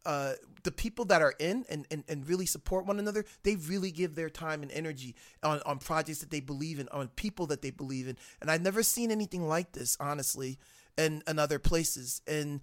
uh, 0.06 0.32
the 0.62 0.72
people 0.72 1.04
that 1.06 1.22
are 1.22 1.34
in 1.38 1.64
and, 1.68 1.86
and, 1.90 2.04
and 2.08 2.28
really 2.28 2.46
support 2.46 2.86
one 2.86 2.98
another, 2.98 3.24
they 3.42 3.56
really 3.56 3.90
give 3.90 4.14
their 4.14 4.30
time 4.30 4.62
and 4.62 4.70
energy 4.72 5.14
on, 5.42 5.60
on 5.66 5.78
projects 5.78 6.20
that 6.20 6.30
they 6.30 6.40
believe 6.40 6.78
in, 6.78 6.88
on 6.88 7.08
people 7.08 7.46
that 7.46 7.62
they 7.62 7.70
believe 7.70 8.08
in. 8.08 8.16
And 8.40 8.50
I've 8.50 8.62
never 8.62 8.82
seen 8.82 9.10
anything 9.10 9.46
like 9.46 9.72
this, 9.72 9.96
honestly, 10.00 10.58
in, 10.96 11.22
in 11.26 11.38
other 11.38 11.58
places. 11.58 12.22
And 12.26 12.60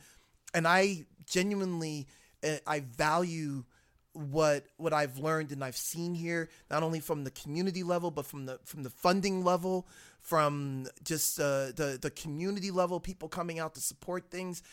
and 0.54 0.68
I 0.68 1.06
genuinely 1.26 2.08
uh, 2.44 2.58
I 2.66 2.80
value 2.80 3.66
what 4.14 4.66
what 4.78 4.94
I've 4.94 5.20
learned 5.20 5.52
and 5.52 5.64
I've 5.64 5.78
seen 5.78 6.16
here, 6.16 6.50
not 6.72 6.84
only 6.84 7.00
from 7.00 7.24
the 7.24 7.32
community 7.32 7.84
level, 7.84 8.12
but 8.12 8.26
from 8.26 8.46
the 8.46 8.60
from 8.66 8.84
the 8.84 8.90
funding 8.90 9.44
level, 9.44 9.88
from 10.22 10.88
just 11.04 11.40
uh, 11.40 11.72
the 11.76 12.00
the 12.02 12.10
community 12.10 12.72
level, 12.72 13.00
people 13.00 13.30
coming 13.30 13.60
out 13.60 13.76
to 13.76 13.82
support 13.82 14.32
things. 14.32 14.64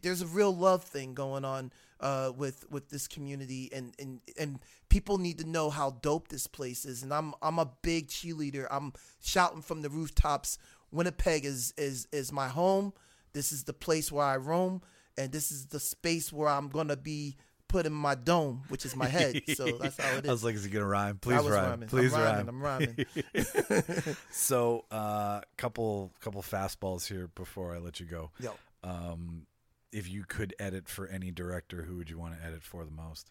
There's 0.00 0.22
a 0.22 0.26
real 0.26 0.54
love 0.54 0.84
thing 0.84 1.14
going 1.14 1.44
on 1.44 1.72
uh, 2.00 2.32
with 2.36 2.64
with 2.70 2.88
this 2.88 3.06
community, 3.06 3.70
and 3.72 3.94
and 3.98 4.20
and 4.38 4.58
people 4.88 5.18
need 5.18 5.38
to 5.38 5.48
know 5.48 5.70
how 5.70 5.90
dope 6.02 6.28
this 6.28 6.46
place 6.46 6.84
is. 6.84 7.02
And 7.02 7.12
I'm 7.12 7.34
I'm 7.42 7.58
a 7.58 7.70
big 7.82 8.08
cheerleader. 8.08 8.66
I'm 8.70 8.92
shouting 9.22 9.62
from 9.62 9.82
the 9.82 9.90
rooftops. 9.90 10.58
Winnipeg 10.90 11.44
is 11.44 11.72
is 11.76 12.06
is 12.12 12.32
my 12.32 12.48
home. 12.48 12.92
This 13.32 13.52
is 13.52 13.64
the 13.64 13.72
place 13.72 14.12
where 14.12 14.26
I 14.26 14.36
roam, 14.36 14.82
and 15.16 15.32
this 15.32 15.50
is 15.50 15.66
the 15.66 15.80
space 15.80 16.32
where 16.32 16.48
I'm 16.48 16.68
gonna 16.68 16.96
be 16.96 17.36
put 17.68 17.86
in 17.86 17.92
my 17.94 18.14
dome, 18.14 18.62
which 18.68 18.84
is 18.84 18.94
my 18.94 19.06
head. 19.08 19.40
So 19.56 19.64
that's 19.80 19.96
how 19.96 20.16
it 20.18 20.24
is. 20.24 20.28
I 20.28 20.32
was 20.32 20.44
like, 20.44 20.54
is 20.54 20.64
he 20.64 20.70
gonna 20.70 20.84
rhyme? 20.86 21.16
Please 21.16 21.36
rhyme. 21.38 21.48
rhyming. 21.70 21.88
Please 21.88 22.12
I'm 22.12 22.20
rhyme. 22.20 22.60
rhyming. 22.60 23.06
I'm 23.34 23.34
rhyming. 23.34 24.16
so, 24.30 24.84
uh, 24.90 25.40
couple 25.56 26.12
couple 26.20 26.42
fastballs 26.42 27.06
here 27.06 27.28
before 27.34 27.74
I 27.74 27.78
let 27.78 28.00
you 28.00 28.04
go. 28.06 28.30
Yo, 28.40 28.52
Um, 28.84 29.46
if 29.92 30.08
you 30.10 30.24
could 30.26 30.54
edit 30.58 30.88
for 30.88 31.06
any 31.06 31.30
director, 31.30 31.82
who 31.82 31.96
would 31.96 32.10
you 32.10 32.18
want 32.18 32.38
to 32.38 32.44
edit 32.44 32.62
for 32.62 32.84
the 32.84 32.90
most? 32.90 33.30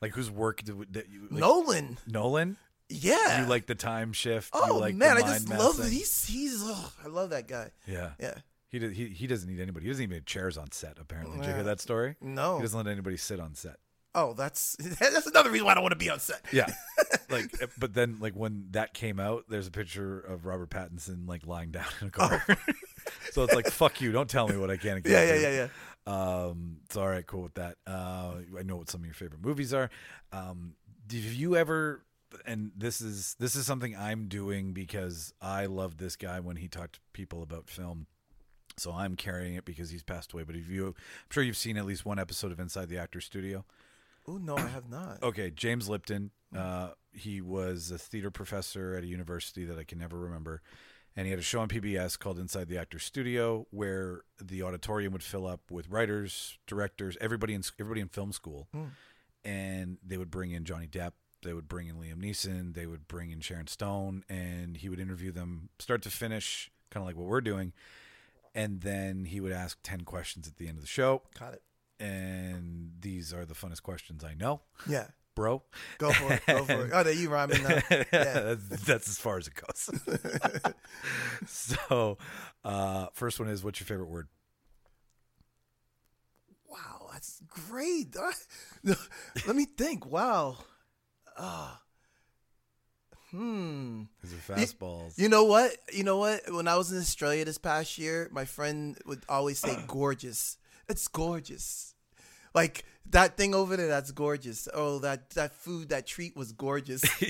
Like 0.00 0.12
whose 0.12 0.30
work 0.30 0.62
did, 0.62 0.92
that 0.92 1.08
you 1.08 1.22
like, 1.30 1.40
Nolan. 1.40 1.98
Nolan? 2.06 2.56
Yeah. 2.88 3.42
You 3.42 3.48
like 3.48 3.66
the 3.66 3.74
time 3.74 4.12
shift? 4.12 4.54
you 4.54 4.60
Oh 4.64 4.76
like 4.78 4.94
man, 4.94 5.16
I 5.16 5.20
just 5.20 5.48
love 5.48 5.78
messing? 5.78 5.92
it. 5.92 5.96
He's 5.96 6.24
he's. 6.26 6.60
Oh, 6.62 6.92
I 7.04 7.08
love 7.08 7.30
that 7.30 7.48
guy. 7.48 7.70
Yeah, 7.86 8.10
Yeah. 8.20 8.34
He, 8.68 8.80
he, 8.90 9.06
he 9.06 9.26
doesn't 9.26 9.48
need 9.48 9.60
anybody. 9.60 9.84
He 9.86 9.90
doesn't 9.90 10.02
even 10.02 10.16
need 10.16 10.26
chairs 10.26 10.58
on 10.58 10.70
set. 10.72 10.98
Apparently, 11.00 11.38
did 11.38 11.46
you 11.46 11.54
hear 11.54 11.62
that 11.62 11.80
story? 11.80 12.16
No. 12.20 12.56
He 12.56 12.62
doesn't 12.62 12.76
let 12.76 12.90
anybody 12.90 13.16
sit 13.16 13.40
on 13.40 13.54
set. 13.54 13.76
Oh, 14.16 14.32
that's 14.32 14.74
that's 14.98 15.26
another 15.26 15.50
reason 15.50 15.66
why 15.66 15.72
I 15.72 15.74
don't 15.74 15.84
want 15.84 15.92
to 15.92 15.98
be 15.98 16.08
on 16.10 16.18
set. 16.18 16.40
Yeah, 16.50 16.66
like, 17.30 17.54
eh, 17.60 17.66
but 17.78 17.92
then 17.94 18.16
like 18.18 18.34
when 18.34 18.68
that 18.70 18.94
came 18.94 19.20
out, 19.20 19.44
there's 19.48 19.66
a 19.66 19.70
picture 19.70 20.18
of 20.18 20.46
Robert 20.46 20.70
Pattinson 20.70 21.28
like 21.28 21.46
lying 21.46 21.70
down 21.70 21.84
in 22.00 22.08
a 22.08 22.10
car. 22.10 22.42
so 23.32 23.44
it's 23.44 23.54
like, 23.54 23.66
fuck 23.66 24.00
you! 24.00 24.12
Don't 24.12 24.28
tell 24.30 24.48
me 24.48 24.56
what 24.56 24.70
I 24.70 24.78
can 24.78 24.96
and 24.96 25.04
can't 25.04 25.14
Oh. 25.14 25.20
Yeah, 25.20 25.34
yeah, 25.34 25.36
do. 25.36 25.42
yeah, 25.42 25.68
yeah. 26.06 26.44
Um, 26.46 26.78
it's 26.86 26.96
all 26.96 27.06
right, 27.06 27.26
cool 27.26 27.42
with 27.42 27.54
that. 27.54 27.76
Uh, 27.86 28.36
I 28.58 28.62
know 28.62 28.76
what 28.76 28.88
some 28.90 29.02
of 29.02 29.04
your 29.04 29.14
favorite 29.14 29.44
movies 29.44 29.74
are. 29.74 29.90
Um, 30.32 30.74
have 31.12 31.22
you 31.34 31.54
ever? 31.56 32.02
And 32.46 32.72
this 32.76 33.00
is 33.00 33.36
this 33.38 33.54
is 33.54 33.66
something 33.66 33.94
I'm 33.96 34.28
doing 34.28 34.72
because 34.72 35.32
I 35.42 35.66
love 35.66 35.98
this 35.98 36.16
guy 36.16 36.40
when 36.40 36.56
he 36.56 36.68
talked 36.68 36.94
to 36.94 37.00
people 37.12 37.42
about 37.42 37.68
film. 37.68 38.06
So 38.78 38.92
I'm 38.92 39.16
carrying 39.16 39.54
it 39.54 39.64
because 39.64 39.90
he's 39.90 40.02
passed 40.02 40.32
away. 40.32 40.42
But 40.42 40.56
if 40.56 40.68
you, 40.68 40.88
I'm 40.88 40.94
sure 41.30 41.42
you've 41.42 41.56
seen 41.56 41.76
at 41.76 41.86
least 41.86 42.04
one 42.04 42.18
episode 42.18 42.52
of 42.52 42.60
Inside 42.60 42.88
the 42.88 42.98
Actor 42.98 43.20
Studio. 43.20 43.64
Oh 44.28 44.38
no, 44.38 44.56
I 44.56 44.66
have 44.68 44.88
not. 44.90 45.22
Okay, 45.22 45.50
James 45.50 45.88
Lipton. 45.88 46.30
Uh, 46.56 46.90
he 47.12 47.40
was 47.40 47.90
a 47.90 47.98
theater 47.98 48.30
professor 48.30 48.94
at 48.94 49.04
a 49.04 49.06
university 49.06 49.64
that 49.64 49.78
I 49.78 49.84
can 49.84 49.98
never 49.98 50.18
remember, 50.18 50.62
and 51.14 51.26
he 51.26 51.30
had 51.30 51.38
a 51.38 51.42
show 51.42 51.60
on 51.60 51.68
PBS 51.68 52.18
called 52.18 52.38
Inside 52.38 52.68
the 52.68 52.78
Actor's 52.78 53.04
Studio, 53.04 53.66
where 53.70 54.22
the 54.42 54.62
auditorium 54.62 55.12
would 55.12 55.22
fill 55.22 55.46
up 55.46 55.70
with 55.70 55.88
writers, 55.88 56.58
directors, 56.66 57.16
everybody 57.20 57.54
in 57.54 57.62
everybody 57.78 58.00
in 58.00 58.08
film 58.08 58.32
school, 58.32 58.68
and 59.44 59.98
they 60.04 60.16
would 60.16 60.30
bring 60.30 60.50
in 60.50 60.64
Johnny 60.64 60.86
Depp. 60.86 61.12
They 61.42 61.52
would 61.52 61.68
bring 61.68 61.86
in 61.86 61.96
Liam 61.96 62.16
Neeson. 62.22 62.74
They 62.74 62.86
would 62.86 63.06
bring 63.06 63.30
in 63.30 63.40
Sharon 63.40 63.66
Stone, 63.68 64.24
and 64.28 64.76
he 64.76 64.88
would 64.88 64.98
interview 64.98 65.30
them 65.30 65.68
start 65.78 66.02
to 66.02 66.10
finish, 66.10 66.70
kind 66.90 67.02
of 67.02 67.06
like 67.06 67.16
what 67.16 67.26
we're 67.26 67.40
doing. 67.40 67.72
And 68.54 68.80
then 68.80 69.26
he 69.26 69.40
would 69.40 69.52
ask 69.52 69.78
ten 69.82 70.00
questions 70.00 70.48
at 70.48 70.56
the 70.56 70.66
end 70.66 70.78
of 70.78 70.82
the 70.82 70.88
show, 70.88 71.22
Got 71.38 71.54
it. 71.54 71.62
And 72.00 72.92
these 73.00 73.32
are 73.32 73.44
the 73.44 73.54
funnest 73.54 73.82
questions 73.82 74.24
I 74.24 74.34
know, 74.34 74.62
Yeah. 74.88 75.06
bro. 75.34 75.62
Go 75.98 76.12
for 76.12 76.32
it. 76.32 76.42
Go 76.46 76.64
for 76.64 76.86
it. 76.86 76.90
Oh, 76.94 77.02
there 77.02 77.12
you 77.12 77.28
rhyming. 77.30 77.60
Yeah. 77.90 78.02
that's, 78.12 78.84
that's 78.84 79.08
as 79.08 79.18
far 79.18 79.38
as 79.38 79.48
it 79.48 79.54
goes. 79.54 79.90
so, 81.46 82.18
uh, 82.64 83.06
first 83.14 83.38
one 83.40 83.48
is 83.48 83.62
what's 83.64 83.80
your 83.80 83.86
favorite 83.86 84.08
word? 84.08 84.28
Wow, 86.68 87.08
that's 87.12 87.40
great. 87.48 88.14
Let 88.84 89.56
me 89.56 89.64
think. 89.66 90.06
Wow. 90.06 90.56
Ah. 91.38 91.80
Hmm. 93.30 94.02
These 94.22 94.32
are 94.34 94.54
fastballs? 94.54 95.18
You 95.18 95.28
know 95.28 95.44
what? 95.44 95.72
You 95.92 96.04
know 96.04 96.18
what? 96.18 96.40
When 96.52 96.68
I 96.68 96.76
was 96.76 96.92
in 96.92 96.98
Australia 96.98 97.44
this 97.44 97.58
past 97.58 97.98
year, 97.98 98.28
my 98.32 98.44
friend 98.44 98.96
would 99.06 99.24
always 99.28 99.58
say 99.58 99.76
gorgeous. 99.86 100.56
It's 100.88 101.08
gorgeous. 101.08 101.94
Like 102.54 102.84
that 103.10 103.36
thing 103.36 103.54
over 103.54 103.76
there, 103.76 103.88
that's 103.88 104.10
gorgeous. 104.12 104.68
Oh, 104.72 104.98
that 105.00 105.30
that 105.30 105.52
food, 105.52 105.90
that 105.90 106.06
treat 106.06 106.34
was 106.36 106.52
gorgeous. 106.52 107.02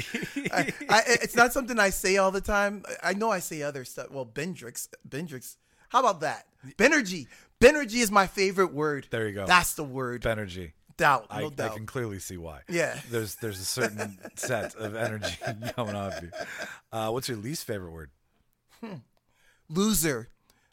I, 0.53 0.73
I, 0.89 1.03
it's 1.07 1.35
not 1.37 1.53
something 1.53 1.79
I 1.79 1.91
say 1.91 2.17
all 2.19 2.31
the 2.31 2.41
time. 2.41 2.85
I 3.03 3.13
know 3.15 3.31
I 3.31 3.41
say 3.41 3.63
other 3.63 3.85
stuff. 3.85 4.11
Well, 4.11 4.27
Bendrix, 4.27 4.89
Bendrix. 5.09 5.57
How 5.89 6.01
about 6.01 6.21
that? 6.21 6.47
Benergy. 6.77 7.27
Benergy 7.61 7.97
is 8.03 8.11
my 8.11 8.27
favorite 8.27 8.73
word. 8.73 9.07
There 9.11 9.27
you 9.29 9.35
go. 9.35 9.47
That's 9.47 9.75
the 9.75 9.85
word. 9.85 10.27
energy. 10.27 10.75
doubt. 10.97 11.27
I, 11.31 11.41
No 11.41 11.47
I 11.47 11.51
doubt. 11.51 11.77
can 11.77 11.87
clearly 11.87 12.19
see 12.19 12.37
why. 12.37 12.61
Yeah. 12.69 12.99
There's 13.11 13.37
there's 13.37 13.61
a 13.61 13.65
certain 13.65 14.19
set 14.37 14.75
of 14.77 14.95
energy 14.97 15.37
coming 15.77 15.95
off 15.97 16.21
you. 16.23 16.31
Uh, 16.93 17.11
what's 17.11 17.29
your 17.29 17.39
least 17.39 17.65
favorite 17.67 17.91
word? 17.93 18.11
loser. 19.69 20.29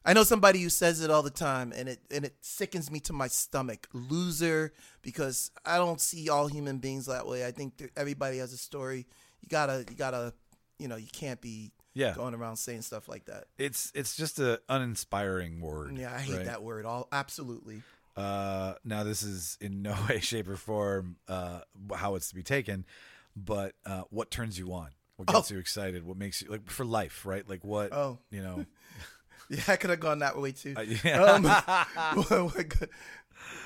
I 0.05 0.13
know 0.13 0.23
somebody 0.23 0.61
who 0.61 0.69
says 0.69 1.01
it 1.01 1.09
all 1.09 1.23
the 1.23 1.29
time, 1.29 1.71
and 1.75 1.87
it 1.87 1.99
and 2.11 2.25
it 2.25 2.35
sickens 2.41 2.91
me 2.91 2.99
to 3.01 3.13
my 3.13 3.27
stomach. 3.27 3.87
Loser, 3.93 4.73
because 5.01 5.51
I 5.65 5.77
don't 5.77 6.01
see 6.01 6.29
all 6.29 6.47
human 6.47 6.79
beings 6.79 7.05
that 7.05 7.25
way. 7.27 7.45
I 7.45 7.51
think 7.51 7.89
everybody 7.95 8.39
has 8.39 8.51
a 8.53 8.57
story. 8.57 9.07
You 9.41 9.47
gotta, 9.49 9.85
you 9.89 9.95
gotta, 9.95 10.33
you 10.79 10.87
know, 10.87 10.95
you 10.97 11.07
can't 11.11 11.39
be 11.41 11.71
Yeah. 11.93 12.13
going 12.15 12.33
around 12.33 12.57
saying 12.57 12.81
stuff 12.81 13.07
like 13.07 13.25
that. 13.25 13.45
It's 13.57 13.91
it's 13.95 14.15
just 14.17 14.39
an 14.39 14.57
uninspiring 14.69 15.61
word. 15.61 15.97
Yeah, 15.97 16.13
I 16.13 16.19
hate 16.19 16.35
right? 16.37 16.45
that 16.45 16.63
word. 16.63 16.85
All 16.85 17.07
absolutely. 17.11 17.81
Uh, 18.17 18.73
now 18.83 19.03
this 19.03 19.23
is 19.23 19.57
in 19.61 19.81
no 19.81 19.95
way, 20.09 20.19
shape, 20.19 20.47
or 20.49 20.55
form 20.57 21.15
uh, 21.27 21.61
how 21.95 22.15
it's 22.15 22.29
to 22.29 22.35
be 22.35 22.43
taken, 22.43 22.85
but 23.35 23.73
uh, 23.85 24.03
what 24.09 24.29
turns 24.31 24.59
you 24.59 24.73
on? 24.73 24.89
What 25.15 25.27
gets 25.27 25.51
you 25.51 25.59
excited? 25.59 26.05
What 26.05 26.17
makes 26.17 26.41
you 26.41 26.49
like 26.49 26.69
for 26.69 26.83
life, 26.85 27.25
right? 27.25 27.47
Like 27.47 27.63
what? 27.63 27.93
Oh. 27.93 28.17
you 28.29 28.41
know. 28.43 28.65
Yeah, 29.49 29.61
I 29.67 29.75
could 29.75 29.89
have 29.89 29.99
gone 29.99 30.19
that 30.19 30.39
way 30.39 30.51
too. 30.53 30.73
Uh, 30.75 30.81
yeah. 31.03 31.21
Um, 31.21 31.43
what, 32.23 32.55
what- 32.55 32.89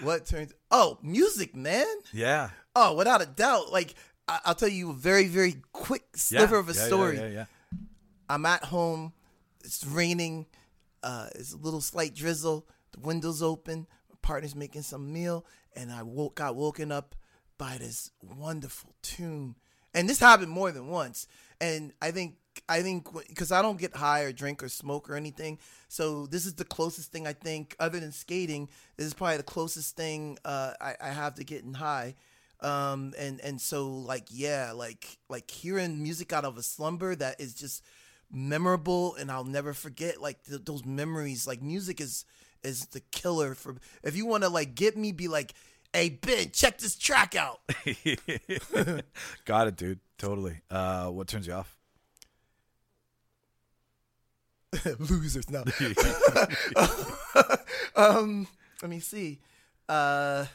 what 0.01 0.25
turns? 0.25 0.53
Oh, 0.71 0.97
music, 1.01 1.55
man. 1.55 1.85
yeah. 2.13 2.49
Oh, 2.75 2.95
without 2.95 3.21
a 3.21 3.25
doubt. 3.25 3.71
Like 3.71 3.95
I, 4.27 4.39
I'll 4.45 4.55
tell 4.55 4.69
you 4.69 4.91
a 4.91 4.93
very, 4.93 5.27
very 5.27 5.55
quick 5.71 6.03
sliver 6.15 6.55
yeah. 6.55 6.59
of 6.59 6.69
a 6.69 6.73
yeah, 6.73 6.85
story. 6.85 7.17
Yeah, 7.17 7.27
yeah, 7.27 7.45
I'm 8.29 8.45
at 8.45 8.63
home. 8.65 9.13
It's 9.63 9.85
raining. 9.85 10.45
Uh, 11.03 11.27
it's 11.35 11.53
a 11.53 11.57
little 11.57 11.81
slight 11.81 12.13
drizzle. 12.15 12.67
The 12.91 12.99
windows 12.99 13.41
open. 13.41 13.87
My 14.09 14.15
partner's 14.21 14.55
making 14.55 14.83
some 14.83 15.11
meal, 15.11 15.45
and 15.75 15.91
I 15.91 16.03
woke 16.03 16.35
got 16.35 16.55
woken 16.55 16.91
up 16.91 17.15
by 17.57 17.77
this 17.79 18.11
wonderful 18.21 18.93
tune. 19.01 19.55
And 19.93 20.07
this 20.07 20.19
happened 20.19 20.51
more 20.51 20.71
than 20.71 20.87
once. 20.87 21.27
And 21.59 21.93
I 22.01 22.11
think 22.11 22.35
I 22.67 22.81
think 22.81 23.07
because 23.27 23.51
I 23.51 23.61
don't 23.61 23.79
get 23.79 23.95
high 23.95 24.21
or 24.21 24.31
drink 24.31 24.63
or 24.63 24.69
smoke 24.69 25.09
or 25.09 25.15
anything, 25.15 25.59
so 25.87 26.25
this 26.27 26.45
is 26.45 26.53
the 26.55 26.65
closest 26.65 27.11
thing 27.11 27.27
I 27.27 27.33
think, 27.33 27.75
other 27.79 27.99
than 27.99 28.11
skating, 28.11 28.69
this 28.97 29.07
is 29.07 29.13
probably 29.13 29.37
the 29.37 29.43
closest 29.43 29.95
thing 29.95 30.37
uh, 30.45 30.73
I, 30.79 30.95
I 31.01 31.09
have 31.09 31.35
to 31.35 31.43
getting 31.43 31.73
high 31.73 32.15
um 32.61 33.13
and 33.19 33.39
and 33.41 33.61
so 33.61 33.87
like 33.87 34.23
yeah 34.31 34.71
like 34.71 35.19
like 35.29 35.51
hearing 35.51 36.01
music 36.01 36.33
out 36.33 36.43
of 36.43 36.57
a 36.57 36.63
slumber 36.63 37.15
that 37.15 37.39
is 37.39 37.53
just 37.53 37.83
memorable 38.31 39.13
and 39.13 39.29
i'll 39.29 39.43
never 39.43 39.73
forget 39.73 40.19
like 40.19 40.43
th- 40.43 40.61
those 40.65 40.83
memories 40.83 41.45
like 41.45 41.61
music 41.61 42.01
is 42.01 42.25
is 42.63 42.87
the 42.87 42.99
killer 43.11 43.53
for 43.53 43.75
if 44.01 44.15
you 44.17 44.25
want 44.25 44.41
to 44.41 44.49
like 44.49 44.73
get 44.73 44.97
me 44.97 45.11
be 45.11 45.27
like 45.27 45.53
hey 45.93 46.09
ben 46.09 46.49
check 46.51 46.79
this 46.79 46.95
track 46.95 47.35
out 47.35 47.59
Got 49.45 49.67
it, 49.67 49.75
dude. 49.75 49.99
Totally. 50.17 50.61
Uh, 50.69 51.07
what 51.07 51.27
turns 51.27 51.47
you 51.47 51.53
off? 51.53 51.76
losers 54.99 55.49
no 55.49 55.63
um 57.95 58.47
let 58.81 58.89
me 58.89 58.99
see 58.99 59.39
uh 59.89 60.45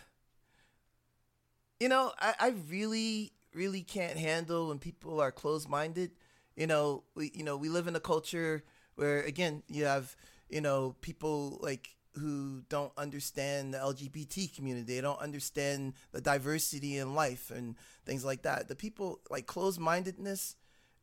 you 1.80 1.88
know 1.88 2.12
I, 2.18 2.34
I 2.38 2.54
really 2.70 3.32
really 3.54 3.82
can't 3.82 4.16
handle 4.16 4.68
when 4.68 4.78
people 4.78 5.20
are 5.20 5.32
closed-minded 5.32 6.12
you 6.56 6.66
know 6.66 7.04
we 7.14 7.30
you 7.34 7.44
know 7.44 7.56
we 7.56 7.68
live 7.68 7.86
in 7.86 7.96
a 7.96 8.00
culture 8.00 8.62
where 8.94 9.20
again 9.22 9.62
you 9.68 9.84
have 9.84 10.14
you 10.48 10.60
know 10.60 10.96
people 11.00 11.58
like 11.62 11.90
who 12.18 12.62
don't 12.68 12.92
understand 12.96 13.72
the 13.72 13.82
LGBT 13.82 14.54
community. 14.54 14.94
They 14.94 15.00
don't 15.00 15.20
understand 15.20 15.94
the 16.12 16.20
diversity 16.20 16.98
in 16.98 17.14
life 17.14 17.50
and 17.50 17.76
things 18.04 18.24
like 18.24 18.42
that. 18.42 18.68
The 18.68 18.76
people 18.76 19.20
like 19.30 19.46
closed 19.46 19.80
mindedness 19.80 20.56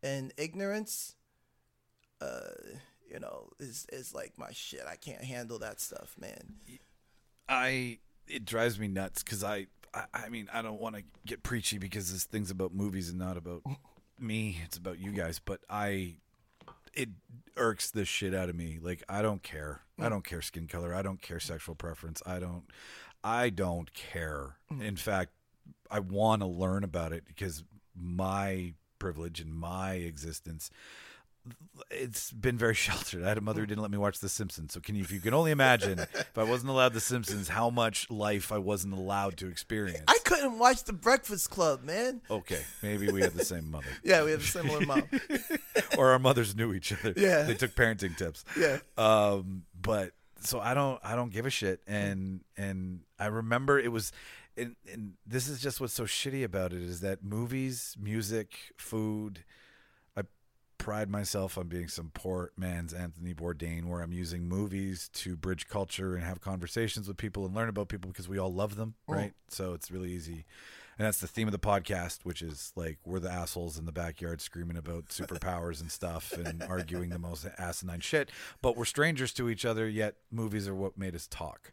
and 0.04 0.32
ignorance. 0.38 1.16
Uh, 2.22 2.52
you 3.12 3.20
know, 3.20 3.50
is 3.60 3.86
is 3.92 4.14
like 4.14 4.34
my 4.38 4.52
shit. 4.52 4.84
I 4.88 4.96
can't 4.96 5.24
handle 5.24 5.60
that 5.60 5.80
stuff, 5.80 6.16
man. 6.20 6.56
I 7.48 8.00
it 8.28 8.46
drives 8.46 8.80
me 8.80 8.88
nuts 8.88 9.24
because 9.24 9.44
I, 9.44 9.68
I 9.94 10.06
I 10.14 10.30
mean 10.30 10.50
I 10.54 10.62
don't 10.62 10.80
want 10.80 10.96
to 10.96 11.04
get 11.26 11.44
preachy 11.44 11.78
because 11.78 12.12
this 12.12 12.26
thing's 12.26 12.52
about 12.52 12.74
movies 12.74 13.10
and 13.10 13.20
not 13.20 13.38
about 13.38 13.64
me. 14.20 14.60
It's 14.66 14.78
about 14.78 15.00
you 15.00 15.12
guys, 15.12 15.40
but 15.40 15.62
I 15.70 16.18
it 16.94 17.10
irks 17.58 17.92
the 17.92 18.06
shit 18.06 18.34
out 18.34 18.50
of 18.50 18.56
me. 18.56 18.80
Like 18.82 19.04
I 19.10 19.22
don't 19.22 19.44
care. 19.44 19.82
I 20.00 20.10
don't 20.10 20.26
care 20.26 20.42
skin 20.42 20.68
color. 20.68 20.94
I 20.94 21.02
don't 21.02 21.22
care 21.22 21.40
sexual 21.40 21.76
preference. 21.76 22.22
I 22.26 22.40
don't. 22.40 22.64
I 23.24 23.50
don't 23.50 23.94
care. 23.94 24.56
Mm. 24.72 24.82
In 24.82 24.96
fact, 24.96 25.32
I 25.92 26.00
want 26.00 26.42
to 26.42 26.48
learn 26.48 26.84
about 26.84 27.12
it 27.12 27.24
because 27.26 27.64
my 27.96 28.74
privilege 28.98 29.40
and 29.40 29.54
my 29.54 29.94
existence 29.94 30.70
it's 31.92 32.32
been 32.32 32.58
very 32.58 32.74
sheltered. 32.86 33.24
I 33.24 33.30
had 33.30 33.38
a 33.38 33.42
mother 33.42 33.62
who 33.62 33.66
didn't 33.68 33.82
let 33.82 33.92
me 33.92 33.98
watch 33.98 34.20
The 34.20 34.30
Simpsons. 34.30 34.74
So 34.74 34.80
can 34.80 34.96
you, 34.96 35.04
if 35.04 35.12
you 35.12 35.20
can 35.20 35.34
only 35.34 35.52
imagine, 35.52 36.00
if 36.00 36.38
I 36.38 36.44
wasn't 36.44 36.70
allowed 36.72 36.94
The 36.94 37.00
Simpsons, 37.00 37.50
how 37.50 37.70
much 37.70 38.10
life 38.10 38.52
I 38.52 38.58
wasn't 38.58 38.94
allowed 38.94 39.38
to 39.38 39.48
experience. 39.48 40.04
I 40.08 40.18
couldn't 40.26 40.60
watch 40.60 40.84
The 40.84 40.94
Breakfast 40.94 41.50
Club, 41.50 41.84
man. 41.84 42.22
okay, 42.30 42.62
maybe 42.84 43.12
we 43.12 43.22
had 43.22 43.34
the 43.34 43.46
same 43.46 43.70
mother, 43.72 43.88
Yeah, 44.04 44.24
we 44.24 44.32
have 44.32 44.42
a 44.42 44.44
similar 44.44 44.86
mom. 44.86 45.04
or 45.98 46.12
our 46.12 46.20
mothers 46.20 46.56
knew 46.56 46.74
each 46.74 46.92
other. 46.94 47.14
Yeah. 47.16 47.44
they 47.44 47.54
took 47.56 47.76
parenting 47.76 48.16
tips. 48.18 48.44
Yeah. 48.58 48.78
Um, 48.98 49.64
but 49.82 50.12
so 50.42 50.60
I 50.60 50.74
don't, 50.74 51.00
I 51.04 51.16
don't 51.16 51.32
give 51.32 51.46
a 51.46 51.50
shit. 51.50 51.82
And 51.88 52.42
and 52.58 53.02
I 53.20 53.28
remember 53.28 53.80
it 53.80 53.92
was, 53.92 54.12
and 54.56 54.76
and 54.92 55.14
this 55.26 55.48
is 55.48 55.62
just 55.62 55.82
what's 55.82 55.94
so 55.94 56.04
shitty 56.04 56.44
about 56.44 56.72
it 56.74 56.82
is 56.82 57.02
that 57.02 57.24
movies, 57.24 57.96
music, 58.00 58.58
food. 58.78 59.44
Pride 60.80 61.10
myself 61.10 61.58
on 61.58 61.68
being 61.68 61.88
some 61.88 62.10
poor 62.14 62.52
man's 62.58 62.94
Anthony 62.94 63.36
Bourdain, 63.36 63.86
where 63.86 64.02
I'm 64.02 64.12
using 64.14 64.48
movies 64.48 65.10
to 65.14 65.36
bridge 65.36 65.68
culture 65.68 66.16
and 66.16 66.24
have 66.24 66.42
conversations 66.42 67.08
with 67.08 67.18
people 67.18 67.46
and 67.46 67.54
learn 67.54 67.70
about 67.70 67.90
people 67.90 68.10
because 68.10 68.28
we 68.28 68.40
all 68.40 68.52
love 68.52 68.76
them, 68.76 68.96
right? 69.08 69.34
So 69.50 69.74
it's 69.74 69.92
really 69.92 70.12
easy. 70.12 70.46
And 70.98 71.06
that's 71.06 71.20
the 71.20 71.28
theme 71.28 71.48
of 71.48 71.52
the 71.52 71.60
podcast, 71.60 72.20
which 72.24 72.42
is 72.42 72.74
like 72.76 72.98
we're 73.06 73.20
the 73.20 73.30
assholes 73.32 73.78
in 73.78 73.86
the 73.86 73.92
backyard 73.92 74.42
screaming 74.42 74.78
about 74.78 75.06
superpowers 75.10 75.80
and 75.80 75.92
stuff 75.92 76.34
and 76.34 76.64
arguing 76.64 77.10
the 77.10 77.20
most 77.20 77.46
asinine 77.58 78.00
shit. 78.02 78.32
But 78.62 78.76
we're 78.76 78.86
strangers 78.86 79.32
to 79.34 79.50
each 79.50 79.66
other, 79.66 79.88
yet 79.88 80.16
movies 80.32 80.68
are 80.68 80.76
what 80.76 80.98
made 80.98 81.16
us 81.16 81.28
talk. 81.28 81.72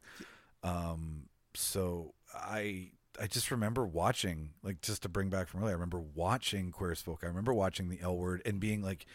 Um, 0.62 1.28
so 1.54 2.14
I 2.34 2.90
I 3.20 3.26
just 3.26 3.51
remember 3.51 3.86
watching, 3.86 4.51
like, 4.62 4.80
just 4.80 5.02
to 5.02 5.09
bring 5.09 5.30
back 5.30 5.48
from 5.48 5.60
earlier, 5.60 5.72
I 5.72 5.74
remember 5.74 6.01
watching 6.01 6.70
Queer 6.70 6.93
as 6.93 7.01
Folk. 7.01 7.20
I 7.22 7.26
remember 7.26 7.55
watching 7.55 7.88
The 7.88 8.01
L 8.01 8.16
Word 8.16 8.43
and 8.44 8.60
being 8.60 8.82
like 8.82 9.06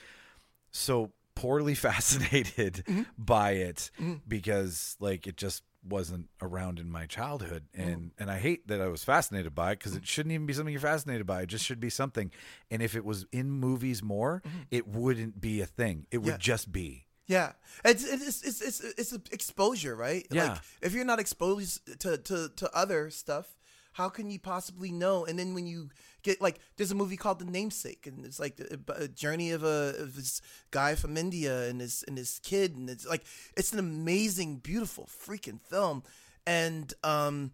so 0.72 1.12
poorly 1.36 1.76
fascinated 1.88 2.84
mm-hmm. 2.88 3.04
by 3.18 3.52
it 3.52 3.92
mm-hmm. 4.00 4.16
because, 4.28 4.96
like, 5.00 5.28
it 5.28 5.38
just 5.38 5.64
wasn't 5.88 6.30
around 6.42 6.80
in 6.80 6.92
my 6.92 7.06
childhood. 7.06 7.66
Mm-hmm. 7.76 7.90
And 7.90 8.12
and 8.20 8.32
I 8.32 8.38
hate 8.40 8.68
that 8.68 8.82
I 8.82 8.88
was 8.88 9.04
fascinated 9.04 9.56
by 9.56 9.72
it 9.72 9.80
because 9.80 9.96
it 9.96 10.08
shouldn't 10.08 10.34
even 10.34 10.46
be 10.46 10.54
something 10.54 10.72
you're 10.72 10.82
fascinated 10.82 11.26
by. 11.26 11.42
It 11.42 11.48
just 11.48 11.66
should 11.66 11.80
be 11.80 11.90
something. 11.90 12.32
And 12.70 12.82
if 12.82 12.96
it 12.96 13.04
was 13.04 13.26
in 13.32 13.52
movies 13.52 14.04
more 14.04 14.44
it 14.70 14.88
wouldn't 14.88 15.42
be 15.42 15.62
a 15.62 15.66
thing. 15.66 16.06
It 16.12 16.20
would 16.20 16.34
Yeah. 16.34 16.38
just 16.38 16.72
be. 16.72 17.08
Yeah, 17.28 17.54
it's 17.86 18.04
it's 18.04 18.44
it's 18.44 18.62
it's 18.62 18.82
it's 18.98 19.14
exposure, 19.32 19.96
right? 19.96 20.28
Yeah. 20.32 20.50
Like 20.50 20.62
if 20.82 20.94
you're 20.94 21.06
not 21.06 21.20
exposed 21.20 22.00
to 22.02 22.18
to 22.18 22.50
to 22.58 22.76
other 22.76 23.10
stuff, 23.10 23.56
how 23.94 24.10
can 24.10 24.30
you 24.32 24.40
possibly 24.40 24.92
know? 24.92 25.26
And 25.26 25.38
then 25.38 25.54
when 25.54 25.68
you 25.68 25.90
get 26.24 26.42
like, 26.42 26.60
there's 26.78 26.92
a 26.92 26.96
movie 26.96 27.18
called 27.18 27.40
The 27.40 27.46
Namesake, 27.46 28.08
and 28.08 28.26
it's 28.26 28.40
like 28.40 28.60
a, 28.60 29.04
a 29.04 29.08
journey 29.08 29.52
of 29.52 29.64
a 29.64 29.96
of 30.00 30.16
this 30.16 30.42
guy 30.72 30.96
from 30.96 31.18
India 31.18 31.68
and 31.70 31.82
his 31.82 32.04
and 32.08 32.18
his 32.18 32.40
kid, 32.44 32.76
and 32.76 32.90
it's 32.90 33.08
like 33.08 33.24
it's 33.58 33.74
an 33.74 33.80
amazing, 33.80 34.58
beautiful, 34.58 35.08
freaking 35.08 35.60
film, 35.62 36.04
and 36.46 36.94
um. 37.04 37.52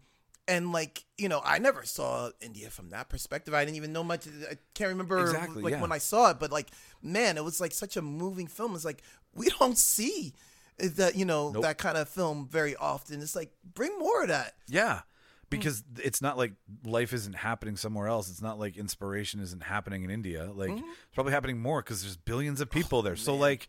And 0.50 0.72
like 0.72 1.04
you 1.18 1.28
know, 1.28 1.42
I 1.44 1.58
never 1.58 1.84
saw 1.84 2.30
India 2.40 2.70
from 2.70 2.88
that 2.88 3.10
perspective. 3.10 3.52
I 3.52 3.66
didn't 3.66 3.76
even 3.76 3.92
know 3.92 4.02
much. 4.02 4.26
I 4.50 4.56
can't 4.72 4.88
remember 4.88 5.20
Exactly, 5.20 5.62
like 5.62 5.72
yeah. 5.72 5.82
when 5.82 5.92
I 5.92 5.98
saw 5.98 6.30
it, 6.30 6.38
but 6.40 6.50
like, 6.50 6.68
man, 7.02 7.36
it 7.36 7.44
was 7.44 7.60
like 7.60 7.72
such 7.72 7.98
a 7.98 8.00
moving 8.00 8.46
film. 8.46 8.74
It's 8.74 8.82
like 8.82 9.02
we 9.34 9.50
don't 9.60 9.76
see 9.76 10.32
that 10.78 11.16
you 11.16 11.26
know 11.26 11.50
Nope. 11.50 11.64
that 11.64 11.76
kind 11.76 11.98
of 11.98 12.08
film 12.08 12.48
very 12.50 12.74
often. 12.76 13.20
It's 13.20 13.36
like 13.36 13.52
bring 13.74 13.98
more 13.98 14.22
of 14.22 14.28
that. 14.28 14.54
Yeah. 14.66 15.02
Mm. 15.48 15.50
Because 15.50 15.82
it's 16.02 16.20
not 16.20 16.36
like 16.36 16.52
life 16.84 17.12
isn't 17.12 17.34
happening 17.34 17.76
somewhere 17.76 18.06
else. 18.06 18.30
It's 18.30 18.42
not 18.42 18.58
like 18.58 18.76
inspiration 18.76 19.40
isn't 19.40 19.62
happening 19.62 20.04
in 20.04 20.10
India. 20.10 20.50
Like 20.52 20.70
mm-hmm. 20.70 20.78
it's 20.78 21.14
probably 21.14 21.32
happening 21.32 21.58
more 21.58 21.82
because 21.82 22.02
there's 22.02 22.16
billions 22.16 22.60
of 22.60 22.68
oh, 22.68 22.74
people 22.74 23.02
there. 23.02 23.16
So 23.16 23.34
like, 23.34 23.68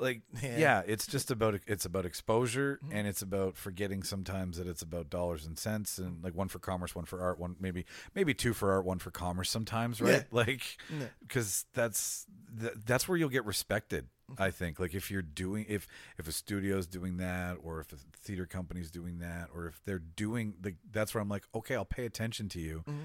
like 0.00 0.22
Man. 0.42 0.58
yeah, 0.58 0.82
it's 0.86 1.06
just 1.06 1.30
about 1.30 1.58
it's 1.66 1.84
about 1.84 2.06
exposure 2.06 2.78
mm-hmm. 2.82 2.96
and 2.96 3.06
it's 3.06 3.22
about 3.22 3.56
forgetting 3.56 4.02
sometimes 4.02 4.58
that 4.58 4.66
it's 4.66 4.82
about 4.82 5.10
dollars 5.10 5.46
and 5.46 5.58
cents 5.58 5.98
and 5.98 6.22
like 6.22 6.34
one 6.34 6.48
for 6.48 6.58
commerce, 6.58 6.94
one 6.94 7.04
for 7.04 7.20
art, 7.20 7.38
one 7.38 7.56
maybe 7.60 7.84
maybe 8.14 8.34
two 8.34 8.52
for 8.52 8.72
art, 8.72 8.84
one 8.84 8.98
for 8.98 9.10
commerce 9.10 9.50
sometimes, 9.50 10.00
right? 10.00 10.12
Yeah. 10.12 10.22
Like 10.30 10.78
Yeah. 10.90 11.06
because 11.20 11.64
that's 11.72 12.26
th- 12.60 12.74
that's 12.84 13.08
where 13.08 13.16
you'll 13.16 13.28
get 13.28 13.44
respected. 13.44 14.06
Mm-hmm. 14.30 14.42
I 14.42 14.50
think 14.50 14.78
like 14.80 14.94
if 14.94 15.10
you're 15.10 15.22
doing 15.22 15.66
if 15.68 15.86
if 16.18 16.28
a 16.28 16.32
studio's 16.32 16.86
doing 16.86 17.16
that 17.18 17.58
or 17.62 17.80
if 17.80 17.92
a 17.92 17.96
theater 18.20 18.46
company's 18.46 18.90
doing 18.90 19.18
that 19.20 19.48
or 19.54 19.66
if 19.66 19.80
they're 19.84 19.98
doing 19.98 20.54
the 20.60 20.74
that's 20.90 21.14
where 21.14 21.22
I'm 21.22 21.28
like 21.28 21.44
okay 21.54 21.74
I'll 21.74 21.84
pay 21.84 22.04
attention 22.06 22.48
to 22.50 22.60
you 22.60 22.84
mm-hmm. 22.88 23.04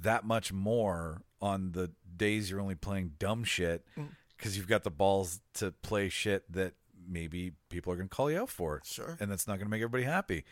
that 0.00 0.24
much 0.24 0.52
more 0.52 1.22
on 1.40 1.72
the 1.72 1.92
days 2.16 2.50
you're 2.50 2.60
only 2.60 2.74
playing 2.74 3.12
dumb 3.18 3.44
shit 3.44 3.84
mm. 3.96 4.08
Because 4.36 4.56
you've 4.56 4.68
got 4.68 4.84
the 4.84 4.90
balls 4.90 5.40
to 5.54 5.72
play 5.72 6.08
shit 6.08 6.50
that 6.52 6.74
maybe 7.08 7.52
people 7.68 7.92
are 7.92 7.96
going 7.96 8.08
to 8.08 8.14
call 8.14 8.30
you 8.30 8.40
out 8.40 8.50
for. 8.50 8.82
Sure. 8.84 9.16
and 9.20 9.30
that's 9.30 9.46
not 9.46 9.54
going 9.54 9.66
to 9.66 9.70
make 9.70 9.82
everybody 9.82 10.04
happy. 10.04 10.44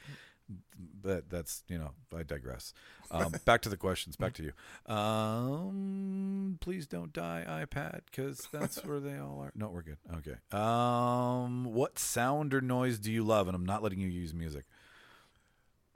But 1.02 1.30
that's 1.30 1.62
you 1.68 1.78
know 1.78 1.92
i 2.14 2.22
digress. 2.22 2.74
Um, 3.10 3.32
back 3.46 3.62
to 3.62 3.70
the 3.70 3.78
questions 3.78 4.14
back 4.16 4.34
to 4.34 4.42
you. 4.42 4.52
Um 4.94 6.58
please 6.60 6.86
don't 6.86 7.14
die 7.14 7.44
ipad 7.48 8.00
because 8.10 8.46
that's 8.52 8.84
where 8.84 9.00
they 9.00 9.16
all 9.16 9.40
are. 9.40 9.52
No 9.54 9.70
we're 9.70 9.80
good. 9.80 9.96
Okay. 10.16 10.36
Um 10.52 11.64
what 11.64 11.98
sound 11.98 12.52
or 12.52 12.60
noise 12.60 12.98
do 12.98 13.10
you 13.10 13.24
love? 13.24 13.48
And 13.48 13.54
i'm 13.54 13.64
not 13.64 13.82
letting 13.82 14.00
you 14.00 14.08
use 14.08 14.34
music. 14.34 14.64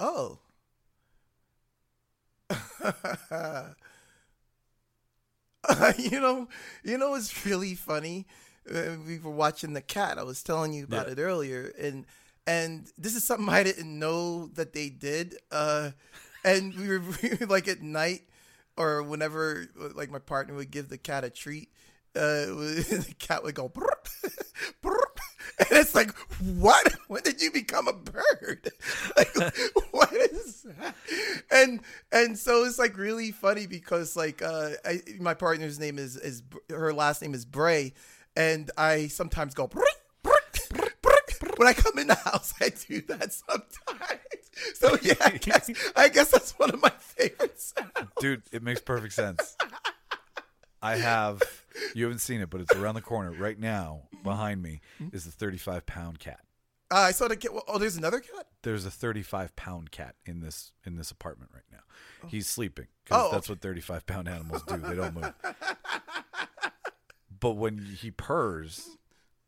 Oh. 0.01 0.39
you 5.99 6.21
know, 6.21 6.49
you 6.85 6.99
know, 6.99 7.15
it's 7.15 7.45
really 7.47 7.75
funny. 7.75 8.27
Uh, 8.73 8.97
we 9.07 9.19
were 9.19 9.31
watching 9.31 9.73
the 9.73 9.81
cat. 9.83 10.19
I 10.19 10.23
was 10.23 10.43
telling 10.43 10.73
you 10.73 10.85
about 10.85 11.07
Yeah. 11.07 11.13
it 11.13 11.19
earlier, 11.19 11.73
and 11.81 12.07
and 12.47 12.91
this 12.99 13.15
is 13.15 13.25
something 13.25 13.49
I 13.49 13.63
didn't 13.63 13.99
know 13.99 14.49
that 14.55 14.73
they 14.73 14.89
did. 14.89 15.37
Uh, 15.51 15.91
and 16.45 16.75
we 16.75 16.89
were, 16.89 17.01
we 17.23 17.31
were 17.41 17.47
like 17.47 17.69
at 17.69 17.83
night 17.83 18.23
or 18.77 19.03
whenever, 19.03 19.67
like 19.95 20.11
my 20.11 20.19
partner 20.19 20.55
would 20.55 20.71
give 20.71 20.89
the 20.89 20.99
cat 20.99 21.25
a 21.25 21.31
treat. 21.31 21.71
Uh, 22.17 22.21
the 22.47 23.15
cat 23.19 23.43
would 23.43 23.55
go, 23.55 23.69
"Burp, 23.69 24.09
burp." 24.83 25.08
and 25.59 25.69
it's 25.73 25.95
like, 25.95 26.15
what? 26.57 26.95
When 27.09 27.23
did 27.23 27.41
you 27.43 27.51
become 27.51 27.89
a 27.89 27.93
bird? 27.93 28.71
Like, 29.17 29.35
what 29.91 30.13
is 30.13 30.67
that? 30.79 30.95
And 31.51 31.81
and 32.13 32.39
so 32.39 32.65
it's 32.65 32.79
like 32.79 32.97
really 32.97 33.33
funny 33.33 33.67
because 33.67 34.17
like 34.17 34.43
uh, 34.43 34.71
I, 34.85 35.01
my 35.19 35.35
partner's 35.35 35.79
name 35.79 35.99
is 35.99 36.17
is 36.17 36.43
her 36.71 36.93
last 36.93 37.21
name 37.23 37.35
is 37.35 37.45
Bray, 37.45 37.95
and 38.37 38.71
I 38.77 39.09
sometimes 39.09 39.55
go. 39.55 39.69
When 41.57 41.67
I 41.67 41.73
come 41.73 41.99
in 41.99 42.07
the 42.07 42.15
house, 42.15 42.55
I 42.61 42.69
do 42.69 43.01
that 43.09 43.33
sometimes. 43.33 44.21
So 44.75 44.97
yeah, 45.03 45.15
I 45.21 45.31
guess, 45.31 45.71
I 45.97 46.09
guess 46.09 46.31
that's 46.31 46.53
one 46.59 46.71
of 46.71 46.81
my 46.81 46.91
favorite 46.91 47.61
sounds. 47.61 47.91
dude 48.21 48.43
it 48.53 48.63
makes 48.63 48.81
perfect 48.81 49.13
sense 49.15 49.57
i 50.83 50.97
have 50.97 51.43
you 51.95 52.05
haven't 52.05 52.19
seen 52.21 52.41
it 52.41 52.51
but 52.51 52.61
it's 52.61 52.75
around 52.75 52.95
the 52.95 53.01
corner 53.03 53.33
right 53.33 53.59
now 53.59 54.03
behind 54.23 54.63
me 54.63 54.81
is 55.13 55.25
the 55.25 55.31
35 55.31 55.87
pound 55.87 56.19
cat 56.19 56.41
Uh, 56.91 56.97
I 56.97 57.11
saw 57.13 57.29
the 57.29 57.37
cat. 57.37 57.51
Oh, 57.69 57.79
there's 57.79 57.97
another 57.97 58.21
cat. 58.21 58.47
there's 58.63 58.87
a 58.87 58.91
35 58.91 59.55
pound 59.57 59.91
cat 59.91 60.15
in 60.27 60.41
this 60.41 60.73
in 60.85 60.97
this 60.97 61.11
apartment 61.11 61.51
right 61.55 61.65
now 61.71 62.29
he's 62.29 62.47
sleeping 62.47 62.87
because 63.05 63.25
Oh, 63.27 63.31
that's 63.33 63.49
what 63.49 63.61
35 63.61 64.07
pound 64.07 64.29
animals 64.29 64.63
do 64.65 64.77
they 64.79 64.95
don't 64.95 65.15
move 65.15 65.33
but 67.41 67.53
when 67.53 67.79
he 67.79 68.11
purrs 68.11 68.97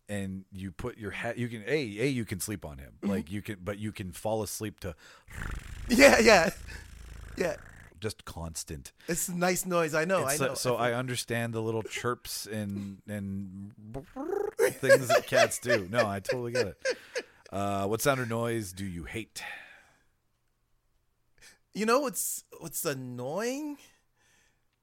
and 0.09 0.45
you 0.53 0.71
put 0.71 0.99
your 0.99 1.11
head 1.13 1.39
you 1.39 1.49
can 1.49 1.63
a 1.67 1.73
a 2.01 2.07
you 2.09 2.25
can 2.25 2.41
sleep 2.41 2.65
on 2.65 2.79
him 2.79 2.93
Mm-hmm. 3.03 3.11
like 3.11 3.31
you 3.31 3.43
can 3.43 3.57
but 3.63 3.79
you 3.79 3.93
can 3.93 4.13
fall 4.13 4.43
asleep 4.43 4.81
to 4.81 4.95
Yeah, 5.89 6.19
yeah, 6.21 6.51
yeah. 7.37 7.57
Just 8.01 8.25
constant 8.25 8.93
It's 9.09 9.29
a 9.29 9.35
nice 9.37 9.67
noise. 9.67 9.95
I 9.95 10.05
know. 10.05 10.25
I 10.25 10.37
so- 10.37 10.47
know. 10.49 10.55
So, 10.55 10.77
I 10.77 10.93
understand 10.95 11.53
the 11.55 11.61
little 11.63 11.83
chirps 11.83 12.47
and 12.47 13.03
and 13.09 13.73
things 14.73 15.09
that 15.09 15.27
cats 15.27 15.59
do. 15.59 15.87
No, 15.91 16.07
I 16.07 16.21
totally 16.21 16.53
get 16.53 16.67
it. 16.69 16.83
Uh, 17.53 17.87
what 17.87 18.01
sound 18.01 18.21
or 18.21 18.27
noise 18.27 18.73
do 18.73 18.85
you 18.85 19.05
hate? 19.05 19.43
You 21.75 21.87
know 21.87 22.01
what's 22.01 22.45
what's 22.59 22.85
annoying? 22.85 23.79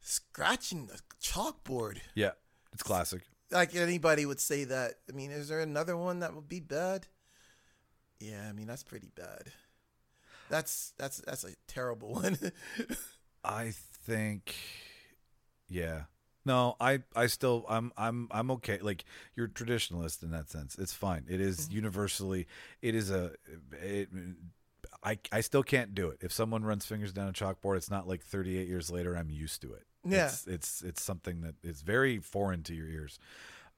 Scratching 0.01 0.87
the 0.87 0.99
chalkboard. 1.21 1.97
Yeah, 2.15 2.31
it's 2.73 2.83
classic. 2.83 3.23
Like 3.51 3.75
anybody 3.75 4.25
would 4.25 4.39
say 4.39 4.63
that. 4.65 4.95
I 5.09 5.13
mean, 5.13 5.31
is 5.31 5.47
there 5.49 5.59
another 5.61 5.97
one 5.97 6.19
that 6.19 6.33
would 6.33 6.47
be 6.47 6.59
bad? 6.59 7.07
Yeah, 8.19 8.47
I 8.49 8.53
mean 8.53 8.67
that's 8.67 8.83
pretty 8.83 9.09
bad. 9.15 9.51
That's 10.49 10.93
that's 10.97 11.17
that's 11.19 11.43
a 11.43 11.49
terrible 11.67 12.13
one. 12.13 12.37
I 13.43 13.73
think, 14.05 14.55
yeah. 15.69 16.03
No, 16.45 16.77
I, 16.79 16.99
I 17.13 17.27
still, 17.27 17.65
I'm, 17.67 17.91
I'm, 17.97 18.29
I'm 18.31 18.51
okay. 18.51 18.79
Like 18.81 19.03
you're 19.35 19.49
traditionalist 19.49 20.23
in 20.23 20.31
that 20.31 20.49
sense. 20.49 20.77
It's 20.79 20.93
fine. 20.93 21.25
It 21.27 21.41
is 21.41 21.69
universally, 21.69 22.47
it 22.81 22.95
is 22.95 23.11
a, 23.11 23.31
it, 23.73 24.07
I, 25.03 25.19
I 25.31 25.41
still 25.41 25.63
can't 25.63 25.93
do 25.93 26.07
it. 26.07 26.19
If 26.21 26.31
someone 26.31 26.63
runs 26.63 26.85
fingers 26.85 27.11
down 27.11 27.27
a 27.27 27.33
chalkboard, 27.33 27.75
it's 27.75 27.91
not 27.91 28.07
like 28.07 28.23
38 28.23 28.67
years 28.67 28.89
later. 28.89 29.15
I'm 29.15 29.29
used 29.29 29.61
to 29.63 29.73
it. 29.73 29.83
Yeah. 30.05 30.27
It's, 30.27 30.47
it's, 30.47 30.81
it's 30.83 31.03
something 31.03 31.41
that 31.41 31.55
is 31.63 31.81
very 31.81 32.19
foreign 32.19 32.63
to 32.63 32.73
your 32.73 32.87
ears. 32.87 33.19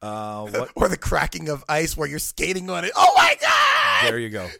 Uh, 0.02 0.48
what? 0.50 0.72
or 0.76 0.88
the 0.90 0.98
cracking 0.98 1.50
of 1.50 1.64
ice 1.68 1.98
where 1.98 2.08
you're 2.08 2.20
skating 2.20 2.70
on 2.70 2.86
it. 2.86 2.92
Oh 2.96 3.14
my 3.18 3.36
god! 3.42 3.69
There 4.04 4.20
you 4.20 4.30
go. 4.30 4.48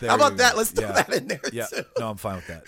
There 0.00 0.10
How 0.10 0.14
about 0.16 0.36
that? 0.36 0.52
go. 0.52 0.58
Let's 0.58 0.70
throw 0.70 0.86
Yeah. 0.86 0.92
that 0.92 1.12
in 1.12 1.26
there. 1.26 1.40
Yeah, 1.52 1.66
too. 1.66 1.82
no, 1.98 2.10
I'm 2.10 2.16
fine 2.18 2.36
with 2.36 2.46
that. 2.46 2.64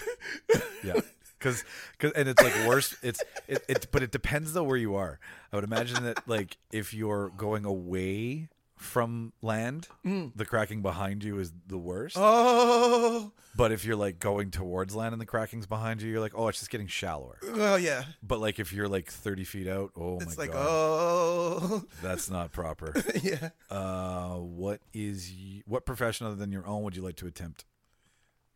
Yeah, 0.82 0.94
Cause, 1.38 1.62
because 1.92 2.12
and 2.14 2.28
it's 2.28 2.42
like 2.42 2.66
worse. 2.66 2.96
It's 3.02 3.22
it, 3.46 3.62
it, 3.68 3.86
but 3.92 4.02
it 4.02 4.10
depends 4.10 4.52
though 4.52 4.64
where 4.64 4.76
you 4.76 4.96
are. 4.96 5.20
I 5.52 5.56
would 5.56 5.64
imagine 5.64 6.02
that 6.04 6.26
like 6.26 6.56
if 6.72 6.92
you're 6.92 7.28
going 7.36 7.64
away 7.64 8.48
from 8.80 9.32
land, 9.42 9.86
the 10.04 10.44
cracking 10.46 10.80
behind 10.82 11.22
you 11.22 11.38
is 11.38 11.52
the 11.66 11.76
worst. 11.78 12.16
Oh, 12.18 13.30
But 13.54 13.72
if 13.72 13.84
you're 13.84 13.94
like 13.96 14.18
going 14.18 14.50
towards 14.50 14.94
land 14.94 15.12
and 15.12 15.20
the 15.20 15.26
cracking's 15.26 15.66
behind 15.66 16.00
you, 16.00 16.10
you're 16.10 16.20
like, 16.20 16.32
oh, 16.34 16.48
it's 16.48 16.58
just 16.60 16.70
getting 16.70 16.86
shallower. 16.86 17.38
well, 17.54 17.78
yeah. 17.78 18.04
But 18.22 18.40
like 18.40 18.58
if 18.58 18.72
you're 18.72 18.88
like 18.88 19.10
30 19.10 19.44
feet 19.44 19.68
out, 19.68 19.90
oh 19.96 20.18
It's 20.20 20.36
my 20.36 20.44
like, 20.44 20.52
god, 20.52 20.66
oh, 20.66 21.84
that's 22.02 22.30
not 22.30 22.52
proper. 22.52 22.94
yeah. 23.22 23.50
uh, 23.70 24.36
what 24.36 24.80
is 24.94 25.30
y- 25.30 25.62
what 25.66 25.84
profession 25.84 26.26
other 26.26 26.36
than 26.36 26.50
your 26.50 26.66
own 26.66 26.82
would 26.84 26.96
you 26.96 27.02
like 27.02 27.16
to 27.16 27.26
attempt? 27.26 27.66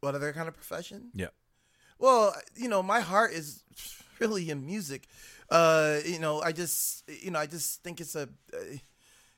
What 0.01 0.15
other 0.15 0.33
kind 0.33 0.49
of 0.49 0.55
profession? 0.55 1.11
Yeah. 1.15 1.29
Well, 1.99 2.35
you 2.57 2.69
know, 2.69 2.83
my 2.83 3.01
heart 3.01 3.33
is 3.33 3.63
really 4.21 4.49
in 4.49 4.65
music. 4.65 5.07
Uh, 5.51 5.99
you 6.05 6.19
know, 6.19 6.41
I 6.41 6.53
just, 6.53 7.05
you 7.23 7.31
know, 7.31 7.39
I 7.39 7.47
just 7.47 7.83
think 7.83 8.01
it's 8.01 8.15
a, 8.15 8.23
uh, 8.55 8.59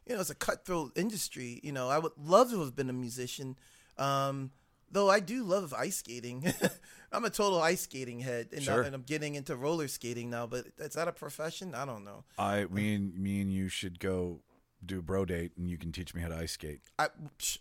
you 0.07 0.15
know, 0.15 0.21
it's 0.21 0.31
a 0.31 0.35
cutthroat 0.35 0.97
industry. 0.97 1.61
You 1.63 1.73
know, 1.73 1.89
I 1.89 1.99
would 1.99 2.13
love 2.23 2.51
to 2.51 2.61
have 2.61 2.75
been 2.77 2.89
a 2.91 2.93
musician. 2.95 3.57
Um, 3.99 4.51
though 4.91 5.11
I 5.11 5.21
do 5.21 5.43
love 5.45 5.75
ice 5.75 5.97
skating. 5.97 6.45
I'm 7.13 7.25
a 7.25 7.31
total 7.31 7.61
ice 7.63 7.83
skating 7.83 8.21
head, 8.21 8.49
and, 8.53 8.63
Sure. 8.63 8.83
and 8.83 8.95
I'm 8.95 9.03
getting 9.03 9.35
into 9.37 9.57
roller 9.57 9.89
skating 9.89 10.29
now. 10.31 10.47
But 10.47 10.67
is 10.79 10.95
that 10.95 11.09
a 11.09 11.13
profession? 11.13 11.75
I 11.75 11.85
don't 11.85 12.05
know. 12.05 12.25
I 12.39 12.67
me 12.67 12.95
and 12.95 13.17
me 13.17 13.41
and 13.41 13.53
you 13.53 13.69
should 13.69 13.99
go 14.01 14.41
do 14.85 14.99
a 14.99 15.03
bro 15.03 15.25
date, 15.25 15.53
and 15.57 15.69
you 15.69 15.79
can 15.79 15.91
teach 15.93 16.15
me 16.15 16.21
how 16.21 16.29
to 16.29 16.37
ice 16.37 16.53
skate. 16.53 16.81
I, 16.99 17.09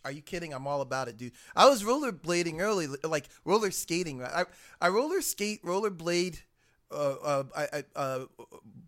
are 0.03 0.11
you 0.11 0.21
kidding? 0.21 0.53
I'm 0.53 0.67
all 0.67 0.81
about 0.81 1.07
it, 1.07 1.17
dude. 1.17 1.31
I 1.55 1.67
was 1.69 1.83
rollerblading 1.83 2.59
early, 2.59 2.87
like 3.03 3.25
roller 3.45 3.71
skating. 3.71 4.19
Right? 4.19 4.31
I 4.81 4.85
I 4.85 4.89
roller 4.89 5.21
skate, 5.21 5.63
rollerblade, 5.63 6.41
uh, 6.95 7.15
uh, 7.23 7.43
I, 7.55 7.67
I, 7.77 7.83
uh, 7.95 8.25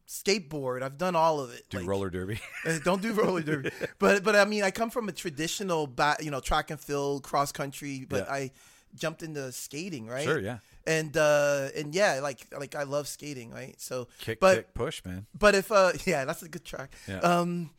skateboard. 0.08 0.82
I've 0.84 0.98
done 0.98 1.16
all 1.16 1.40
of 1.40 1.52
it. 1.54 1.66
Do 1.70 1.78
Like, 1.80 1.88
roller 1.88 2.10
derby. 2.10 2.40
uh, 2.66 2.80
Don't 2.84 3.02
do 3.02 3.14
roller 3.14 3.42
derby, 3.42 3.72
but 4.00 4.24
but 4.24 4.36
I 4.36 4.46
mean, 4.46 4.64
I 4.64 4.72
come 4.72 4.90
from 4.90 5.10
a 5.10 5.12
traditional, 5.12 5.88
ba- 5.88 6.18
you 6.22 6.32
know, 6.32 6.40
track 6.40 6.72
and 6.72 6.80
field, 6.80 7.24
cross 7.24 7.52
country, 7.52 8.06
but 8.08 8.26
Yeah. 8.28 8.34
I 8.34 8.52
jumped 8.96 9.22
into 9.24 9.52
skating, 9.52 10.08
right? 10.08 10.24
Sure, 10.24 10.40
yeah. 10.40 10.60
And 10.86 11.16
uh 11.18 11.70
and 11.76 11.94
yeah, 11.94 12.20
like 12.24 12.48
like 12.58 12.74
I 12.76 12.84
love 12.84 13.08
skating, 13.08 13.52
right? 13.52 13.76
So 13.80 14.08
Kick, 14.20 14.40
but 14.40 14.56
kick, 14.56 14.74
push, 14.74 15.04
man. 15.06 15.26
but 15.38 15.54
if 15.56 15.72
uh 15.72 15.92
yeah, 16.06 16.26
that's 16.26 16.42
a 16.44 16.50
good 16.50 16.64
track. 16.66 16.94
Yeah. 17.08 17.20
Um, 17.20 17.72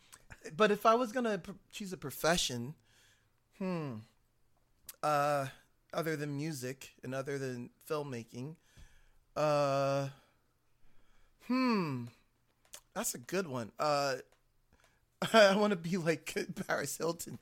but 0.57 0.71
if 0.71 0.85
I 0.87 0.95
was 0.95 1.11
gonna 1.13 1.39
pr- 1.39 1.53
choose 1.73 1.93
a 1.93 1.97
profession, 1.97 2.75
hmm, 3.59 3.95
uh, 5.03 5.47
other 5.93 6.17
than 6.17 6.37
music 6.37 6.91
and 7.03 7.15
other 7.15 7.39
than 7.39 7.71
filmmaking, 7.89 8.57
uh, 9.39 10.09
hmm, 11.47 12.05
that's 12.95 13.15
a 13.15 13.19
good 13.19 13.47
one. 13.47 13.71
Uh, 13.79 14.17
I 15.33 15.57
want 15.57 15.73
to 15.73 15.77
be 15.77 15.97
like 15.97 16.37
Paris 16.67 16.97
Hilton. 16.97 17.39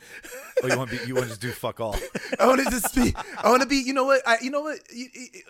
Oh, 0.62 0.68
you 0.68 0.77
want 0.78 0.90
to 0.90 0.98
be? 0.98 1.06
You 1.06 1.14
want 1.14 1.24
to 1.24 1.31
just 1.31 1.40
do 1.40 1.51
fuck 1.52 1.81
all? 1.81 1.97
I 2.40 2.47
want 2.47 2.62
to 2.64 2.70
just 2.70 2.94
be. 2.94 3.14
I 3.39 3.48
want 3.51 3.62
to 3.62 3.68
be. 3.68 3.77
You 3.77 3.93
know 3.93 4.05
what? 4.05 4.23
I. 4.27 4.39
You 4.40 4.51
know 4.51 4.62
what? 4.62 4.78
You, 4.93 5.06
you- 5.12 5.43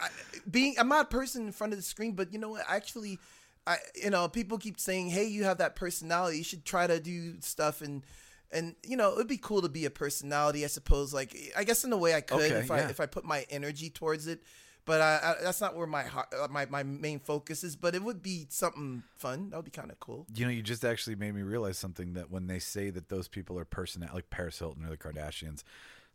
I, 0.00 0.08
being. 0.48 0.76
I'm 0.78 0.88
not 0.88 1.06
a 1.06 1.08
person 1.08 1.46
in 1.46 1.52
front 1.52 1.72
of 1.72 1.78
the 1.78 1.82
screen, 1.84 2.12
but 2.12 2.32
you 2.32 2.38
know 2.38 2.50
what? 2.50 2.64
Actually, 2.68 3.18
I. 3.66 3.76
You 3.94 4.10
know, 4.10 4.28
people 4.28 4.58
keep 4.58 4.78
saying, 4.80 5.08
"Hey, 5.10 5.24
you 5.26 5.44
have 5.44 5.58
that 5.58 5.76
personality. 5.76 6.38
You 6.38 6.44
should 6.44 6.64
try 6.64 6.86
to 6.86 7.00
do 7.00 7.40
stuff." 7.40 7.80
And 7.80 8.04
and 8.50 8.74
you 8.84 8.96
know, 8.96 9.14
it'd 9.14 9.26
be 9.28 9.38
cool 9.38 9.62
to 9.62 9.68
be 9.68 9.84
a 9.84 9.90
personality. 9.90 10.64
I 10.64 10.68
suppose. 10.68 11.12
Like, 11.12 11.36
I 11.56 11.64
guess 11.64 11.84
in 11.84 11.92
a 11.92 11.96
way, 11.96 12.14
I 12.14 12.20
could 12.20 12.38
Okay, 12.40 12.54
if 12.54 12.70
I 12.70 12.78
if 12.80 13.00
I 13.00 13.06
put 13.06 13.24
my 13.24 13.44
energy 13.50 13.90
towards 13.90 14.26
it. 14.26 14.42
But 14.88 15.02
I, 15.02 15.20
I, 15.22 15.42
that's 15.42 15.60
not 15.60 15.76
where 15.76 15.86
my 15.86 16.02
heart, 16.02 16.28
uh, 16.32 16.48
my 16.50 16.64
my 16.64 16.82
main 16.82 17.20
focus 17.20 17.62
is. 17.62 17.76
But 17.76 17.94
it 17.94 18.02
would 18.02 18.22
be 18.22 18.46
something 18.48 19.02
fun. 19.18 19.50
That 19.50 19.56
would 19.56 19.66
be 19.66 19.70
kind 19.70 19.90
of 19.90 20.00
cool. 20.00 20.26
You 20.34 20.46
know, 20.46 20.50
you 20.50 20.62
just 20.62 20.82
actually 20.82 21.14
made 21.14 21.34
me 21.34 21.42
realize 21.42 21.76
something 21.76 22.14
that 22.14 22.30
when 22.30 22.46
they 22.46 22.58
say 22.58 22.88
that 22.88 23.10
those 23.10 23.28
people 23.28 23.58
are 23.58 23.66
personality, 23.66 24.14
like 24.16 24.30
Paris 24.30 24.58
Hilton 24.58 24.86
or 24.86 24.88
the 24.88 24.96
Kardashians, 24.96 25.62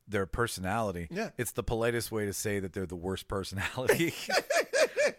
their 0.07 0.25
personality. 0.25 1.07
Yeah. 1.11 1.29
It's 1.37 1.51
the 1.51 1.63
politest 1.63 2.11
way 2.11 2.25
to 2.25 2.33
say 2.33 2.59
that 2.59 2.73
they're 2.73 2.85
the 2.85 2.95
worst 2.95 3.27
personality. 3.27 4.13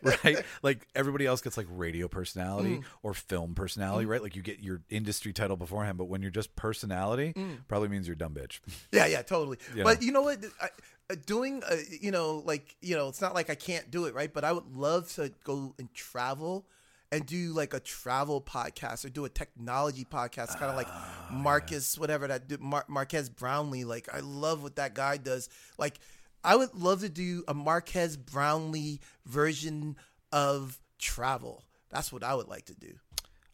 right? 0.03 0.39
Like 0.63 0.87
everybody 0.95 1.27
else 1.27 1.41
gets 1.41 1.57
like 1.57 1.67
radio 1.71 2.09
personality 2.09 2.77
Mm. 2.79 2.85
or 3.03 3.15
film 3.15 3.55
personality, 3.55 4.07
right? 4.07 4.23
Like 4.23 4.37
you 4.37 4.43
get 4.43 4.61
your 4.61 4.83
industry 4.91 5.33
title 5.33 5.57
beforehand, 5.57 5.99
but 5.99 6.05
when 6.07 6.23
you're 6.23 6.31
just 6.31 6.55
personality, 6.57 7.33
Mm. 7.35 7.67
probably 7.69 7.89
means 7.89 8.07
you're 8.07 8.15
dumb 8.17 8.35
bitch. 8.35 8.61
Yeah, 8.93 9.07
yeah, 9.07 9.23
totally. 9.23 9.59
You 9.75 9.85
But 9.85 10.01
know. 10.01 10.07
you 10.07 10.13
know 10.13 10.23
what? 10.23 10.45
I, 10.61 10.69
uh, 11.11 11.17
doing, 11.27 11.63
uh, 11.69 11.77
you 12.01 12.11
know, 12.11 12.43
like 12.47 12.77
you 12.81 12.97
know, 12.97 13.09
it's 13.09 13.21
not 13.21 13.35
like 13.35 13.51
I 13.51 13.55
can't 13.55 13.91
do 13.91 14.07
it, 14.07 14.15
right? 14.15 14.33
But 14.33 14.45
I 14.45 14.53
would 14.53 14.75
love 14.75 15.11
to 15.15 15.33
go 15.45 15.75
and 15.79 15.93
travel 15.95 16.67
and 17.15 17.27
do 17.27 17.53
like 17.53 17.75
a 17.75 17.81
travel 17.81 18.41
podcast 18.41 19.05
or 19.05 19.09
do 19.09 19.25
a 19.25 19.29
technology 19.29 20.05
podcast, 20.05 20.59
kind 20.59 20.71
of 20.71 20.77
like 20.77 20.89
Ah, 20.91 21.29
Marcus, 21.33 21.99
whatever 21.99 22.27
that 22.27 22.49
do, 22.49 22.59
Mar- 22.61 22.85
Marques 22.89 23.29
Brownlee. 23.29 23.85
Like 23.85 24.09
I 24.13 24.21
love 24.21 24.63
what 24.63 24.77
that 24.77 24.95
guy 24.95 25.17
does. 25.17 25.49
Like 25.79 25.99
I 26.43 26.57
would 26.57 26.75
love 26.75 27.01
to 27.01 27.09
do 27.09 27.45
a 27.49 27.55
Marques 27.55 28.17
Brownlee 28.17 29.01
version 29.27 29.97
of 30.33 30.79
travel. 30.99 31.63
That's 31.91 32.13
what 32.13 32.23
I 32.25 32.35
would 32.35 32.49
like 32.49 32.67
to 32.67 32.75
do. 32.75 32.95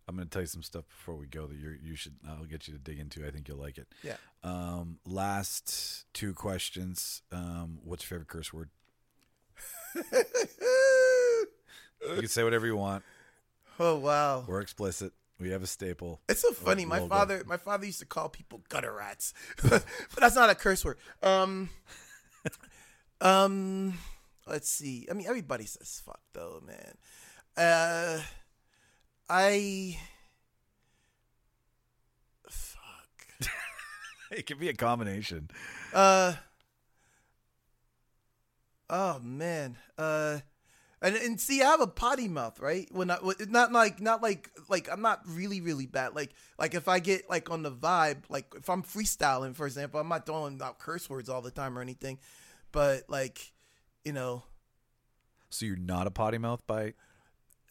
I'm 0.09 0.16
going 0.16 0.27
to 0.27 0.31
tell 0.32 0.43
you 0.43 0.47
some 0.47 0.62
stuff 0.65 0.85
before 0.89 1.15
we 1.15 1.27
go 1.27 1.47
that 1.47 1.57
you 1.57 1.77
you 1.82 1.95
should 1.95 2.15
I'll 2.28 2.45
get 2.45 2.66
you 2.66 2.74
to 2.74 2.81
dig 2.81 2.99
into. 2.99 3.24
I 3.27 3.31
think 3.31 3.47
you'll 3.47 3.59
like 3.59 3.78
it. 3.78 3.87
Yeah. 4.03 4.16
Um, 4.43 4.99
last 5.07 6.07
two 6.15 6.32
questions. 6.35 7.23
Um, 7.31 7.78
what's 7.85 8.03
your 8.05 8.19
favorite 8.19 8.28
curse 8.28 8.53
word? 8.53 8.70
You 12.03 12.20
can 12.20 12.28
say 12.28 12.43
whatever 12.45 12.66
you 12.66 12.77
want. 12.77 13.05
Oh 13.81 13.97
wow. 13.97 14.44
We're 14.47 14.61
explicit. 14.61 15.12
We 15.40 15.51
have 15.51 15.62
a 15.62 15.66
staple. 15.66 16.20
It's 16.28 16.43
so 16.43 16.52
funny. 16.52 16.85
My 16.85 16.98
logo. 16.98 17.09
father, 17.09 17.43
my 17.47 17.57
father 17.57 17.86
used 17.86 18.01
to 18.01 18.07
call 18.07 18.28
people 18.28 18.61
gutter 18.69 18.93
rats, 18.93 19.32
but 19.69 19.85
that's 20.19 20.35
not 20.35 20.51
a 20.51 20.55
curse 20.55 20.85
word. 20.85 20.98
Um, 21.23 21.70
um, 23.23 23.98
let's 24.47 24.69
see. 24.69 25.09
I 25.11 25.15
mean, 25.15 25.27
everybody 25.27 25.65
says 25.65 26.02
fuck 26.05 26.20
though, 26.35 26.62
man. 26.66 26.94
Uh, 27.57 28.20
I 29.28 29.98
fuck. 32.48 33.48
It 34.31 34.47
can 34.47 34.59
be 34.59 34.69
a 34.69 34.74
combination. 34.74 35.51
Uh, 35.93 36.35
oh 38.90 39.19
man. 39.20 39.77
Uh, 39.97 40.40
and 41.03 41.17
and 41.17 41.41
see, 41.41 41.63
I 41.63 41.67
have 41.67 41.81
a 41.81 41.87
potty 41.87 42.29
mouth, 42.29 42.61
right? 42.61 42.89
When 42.93 43.11
I 43.11 43.19
not 43.49 43.73
like 43.73 44.01
not 44.01 44.23
like 44.23 44.51
like 44.69 44.89
I'm 44.91 45.01
not 45.01 45.23
really 45.27 45.61
really 45.61 45.87
bad. 45.87 46.15
Like 46.15 46.31
like 46.59 46.75
if 46.75 46.89
I 46.89 46.99
get 46.99 47.29
like 47.31 47.51
on 47.51 47.63
the 47.63 47.71
vibe, 47.71 48.25
like 48.29 48.53
if 48.57 48.69
I'm 48.69 48.83
freestyling, 48.83 49.55
for 49.55 49.67
example, 49.67 50.01
I'm 50.01 50.09
not 50.09 50.27
throwing 50.27 50.61
out 50.63 50.79
curse 50.79 51.09
words 51.09 51.29
all 51.29 51.41
the 51.41 51.51
time 51.51 51.79
or 51.79 51.83
anything, 51.83 52.19
but 52.73 53.05
like, 53.09 53.53
you 54.05 54.13
know, 54.13 54.43
So 55.51 55.67
you're 55.67 55.77
not 55.77 56.07
a 56.07 56.11
potty 56.11 56.39
mouth 56.39 56.67
by 56.67 56.95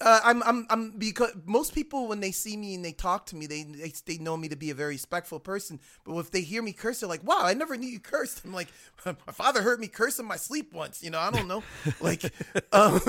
uh, 0.02 0.22
I'm 0.24 0.42
I'm 0.44 0.66
I'm 0.70 0.92
because 0.92 1.32
most 1.46 1.74
people 1.76 2.08
when 2.08 2.22
they 2.22 2.32
see 2.32 2.56
me 2.56 2.76
and 2.76 2.86
they 2.86 2.94
talk 2.94 3.26
to 3.28 3.36
me, 3.36 3.48
they, 3.48 3.64
they 3.64 3.94
they 4.06 4.18
know 4.18 4.38
me 4.38 4.48
to 4.48 4.56
be 4.56 4.70
a 4.70 4.74
very 4.74 4.94
respectful 4.94 5.40
person. 5.40 5.80
But 6.06 6.18
if 6.20 6.32
they 6.32 6.42
hear 6.42 6.62
me 6.62 6.72
curse, 6.72 7.02
they're 7.02 7.10
like, 7.10 7.24
"Wow, 7.24 7.40
I 7.42 7.54
never 7.54 7.76
knew 7.76 7.88
you 7.90 8.00
cursed." 8.00 8.46
I'm 8.46 8.54
like, 8.54 8.70
"My 9.06 9.14
father 9.34 9.62
heard 9.62 9.80
me 9.80 9.88
curse 9.88 10.18
in 10.18 10.26
my 10.26 10.38
sleep 10.38 10.74
once." 10.74 11.04
You 11.04 11.10
know, 11.10 11.20
I 11.20 11.32
don't 11.32 11.48
know. 11.48 11.64
like, 12.02 12.24
um, 12.72 13.02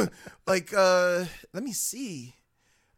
like 0.46 0.72
uh, 0.76 1.26
let 1.52 1.62
me 1.62 1.72
see. 1.72 2.34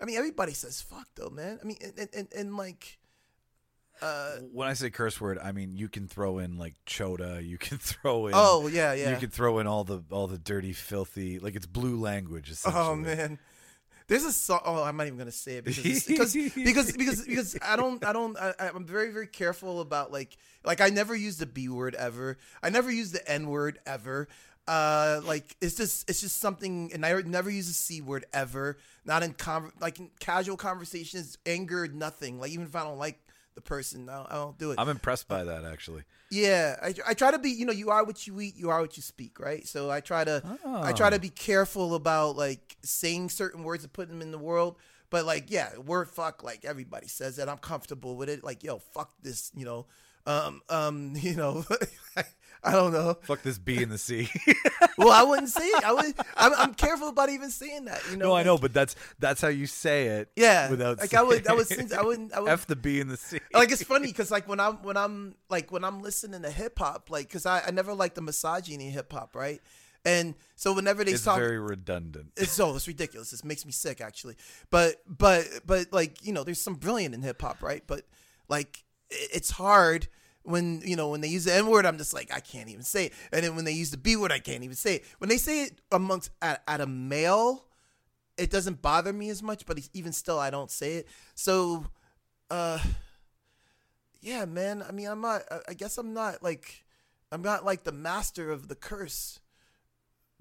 I 0.01 0.07
mean, 0.07 0.17
everybody 0.17 0.53
says 0.53 0.81
"fuck" 0.81 1.09
though, 1.15 1.31
man. 1.31 1.59
I 1.63 1.67
mean, 1.67 1.77
and 1.83 1.99
and, 1.99 2.09
and, 2.15 2.29
and 2.35 2.57
like, 2.57 2.99
Uh, 4.01 4.37
when 4.53 4.67
I 4.69 4.73
say 4.73 4.91
curse 4.91 5.21
word, 5.21 5.39
I 5.39 5.53
mean 5.53 5.77
you 5.77 5.89
can 5.89 6.09
throw 6.09 6.39
in 6.39 6.57
like 6.57 6.75
chota, 6.87 7.41
you 7.43 7.59
can 7.59 7.79
throw 7.93 8.27
in 8.27 8.33
oh 8.35 8.67
yeah, 8.69 8.95
yeah. 8.95 9.11
you 9.11 9.17
can 9.17 9.31
throw 9.31 9.59
in 9.59 9.67
all 9.67 9.85
the 9.85 10.03
all 10.11 10.27
the 10.27 10.39
dirty, 10.39 10.73
filthy, 10.73 11.39
like 11.39 11.55
it's 11.55 11.67
blue 11.67 12.01
language. 12.01 12.51
Essentially. 12.51 12.83
Oh 12.85 12.97
man, 12.97 13.39
there's 14.13 14.25
a 14.25 14.33
song. 14.33 14.61
Oh, 14.67 14.83
I'm 14.83 14.97
not 14.99 15.07
even 15.07 15.19
gonna 15.19 15.33
say 15.33 15.57
it 15.57 15.65
because 15.65 16.05
because 16.05 16.35
because 16.35 16.93
because 16.93 17.25
because 17.25 17.59
I 17.63 17.77
don't 17.77 18.05
I 18.05 18.13
don't 18.13 18.37
I, 18.37 18.53
I'm 18.75 18.85
very 18.85 19.11
very 19.11 19.27
careful 19.27 19.81
about 19.81 20.13
like 20.13 20.37
like 20.65 20.83
I 20.83 20.91
never 20.91 21.17
use 21.17 21.39
the 21.39 21.47
B 21.47 21.71
word 21.71 21.95
ever. 21.95 22.37
I 22.63 22.69
never 22.69 22.91
use 22.91 23.13
the 23.13 23.27
N 23.27 23.47
word 23.47 23.79
ever. 23.87 24.29
Uh, 24.69 25.23
like 25.25 25.57
it's 25.63 25.77
just 25.77 26.09
it's 26.11 26.21
just 26.21 26.41
something, 26.41 26.93
and 26.93 27.07
I 27.07 27.23
never 27.23 27.49
use 27.49 27.69
the 27.69 27.73
C 27.73 28.03
word 28.03 28.27
ever. 28.35 28.77
Not 29.07 29.23
in 29.23 29.33
con 29.33 29.73
like 29.81 29.99
in 29.99 30.11
casual 30.21 30.59
conversations, 30.59 31.39
anger, 31.47 31.89
nothing. 31.89 32.39
Like 32.39 32.51
even 32.51 32.67
if 32.67 32.77
I 32.77 32.85
don't 32.85 32.99
like 32.99 33.19
the 33.55 33.61
person, 33.61 34.09
I 34.09 34.17
don't, 34.17 34.33
I 34.33 34.35
don't 34.37 34.59
do 34.59 34.71
it. 34.73 34.79
I'm 34.79 34.89
impressed 34.89 35.29
by 35.29 35.45
that 35.45 35.65
actually. 35.65 36.03
Yeah, 36.31 36.77
I, 36.83 36.95
I 37.09 37.15
try 37.15 37.31
to 37.31 37.39
be, 37.39 37.51
you 37.51 37.67
know, 37.67 37.73
you 37.73 37.91
are 37.91 38.05
what 38.05 38.27
you 38.27 38.41
eat, 38.41 38.57
you 38.57 38.71
are 38.71 38.81
what 38.81 38.97
you 38.97 39.03
speak, 39.03 39.39
right? 39.39 39.67
So 39.67 39.91
I 39.91 40.01
try 40.01 40.25
to, 40.25 40.43
I 40.65 40.93
try 40.93 41.11
to 41.11 41.19
be 41.19 41.29
careful 41.29 41.95
about 41.95 42.37
like 42.37 42.77
saying 42.83 43.29
certain 43.29 43.65
words 43.65 43.85
and 43.85 43.93
putting 43.93 44.15
them 44.15 44.23
in 44.23 44.31
the 44.33 44.39
world. 44.39 44.77
But 45.11 45.27
like, 45.27 45.51
yeah, 45.51 45.77
word 45.77 46.09
fuck, 46.09 46.43
like 46.43 46.65
everybody 46.65 47.07
says 47.07 47.37
that. 47.37 47.49
I'm 47.49 47.59
comfortable 47.59 48.17
with 48.17 48.31
it. 48.31 48.43
Like, 48.43 48.65
yo, 48.65 48.79
fuck 48.79 49.13
this, 49.23 49.53
you 49.55 49.67
know, 49.67 49.85
um, 50.27 50.63
um, 50.71 51.13
you 51.21 51.35
know, 51.37 51.65
I 52.65 52.73
don't 52.73 52.93
know. 52.93 53.15
Fuck 53.23 53.43
this 53.43 53.59
B 53.59 53.83
in 53.83 53.89
the 53.89 53.99
C. 53.99 54.29
Well, 54.99 55.11
I 55.11 55.23
wouldn't 55.23 55.49
say 55.49 55.65
it. 55.67 55.83
I 55.85 55.93
would. 55.95 56.15
I'm, 56.37 56.53
I'm 56.57 56.75
careful 56.75 57.09
about 57.09 57.31
even 57.31 57.51
saying 57.51 57.87
that. 57.87 58.03
You 58.11 58.17
know. 58.19 58.27
no, 58.29 58.37
I 58.37 58.43
know, 58.43 58.59
but 58.59 58.75
that's 58.75 58.95
that's 59.19 59.41
how 59.41 59.49
you 59.49 59.67
say 59.67 60.07
it. 60.09 60.31
Yeah. 60.37 60.71
Without 60.71 60.99
like 61.01 61.15
I 61.15 61.23
would, 61.23 61.49
I 61.49 61.55
would, 61.55 61.67
since 61.67 61.93
I 61.93 62.03
wouldn't, 62.03 62.33
I 62.35 62.41
would. 62.41 62.51
F 62.51 62.67
the 62.67 62.77
B 62.77 63.01
in 63.01 63.09
the 63.09 63.17
C. 63.17 63.41
like 63.55 63.73
it's 63.73 63.83
funny 63.83 64.09
because 64.09 64.31
like 64.31 64.47
when 64.47 64.61
I'm 64.61 64.75
when 64.83 64.97
I'm 64.99 65.35
like 65.49 65.73
when 65.73 65.83
I'm 65.83 66.03
listening 66.03 66.43
to 66.43 66.51
hip 66.51 66.79
hop, 66.79 67.11
like 67.11 67.27
because 67.27 67.47
I, 67.47 67.63
I 67.67 67.71
never 67.71 67.95
liked 67.95 68.15
the 68.17 68.21
misogyny 68.21 68.87
in 68.89 68.93
hip 68.93 69.11
hop, 69.13 69.35
right? 69.35 69.61
And 70.05 70.35
so 70.57 70.75
whenever 70.75 71.03
they 71.05 71.13
It's 71.13 71.25
talk, 71.25 71.39
very 71.39 71.59
redundant. 71.59 72.33
it's 72.37 72.53
so 72.53 72.77
it's 72.77 72.87
ridiculous. 72.87 73.31
This 73.31 73.45
makes 73.45 73.65
me 73.65 73.73
sick 73.73 74.01
actually. 74.01 74.37
But 74.71 74.97
but 75.09 75.47
but 75.65 75.87
like 75.93 76.25
you 76.25 76.33
know, 76.35 76.45
there's 76.45 76.61
some 76.61 76.75
brilliant 76.75 77.15
in 77.15 77.23
hip 77.23 77.41
hop, 77.41 77.63
right? 77.63 77.83
But 77.87 78.03
like 78.49 78.85
it's 79.11 79.51
hard 79.53 80.07
when 80.45 80.83
you 80.85 80.97
know 80.97 81.09
when 81.11 81.21
they 81.21 81.29
use 81.29 81.45
the 81.45 81.55
N 81.55 81.67
word, 81.67 81.87
I'm 81.87 81.99
just 81.99 82.13
like 82.15 82.33
I 82.35 82.41
can't 82.41 82.69
even 82.69 82.83
say 82.83 83.07
it. 83.07 83.13
And 83.33 83.45
then 83.45 83.57
when 83.57 83.65
they 83.65 83.73
use 83.73 83.91
the 83.91 83.97
B 83.97 84.17
word, 84.17 84.33
I 84.33 84.39
can't 84.39 84.65
even 84.65 84.77
say 84.77 84.97
it. 84.97 85.05
When 85.19 85.29
they 85.29 85.37
say 85.39 85.63
it 85.65 85.81
amongst 85.91 86.31
at, 86.41 86.63
at 86.67 86.81
a 86.81 86.87
male, 86.87 87.65
it 88.37 88.51
doesn't 88.51 88.83
bother 88.83 89.13
me 89.13 89.29
as 89.31 89.43
much. 89.43 89.67
But 89.67 89.79
even 89.93 90.13
still, 90.13 90.39
I 90.39 90.51
don't 90.51 90.71
say 90.71 90.95
it. 90.97 91.09
So, 91.35 91.87
uh, 92.51 92.79
yeah, 94.21 94.45
man. 94.45 94.83
I 94.87 94.93
mean, 94.93 95.07
I'm 95.09 95.21
not. 95.21 95.43
I- 95.69 95.75
guess 95.75 95.99
I'm 95.99 96.13
not 96.15 96.43
like. 96.43 96.85
I'm 97.31 97.43
not 97.43 97.65
like 97.65 97.85
the 97.85 97.93
master 97.93 98.51
of 98.51 98.69
the 98.69 98.75
curse. 98.75 99.39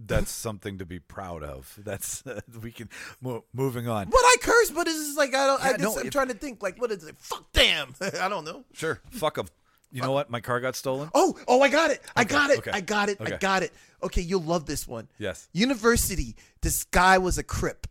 That's 0.03 0.31
something 0.31 0.79
to 0.79 0.85
be 0.85 0.97
proud 0.99 1.43
of. 1.43 1.77
That's 1.77 2.25
uh, 2.25 2.41
we 2.61 2.71
can 2.71 2.89
mo- 3.21 3.45
moving 3.53 3.87
on. 3.87 4.07
What 4.07 4.25
I 4.25 4.35
curse, 4.41 4.71
but 4.71 4.87
it's 4.87 4.97
just 4.97 5.17
like 5.17 5.33
I 5.35 5.45
don't. 5.47 5.63
I 5.63 5.69
just, 5.73 5.79
no, 5.83 5.99
I'm 5.99 6.07
if- 6.07 6.11
trying 6.11 6.27
to 6.29 6.33
think. 6.33 6.61
Like, 6.63 6.81
what 6.81 6.91
is 6.91 7.03
it? 7.03 7.15
Fuck, 7.19 7.45
damn. 7.53 7.93
I 8.19 8.27
don't 8.27 8.43
know. 8.45 8.65
Sure, 8.73 8.99
fuck 9.11 9.35
them. 9.35 9.47
You 9.91 10.01
know 10.01 10.11
what? 10.11 10.29
My 10.29 10.39
car 10.39 10.59
got 10.59 10.75
stolen. 10.75 11.09
Oh, 11.13 11.37
oh, 11.47 11.61
I 11.61 11.69
got 11.69 11.91
it. 11.91 12.01
I 12.15 12.21
Okay, 12.21 12.29
got 12.33 12.49
it. 12.49 12.59
okay, 12.59 12.71
I 12.71 12.81
got 12.81 13.09
it. 13.09 13.17
I 13.19 13.31
got 13.31 13.63
it. 13.63 13.73
Okay, 14.03 14.21
you'll 14.21 14.41
love 14.41 14.65
this 14.65 14.87
one. 14.87 15.07
Yes. 15.17 15.49
University. 15.53 16.35
This 16.61 16.83
guy 16.85 17.17
was 17.17 17.37
a 17.37 17.43
crip. 17.43 17.87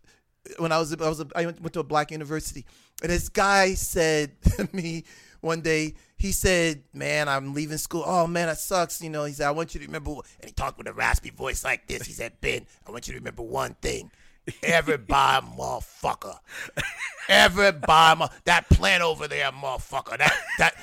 When 0.58 0.72
I 0.72 0.78
was, 0.78 0.92
I 0.94 1.08
was, 1.08 1.22
I 1.36 1.44
went 1.44 1.72
to 1.74 1.80
a 1.80 1.84
black 1.84 2.10
university, 2.10 2.64
and 3.02 3.10
this 3.12 3.28
guy 3.28 3.74
said 3.74 4.40
to 4.56 4.68
me 4.72 5.04
one 5.42 5.60
day. 5.60 5.94
He 6.16 6.32
said, 6.32 6.82
"Man, 6.94 7.28
I'm 7.28 7.52
leaving 7.54 7.76
school. 7.78 8.02
Oh 8.06 8.26
man, 8.26 8.48
that 8.48 8.58
sucks. 8.58 9.02
You 9.02 9.10
know." 9.10 9.24
He 9.24 9.34
said, 9.34 9.46
"I 9.46 9.50
want 9.50 9.74
you 9.74 9.80
to 9.80 9.86
remember." 9.86 10.12
And 10.40 10.46
he 10.46 10.52
talked 10.52 10.78
with 10.78 10.86
a 10.86 10.92
raspy 10.94 11.30
voice 11.30 11.62
like 11.64 11.86
this. 11.86 12.06
He 12.06 12.12
said, 12.12 12.40
"Ben, 12.40 12.66
I 12.86 12.90
want 12.90 13.06
you 13.06 13.12
to 13.12 13.18
remember 13.18 13.42
one 13.42 13.74
thing. 13.82 14.10
Everybody, 14.62 15.46
motherfucker. 15.46 16.38
Everybody, 17.28 18.18
mo- 18.18 18.28
that 18.44 18.68
plant 18.70 19.02
over 19.02 19.28
there, 19.28 19.50
motherfucker. 19.52 20.18
That 20.18 20.34
that 20.58 20.74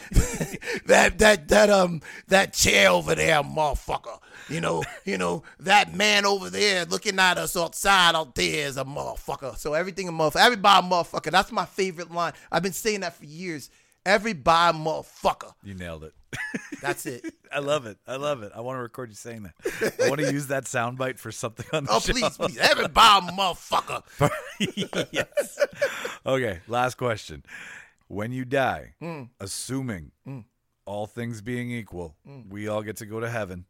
that 0.85 1.19
that 1.19 1.47
that 1.49 1.69
um 1.69 2.01
that 2.27 2.53
chair 2.53 2.89
over 2.89 3.15
there, 3.15 3.41
motherfucker. 3.43 4.19
You 4.49 4.61
know, 4.61 4.83
you 5.05 5.17
know 5.17 5.43
that 5.59 5.93
man 5.95 6.25
over 6.25 6.49
there 6.49 6.85
looking 6.85 7.19
at 7.19 7.37
us 7.37 7.57
outside 7.57 8.15
out 8.15 8.35
there 8.35 8.67
is 8.67 8.77
a 8.77 8.85
motherfucker. 8.85 9.57
So 9.57 9.73
everything 9.73 10.07
a 10.07 10.11
motherfucker. 10.11 10.45
Everybody, 10.45 10.87
motherfucker. 10.87 11.31
That's 11.31 11.51
my 11.51 11.65
favorite 11.65 12.11
line. 12.11 12.33
I've 12.51 12.63
been 12.63 12.73
saying 12.73 13.01
that 13.01 13.15
for 13.15 13.25
years. 13.25 13.69
Everybody, 14.07 14.77
motherfucker. 14.77 15.51
You 15.63 15.73
nailed 15.73 16.05
it. 16.05 16.13
That's 16.81 17.05
it. 17.05 17.25
I 17.51 17.59
love 17.59 17.85
it. 17.85 17.97
I 18.07 18.15
love 18.15 18.41
it. 18.41 18.53
I 18.55 18.61
want 18.61 18.77
to 18.77 18.81
record 18.81 19.09
you 19.09 19.15
saying 19.15 19.43
that. 19.43 19.53
I 20.01 20.07
want 20.09 20.21
to 20.21 20.31
use 20.31 20.47
that 20.47 20.63
soundbite 20.63 21.19
for 21.19 21.29
something 21.31 21.65
on 21.73 21.83
the 21.83 21.89
show. 21.91 21.95
Oh 21.97 21.99
show. 21.99 22.13
please, 22.13 22.37
please. 22.37 22.57
Everybody, 22.57 23.27
motherfucker. 23.27 24.03
yes. 25.11 25.59
Okay, 26.25 26.59
last 26.67 26.95
question. 26.95 27.43
When 28.07 28.31
you 28.31 28.45
die, 28.45 28.93
Hmm. 29.01 29.23
assuming 29.41 30.11
all 30.85 31.05
things 31.05 31.41
being 31.41 31.69
equal, 31.71 32.15
Hmm. 32.25 32.47
we 32.49 32.69
all 32.69 32.83
get 32.83 32.95
to 32.97 33.05
go 33.05 33.19
to 33.19 33.29
heaven. 33.29 33.65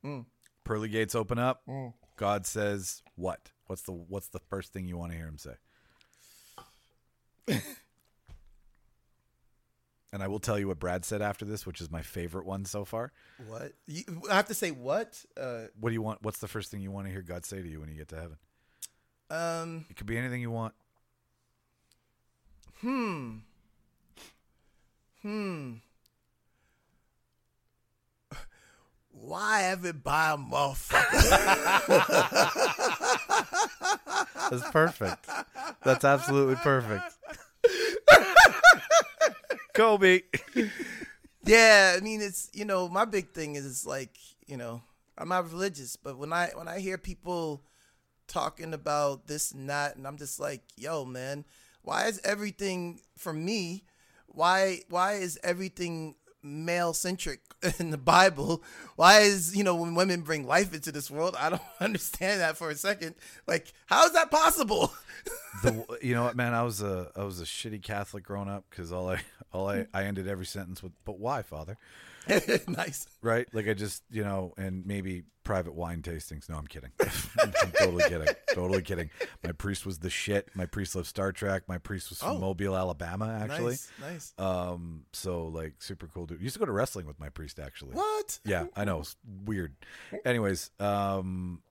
Pearly 0.64 0.90
gates 0.90 1.16
open 1.16 1.40
up. 1.40 1.62
Hmm. 1.66 1.88
God 2.16 2.46
says, 2.46 3.02
"What? 3.16 3.52
What's 3.66 3.82
the 3.84 3.92
what's 3.94 4.28
the 4.28 4.40
first 4.50 4.72
thing 4.72 4.88
you 4.88 4.98
want 4.98 5.12
to 5.14 5.18
hear 5.18 5.28
him 5.28 5.40
say?" 5.40 5.56
and 10.18 10.23
I 10.23 10.27
will 10.27 10.39
tell 10.39 10.57
you 10.57 10.68
what 10.69 10.80
Brad 10.80 11.06
said 11.06 11.22
after 11.22 11.45
this, 11.45 11.64
which 11.68 11.80
is 11.80 11.91
my 11.91 12.02
favorite 12.02 12.48
one 12.48 12.65
so 12.65 12.85
far. 12.85 13.11
What? 13.48 13.73
You, 13.85 14.02
I 14.31 14.35
have 14.38 14.48
to 14.48 14.56
say 14.56 14.72
what? 14.72 15.23
Uh, 15.39 15.65
What 15.80 15.89
do 15.89 15.94
you 15.94 16.02
want? 16.02 16.23
What's 16.23 16.39
the 16.39 16.48
first 16.48 16.72
thing 16.72 16.81
you 16.81 16.89
want 16.89 17.06
to 17.06 17.11
hear 17.14 17.22
God 17.22 17.45
say 17.45 17.61
to 17.61 17.68
you 17.68 17.80
when 17.80 17.89
you 17.89 17.95
get 17.95 18.07
to 18.07 18.15
heaven? 18.15 18.38
um. 19.30 19.85
It 19.91 19.95
could 19.95 20.07
be 20.07 20.18
anything 20.18 20.41
you 20.41 20.49
want. 20.49 20.73
Hmm. 22.81 23.35
Hmm. 25.22 25.73
Why 29.11 29.65
everybody 29.65 30.41
a 30.41 30.44
motherfucker? 30.44 31.22
That's 34.49 34.72
perfect. 34.72 35.27
That's 35.84 36.06
absolutely 36.06 36.56
perfect. 36.56 37.16
Kobe. 39.78 40.22
yeah, 41.45 41.95
I 41.95 42.02
mean 42.02 42.22
it's 42.22 42.49
you 42.52 42.66
know, 42.66 42.90
my 42.90 43.06
big 43.06 43.32
thing 43.32 43.56
is 43.56 43.66
it's 43.66 43.86
like, 43.86 44.18
you 44.48 44.58
know, 44.58 44.82
I'm 45.18 45.30
not 45.30 45.52
religious, 45.52 45.95
but 45.95 46.18
when 46.18 46.34
I 46.34 46.49
when 46.56 46.68
I 46.68 46.80
hear 46.80 46.98
people 46.98 47.62
talking 48.28 48.74
about 48.74 49.28
this 49.28 49.52
and 49.52 49.70
that 49.70 49.95
and 49.95 50.08
I'm 50.08 50.18
just 50.18 50.40
like, 50.40 50.64
yo, 50.76 51.06
man, 51.06 51.45
why 51.84 52.08
is 52.08 52.20
everything 52.24 53.02
for 53.20 53.32
me, 53.32 53.84
why 54.26 54.80
why 54.90 55.14
is 55.14 55.40
everything 55.44 56.16
male 56.41 56.94
centric 56.94 57.41
in 57.80 57.91
the 57.91 57.99
Bible? 57.99 58.64
Why 58.95 59.20
is, 59.20 59.56
you 59.56 59.64
know, 59.64 59.76
when 59.76 59.94
women 59.94 60.22
bring 60.22 60.48
life 60.48 60.74
into 60.74 60.91
this 60.91 61.12
world, 61.12 61.36
I 61.38 61.52
don't 61.52 61.62
understand 61.80 62.41
that 62.41 62.58
for 62.58 62.72
a 62.72 62.76
second. 62.76 63.14
Like, 63.45 63.74
how 63.86 64.06
is 64.06 64.14
that 64.14 64.32
possible? 64.32 64.91
The, 65.64 65.98
you 66.02 66.14
know 66.14 66.23
what, 66.23 66.35
man? 66.35 66.53
I 66.53 66.64
was 66.64 66.81
a 66.81 67.11
I 67.15 67.23
was 67.23 67.41
a 67.41 67.45
shitty 67.45 67.81
Catholic 67.81 68.23
growing 68.23 68.49
up 68.49 68.65
because 68.69 68.91
all 68.91 69.10
I 69.10 69.22
all 69.52 69.69
I 69.69 69.88
I 69.94 70.03
ended 70.03 70.27
every 70.27 70.45
sentence 70.45 70.84
with 70.84 70.91
"But 71.06 71.19
why, 71.19 71.41
Father?" 71.41 71.77
nice. 72.68 73.07
Right? 73.22 73.48
Like 73.53 73.68
I 73.68 73.73
just 73.73 74.03
you 74.11 74.23
know, 74.23 74.53
and 74.57 74.85
maybe 74.85 75.23
private 75.44 75.73
wine 75.73 76.02
tastings. 76.02 76.49
No, 76.49 76.57
I'm 76.57 76.68
kidding. 76.68 76.91
I'm 77.41 77.52
totally 77.72 78.03
kidding. 78.10 78.27
Totally 78.53 78.81
kidding. 78.81 79.10
My 79.44 79.53
priest 79.53 79.85
was 79.85 79.99
the 79.99 80.10
shit. 80.10 80.49
My 80.53 80.65
priest 80.65 80.94
loved 80.95 81.07
Star 81.07 81.31
Trek. 81.31 81.64
My 81.68 81.77
priest 81.77 82.10
was 82.10 82.19
from 82.19 82.31
Oh. 82.35 82.39
Mobile, 82.39 82.76
Alabama. 82.76 83.39
Actually, 83.41 83.73
Nice. 83.73 83.91
Nice. 84.02 84.34
um, 84.38 85.06
so 85.14 85.45
like 85.48 85.76
super 85.81 86.07
cool 86.14 86.26
dude. 86.26 86.41
Used 86.41 86.53
to 86.56 86.60
go 86.60 86.65
to 86.65 86.72
wrestling 86.72 87.06
with 87.07 87.19
my 87.19 87.30
priest 87.30 87.60
actually. 87.60 87.95
What? 87.95 88.39
Yeah, 88.45 88.65
I 88.76 88.84
know. 88.84 88.99
It's 88.99 89.15
weird. 89.45 89.73
Anyways, 90.26 90.69
um 90.80 91.61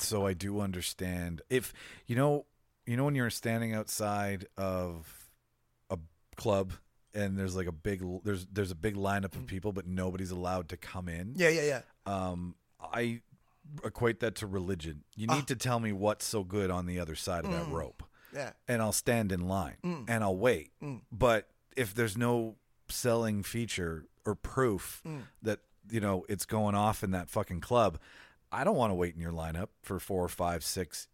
so 0.00 0.26
I 0.26 0.32
do 0.32 0.60
understand 0.60 1.42
if 1.50 1.72
you 2.06 2.16
know 2.16 2.46
you 2.88 2.96
know 2.96 3.04
when 3.04 3.14
you're 3.14 3.30
standing 3.30 3.74
outside 3.74 4.46
of 4.56 5.28
a 5.90 5.98
club 6.36 6.72
and 7.14 7.38
there's 7.38 7.54
like 7.56 7.66
a 7.66 7.72
big 7.72 8.02
there's 8.24 8.46
there's 8.52 8.70
a 8.70 8.74
big 8.74 8.94
lineup 8.96 9.34
of 9.36 9.46
people 9.46 9.72
but 9.72 9.86
nobody's 9.86 10.30
allowed 10.30 10.68
to 10.70 10.76
come 10.76 11.08
in. 11.08 11.32
Yeah, 11.36 11.48
yeah, 11.50 11.62
yeah. 11.62 11.80
Um 12.06 12.54
I 12.80 13.20
equate 13.84 14.20
that 14.20 14.34
to 14.36 14.46
religion. 14.46 15.04
You 15.14 15.26
need 15.26 15.42
Ah. 15.42 15.52
to 15.52 15.56
tell 15.56 15.78
me 15.80 15.92
what's 15.92 16.24
so 16.24 16.42
good 16.44 16.70
on 16.70 16.86
the 16.86 16.98
other 17.00 17.14
side 17.14 17.44
of 17.44 17.50
that 17.50 17.66
Mm. 17.66 17.72
rope 17.72 18.02
Yeah. 18.32 18.52
and 18.66 18.80
I'll 18.80 18.92
stand 18.92 19.32
in 19.32 19.46
line 19.48 19.76
Mm. 19.84 20.04
and 20.08 20.24
I'll 20.24 20.36
wait. 20.36 20.72
Mm. 20.82 21.02
But 21.12 21.50
if 21.76 21.94
there's 21.94 22.16
no 22.16 22.56
selling 22.88 23.42
feature 23.42 24.06
or 24.24 24.34
proof 24.34 25.02
Mm. 25.06 25.22
that 25.42 25.60
you 25.90 26.00
know 26.00 26.24
it's 26.28 26.46
going 26.46 26.74
off 26.74 27.02
in 27.04 27.10
that 27.10 27.28
fucking 27.28 27.60
club, 27.60 27.98
I 28.50 28.64
don't 28.64 28.76
want 28.76 28.90
to 28.90 28.94
wait 28.94 29.14
in 29.14 29.20
your 29.20 29.32
lineup 29.32 29.68
for 29.82 29.98
four 30.00 30.24
or 30.24 30.28
five, 30.28 30.64
six 30.64 31.08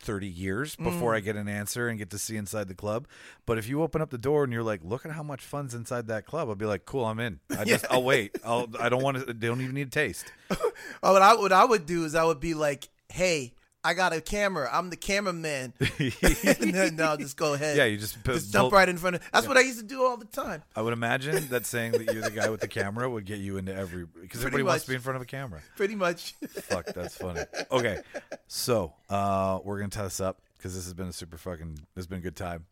30 0.00 0.26
years 0.26 0.76
before 0.76 1.12
mm. 1.12 1.16
I 1.16 1.20
get 1.20 1.36
an 1.36 1.48
answer 1.48 1.88
and 1.88 1.98
get 1.98 2.10
to 2.10 2.18
see 2.18 2.36
inside 2.36 2.68
the 2.68 2.74
club. 2.74 3.06
But 3.46 3.58
if 3.58 3.68
you 3.68 3.82
open 3.82 4.00
up 4.00 4.10
the 4.10 4.18
door 4.18 4.44
and 4.44 4.52
you're 4.52 4.62
like, 4.62 4.80
look 4.82 5.04
at 5.04 5.12
how 5.12 5.22
much 5.22 5.42
fun's 5.42 5.74
inside 5.74 6.08
that 6.08 6.26
club, 6.26 6.48
I'll 6.48 6.54
be 6.54 6.66
like, 6.66 6.84
cool, 6.84 7.04
I'm 7.04 7.20
in. 7.20 7.40
I 7.56 7.64
just, 7.64 7.84
I'll 7.90 8.02
wait. 8.02 8.36
I'll, 8.44 8.68
I 8.78 8.88
don't 8.88 9.02
want 9.02 9.18
to, 9.18 9.32
they 9.32 9.46
don't 9.46 9.60
even 9.60 9.74
need 9.74 9.88
a 9.88 9.90
taste. 9.90 10.32
Oh, 10.50 10.72
what 11.12 11.22
I 11.22 11.34
what 11.34 11.52
I 11.52 11.64
would 11.64 11.86
do 11.86 12.04
is 12.04 12.14
I 12.14 12.24
would 12.24 12.40
be 12.40 12.54
like, 12.54 12.88
"Hey, 13.08 13.52
I 13.82 13.94
got 13.94 14.12
a 14.12 14.20
camera. 14.20 14.68
I'm 14.72 14.90
the 14.90 14.96
cameraman." 14.96 15.72
then 15.98 16.96
no, 16.96 17.16
just 17.16 17.36
go 17.36 17.54
ahead. 17.54 17.76
Yeah, 17.76 17.84
you 17.84 17.96
just 17.98 18.22
put- 18.22 18.34
just 18.34 18.52
jump 18.52 18.72
right 18.72 18.88
in 18.88 18.98
front 18.98 19.16
of. 19.16 19.22
That's 19.32 19.48
what 19.48 19.56
I 19.56 19.60
used 19.60 19.78
to 19.78 19.84
do 19.86 20.04
all 20.04 20.16
the 20.16 20.24
time. 20.26 20.62
I 20.76 20.82
would 20.82 20.92
imagine 20.92 21.48
that 21.48 21.66
saying 21.66 21.92
that 21.92 22.12
you're 22.12 22.22
the 22.22 22.30
guy 22.30 22.48
with 22.50 22.60
the 22.60 22.68
camera 22.68 23.08
would 23.08 23.24
get 23.24 23.38
you 23.38 23.56
into 23.56 23.74
every, 23.74 24.06
because 24.20 24.40
everybody 24.40 24.62
wants 24.62 24.84
to 24.84 24.90
be 24.90 24.94
in 24.96 25.00
front 25.00 25.16
of 25.16 25.22
a 25.22 25.26
camera. 25.26 25.60
Pretty 25.76 25.94
much. 25.94 26.34
Fuck, 26.50 26.86
that's 26.86 27.16
funny. 27.18 27.40
Okay, 27.70 28.00
so 28.46 28.92
uh, 29.08 29.60
we're 29.64 29.78
gonna 29.78 29.88
tie 29.90 30.04
this 30.04 30.20
up 30.20 30.40
because 30.58 30.74
this 30.74 30.84
has 30.84 30.94
been 30.94 31.08
a 31.08 31.12
super 31.12 31.38
fucking. 31.38 31.74
This 31.74 31.84
has 31.96 32.06
been 32.06 32.18
a 32.18 32.22
good 32.22 32.36
time. 32.36 32.66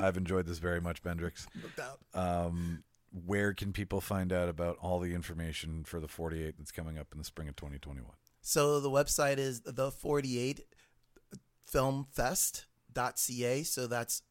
I've 0.00 0.16
enjoyed 0.16 0.46
this 0.46 0.58
very 0.58 0.80
much, 0.80 1.02
Bendrix. 1.02 1.46
no 1.54 1.68
doubt. 1.76 1.98
Um, 2.14 2.82
where 3.24 3.54
can 3.54 3.72
people 3.72 4.00
find 4.00 4.32
out 4.32 4.48
about 4.48 4.76
all 4.80 4.98
the 5.00 5.14
information 5.14 5.84
for 5.84 5.98
the 6.00 6.08
48 6.08 6.54
that's 6.58 6.72
coming 6.72 6.98
up 6.98 7.08
in 7.12 7.18
the 7.18 7.24
spring 7.24 7.48
of 7.48 7.56
2021? 7.56 8.04
So 8.40 8.80
the 8.80 8.90
website 8.90 9.38
is 9.38 9.60
the 9.60 9.90
48 9.90 10.60
filmfest.ca. 11.70 13.62
So 13.62 13.86
that's 13.86 14.22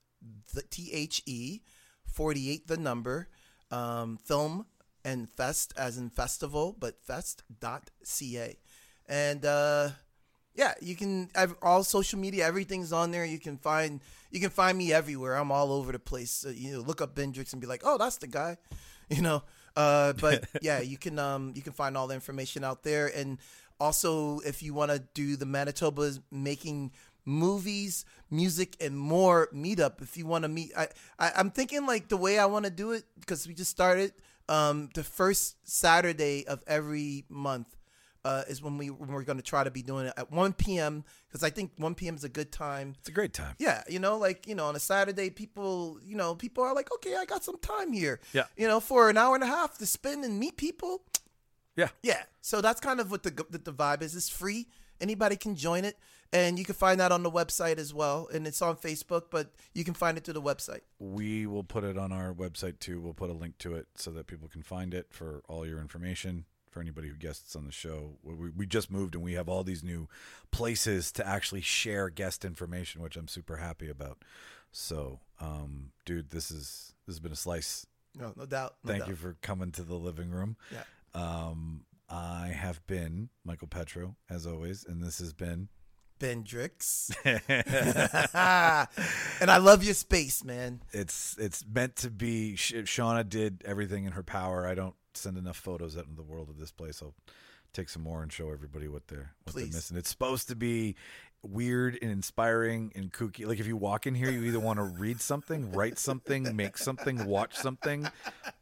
the 0.53 0.63
T 0.63 0.89
H 0.91 1.21
E 1.25 1.61
48 2.05 2.67
the 2.67 2.77
number 2.77 3.27
um, 3.69 4.17
film 4.17 4.65
and 5.05 5.29
fest 5.29 5.73
as 5.77 5.97
in 5.97 6.09
festival, 6.09 6.75
but 6.77 6.99
fest.ca. 7.03 8.57
And 9.07 9.45
uh, 9.45 9.89
yeah, 10.55 10.73
you 10.81 10.95
can 10.95 11.29
I've, 11.35 11.55
all 11.61 11.83
social 11.83 12.19
media, 12.19 12.45
everything's 12.45 12.91
on 12.91 13.11
there. 13.11 13.23
You 13.23 13.39
can 13.39 13.57
find 13.57 14.01
you 14.31 14.39
can 14.39 14.49
find 14.49 14.77
me 14.77 14.91
everywhere. 14.91 15.35
I'm 15.35 15.51
all 15.51 15.71
over 15.71 15.91
the 15.91 15.99
place. 15.99 16.31
So, 16.31 16.49
you 16.49 16.73
know, 16.73 16.79
look 16.81 17.01
up 17.01 17.15
Bendrix 17.15 17.53
and 17.53 17.61
be 17.61 17.67
like, 17.67 17.81
oh, 17.85 17.97
that's 17.97 18.17
the 18.17 18.27
guy, 18.27 18.57
you 19.09 19.21
know. 19.21 19.43
Uh, 19.75 20.13
but 20.13 20.45
yeah, 20.61 20.81
you 20.81 20.97
can 20.97 21.19
um 21.19 21.53
you 21.55 21.61
can 21.61 21.73
find 21.73 21.95
all 21.95 22.07
the 22.07 22.15
information 22.15 22.63
out 22.63 22.83
there. 22.83 23.07
And 23.07 23.37
also, 23.79 24.39
if 24.39 24.63
you 24.63 24.73
want 24.73 24.91
to 24.91 24.99
do 25.13 25.35
the 25.35 25.45
Manitoba's 25.45 26.19
making 26.31 26.91
movies, 27.25 28.05
music, 28.31 28.75
and 28.81 28.97
more 28.97 29.49
meetup, 29.53 30.01
if 30.01 30.17
you 30.17 30.25
want 30.25 30.43
to 30.43 30.47
meet, 30.49 30.71
I, 30.77 30.87
I 31.19 31.31
I'm 31.35 31.51
thinking 31.51 31.85
like 31.85 32.09
the 32.09 32.17
way 32.17 32.39
I 32.39 32.45
want 32.45 32.65
to 32.65 32.71
do 32.71 32.91
it 32.91 33.03
because 33.19 33.47
we 33.47 33.53
just 33.53 33.71
started. 33.71 34.13
Um, 34.49 34.89
the 34.93 35.03
first 35.03 35.57
Saturday 35.67 36.47
of 36.47 36.63
every 36.67 37.25
month 37.27 37.67
uh, 38.27 38.43
is 38.49 38.61
when 38.61 38.77
we 38.77 38.89
when 38.89 39.09
we're 39.09 39.23
going 39.23 39.37
to 39.37 39.43
try 39.43 39.63
to 39.63 39.71
be 39.71 39.81
doing 39.81 40.07
it 40.07 40.13
at 40.17 40.31
1 40.31 40.53
p.m. 40.53 41.05
because 41.27 41.43
I 41.43 41.49
think 41.49 41.71
1 41.77 41.95
p.m. 41.95 42.15
is 42.15 42.25
a 42.25 42.29
good 42.29 42.51
time. 42.51 42.95
It's 42.99 43.07
a 43.07 43.11
great 43.11 43.33
time. 43.33 43.55
Yeah, 43.57 43.83
you 43.87 43.99
know, 43.99 44.17
like 44.17 44.47
you 44.47 44.55
know, 44.55 44.65
on 44.65 44.75
a 44.75 44.79
Saturday, 44.79 45.29
people, 45.29 45.97
you 46.03 46.15
know, 46.15 46.35
people 46.35 46.63
are 46.63 46.75
like, 46.75 46.91
okay, 46.95 47.15
I 47.15 47.25
got 47.25 47.43
some 47.43 47.57
time 47.59 47.93
here. 47.93 48.19
Yeah. 48.33 48.43
you 48.57 48.67
know, 48.67 48.79
for 48.79 49.09
an 49.09 49.17
hour 49.17 49.35
and 49.35 49.43
a 49.43 49.47
half 49.47 49.77
to 49.77 49.85
spend 49.85 50.25
and 50.25 50.39
meet 50.39 50.57
people. 50.57 51.03
Yeah. 51.77 51.89
Yeah, 52.03 52.23
so 52.41 52.59
that's 52.59 52.81
kind 52.81 52.99
of 52.99 53.09
what 53.11 53.23
the 53.23 53.29
the, 53.49 53.59
the 53.59 53.73
vibe 53.73 54.01
is. 54.01 54.15
It's 54.15 54.27
free. 54.29 54.67
Anybody 54.99 55.35
can 55.37 55.55
join 55.55 55.85
it, 55.85 55.95
and 56.33 56.57
you 56.57 56.65
can 56.65 56.73
find 56.73 56.99
that 56.99 57.11
on 57.11 57.21
the 57.21 57.29
website 57.31 57.77
as 57.77 57.93
well. 57.93 58.27
And 58.33 58.47
it's 58.47 58.61
on 58.63 58.75
Facebook, 58.75 59.25
but 59.29 59.53
you 59.75 59.83
can 59.83 59.93
find 59.93 60.17
it 60.17 60.23
through 60.23 60.33
the 60.33 60.41
website. 60.41 60.81
We 60.97 61.45
will 61.45 61.63
put 61.63 61.83
it 61.83 61.97
on 61.97 62.11
our 62.11 62.33
website 62.33 62.79
too. 62.79 62.99
We'll 62.99 63.13
put 63.13 63.29
a 63.29 63.33
link 63.33 63.59
to 63.59 63.75
it 63.75 63.85
so 63.95 64.09
that 64.11 64.25
people 64.25 64.47
can 64.47 64.63
find 64.63 64.93
it 64.93 65.07
for 65.11 65.43
all 65.47 65.65
your 65.65 65.79
information. 65.79 66.45
For 66.71 66.81
anybody 66.81 67.07
who 67.07 67.15
guests 67.15 67.55
on 67.55 67.65
the 67.65 67.71
show, 67.71 68.17
we, 68.23 68.49
we 68.49 68.65
just 68.67 68.91
moved 68.91 69.15
and 69.15 69.23
we 69.23 69.33
have 69.33 69.49
all 69.49 69.63
these 69.63 69.83
new 69.83 70.07
places 70.51 71.11
to 71.13 71.25
actually 71.25 71.61
share 71.61 72.09
guest 72.09 72.43
information, 72.45 73.01
which 73.01 73.15
I'm 73.17 73.27
super 73.27 73.55
happy 73.55 73.89
about. 73.89 74.23
So, 74.71 75.21
um, 75.39 75.91
dude, 76.05 76.29
this 76.29 76.51
is 76.51 76.93
this 77.05 77.15
has 77.15 77.19
been 77.19 77.31
a 77.31 77.35
slice. 77.37 77.87
No, 78.15 78.33
no 78.35 78.45
doubt. 78.45 78.75
no 78.83 78.91
Thank 78.91 79.03
doubt. 79.03 79.09
you 79.09 79.15
for 79.15 79.37
coming 79.41 79.71
to 79.71 79.83
the 79.83 79.95
living 79.95 80.29
room. 80.29 80.55
Yeah. 80.71 80.83
Um, 81.13 81.83
I 82.09 82.47
have 82.47 82.85
been 82.87 83.29
Michael 83.43 83.67
Petrow 83.67 84.15
as 84.29 84.47
always, 84.47 84.85
and 84.85 85.03
this 85.03 85.19
has 85.19 85.33
been. 85.33 85.67
Bendrix. 86.19 87.13
and 89.41 89.51
I 89.51 89.57
love 89.57 89.83
your 89.83 89.93
space, 89.93 90.43
man. 90.43 90.81
it's 90.91 91.35
it's 91.37 91.63
meant 91.71 91.95
to 91.97 92.09
be. 92.09 92.53
Shauna 92.55 93.27
did 93.27 93.61
everything 93.65 94.05
in 94.05 94.13
her 94.13 94.23
power. 94.23 94.65
I 94.65 94.73
don't 94.73 94.95
send 95.13 95.37
enough 95.37 95.57
photos 95.57 95.97
out 95.97 96.05
into 96.05 96.15
the 96.15 96.23
world 96.23 96.49
of 96.49 96.57
this 96.57 96.71
place. 96.71 97.01
I'll 97.03 97.13
take 97.73 97.89
some 97.89 98.01
more 98.01 98.23
and 98.23 98.31
show 98.31 98.51
everybody 98.51 98.87
what 98.87 99.07
they're 99.07 99.33
what 99.43 99.53
Please. 99.53 99.69
they're 99.69 99.77
missing. 99.77 99.97
It's 99.97 100.09
supposed 100.09 100.47
to 100.47 100.55
be 100.55 100.95
weird 101.43 101.97
and 102.01 102.11
inspiring 102.11 102.91
and 102.95 103.11
kooky. 103.11 103.45
Like 103.45 103.59
if 103.59 103.67
you 103.67 103.77
walk 103.77 104.07
in 104.07 104.15
here, 104.15 104.29
you 104.29 104.43
either 104.43 104.59
want 104.59 104.77
to 104.77 104.83
read 104.83 105.21
something, 105.21 105.71
write 105.71 105.97
something, 105.97 106.55
make 106.55 106.77
something, 106.77 107.25
watch 107.25 107.55
something. 107.55 108.07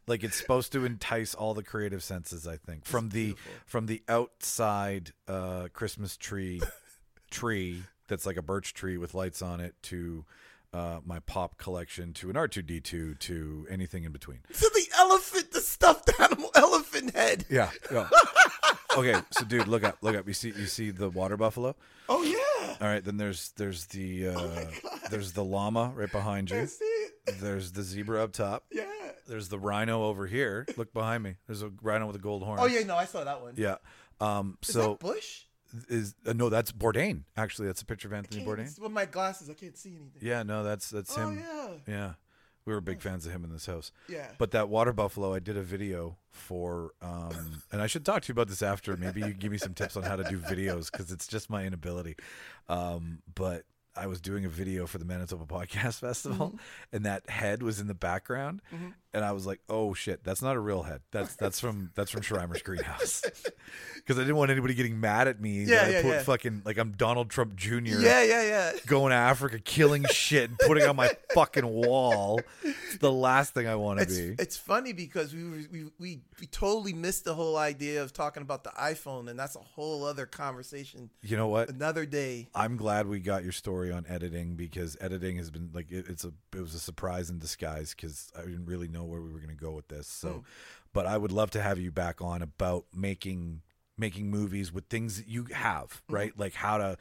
Like 0.07 0.23
it's 0.23 0.35
supposed 0.35 0.71
to 0.73 0.85
entice 0.85 1.33
all 1.33 1.53
the 1.53 1.63
creative 1.63 2.03
senses. 2.03 2.47
I 2.47 2.57
think 2.57 2.85
from 2.85 3.09
the 3.09 3.27
beautiful. 3.27 3.51
from 3.65 3.85
the 3.87 4.03
outside 4.07 5.11
uh, 5.27 5.67
Christmas 5.73 6.17
tree 6.17 6.61
tree 7.31 7.83
that's 8.07 8.25
like 8.25 8.37
a 8.37 8.41
birch 8.41 8.73
tree 8.73 8.97
with 8.97 9.13
lights 9.13 9.41
on 9.41 9.59
it 9.59 9.73
to 9.83 10.25
uh, 10.73 10.99
my 11.05 11.19
pop 11.19 11.57
collection 11.57 12.13
to 12.13 12.29
an 12.29 12.35
R2D2 12.35 13.17
to 13.19 13.67
anything 13.69 14.03
in 14.03 14.11
between. 14.11 14.39
To 14.53 14.71
the 14.73 14.85
elephant, 14.97 15.51
the 15.51 15.61
stuffed 15.61 16.11
animal 16.19 16.51
elephant 16.55 17.15
head. 17.15 17.45
Yeah. 17.49 17.69
yeah. 17.91 18.09
okay, 18.97 19.15
so 19.31 19.45
dude, 19.45 19.67
look 19.67 19.83
up, 19.83 19.97
look 20.01 20.15
up. 20.15 20.27
You 20.27 20.33
see 20.33 20.49
you 20.49 20.65
see 20.65 20.91
the 20.91 21.09
water 21.09 21.37
buffalo? 21.37 21.75
Oh 22.09 22.23
yeah. 22.23 22.44
All 22.81 22.87
right, 22.87 23.03
then 23.03 23.17
there's 23.17 23.51
there's 23.57 23.85
the 23.87 24.29
uh 24.29 24.65
there's 25.09 25.31
the 25.33 25.43
llama 25.43 25.91
right 25.95 26.11
behind 26.11 26.51
I 26.51 26.61
you. 26.61 26.67
see 26.67 26.83
it. 26.85 27.39
There's 27.39 27.71
the 27.71 27.83
zebra 27.83 28.23
up 28.23 28.33
top. 28.33 28.65
Yeah. 28.71 28.85
There's 29.27 29.49
the 29.49 29.57
rhino 29.57 30.03
over 30.05 30.27
here. 30.27 30.67
Look 30.77 30.93
behind 30.93 31.23
me. 31.23 31.35
There's 31.47 31.63
a 31.63 31.71
rhino 31.81 32.05
with 32.07 32.15
a 32.15 32.19
gold 32.19 32.43
horn. 32.43 32.59
Oh 32.61 32.65
yeah, 32.67 32.83
no, 32.83 32.95
I 32.95 33.05
saw 33.05 33.23
that 33.23 33.41
one. 33.41 33.53
Yeah. 33.57 33.75
Um 34.19 34.57
Is 34.61 34.73
so 34.73 34.91
that 34.91 34.99
Bush? 34.99 35.41
is 35.89 36.15
uh, 36.25 36.33
no, 36.33 36.49
that's 36.49 36.71
Bourdain. 36.71 37.23
Actually, 37.35 37.67
that's 37.67 37.81
a 37.81 37.85
picture 37.85 38.07
of 38.07 38.13
Anthony 38.13 38.45
Bourdain. 38.45 38.79
With 38.79 38.91
my 38.91 39.05
glasses, 39.05 39.49
I 39.49 39.53
can't 39.53 39.77
see 39.77 39.89
anything. 39.89 40.21
Yeah, 40.21 40.43
no, 40.43 40.63
that's 40.63 40.89
that's 40.89 41.17
Oh 41.17 41.29
him. 41.29 41.39
yeah. 41.39 41.67
Yeah. 41.87 42.13
We 42.65 42.73
were 42.73 42.81
big 42.81 42.99
fans 43.01 43.25
of 43.25 43.31
him 43.31 43.43
in 43.43 43.51
this 43.51 43.65
house. 43.67 43.91
Yeah. 44.09 44.27
But 44.39 44.51
that 44.51 44.69
water 44.69 44.91
buffalo, 44.91 45.33
I 45.33 45.39
did 45.39 45.55
a 45.55 45.61
video 45.61 46.17
for, 46.31 46.91
um, 47.01 47.61
and 47.71 47.81
I 47.81 47.87
should 47.87 48.05
talk 48.05 48.23
to 48.23 48.29
you 48.29 48.33
about 48.33 48.47
this 48.47 48.61
after. 48.63 48.97
Maybe 48.97 49.21
you 49.21 49.33
give 49.33 49.51
me 49.51 49.57
some 49.59 49.73
tips 49.73 49.95
on 49.95 50.03
how 50.03 50.15
to 50.15 50.23
do 50.23 50.39
videos 50.39 50.91
because 50.91 51.11
it's 51.11 51.27
just 51.27 51.49
my 51.49 51.63
inability. 51.65 52.15
Um, 52.67 53.19
but 53.35 53.65
I 53.95 54.07
was 54.07 54.19
doing 54.19 54.43
a 54.45 54.49
video 54.49 54.87
for 54.87 54.97
the 54.97 55.05
Manitoba 55.05 55.45
Podcast 55.45 55.99
Festival, 56.01 56.47
Mm-hmm. 56.49 56.95
and 56.95 57.05
that 57.05 57.29
head 57.29 57.61
was 57.63 57.79
in 57.79 57.87
the 57.87 57.93
background, 57.93 58.61
and 59.15 59.25
I 59.25 59.31
was 59.31 59.47
like, 59.47 59.61
"Oh 59.69 59.93
shit, 59.93 60.23
that's 60.23 60.41
not 60.41 60.55
a 60.55 60.59
real 60.59 60.83
head. 60.83 61.01
That's 61.11 61.35
that's 61.35 61.59
from 61.59 61.91
that's 61.95 62.11
from 62.11 62.21
Schreimer's 62.21 62.61
greenhouse." 62.61 63.23
Because 63.95 64.19
I 64.19 64.21
didn't 64.21 64.35
want 64.35 64.51
anybody 64.51 64.75
getting 64.75 64.99
mad 64.99 65.27
at 65.27 65.41
me 65.41 65.63
Yeah, 65.63 65.77
that 65.77 65.85
I 65.85 65.89
yeah, 65.89 66.01
put 66.03 66.09
yeah. 66.11 66.21
fucking 66.21 66.61
like 66.63 66.77
I'm 66.77 66.91
Donald 66.91 67.31
Trump 67.31 67.55
Jr 67.55 67.77
Yeah, 67.79 68.21
yeah, 68.21 68.43
yeah. 68.43 68.71
going 68.85 69.09
to 69.09 69.15
Africa, 69.15 69.57
killing 69.57 70.05
shit, 70.11 70.47
and 70.51 70.59
putting 70.59 70.83
on 70.87 70.95
my 70.95 71.09
fucking 71.33 71.67
wall. 71.67 72.39
It's 72.63 72.97
the 72.99 73.11
last 73.11 73.55
thing 73.55 73.65
I 73.67 73.73
want 73.77 74.01
to 74.01 74.05
be. 74.05 74.35
it's 74.37 74.57
funny 74.57 74.93
because 74.93 75.33
we, 75.33 75.43
were, 75.43 75.57
we 75.71 75.85
we 75.97 76.21
we 76.39 76.45
totally 76.45 76.93
missed 76.93 77.25
the 77.25 77.33
whole 77.33 77.57
idea 77.57 78.03
of 78.03 78.13
talking 78.13 78.43
about 78.43 78.63
the 78.63 78.69
iPhone, 78.79 79.27
and 79.27 79.39
that's 79.39 79.55
a 79.55 79.59
whole 79.59 80.05
other 80.05 80.27
conversation. 80.27 81.09
You 81.23 81.37
know 81.37 81.47
what? 81.47 81.69
Another 81.69 82.05
day. 82.05 82.47
I'm 82.53 82.77
glad 82.77 83.07
we 83.07 83.19
got 83.19 83.41
your 83.41 83.53
story 83.53 83.91
on 83.91 84.05
editing 84.07 84.55
because 84.55 84.95
editing 85.01 85.37
has 85.37 85.49
been 85.49 85.71
like 85.73 85.91
it, 85.91 86.05
it's 86.09 86.23
a 86.23 86.31
it 86.55 86.61
was 86.61 86.75
a 86.75 86.79
surprise 86.79 87.31
in 87.31 87.39
disguise 87.39 87.95
because 87.95 88.31
I 88.37 88.41
didn't 88.41 88.65
really 88.67 88.87
know 88.87 89.04
where 89.05 89.21
we 89.21 89.31
were 89.31 89.39
going 89.39 89.49
to 89.49 89.55
go 89.55 89.71
with 89.71 89.87
this. 89.87 90.07
So, 90.07 90.29
hmm. 90.29 90.39
but 90.93 91.05
I 91.05 91.17
would 91.17 91.31
love 91.31 91.51
to 91.51 91.61
have 91.61 91.79
you 91.79 91.91
back 91.91 92.21
on 92.21 92.41
about 92.41 92.85
making 92.93 93.61
making 93.97 94.29
movies 94.29 94.73
with 94.73 94.85
things 94.87 95.17
that 95.17 95.27
you 95.27 95.45
have 95.53 96.01
hmm. 96.09 96.15
right 96.15 96.37
like 96.37 96.53
how 96.53 96.77
to 96.77 96.97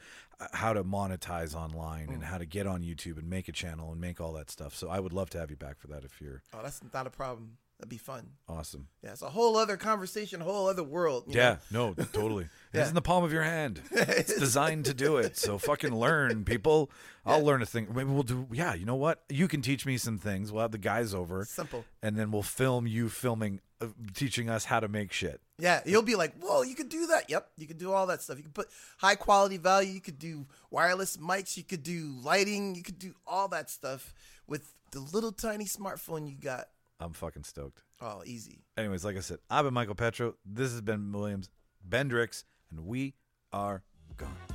how 0.53 0.71
to 0.71 0.81
monetize 0.81 1.53
online 1.53 2.07
and 2.07 2.17
hmm. 2.17 2.23
how 2.23 2.37
to 2.37 2.45
get 2.45 2.65
on 2.65 2.81
youtube 2.81 3.17
and 3.17 3.29
make 3.29 3.49
a 3.49 3.51
channel 3.51 3.91
and 3.91 3.99
make 3.99 4.21
all 4.21 4.31
that 4.31 4.49
stuff 4.49 4.73
so 4.73 4.87
i 4.89 4.97
would 4.97 5.11
love 5.11 5.29
to 5.29 5.37
have 5.37 5.49
you 5.49 5.57
back 5.57 5.77
for 5.77 5.87
that 5.87 6.05
if 6.05 6.21
you're 6.21 6.41
Oh, 6.53 6.59
that's 6.63 6.81
not 6.93 7.05
a 7.05 7.09
problem. 7.09 7.57
That'd 7.79 7.89
be 7.89 7.97
fun. 7.97 8.29
awesome 8.47 8.87
Yeah, 9.03 9.11
it's 9.11 9.21
a 9.21 9.29
whole 9.29 9.57
other 9.57 9.75
conversation, 9.75 10.41
a 10.41 10.45
whole 10.45 10.69
other 10.69 10.83
world. 10.83 11.25
you 11.27 11.35
Yeah, 11.35 11.57
know? 11.71 11.93
no, 11.97 12.03
totally. 12.05 12.47
Yeah. 12.73 12.81
It's 12.81 12.89
in 12.89 12.95
the 12.95 13.01
palm 13.01 13.23
of 13.23 13.31
your 13.31 13.43
hand. 13.43 13.81
It's 13.91 14.37
designed 14.37 14.83
to 14.85 14.93
do 14.93 15.15
it. 15.15 15.37
So 15.37 15.57
fucking 15.57 15.95
learn, 15.95 16.43
people. 16.43 16.91
I'll 17.25 17.41
learn 17.43 17.61
a 17.61 17.65
thing. 17.65 17.87
Maybe 17.95 18.09
we'll 18.09 18.23
do. 18.23 18.47
Yeah, 18.51 18.73
you 18.73 18.85
know 18.85 18.95
what? 18.97 19.23
You 19.29 19.47
can 19.47 19.61
teach 19.61 19.85
me 19.85 19.97
some 19.97 20.17
things. 20.17 20.51
We'll 20.51 20.61
have 20.63 20.71
the 20.73 20.77
guys 20.77 21.13
over, 21.13 21.45
Simple. 21.45 21.85
and 22.03 22.17
then 22.17 22.31
we'll 22.31 22.43
film 22.43 22.85
you 22.85 23.07
filming, 23.07 23.61
uh, 23.79 23.87
teaching 24.13 24.49
us 24.49 24.65
how 24.65 24.81
to 24.81 24.89
make 24.89 25.13
shit. 25.13 25.39
Yeah, 25.57 25.79
you'll 25.85 26.01
be 26.01 26.15
like, 26.15 26.33
whoa, 26.41 26.63
you 26.63 26.75
could 26.75 26.89
do 26.89 27.07
that. 27.07 27.29
Yep, 27.29 27.49
you 27.57 27.65
could 27.65 27.77
do 27.77 27.93
all 27.93 28.07
that 28.07 28.21
stuff. 28.21 28.35
You 28.37 28.43
could 28.43 28.53
put 28.53 28.67
high 28.97 29.15
quality 29.15 29.55
value. 29.55 29.93
You 29.93 30.01
could 30.01 30.19
do 30.19 30.45
wireless 30.69 31.15
mics. 31.15 31.55
You 31.55 31.63
could 31.63 31.81
do 31.83 32.17
lighting. 32.23 32.75
You 32.75 32.83
could 32.83 32.99
do 32.99 33.13
all 33.25 33.47
that 33.49 33.69
stuff 33.69 34.13
with 34.47 34.73
the 34.91 34.99
little 34.99 35.31
tiny 35.31 35.65
smartphone 35.65 36.27
you 36.29 36.35
got. 36.35 36.67
I'm 37.05 37.13
fucking 37.13 37.43
stoked. 37.43 37.83
Oh, 38.01 38.23
easy. 38.25 38.63
Anyways, 38.77 39.05
like 39.05 39.15
I 39.15 39.19
said, 39.19 39.37
I've 39.47 39.63
been 39.63 39.75
Michael 39.75 39.93
Petrow. 39.93 40.33
This 40.43 40.71
has 40.71 40.81
been 40.81 41.11
Williams, 41.11 41.49
Bendrix, 41.87 42.45
and 42.71 42.87
we 42.87 43.13
are 43.53 43.83
gone. 44.17 44.54